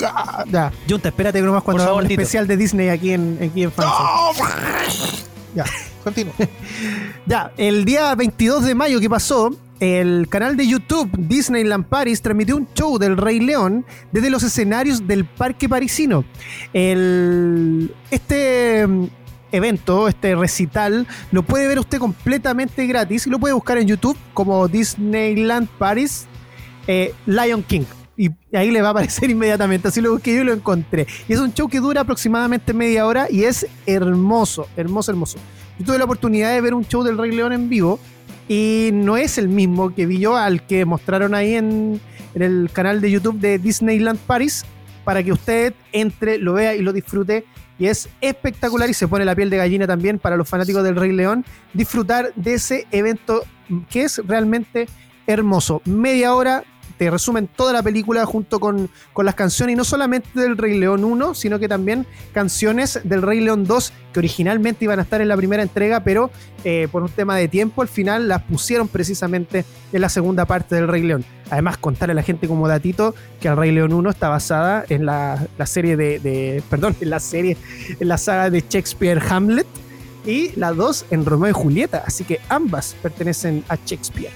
Ya, 0.00 0.72
Junta, 0.88 1.08
espérate 1.08 1.40
nomás 1.42 1.62
cuando 1.62 1.82
hagamos 1.82 2.04
un 2.04 2.10
especial 2.10 2.46
de 2.46 2.56
Disney 2.56 2.88
aquí 2.90 3.12
en, 3.12 3.38
aquí 3.42 3.64
en 3.64 3.72
Fans. 3.72 3.90
Ya. 5.54 5.64
Continúa. 6.06 6.34
Ya, 7.26 7.50
el 7.56 7.84
día 7.84 8.14
22 8.14 8.64
de 8.64 8.76
mayo 8.76 9.00
que 9.00 9.10
pasó, 9.10 9.50
el 9.80 10.28
canal 10.28 10.56
de 10.56 10.68
YouTube 10.68 11.10
Disneyland 11.18 11.84
Paris 11.86 12.22
transmitió 12.22 12.56
un 12.56 12.68
show 12.72 12.96
del 12.98 13.16
Rey 13.16 13.40
León 13.40 13.84
desde 14.12 14.30
los 14.30 14.44
escenarios 14.44 15.08
del 15.08 15.24
parque 15.24 15.68
parisino. 15.68 16.24
El, 16.72 17.92
este 18.12 18.86
mm, 18.86 19.06
evento, 19.50 20.06
este 20.06 20.36
recital, 20.36 21.08
lo 21.32 21.42
puede 21.42 21.66
ver 21.66 21.80
usted 21.80 21.98
completamente 21.98 22.86
gratis 22.86 23.26
y 23.26 23.30
lo 23.30 23.40
puede 23.40 23.54
buscar 23.54 23.78
en 23.78 23.88
YouTube 23.88 24.16
como 24.32 24.68
Disneyland 24.68 25.68
Paris 25.70 26.26
eh, 26.86 27.12
Lion 27.26 27.64
King. 27.64 27.86
Y 28.16 28.30
ahí 28.54 28.70
le 28.70 28.80
va 28.80 28.88
a 28.88 28.90
aparecer 28.92 29.28
inmediatamente. 29.30 29.88
Así 29.88 30.00
lo 30.00 30.12
busqué 30.12 30.36
yo 30.36 30.42
y 30.42 30.44
lo 30.44 30.52
encontré. 30.52 31.08
Y 31.26 31.32
es 31.32 31.40
un 31.40 31.52
show 31.52 31.68
que 31.68 31.80
dura 31.80 32.02
aproximadamente 32.02 32.72
media 32.72 33.04
hora 33.04 33.26
y 33.28 33.42
es 33.42 33.66
hermoso, 33.84 34.68
hermoso, 34.76 35.10
hermoso. 35.10 35.38
Yo 35.78 35.86
tuve 35.86 35.98
la 35.98 36.04
oportunidad 36.04 36.52
de 36.52 36.60
ver 36.60 36.74
un 36.74 36.86
show 36.86 37.02
del 37.02 37.18
Rey 37.18 37.32
León 37.32 37.52
en 37.52 37.68
vivo 37.68 37.98
y 38.48 38.90
no 38.92 39.16
es 39.16 39.38
el 39.38 39.48
mismo 39.48 39.94
que 39.94 40.06
vi 40.06 40.18
yo 40.18 40.36
al 40.36 40.62
que 40.66 40.84
mostraron 40.84 41.34
ahí 41.34 41.54
en, 41.54 42.00
en 42.34 42.42
el 42.42 42.70
canal 42.72 43.00
de 43.00 43.10
YouTube 43.10 43.38
de 43.38 43.58
Disneyland 43.58 44.18
Paris 44.20 44.64
para 45.04 45.22
que 45.22 45.32
usted 45.32 45.72
entre, 45.92 46.38
lo 46.38 46.54
vea 46.54 46.74
y 46.74 46.82
lo 46.82 46.92
disfrute. 46.92 47.44
Y 47.78 47.86
es 47.86 48.08
espectacular 48.20 48.90
y 48.90 48.94
se 48.94 49.06
pone 49.06 49.24
la 49.24 49.34
piel 49.34 49.50
de 49.50 49.58
gallina 49.58 49.86
también 49.86 50.18
para 50.18 50.36
los 50.36 50.48
fanáticos 50.48 50.82
del 50.82 50.96
Rey 50.96 51.12
León 51.12 51.44
disfrutar 51.74 52.32
de 52.34 52.54
ese 52.54 52.86
evento 52.90 53.44
que 53.90 54.04
es 54.04 54.18
realmente 54.26 54.86
hermoso. 55.26 55.82
Media 55.84 56.34
hora, 56.34 56.64
te 56.98 57.10
resumen 57.10 57.46
toda 57.48 57.72
la 57.72 57.82
película 57.82 58.24
junto 58.26 58.58
con, 58.60 58.88
con 59.12 59.26
las 59.26 59.34
canciones, 59.34 59.74
y 59.74 59.76
no 59.76 59.84
solamente 59.84 60.28
del 60.40 60.56
Rey 60.56 60.78
León 60.78 61.04
1, 61.04 61.34
sino 61.34 61.58
que 61.58 61.68
también 61.68 62.06
canciones 62.32 63.00
del 63.04 63.22
Rey 63.22 63.40
León 63.40 63.64
2, 63.64 63.92
que 64.12 64.18
originalmente 64.20 64.84
iban 64.84 64.98
a 64.98 65.02
estar 65.02 65.20
en 65.20 65.28
la 65.28 65.36
primera 65.36 65.62
entrega, 65.62 66.00
pero 66.00 66.30
eh, 66.64 66.88
por 66.90 67.02
un 67.02 67.08
tema 67.10 67.36
de 67.36 67.48
tiempo, 67.48 67.82
al 67.82 67.88
final 67.88 68.28
las 68.28 68.42
pusieron 68.42 68.88
precisamente 68.88 69.64
en 69.92 70.00
la 70.00 70.08
segunda 70.08 70.44
parte 70.46 70.74
del 70.74 70.88
Rey 70.88 71.02
León. 71.02 71.24
Además, 71.50 71.78
contarle 71.78 72.12
a 72.12 72.14
la 72.16 72.22
gente 72.22 72.48
como 72.48 72.66
datito 72.66 73.14
que 73.40 73.48
el 73.48 73.56
Rey 73.56 73.70
León 73.70 73.92
1 73.92 74.10
está 74.10 74.28
basada 74.28 74.84
en 74.88 75.06
la, 75.06 75.46
la 75.58 75.66
serie 75.66 75.96
de, 75.96 76.18
de- 76.18 76.62
Perdón, 76.68 76.96
en 77.00 77.10
la 77.10 77.20
serie, 77.20 77.56
en 78.00 78.08
la 78.08 78.18
saga 78.18 78.50
de 78.50 78.64
Shakespeare 78.68 79.22
Hamlet. 79.30 79.66
Y 80.24 80.50
la 80.58 80.72
2 80.72 81.06
en 81.12 81.24
Romeo 81.24 81.50
y 81.50 81.52
Julieta. 81.52 82.02
Así 82.04 82.24
que 82.24 82.40
ambas 82.48 82.96
pertenecen 83.00 83.62
a 83.68 83.76
Shakespeare. 83.86 84.32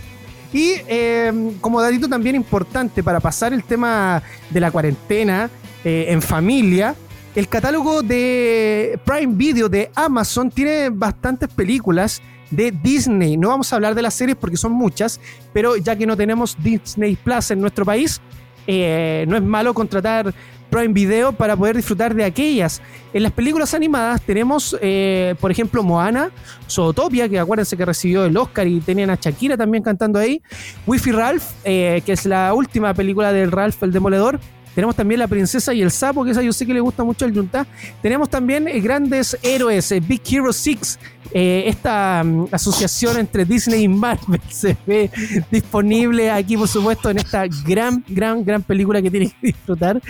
Y 0.52 0.74
eh, 0.88 1.52
como 1.60 1.80
datito 1.80 2.08
también 2.08 2.34
importante 2.34 3.02
para 3.02 3.20
pasar 3.20 3.52
el 3.52 3.62
tema 3.62 4.22
de 4.50 4.60
la 4.60 4.70
cuarentena 4.70 5.48
eh, 5.84 6.06
en 6.08 6.20
familia, 6.20 6.94
el 7.34 7.48
catálogo 7.48 8.02
de 8.02 8.98
Prime 9.04 9.34
Video 9.36 9.68
de 9.68 9.90
Amazon 9.94 10.50
tiene 10.50 10.88
bastantes 10.90 11.48
películas 11.48 12.20
de 12.50 12.72
Disney. 12.72 13.36
No 13.36 13.48
vamos 13.48 13.72
a 13.72 13.76
hablar 13.76 13.94
de 13.94 14.02
las 14.02 14.14
series 14.14 14.36
porque 14.36 14.56
son 14.56 14.72
muchas, 14.72 15.20
pero 15.52 15.76
ya 15.76 15.94
que 15.94 16.06
no 16.06 16.16
tenemos 16.16 16.56
Disney 16.60 17.16
Plus 17.16 17.52
en 17.52 17.60
nuestro 17.60 17.84
país, 17.84 18.20
eh, 18.66 19.24
no 19.28 19.36
es 19.36 19.42
malo 19.42 19.72
contratar 19.72 20.34
Prime 20.70 20.94
Video 20.94 21.32
para 21.32 21.56
poder 21.56 21.76
disfrutar 21.76 22.14
de 22.14 22.24
aquellas. 22.24 22.80
En 23.12 23.22
las 23.22 23.32
películas 23.32 23.74
animadas 23.74 24.22
tenemos, 24.22 24.76
eh, 24.80 25.34
por 25.40 25.50
ejemplo, 25.50 25.82
Moana, 25.82 26.30
Zootopia, 26.68 27.28
que 27.28 27.38
acuérdense 27.38 27.76
que 27.76 27.84
recibió 27.84 28.24
el 28.24 28.36
Oscar 28.36 28.66
y 28.66 28.80
tenían 28.80 29.10
a 29.10 29.16
Shakira 29.16 29.56
también 29.56 29.82
cantando 29.82 30.18
ahí. 30.18 30.40
Wi-Fi 30.86 31.12
Ralph, 31.12 31.44
eh, 31.64 32.02
que 32.06 32.12
es 32.12 32.24
la 32.24 32.54
última 32.54 32.94
película 32.94 33.32
del 33.32 33.50
Ralph 33.50 33.82
el 33.82 33.92
Demoledor. 33.92 34.40
Tenemos 34.74 34.94
también 34.94 35.18
La 35.18 35.28
Princesa 35.28 35.74
y 35.74 35.82
el 35.82 35.90
Sapo, 35.90 36.24
que 36.24 36.30
esa 36.30 36.42
yo 36.42 36.52
sé 36.52 36.66
que 36.66 36.74
le 36.74 36.80
gusta 36.80 37.02
mucho 37.04 37.24
al 37.24 37.34
Junta. 37.34 37.66
Tenemos 38.02 38.28
también 38.28 38.68
eh, 38.68 38.80
grandes 38.80 39.36
héroes, 39.42 39.90
eh, 39.92 40.00
Big 40.00 40.22
Hero 40.30 40.52
6, 40.52 40.98
eh, 41.32 41.64
esta 41.66 42.22
mm, 42.24 42.48
asociación 42.52 43.18
entre 43.18 43.44
Disney 43.44 43.84
y 43.84 43.88
Marvel 43.88 44.40
se 44.48 44.76
ve 44.86 45.10
disponible 45.50 46.30
aquí, 46.30 46.56
por 46.56 46.68
supuesto, 46.68 47.10
en 47.10 47.18
esta 47.18 47.46
gran, 47.66 48.04
gran, 48.08 48.44
gran 48.44 48.62
película 48.62 49.02
que 49.02 49.10
tienen 49.10 49.30
que 49.30 49.48
disfrutar. 49.48 50.00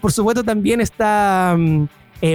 Por 0.00 0.12
supuesto, 0.12 0.44
también 0.44 0.80
está 0.80 1.56
mm, 1.58 1.84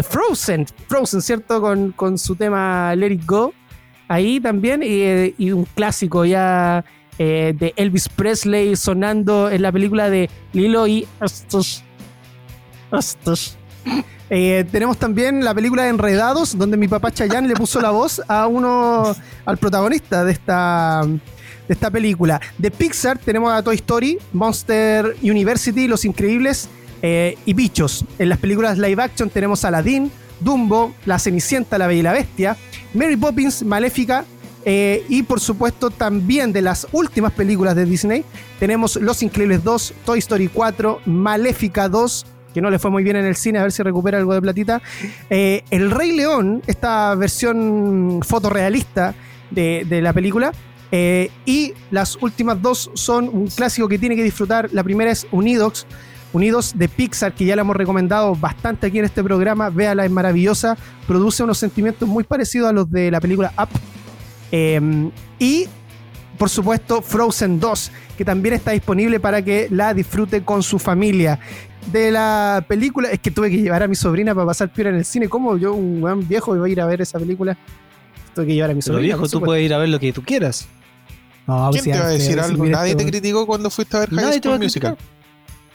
Frozen, 0.03 0.65
Frozen, 0.87 1.21
¿cierto? 1.21 1.61
Con, 1.61 1.91
con 1.91 2.17
su 2.17 2.35
tema 2.35 2.95
Let 2.95 3.13
It 3.13 3.25
Go. 3.25 3.53
Ahí 4.07 4.39
también, 4.39 4.83
y 4.83 5.51
un 5.51 5.65
clásico 5.65 6.25
ya 6.25 6.85
eh, 7.17 7.53
de 7.57 7.73
Elvis 7.75 8.09
Presley 8.09 8.75
sonando 8.75 9.49
en 9.49 9.61
la 9.61 9.71
película 9.71 10.09
de 10.09 10.29
Lilo 10.53 10.87
y. 10.87 11.07
Stitch. 11.25 11.83
Eh, 14.29 14.65
tenemos 14.71 14.97
también 14.97 15.43
la 15.43 15.53
película 15.53 15.83
de 15.83 15.89
Enredados, 15.89 16.57
donde 16.57 16.77
mi 16.77 16.87
papá 16.87 17.11
Chayanne 17.11 17.47
le 17.47 17.53
puso 17.53 17.79
la 17.79 17.91
voz 17.91 18.21
a 18.27 18.47
uno, 18.47 19.15
al 19.45 19.57
protagonista 19.57 20.23
de 20.23 20.31
esta, 20.31 21.03
de 21.05 21.73
esta 21.73 21.91
película. 21.91 22.41
De 22.57 22.71
Pixar 22.71 23.19
tenemos 23.19 23.53
a 23.53 23.61
Toy 23.61 23.75
Story, 23.75 24.17
Monster 24.33 25.15
University, 25.21 25.87
Los 25.87 26.05
Increíbles 26.05 26.69
eh, 27.01 27.37
y 27.45 27.53
Bichos. 27.53 28.03
En 28.17 28.29
las 28.29 28.39
películas 28.39 28.77
live 28.79 29.01
action 29.01 29.29
tenemos 29.29 29.63
Aladdin, 29.63 30.11
Dumbo, 30.39 30.95
La 31.05 31.19
Cenicienta, 31.19 31.77
La 31.77 31.87
Bella 31.87 31.99
y 31.99 32.03
la 32.03 32.13
Bestia, 32.13 32.57
Mary 32.93 33.15
Poppins, 33.15 33.63
Maléfica. 33.63 34.25
Eh, 34.65 35.05
y 35.09 35.23
por 35.23 35.39
supuesto 35.39 35.91
también 35.91 36.51
de 36.51 36.61
las 36.61 36.87
últimas 36.91 37.31
películas 37.31 37.75
de 37.75 37.85
Disney 37.85 38.25
tenemos 38.59 38.95
Los 38.95 39.21
Increíbles 39.21 39.63
2, 39.63 39.93
Toy 40.05 40.19
Story 40.19 40.47
4, 40.47 41.01
Maléfica 41.05 41.87
2, 41.87 42.25
que 42.53 42.61
no 42.61 42.69
le 42.69 42.79
fue 42.79 42.89
muy 42.89 43.03
bien 43.03 43.15
en 43.17 43.25
el 43.25 43.35
cine, 43.35 43.59
a 43.59 43.63
ver 43.63 43.71
si 43.71 43.83
recupera 43.83 44.17
algo 44.17 44.33
de 44.33 44.41
platita. 44.41 44.81
Eh, 45.29 45.63
el 45.69 45.91
Rey 45.91 46.13
León, 46.13 46.61
esta 46.67 47.13
versión 47.15 48.21
fotorrealista 48.25 49.13
de, 49.51 49.85
de 49.87 50.01
la 50.01 50.13
película. 50.13 50.51
eh, 50.91 51.29
y 51.45 51.73
las 51.91 52.15
últimas 52.21 52.61
dos 52.61 52.89
son 52.93 53.27
un 53.27 53.47
clásico 53.47 53.87
que 53.87 53.99
tiene 53.99 54.15
que 54.15 54.23
disfrutar. 54.23 54.69
La 54.71 54.83
primera 54.83 55.11
es 55.11 55.27
Unidos, 55.31 55.85
Unidos 56.31 56.73
de 56.75 56.87
Pixar, 56.87 57.33
que 57.33 57.45
ya 57.45 57.55
la 57.55 57.63
hemos 57.63 57.75
recomendado 57.75 58.35
bastante 58.35 58.87
aquí 58.87 58.99
en 58.99 59.05
este 59.05 59.23
programa. 59.23 59.69
Véala, 59.69 60.05
es 60.05 60.11
maravillosa. 60.11 60.77
Produce 61.07 61.43
unos 61.43 61.57
sentimientos 61.57 62.07
muy 62.07 62.23
parecidos 62.23 62.69
a 62.69 62.73
los 62.73 62.89
de 62.89 63.11
la 63.11 63.19
película 63.19 63.51
Up. 63.57 63.69
Eh, 64.51 65.09
y 65.39 65.67
por 66.37 66.49
supuesto, 66.49 67.01
Frozen 67.01 67.59
2, 67.59 67.91
que 68.17 68.25
también 68.25 68.55
está 68.55 68.71
disponible 68.71 69.19
para 69.19 69.41
que 69.41 69.67
la 69.71 69.93
disfrute 69.93 70.43
con 70.43 70.63
su 70.63 70.79
familia. 70.79 71.39
De 71.91 72.11
la 72.11 72.65
película, 72.67 73.09
es 73.11 73.19
que 73.19 73.31
tuve 73.31 73.49
que 73.51 73.57
llevar 73.57 73.83
a 73.83 73.87
mi 73.87 73.95
sobrina 73.95 74.33
para 74.35 74.47
pasar 74.47 74.71
piola 74.73 74.89
en 74.89 74.95
el 74.97 75.05
cine. 75.05 75.29
¿Cómo 75.29 75.55
yo, 75.57 75.73
un 75.73 76.01
buen 76.01 76.27
viejo, 76.27 76.55
iba 76.55 76.65
a 76.65 76.69
ir 76.69 76.81
a 76.81 76.85
ver 76.87 76.99
esa 77.01 77.19
película? 77.19 77.57
Tuve 78.33 78.47
que 78.47 78.53
llevar 78.55 78.71
a 78.71 78.73
mi 78.73 78.79
Pero 78.81 78.93
sobrina. 78.95 79.01
viejo, 79.03 79.19
por 79.19 79.27
tú 79.27 79.31
supuesto. 79.33 79.45
puedes 79.51 79.65
ir 79.65 79.73
a 79.73 79.77
ver 79.77 79.89
lo 79.89 79.99
que 79.99 80.11
tú 80.11 80.23
quieras. 80.23 80.67
No, 81.47 81.69
¿Quién 81.71 81.83
si 81.83 81.91
te 81.91 81.99
va 81.99 82.05
a 82.05 82.09
decir 82.09 82.39
algo? 82.39 82.65
Nadie 82.65 82.91
esto- 82.91 83.03
te 83.05 83.09
criticó 83.11 83.45
cuando 83.45 83.69
fuiste 83.69 83.95
a 83.95 83.99
ver 84.01 84.09
High 84.09 84.39
School 84.41 84.59
Musical. 84.59 84.95
criticar. 84.95 84.97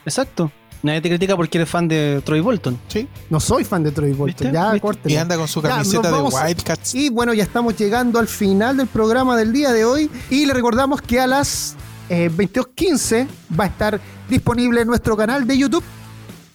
Exacto. 0.05 0.51
Nadie 0.83 1.01
te 1.01 1.09
critica 1.09 1.35
porque 1.35 1.57
eres 1.59 1.69
fan 1.69 1.87
de 1.87 2.21
Troy 2.25 2.39
Bolton. 2.39 2.77
Sí. 2.87 3.07
No 3.29 3.39
soy 3.39 3.63
fan 3.63 3.83
de 3.83 3.91
Troy 3.91 4.13
Bolton. 4.13 4.51
¿Viste? 4.51 4.51
Ya, 4.51 4.79
córtelo. 4.79 5.13
Y 5.13 5.17
anda 5.17 5.37
con 5.37 5.47
su 5.47 5.61
camiseta 5.61 6.11
de 6.11 6.21
Wildcats. 6.21 6.95
Y 6.95 7.09
bueno, 7.09 7.33
ya 7.33 7.43
estamos 7.43 7.75
llegando 7.77 8.17
al 8.19 8.27
final 8.27 8.77
del 8.77 8.87
programa 8.87 9.37
del 9.37 9.53
día 9.53 9.71
de 9.71 9.85
hoy. 9.85 10.09
Y 10.29 10.45
le 10.45 10.53
recordamos 10.53 11.01
que 11.01 11.19
a 11.19 11.27
las 11.27 11.75
eh, 12.09 12.29
22.15 12.35 13.27
va 13.59 13.65
a 13.65 13.67
estar 13.67 14.01
disponible 14.29 14.81
en 14.81 14.87
nuestro 14.87 15.15
canal 15.15 15.45
de 15.45 15.57
YouTube 15.57 15.83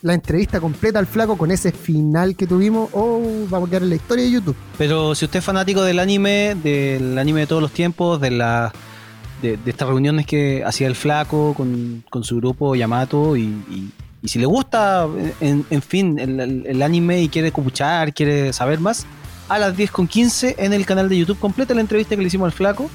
la 0.03 0.15
entrevista 0.15 0.61
completa 0.61 0.98
al 1.01 1.07
flaco 1.07 1.36
con 1.36 1.51
ese 1.51 1.73
final 1.73 2.36
que 2.36 2.47
tuvimos. 2.47 2.90
Oh, 2.93 3.20
vamos 3.48 3.66
a 3.66 3.70
quedar 3.70 3.82
en 3.82 3.89
la 3.90 3.97
historia 3.97 4.24
de 4.24 4.31
YouTube. 4.31 4.55
Pero 4.78 5.15
si 5.16 5.24
usted 5.24 5.39
es 5.40 5.44
fanático 5.44 5.82
del 5.82 5.98
anime, 5.98 6.55
del 6.62 7.19
anime 7.19 7.40
de 7.40 7.47
todos 7.48 7.61
los 7.62 7.73
tiempos, 7.73 8.20
de 8.20 8.31
la 8.31 8.73
de, 9.43 9.57
de 9.57 9.70
estas 9.70 9.89
reuniones 9.89 10.24
que 10.27 10.62
hacía 10.65 10.86
el 10.86 10.94
flaco 10.94 11.55
con, 11.55 12.05
con 12.09 12.23
su 12.23 12.36
grupo 12.36 12.74
Yamato 12.77 13.36
y, 13.36 13.43
y- 13.43 13.90
y 14.22 14.28
si 14.28 14.38
le 14.38 14.47
gusta, 14.47 15.06
en, 15.40 15.64
en 15.70 15.82
fin, 15.82 16.18
el, 16.18 16.82
anime 16.82 17.22
y 17.22 17.28
quiere 17.28 17.48
escuchar, 17.48 18.12
quiere 18.12 18.52
saber 18.52 18.80
más, 18.80 19.06
a 19.48 19.59
las 19.59 19.76
10 19.76 19.90
con 19.90 20.09
15 20.09 20.56
en 20.59 20.72
el 20.72 20.84
canal 20.86 21.09
de 21.09 21.18
YouTube 21.18 21.38
completa 21.38 21.72
la 21.74 21.80
entrevista 21.80 22.16
que 22.16 22.22
le 22.22 22.26
hicimos 22.28 22.47
al 22.47 22.52
flaco 22.52 22.90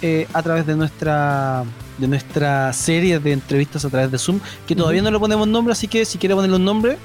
eh, 0.00 0.26
a 0.32 0.42
través 0.42 0.66
de 0.66 0.74
nuestra 0.74 1.64
de 1.98 2.08
nuestra 2.08 2.72
serie 2.72 3.20
de 3.20 3.32
entrevistas 3.32 3.84
a 3.84 3.90
través 3.90 4.10
de 4.10 4.18
Zoom, 4.18 4.40
que 4.66 4.74
todavía 4.74 5.02
no 5.02 5.10
le 5.10 5.18
ponemos 5.20 5.46
nombre, 5.46 5.72
así 5.72 5.86
que 5.86 6.04
si 6.04 6.18
quiere 6.18 6.34
ponerle 6.34 6.56
un 6.56 6.64
nombre, 6.64 6.96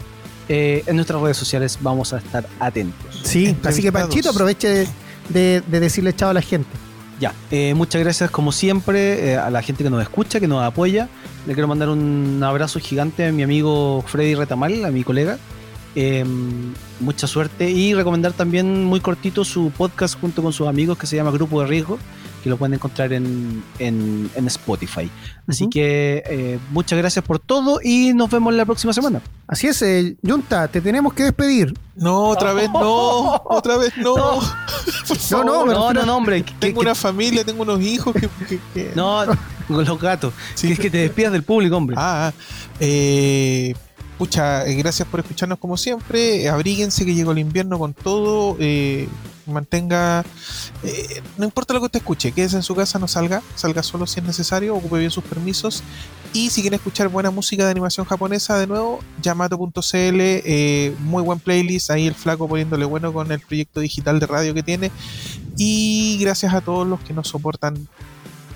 eh, 0.50 0.82
en 0.88 0.96
nuestras 0.96 1.22
redes 1.22 1.38
sociales 1.38 1.78
vamos 1.82 2.14
a 2.14 2.18
estar 2.18 2.48
atentos. 2.60 3.22
Sí, 3.24 3.56
así 3.64 3.82
que. 3.84 3.92
Panchito 3.92 4.30
aproveche 4.32 4.68
de, 4.70 4.88
de- 5.30 5.62
de 5.68 5.80
decirle 5.80 6.16
chao 6.16 6.30
a 6.30 6.34
la 6.34 6.42
gente. 6.42 6.70
Ya, 7.20 7.34
eh, 7.50 7.74
muchas 7.74 8.02
gracias 8.02 8.30
como 8.30 8.52
siempre 8.52 9.32
eh, 9.32 9.38
a 9.38 9.50
la 9.50 9.64
gente 9.64 9.84
que 9.84 9.90
nos 9.90 10.02
escucha, 10.02 10.40
que 10.40 10.48
nos 10.48 10.64
apoya. 10.64 11.10
Le 11.48 11.54
quiero 11.54 11.68
mandar 11.68 11.90
un 11.90 12.42
abrazo 12.44 12.80
gigante 12.80 13.26
a 13.26 13.32
mi 13.32 13.42
amigo 13.42 14.04
Freddy 14.06 14.36
Retamal, 14.36 14.86
a 14.86 14.92
mi 14.92 15.04
colega. 15.04 15.40
Eh, 15.96 16.24
mucha 17.00 17.26
suerte 17.26 17.72
y 17.72 17.96
recomendar 17.96 18.34
también 18.34 18.84
muy 18.86 19.00
cortito 19.00 19.44
su 19.44 19.72
podcast 19.76 20.20
junto 20.20 20.44
con 20.44 20.54
sus 20.54 20.68
amigos 20.68 20.96
que 20.98 21.08
se 21.08 21.16
llama 21.16 21.32
Grupo 21.32 21.60
de 21.62 21.68
Riesgo, 21.68 21.98
que 22.48 22.52
lo 22.52 22.58
pueden 22.58 22.76
encontrar 22.76 23.12
en, 23.14 23.64
en- 23.78 24.30
en 24.34 24.48
Spotify. 24.48 25.12
Así 25.48 25.70
que 25.70 26.24
eh, 26.26 26.60
muchas 26.72 26.98
gracias 26.98 27.24
por 27.26 27.40
todo 27.40 27.80
y 27.84 28.14
nos 28.14 28.30
vemos 28.30 28.54
la 28.54 28.66
próxima 28.66 28.94
semana. 28.94 29.22
Así 29.48 29.68
es, 29.68 29.82
eh, 29.82 30.16
Junta, 30.26 30.68
te 30.70 30.80
tenemos 30.82 31.14
que 31.14 31.24
despedir. 31.24 31.74
No, 31.96 32.24
otra 32.30 32.54
vez 32.54 32.70
no. 32.72 33.36
Otra 33.46 33.78
vez 33.78 33.92
no. 33.98 34.16
No, 34.16 34.42
no, 35.44 35.66
favor. 35.66 36.06
No, 36.06 36.16
hombre. 36.18 36.44
que- 36.44 36.54
Tengo 36.60 36.80
que- 36.82 36.86
una 36.88 36.96
familia, 36.96 37.44
tengo 37.44 37.64
unos 37.64 37.82
hijos 37.82 38.14
que. 38.14 38.30
que- 38.48 38.60
que- 38.74 38.92
No, 38.96 39.24
con 39.68 39.84
los 39.86 40.00
gatos. 40.00 40.34
Sí. 40.56 40.68
Que 40.68 40.74
es 40.74 40.80
que 40.80 40.90
te 40.90 40.98
despidas 41.00 41.32
del 41.34 41.44
público, 41.44 41.76
hombre. 41.76 41.96
Ah, 42.00 42.32
ah. 42.32 42.34
eh, 42.80 43.76
pucha, 44.18 44.66
eh, 44.66 44.76
gracias 44.76 45.08
por 45.08 45.20
escucharnos 45.20 45.60
como 45.60 45.78
siempre. 45.78 46.44
Eh, 46.44 46.50
Abríguense 46.50 47.06
que 47.06 47.14
llegó 47.14 47.32
el 47.32 47.40
invierno 47.40 47.78
con 47.80 47.94
todo. 47.94 48.58
eh, 48.60 49.08
mantenga. 49.46 50.26
no 51.38 51.46
importa 51.46 51.74
lo 51.74 51.80
que 51.80 51.86
usted 51.86 52.00
escuche, 52.00 52.34
quédese 52.34 52.58
en 52.58 52.64
su 52.64 52.76
casa, 52.76 53.00
no 53.00 53.08
salga. 53.08 53.42
Salga 53.56 53.82
solo 53.82 54.06
si 54.06 54.20
es 54.20 54.26
necesario, 54.26 54.76
ocupe 54.76 55.00
bien 55.00 55.12
sus 55.12 55.24
permisos. 55.24 55.84
Y 56.34 56.50
si 56.50 56.62
quiere 56.62 56.76
escuchar 56.76 57.08
buena 57.08 57.32
música 57.32 57.64
de 57.64 57.72
animación 57.72 58.06
japonesa, 58.06 58.58
de 58.60 58.68
nuevo, 58.68 59.00
yamato.cl. 59.22 60.22
muy 61.00 61.24
buen 61.24 61.40
playlist. 61.40 61.92
Ahí 61.92 62.08
el 62.08 62.16
flaco 62.16 62.50
poniéndole 62.50 62.84
bueno 62.84 63.14
con 63.14 63.32
el 63.32 63.40
proyecto 63.40 63.80
digital 63.80 64.20
de 64.20 64.28
radio 64.28 64.54
que 64.54 64.64
tiene. 64.64 64.92
Y 65.56 66.18
gracias 66.20 66.54
a 66.54 66.60
todos 66.60 66.86
los 66.86 67.00
que 67.00 67.14
nos 67.14 67.30
soportan. 67.30 67.88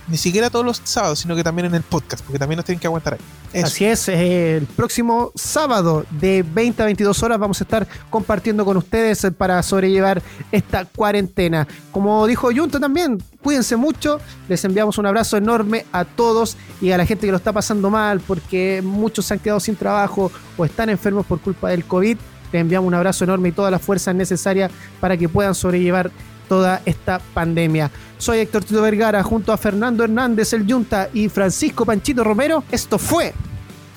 Ni 0.07 0.17
siquiera 0.17 0.49
todos 0.49 0.65
los 0.65 0.81
sábados, 0.83 1.19
sino 1.19 1.35
que 1.35 1.43
también 1.43 1.67
en 1.67 1.75
el 1.75 1.83
podcast, 1.83 2.23
porque 2.23 2.39
también 2.39 2.57
nos 2.57 2.65
tienen 2.65 2.79
que 2.79 2.87
aguantar 2.87 3.13
ahí. 3.13 3.61
Así 3.61 3.85
es, 3.85 4.07
eh, 4.07 4.57
el 4.57 4.65
próximo 4.65 5.31
sábado 5.35 6.05
de 6.09 6.43
20 6.43 6.81
a 6.81 6.85
22 6.85 7.21
horas 7.23 7.37
vamos 7.37 7.59
a 7.59 7.65
estar 7.65 7.87
compartiendo 8.09 8.63
con 8.63 8.77
ustedes 8.77 9.23
eh, 9.25 9.31
para 9.31 9.61
sobrellevar 9.61 10.21
esta 10.51 10.85
cuarentena. 10.85 11.67
Como 11.91 12.25
dijo 12.27 12.49
Junta 12.55 12.79
también, 12.79 13.21
cuídense 13.43 13.75
mucho, 13.75 14.19
les 14.47 14.63
enviamos 14.63 14.97
un 14.97 15.05
abrazo 15.05 15.37
enorme 15.37 15.85
a 15.91 16.05
todos 16.05 16.55
y 16.81 16.91
a 16.91 16.97
la 16.97 17.05
gente 17.05 17.27
que 17.27 17.31
lo 17.31 17.37
está 17.37 17.51
pasando 17.51 17.89
mal 17.89 18.21
porque 18.21 18.81
muchos 18.83 19.25
se 19.25 19.33
han 19.33 19.39
quedado 19.39 19.59
sin 19.59 19.75
trabajo 19.75 20.31
o 20.57 20.65
están 20.65 20.89
enfermos 20.89 21.25
por 21.25 21.41
culpa 21.41 21.69
del 21.69 21.83
COVID. 21.85 22.17
Les 22.51 22.61
enviamos 22.61 22.87
un 22.87 22.93
abrazo 22.93 23.23
enorme 23.23 23.49
y 23.49 23.51
todas 23.51 23.71
las 23.71 23.81
fuerzas 23.81 24.15
necesarias 24.15 24.71
para 24.99 25.17
que 25.17 25.29
puedan 25.29 25.55
sobrellevar 25.55 26.11
toda 26.51 26.81
esta 26.85 27.19
pandemia. 27.33 27.89
Soy 28.17 28.39
Héctor 28.39 28.65
Tito 28.65 28.81
Vergara 28.81 29.23
junto 29.23 29.53
a 29.53 29.57
Fernando 29.57 30.03
Hernández, 30.03 30.51
el 30.51 30.67
Yunta 30.67 31.07
y 31.13 31.29
Francisco 31.29 31.85
Panchito 31.85 32.25
Romero. 32.25 32.65
Esto 32.69 32.97
fue 32.97 33.33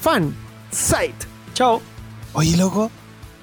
Fan 0.01 0.33
Site. 0.71 1.27
Chao. 1.53 1.83
Oye, 2.33 2.57
loco, 2.57 2.93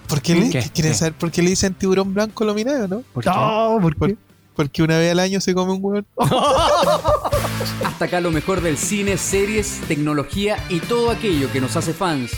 ¿por 0.07 0.21
qué 0.21 0.35
le, 0.35 0.49
¿Qué? 0.49 0.61
¿quieren 0.73 0.93
¿Qué? 0.93 0.97
saber 0.97 1.13
por 1.15 1.29
qué 1.29 1.41
le 1.41 1.49
dicen 1.49 1.73
tiburón 1.73 2.13
blanco 2.13 2.45
lo 2.45 2.53
o 2.53 2.87
no? 2.87 3.03
¿Por 3.13 3.21
qué? 3.25 3.29
No, 3.29 3.79
¿por 3.81 3.97
qué? 3.97 4.15
Porque 4.55 4.81
una 4.81 4.97
vez 4.97 5.11
al 5.11 5.19
año 5.19 5.41
se 5.41 5.53
come 5.53 5.73
un 5.73 5.79
hueón. 5.81 6.05
Hasta 7.83 8.05
acá 8.05 8.21
lo 8.21 8.31
mejor 8.31 8.61
del 8.61 8.77
cine, 8.77 9.17
series, 9.17 9.81
tecnología 9.89 10.55
y 10.69 10.79
todo 10.79 11.11
aquello 11.11 11.51
que 11.51 11.59
nos 11.59 11.75
hace 11.75 11.91
fans. 11.91 12.31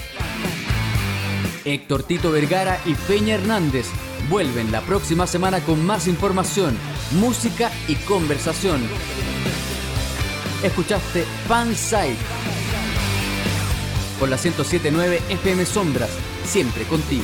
Héctor 1.66 2.02
Tito 2.02 2.32
Vergara 2.32 2.80
y 2.88 2.96
Peña 2.96 3.36
Hernández 3.36 3.86
vuelven 4.30 4.72
la 4.72 4.82
próxima 4.82 5.28
semana 5.28 5.60
con 5.62 5.86
más 5.86 6.08
información, 6.08 6.78
música 7.12 7.72
y 7.88 7.96
conversación. 7.96 8.82
Escuchaste 10.64 11.26
Fanside 11.48 12.16
por 14.20 14.30
la 14.30 14.38
1079 14.38 15.22
FM 15.30 15.66
Sombras, 15.66 16.12
siempre 16.46 16.86
contigo. 16.86 17.24